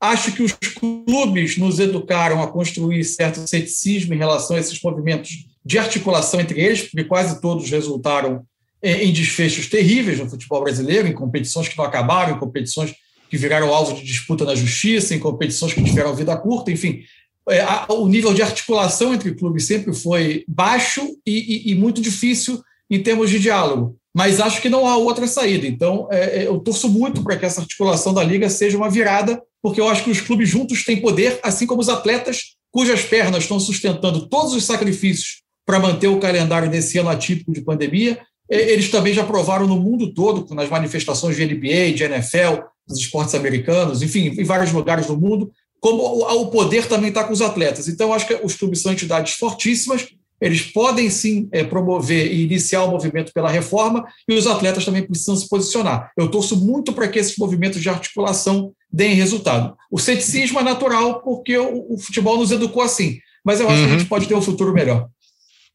Acho 0.00 0.32
que 0.32 0.42
os 0.42 0.52
clubes 0.52 1.56
nos 1.56 1.78
educaram 1.78 2.42
a 2.42 2.50
construir 2.50 3.04
certo 3.04 3.48
ceticismo 3.48 4.14
em 4.14 4.18
relação 4.18 4.56
a 4.56 4.58
esses 4.58 4.80
movimentos 4.82 5.30
de 5.64 5.78
articulação 5.78 6.40
entre 6.40 6.60
eles, 6.60 6.82
porque 6.82 7.04
quase 7.04 7.40
todos 7.40 7.70
resultaram 7.70 8.44
em 8.82 9.12
desfechos 9.12 9.68
terríveis 9.68 10.18
no 10.18 10.28
futebol 10.28 10.62
brasileiro, 10.62 11.06
em 11.06 11.12
competições 11.12 11.68
que 11.68 11.78
não 11.78 11.84
acabaram, 11.84 12.34
em 12.34 12.38
competições 12.38 12.94
que 13.30 13.38
viraram 13.38 13.72
alvo 13.72 13.94
de 13.94 14.04
disputa 14.04 14.44
na 14.44 14.54
justiça, 14.54 15.14
em 15.14 15.18
competições 15.18 15.72
que 15.72 15.82
tiveram 15.82 16.14
vida 16.14 16.36
curta, 16.36 16.70
enfim. 16.70 17.02
É, 17.48 17.64
o 17.88 18.06
nível 18.06 18.34
de 18.34 18.42
articulação 18.42 19.14
entre 19.14 19.34
clubes 19.34 19.66
sempre 19.66 19.94
foi 19.94 20.44
baixo 20.46 21.00
e, 21.26 21.70
e, 21.70 21.72
e 21.72 21.74
muito 21.74 22.00
difícil 22.00 22.62
em 22.90 23.02
termos 23.02 23.30
de 23.30 23.38
diálogo. 23.38 23.96
Mas 24.14 24.40
acho 24.40 24.60
que 24.60 24.68
não 24.68 24.86
há 24.86 24.96
outra 24.96 25.26
saída. 25.26 25.66
Então, 25.66 26.08
é, 26.10 26.42
é 26.42 26.46
eu 26.46 26.58
torço 26.58 26.88
muito 26.88 27.22
para 27.22 27.36
que 27.36 27.46
essa 27.46 27.62
articulação 27.62 28.12
da 28.12 28.22
Liga 28.22 28.50
seja 28.50 28.76
uma 28.76 28.90
virada, 28.90 29.42
porque 29.62 29.80
eu 29.80 29.88
acho 29.88 30.04
que 30.04 30.10
os 30.10 30.20
clubes 30.20 30.48
juntos 30.48 30.84
têm 30.84 31.00
poder, 31.00 31.40
assim 31.42 31.66
como 31.66 31.80
os 31.80 31.88
atletas, 31.88 32.56
cujas 32.70 33.02
pernas 33.02 33.44
estão 33.44 33.58
sustentando 33.58 34.28
todos 34.28 34.52
os 34.52 34.64
sacrifícios 34.64 35.42
para 35.64 35.78
manter 35.78 36.08
o 36.08 36.18
calendário 36.18 36.68
nesse 36.68 36.98
ano 36.98 37.08
atípico 37.08 37.52
de 37.52 37.62
pandemia, 37.62 38.20
eles 38.48 38.90
também 38.90 39.14
já 39.14 39.24
provaram 39.24 39.66
no 39.66 39.78
mundo 39.78 40.12
todo, 40.12 40.54
nas 40.54 40.68
manifestações 40.68 41.36
de 41.36 41.44
NBA, 41.44 41.92
de 41.94 42.04
NFL, 42.04 42.62
dos 42.86 42.98
esportes 42.98 43.34
americanos, 43.34 44.02
enfim, 44.02 44.34
em 44.38 44.44
vários 44.44 44.72
lugares 44.72 45.06
do 45.06 45.18
mundo, 45.18 45.50
como 45.80 46.02
o 46.02 46.46
poder 46.46 46.86
também 46.86 47.08
está 47.08 47.24
com 47.24 47.32
os 47.32 47.42
atletas. 47.42 47.88
Então, 47.88 48.12
acho 48.12 48.26
que 48.26 48.38
os 48.42 48.54
clubes 48.54 48.82
são 48.82 48.92
entidades 48.92 49.34
fortíssimas, 49.34 50.06
eles 50.40 50.62
podem 50.62 51.08
sim 51.08 51.48
é, 51.52 51.62
promover 51.62 52.32
e 52.32 52.42
iniciar 52.42 52.82
o 52.82 52.90
movimento 52.90 53.32
pela 53.32 53.48
reforma, 53.48 54.04
e 54.28 54.34
os 54.34 54.46
atletas 54.46 54.84
também 54.84 55.06
precisam 55.06 55.36
se 55.36 55.48
posicionar. 55.48 56.10
Eu 56.16 56.28
torço 56.28 56.56
muito 56.56 56.92
para 56.92 57.06
que 57.08 57.18
esses 57.18 57.36
movimentos 57.36 57.80
de 57.80 57.88
articulação 57.88 58.72
deem 58.92 59.14
resultado. 59.14 59.76
O 59.90 59.98
ceticismo 59.98 60.58
é 60.58 60.62
natural, 60.64 61.22
porque 61.22 61.56
o, 61.56 61.96
futebol 61.96 62.36
nos 62.36 62.50
educou 62.50 62.82
assim, 62.82 63.18
mas 63.44 63.60
eu 63.60 63.68
acho 63.68 63.76
uhum. 63.76 63.82
que 63.82 63.88
a 63.88 63.92
gente 63.92 64.02
uhum. 64.02 64.08
pode 64.08 64.26
ter 64.26 64.34
um 64.34 64.42
futuro 64.42 64.72
melhor. 64.72 65.08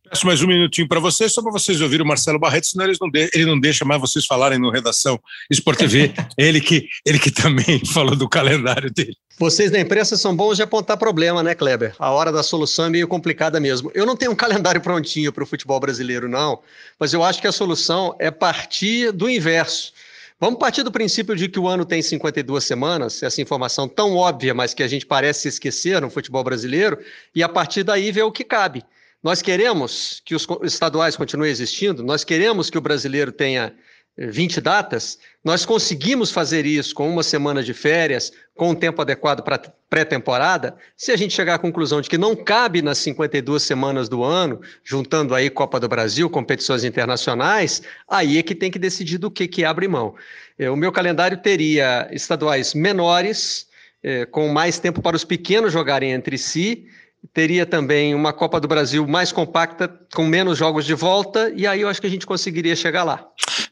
Peço 0.09 0.25
mais 0.25 0.41
um 0.41 0.47
minutinho 0.47 0.87
para 0.87 1.01
vocês, 1.01 1.33
só 1.33 1.41
para 1.41 1.51
vocês 1.51 1.81
ouvirem 1.81 2.05
o 2.05 2.07
Marcelo 2.07 2.39
Barreto, 2.39 2.67
senão 2.67 2.85
não 3.01 3.09
de, 3.09 3.29
ele 3.33 3.45
não 3.45 3.59
deixa 3.59 3.83
mais 3.83 3.99
vocês 3.99 4.25
falarem 4.25 4.57
no 4.57 4.69
Redação 4.69 5.19
Sport 5.51 5.79
TV, 5.79 6.13
ele, 6.37 6.61
que, 6.61 6.87
ele 7.05 7.19
que 7.19 7.29
também 7.29 7.83
falou 7.93 8.15
do 8.15 8.29
calendário 8.29 8.89
dele. 8.89 9.17
Vocês 9.37 9.69
da 9.69 9.79
imprensa 9.79 10.15
são 10.15 10.35
bons 10.35 10.55
de 10.55 10.63
apontar 10.63 10.97
problema, 10.97 11.43
né, 11.43 11.53
Kleber? 11.53 11.93
A 11.99 12.09
hora 12.11 12.31
da 12.31 12.41
solução 12.41 12.85
é 12.85 12.89
meio 12.89 13.07
complicada 13.07 13.59
mesmo. 13.59 13.91
Eu 13.93 14.05
não 14.05 14.15
tenho 14.15 14.31
um 14.31 14.35
calendário 14.35 14.81
prontinho 14.81 15.31
para 15.33 15.43
o 15.43 15.47
futebol 15.47 15.79
brasileiro, 15.79 16.29
não, 16.29 16.59
mas 16.97 17.13
eu 17.13 17.21
acho 17.21 17.41
que 17.41 17.47
a 17.47 17.51
solução 17.51 18.15
é 18.17 18.31
partir 18.31 19.11
do 19.11 19.29
inverso. 19.29 19.91
Vamos 20.39 20.59
partir 20.59 20.83
do 20.83 20.91
princípio 20.91 21.35
de 21.35 21.49
que 21.49 21.59
o 21.59 21.67
ano 21.67 21.83
tem 21.83 22.01
52 22.01 22.63
semanas, 22.63 23.21
essa 23.23 23.41
informação 23.41 23.87
tão 23.87 24.15
óbvia, 24.15 24.53
mas 24.53 24.73
que 24.73 24.83
a 24.83 24.87
gente 24.87 25.05
parece 25.05 25.47
esquecer 25.47 25.99
no 25.99 26.09
futebol 26.09 26.43
brasileiro, 26.43 26.97
e 27.35 27.43
a 27.43 27.49
partir 27.49 27.83
daí 27.83 28.11
ver 28.11 28.23
o 28.23 28.31
que 28.31 28.43
cabe. 28.43 28.83
Nós 29.27 29.41
queremos 29.41 30.21
que 30.23 30.33
os 30.33 30.47
estaduais 30.63 31.17
continuem 31.17 31.51
existindo, 31.51 32.01
nós 32.01 32.23
queremos 32.23 32.69
que 32.69 32.77
o 32.77 32.81
brasileiro 32.81 33.29
tenha 33.29 33.73
20 34.17 34.55
eh, 34.55 34.61
datas, 34.61 35.19
nós 35.43 35.65
conseguimos 35.65 36.31
fazer 36.31 36.65
isso 36.65 36.95
com 36.95 37.09
uma 37.09 37.21
semana 37.21 37.61
de 37.61 37.73
férias, 37.73 38.31
com 38.55 38.69
um 38.69 38.73
tempo 38.73 39.01
adequado 39.01 39.43
para 39.43 39.59
pré-temporada. 39.89 40.77
Se 40.95 41.11
a 41.11 41.17
gente 41.17 41.33
chegar 41.33 41.55
à 41.55 41.59
conclusão 41.59 41.99
de 41.99 42.09
que 42.09 42.17
não 42.17 42.37
cabe 42.37 42.81
nas 42.81 42.99
52 42.99 43.61
semanas 43.61 44.07
do 44.07 44.23
ano, 44.23 44.61
juntando 44.81 45.35
aí 45.35 45.49
Copa 45.49 45.77
do 45.77 45.89
Brasil, 45.89 46.29
competições 46.29 46.85
internacionais, 46.85 47.81
aí 48.09 48.37
é 48.37 48.41
que 48.41 48.55
tem 48.55 48.71
que 48.71 48.79
decidir 48.79 49.17
do 49.17 49.29
que, 49.29 49.45
que 49.45 49.65
abre 49.65 49.89
mão. 49.89 50.15
Eh, 50.57 50.69
o 50.69 50.77
meu 50.77 50.89
calendário 50.93 51.35
teria 51.35 52.07
estaduais 52.13 52.73
menores, 52.73 53.67
eh, 54.01 54.25
com 54.25 54.47
mais 54.47 54.79
tempo 54.79 55.01
para 55.01 55.17
os 55.17 55.25
pequenos 55.25 55.73
jogarem 55.73 56.13
entre 56.13 56.37
si, 56.37 56.87
teria 57.33 57.65
também 57.65 58.13
uma 58.15 58.33
Copa 58.33 58.59
do 58.59 58.67
Brasil 58.67 59.07
mais 59.07 59.31
compacta, 59.31 59.87
com 60.13 60.25
menos 60.25 60.57
jogos 60.57 60.85
de 60.85 60.93
volta, 60.93 61.51
e 61.55 61.65
aí 61.65 61.81
eu 61.81 61.89
acho 61.89 62.01
que 62.01 62.07
a 62.07 62.09
gente 62.09 62.25
conseguiria 62.25 62.75
chegar 62.75 63.03
lá. 63.03 63.25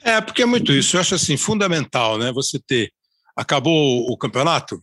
É, 0.03 0.21
porque 0.21 0.41
é 0.41 0.45
muito 0.45 0.71
isso. 0.71 0.95
Eu 0.95 1.01
acho 1.01 1.15
assim, 1.15 1.37
fundamental, 1.37 2.17
né? 2.17 2.31
Você 2.31 2.59
ter. 2.59 2.91
Acabou 3.35 4.09
o 4.09 4.17
campeonato, 4.17 4.79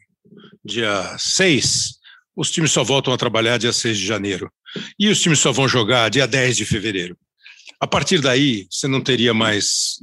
dia 0.62 1.16
6, 1.18 1.94
os 2.36 2.50
times 2.50 2.72
só 2.72 2.82
voltam 2.82 3.12
a 3.12 3.16
trabalhar 3.16 3.58
dia 3.58 3.72
6 3.72 3.96
de 3.96 4.06
janeiro. 4.06 4.50
E 4.98 5.08
os 5.08 5.20
times 5.20 5.38
só 5.38 5.52
vão 5.52 5.68
jogar 5.68 6.10
dia 6.10 6.26
10 6.26 6.56
de 6.56 6.64
fevereiro. 6.64 7.16
A 7.80 7.86
partir 7.86 8.20
daí, 8.20 8.66
você 8.70 8.86
não 8.86 9.00
teria 9.00 9.34
mais 9.34 9.98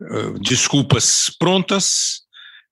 uh, 0.00 0.38
desculpas 0.40 1.30
prontas 1.38 2.22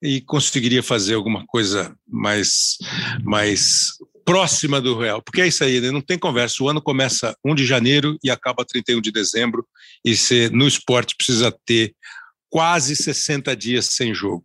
e 0.03 0.21
conseguiria 0.21 0.83
fazer 0.83 1.15
alguma 1.15 1.47
coisa 1.47 1.97
mais, 2.07 2.77
mais 3.23 3.93
próxima 4.25 4.81
do 4.81 4.99
real, 4.99 5.23
porque 5.23 5.41
é 5.41 5.47
isso 5.47 5.63
aí, 5.63 5.81
né? 5.81 5.91
não 5.91 6.01
tem 6.01 6.19
conversa. 6.19 6.63
O 6.63 6.69
ano 6.69 6.81
começa 6.81 7.37
1 7.45 7.55
de 7.55 7.67
janeiro 7.67 8.19
e 8.23 8.31
acaba 8.31 8.65
31 8.65 9.01
de 9.01 9.13
dezembro, 9.13 9.67
e 10.05 10.17
você, 10.17 10.49
no 10.51 10.67
esporte, 10.67 11.17
precisa 11.17 11.55
ter 11.65 11.95
quase 12.55 12.95
60 12.95 13.57
dias 13.57 13.87
sem 13.87 14.15
jogo. 14.15 14.45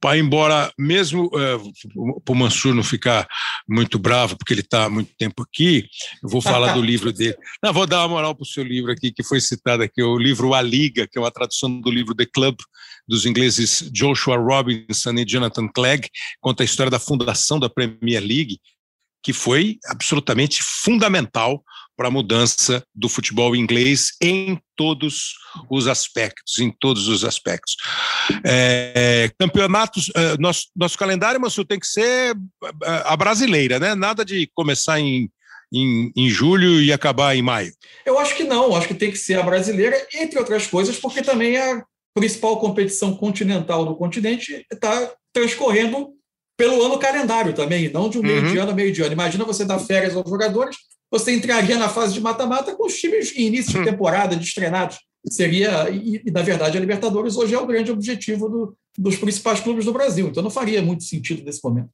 Para 0.00 0.18
embora, 0.18 0.72
mesmo 0.76 1.26
uh, 1.26 2.20
para 2.24 2.32
o 2.32 2.34
Mansur 2.34 2.74
não 2.74 2.82
ficar 2.82 3.24
muito 3.68 4.00
bravo, 4.00 4.36
porque 4.36 4.52
ele 4.52 4.62
está 4.62 4.86
há 4.86 4.90
muito 4.90 5.12
tempo 5.16 5.44
aqui, 5.44 5.86
eu 6.24 6.28
vou 6.28 6.42
falar 6.42 6.72
do 6.72 6.82
livro 6.82 7.12
dele. 7.12 7.36
Não, 7.62 7.72
vou 7.72 7.86
dar 7.86 8.00
uma 8.00 8.08
moral 8.08 8.34
para 8.34 8.42
o 8.42 8.46
seu 8.46 8.64
livro 8.64 8.90
aqui, 8.90 9.12
que 9.12 9.22
foi 9.22 9.40
citado 9.40 9.84
aqui, 9.84 10.02
o 10.02 10.18
livro 10.18 10.54
A 10.54 10.60
Liga, 10.60 11.06
que 11.06 11.18
é 11.18 11.20
uma 11.20 11.30
tradução 11.30 11.80
do 11.80 11.88
livro 11.88 12.16
The 12.16 12.26
Club, 12.26 12.56
dos 13.06 13.24
ingleses 13.24 13.88
Joshua 13.92 14.36
Robinson 14.36 15.12
e 15.12 15.24
Jonathan 15.24 15.68
Clegg, 15.68 16.08
conta 16.40 16.64
a 16.64 16.66
história 16.66 16.90
da 16.90 16.98
fundação 16.98 17.60
da 17.60 17.70
Premier 17.70 18.20
League, 18.20 18.58
que 19.26 19.32
foi 19.32 19.80
absolutamente 19.86 20.62
fundamental 20.62 21.60
para 21.96 22.06
a 22.06 22.10
mudança 22.12 22.84
do 22.94 23.08
futebol 23.08 23.56
inglês 23.56 24.12
em 24.22 24.56
todos 24.76 25.34
os 25.68 25.88
aspectos, 25.88 26.60
em 26.60 26.70
todos 26.70 27.08
os 27.08 27.24
aspectos. 27.24 27.74
É, 28.44 29.28
campeonatos, 29.36 30.12
é, 30.14 30.38
nosso, 30.38 30.68
nosso 30.76 30.96
calendário, 30.96 31.40
Mansu, 31.40 31.64
tem 31.64 31.80
que 31.80 31.88
ser 31.88 32.36
a 33.04 33.16
brasileira, 33.16 33.80
né? 33.80 33.96
Nada 33.96 34.24
de 34.24 34.48
começar 34.54 35.00
em, 35.00 35.28
em, 35.74 36.12
em 36.14 36.30
julho 36.30 36.80
e 36.80 36.92
acabar 36.92 37.34
em 37.34 37.42
maio. 37.42 37.72
Eu 38.04 38.20
acho 38.20 38.36
que 38.36 38.44
não, 38.44 38.76
acho 38.76 38.86
que 38.86 38.94
tem 38.94 39.10
que 39.10 39.18
ser 39.18 39.40
a 39.40 39.42
brasileira, 39.42 40.06
entre 40.14 40.38
outras 40.38 40.68
coisas, 40.68 40.98
porque 40.98 41.20
também 41.20 41.56
a 41.56 41.82
principal 42.14 42.60
competição 42.60 43.16
continental 43.16 43.84
do 43.84 43.96
continente 43.96 44.64
está 44.70 45.12
transcorrendo 45.32 46.15
pelo 46.56 46.82
ano 46.82 46.98
calendário 46.98 47.52
também, 47.52 47.90
não 47.90 48.08
de 48.08 48.18
um 48.18 48.22
meio 48.22 48.42
uhum. 48.42 48.52
de 48.52 48.58
ano 48.58 48.70
a 48.70 48.74
meio 48.74 48.92
de 48.92 49.02
ano. 49.02 49.12
Imagina 49.12 49.44
você 49.44 49.64
dar 49.64 49.78
férias 49.78 50.16
aos 50.16 50.28
jogadores, 50.28 50.76
você 51.10 51.34
entraria 51.34 51.78
na 51.78 51.88
fase 51.88 52.14
de 52.14 52.20
mata-mata 52.20 52.74
com 52.74 52.86
os 52.86 52.94
times 52.94 53.36
em 53.36 53.46
início 53.46 53.72
de 53.72 53.78
uhum. 53.78 53.84
temporada, 53.84 54.36
destrenados. 54.36 54.98
Seria, 55.28 55.90
e, 55.90 56.22
e, 56.24 56.30
na 56.30 56.42
verdade 56.42 56.76
a 56.76 56.80
Libertadores 56.80 57.36
hoje 57.36 57.54
é 57.54 57.58
o 57.58 57.66
grande 57.66 57.90
objetivo 57.90 58.48
do, 58.48 58.76
dos 58.96 59.16
principais 59.16 59.60
clubes 59.60 59.84
do 59.84 59.92
Brasil, 59.92 60.28
então 60.28 60.42
não 60.42 60.50
faria 60.50 60.80
muito 60.80 61.02
sentido 61.02 61.42
nesse 61.44 61.62
momento. 61.64 61.90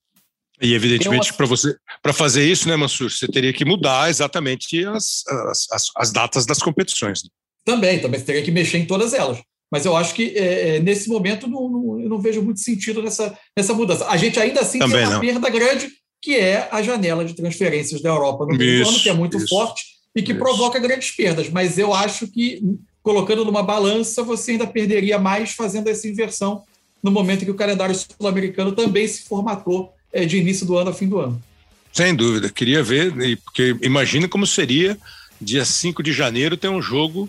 E 0.61 0.75
evidentemente, 0.75 1.33
para 1.33 1.47
você 1.47 1.75
para 2.03 2.13
fazer 2.13 2.49
isso, 2.49 2.69
né, 2.69 2.77
Mansur, 2.77 3.11
você 3.11 3.27
teria 3.27 3.53
que 3.53 3.65
mudar 3.65 4.11
exatamente 4.11 4.85
as, 4.87 5.25
as, 5.27 5.67
as, 5.73 5.85
as 5.97 6.13
datas 6.13 6.47
das 6.47 6.59
competições. 6.59 7.25
Né? 7.25 7.31
Também, 7.65 8.01
também 8.01 8.21
você 8.21 8.27
teria 8.27 8.43
que 8.43 8.51
mexer 8.51 8.79
em 8.79 8.87
todas 8.87 9.13
elas. 9.13 9.39
Mas 9.73 9.87
eu 9.87 9.97
acho 9.97 10.15
que 10.15 10.35
é, 10.37 10.77
é, 10.77 10.81
nesse 10.81 11.09
momento 11.09 11.49
não, 11.49 11.67
não, 11.67 12.01
eu 12.01 12.07
não 12.07 12.21
vejo 12.21 12.43
muito 12.43 12.61
sentido 12.61 13.03
nessa, 13.03 13.35
nessa 13.57 13.73
mudança. 13.73 14.07
A 14.07 14.19
gente 14.19 14.39
ainda 14.39 14.61
assim 14.61 14.79
Também 14.79 14.99
tem 14.99 15.07
uma 15.07 15.15
não. 15.15 15.21
perda 15.21 15.49
grande, 15.49 15.89
que 16.21 16.37
é 16.37 16.69
a 16.71 16.83
janela 16.83 17.25
de 17.25 17.33
transferências 17.33 18.03
da 18.03 18.11
Europa 18.11 18.45
no 18.45 18.59
do 18.59 18.63
ano, 18.63 19.01
que 19.01 19.09
é 19.09 19.15
muito 19.15 19.39
isso, 19.39 19.49
forte 19.49 19.83
e 20.15 20.21
que 20.21 20.33
isso. 20.33 20.39
provoca 20.39 20.79
grandes 20.79 21.11
perdas. 21.13 21.49
Mas 21.49 21.79
eu 21.79 21.95
acho 21.95 22.29
que, 22.29 22.61
colocando 23.03 23.47
numa 23.47 23.63
balança, 23.63 24.23
você 24.23 24.51
ainda 24.51 24.67
perderia 24.67 25.19
mais 25.19 25.53
fazendo 25.53 25.89
essa 25.89 26.07
inversão 26.07 26.65
no 27.03 27.11
momento 27.11 27.41
em 27.41 27.47
que 27.47 27.51
o 27.51 27.57
calendário 27.57 27.95
sul-americano 27.95 28.73
também 28.73 29.09
se 29.09 29.23
formatou 29.23 29.91
é, 30.13 30.27
de 30.27 30.37
início 30.37 30.67
do 30.67 30.77
ano 30.77 30.91
a 30.91 30.95
fim 30.95 31.09
do 31.09 31.19
ano. 31.19 31.43
Sem 31.91 32.15
dúvida. 32.15 32.51
Queria 32.51 32.83
ver, 32.83 33.15
porque 33.43 33.75
imagina 33.81 34.29
como 34.29 34.47
seria 34.47 34.99
dia 35.41 35.65
5 35.65 36.03
de 36.03 36.13
janeiro 36.13 36.59
ter 36.59 36.69
um 36.69 36.83
jogo 36.83 37.27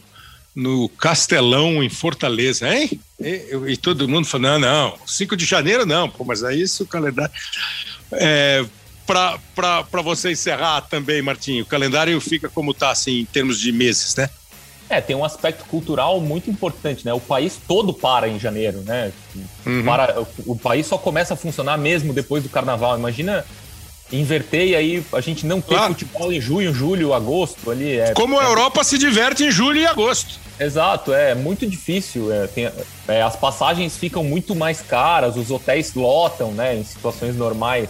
no 0.56 0.88
Castelão, 0.90 1.84
em 1.84 1.90
Fortaleza, 1.90 2.74
hein? 2.74 3.00
E, 3.20 3.56
e 3.70 3.78
todo 3.78 4.08
mundo 4.08 4.28
falando, 4.28 4.62
não, 4.62 4.90
não, 4.90 4.98
5 5.08 5.36
de 5.36 5.46
janeiro 5.46 5.86
não, 5.86 6.10
pô, 6.10 6.24
mas 6.24 6.44
é 6.44 6.54
isso 6.56 6.84
o 6.84 6.88
calendário. 6.88 7.34
É, 8.12 8.64
para 9.06 10.02
você 10.04 10.32
encerrar 10.32 10.82
também, 10.82 11.22
Martinho, 11.22 11.64
o 11.64 11.68
calendário 11.68 12.20
fica 12.22 12.50
como 12.50 12.72
está, 12.72 12.92
assim, 12.92 13.22
em 13.22 13.26
termos 13.26 13.60
de 13.60 13.72
meses, 13.72 14.16
né? 14.16 14.30
É, 14.90 15.02
tem 15.02 15.16
um 15.16 15.26
aspecto 15.26 15.66
cultural 15.66 16.20
muito 16.20 16.50
importante, 16.50 17.06
né? 17.06 17.14
O 17.14 17.20
país 17.20 17.60
todo 17.68 17.94
para 17.94 18.28
em 18.28 18.40
janeiro, 18.40 18.82
né? 18.82 19.12
Uhum. 19.66 19.84
Para, 19.84 20.22
o, 20.22 20.28
o, 20.48 20.56
país 20.56 20.86
só 20.86 20.98
começa 20.98 21.34
a 21.34 21.38
funcionar 21.38 21.78
mesmo 21.78 22.14
depois 22.14 22.44
do 22.44 22.50
carnaval. 22.50 22.98
Imagina 22.98 23.46
inverter 24.12 24.68
e 24.68 24.76
aí 24.76 25.04
a 25.14 25.22
gente 25.22 25.46
não 25.46 25.62
ter 25.62 25.76
claro. 25.76 25.94
futebol 25.94 26.32
em 26.32 26.40
junho, 26.40 26.74
julho, 26.74 27.14
agosto 27.14 27.72
ali. 27.72 27.98
É, 27.98 28.14
Como 28.14 28.40
a 28.40 28.44
é... 28.44 28.48
Europa 28.48 28.84
se 28.84 28.98
diverte 28.98 29.44
em 29.44 29.52
julho 29.52 29.80
e 29.80 29.86
agosto. 29.88 30.40
Exato, 30.60 31.14
é 31.14 31.34
muito 31.34 31.66
difícil. 31.66 32.32
É, 32.32 32.48
tem, 32.48 32.70
é, 33.08 33.22
as 33.22 33.36
passagens 33.36 33.98
ficam 33.98 34.24
muito 34.24 34.56
mais 34.56 34.82
caras, 34.82 35.36
os 35.36 35.50
hotéis 35.50 35.94
lotam, 35.94 36.52
né? 36.52 36.76
Em 36.76 36.84
situações 36.84 37.36
normais, 37.36 37.90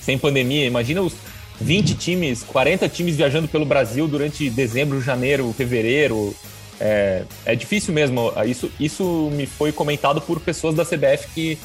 sem 0.00 0.18
pandemia. 0.18 0.66
Imagina 0.66 1.00
os 1.00 1.14
20 1.60 1.94
times, 1.94 2.42
40 2.42 2.88
times 2.88 3.16
viajando 3.16 3.46
pelo 3.46 3.64
Brasil 3.64 4.08
durante 4.08 4.48
dezembro, 4.50 5.00
janeiro, 5.00 5.52
fevereiro. 5.52 6.34
É, 6.80 7.24
é 7.44 7.54
difícil 7.54 7.92
mesmo. 7.92 8.32
Isso, 8.46 8.70
isso 8.80 9.30
me 9.32 9.46
foi 9.46 9.70
comentado 9.70 10.20
por 10.20 10.40
pessoas 10.40 10.74
da 10.74 10.84
CBF 10.84 11.28
que, 11.34 11.58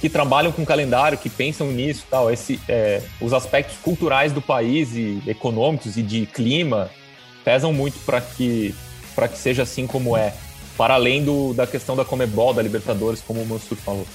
que 0.00 0.08
trabalham 0.08 0.50
com 0.50 0.64
calendário, 0.64 1.18
que 1.18 1.28
pensam 1.28 1.70
nisso 1.70 2.06
tal. 2.10 2.30
Esse, 2.30 2.58
é, 2.66 3.02
os 3.20 3.32
aspectos 3.32 3.76
culturais 3.82 4.32
do 4.32 4.40
país 4.40 4.96
e 4.96 5.22
econômicos 5.26 5.96
e 5.96 6.02
de 6.02 6.26
clima 6.26 6.90
pesam 7.44 7.72
muito 7.72 7.98
para 8.06 8.20
que, 8.20 8.74
que 9.28 9.38
seja 9.38 9.62
assim 9.62 9.86
como 9.86 10.16
é. 10.16 10.34
Para 10.76 10.94
além 10.94 11.22
do, 11.22 11.52
da 11.52 11.66
questão 11.66 11.94
da 11.94 12.04
Comebol, 12.04 12.54
da 12.54 12.62
Libertadores, 12.62 13.22
como 13.26 13.42
o 13.42 13.46
Mansur 13.46 13.76
falou. 13.76 14.06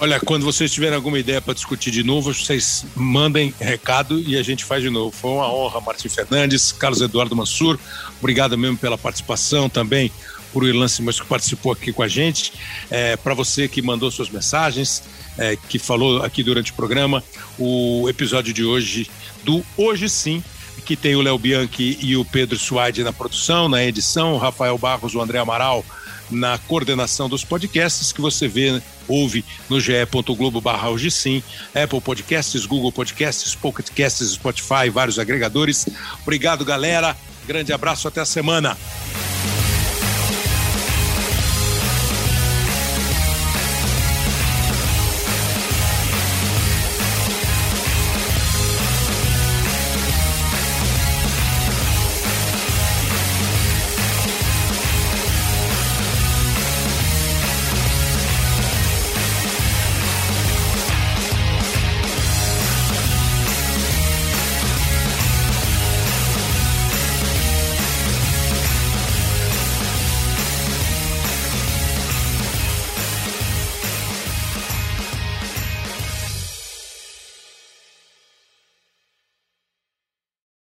Olha, 0.00 0.18
quando 0.18 0.44
vocês 0.44 0.72
tiverem 0.72 0.96
alguma 0.96 1.18
ideia 1.18 1.40
para 1.40 1.54
discutir 1.54 1.92
de 1.92 2.02
novo, 2.02 2.34
vocês 2.34 2.84
mandem 2.96 3.54
recado 3.60 4.18
e 4.18 4.36
a 4.36 4.42
gente 4.42 4.64
faz 4.64 4.82
de 4.82 4.90
novo. 4.90 5.14
Foi 5.14 5.30
uma 5.30 5.52
honra, 5.52 5.80
Martim 5.80 6.08
Fernandes, 6.08 6.72
Carlos 6.72 7.00
Eduardo 7.00 7.36
Mansur. 7.36 7.78
Obrigado 8.18 8.58
mesmo 8.58 8.76
pela 8.76 8.98
participação 8.98 9.68
também 9.68 10.10
por 10.52 10.66
Irlan 10.66 10.88
Simões 10.88 11.20
que 11.20 11.26
participou 11.26 11.72
aqui 11.72 11.92
com 11.92 12.02
a 12.02 12.08
gente. 12.08 12.52
É, 12.90 13.16
para 13.16 13.32
você 13.32 13.68
que 13.68 13.80
mandou 13.80 14.10
suas 14.10 14.28
mensagens, 14.28 15.02
é, 15.38 15.56
que 15.56 15.78
falou 15.78 16.22
aqui 16.22 16.42
durante 16.42 16.72
o 16.72 16.74
programa, 16.74 17.22
o 17.58 18.08
episódio 18.08 18.52
de 18.52 18.64
hoje 18.64 19.10
do 19.44 19.64
Hoje 19.76 20.08
Sim, 20.08 20.42
que 20.84 20.96
tem 20.96 21.14
o 21.14 21.22
Léo 21.22 21.38
Bianchi 21.38 21.98
e 22.00 22.16
o 22.16 22.24
Pedro 22.24 22.58
Suaide 22.58 23.04
na 23.04 23.12
produção, 23.12 23.68
na 23.68 23.84
edição, 23.84 24.34
o 24.34 24.38
Rafael 24.38 24.76
Barros, 24.76 25.14
o 25.14 25.20
André 25.20 25.38
Amaral 25.38 25.84
na 26.32 26.58
coordenação 26.58 27.28
dos 27.28 27.44
podcasts 27.44 28.10
que 28.10 28.20
você 28.20 28.48
vê, 28.48 28.80
ouve 29.06 29.44
no 29.68 29.78
ge.globo 29.78 30.60
barra 30.60 30.88
sim, 31.10 31.42
Apple 31.74 32.00
Podcasts, 32.00 32.64
Google 32.64 32.90
Podcasts, 32.90 33.54
Pocket 33.54 33.88
Casts, 33.90 34.30
Spotify, 34.32 34.88
vários 34.90 35.18
agregadores. 35.18 35.86
Obrigado, 36.22 36.64
galera. 36.64 37.16
Grande 37.46 37.72
abraço, 37.72 38.08
até 38.08 38.20
a 38.20 38.24
semana. 38.24 38.76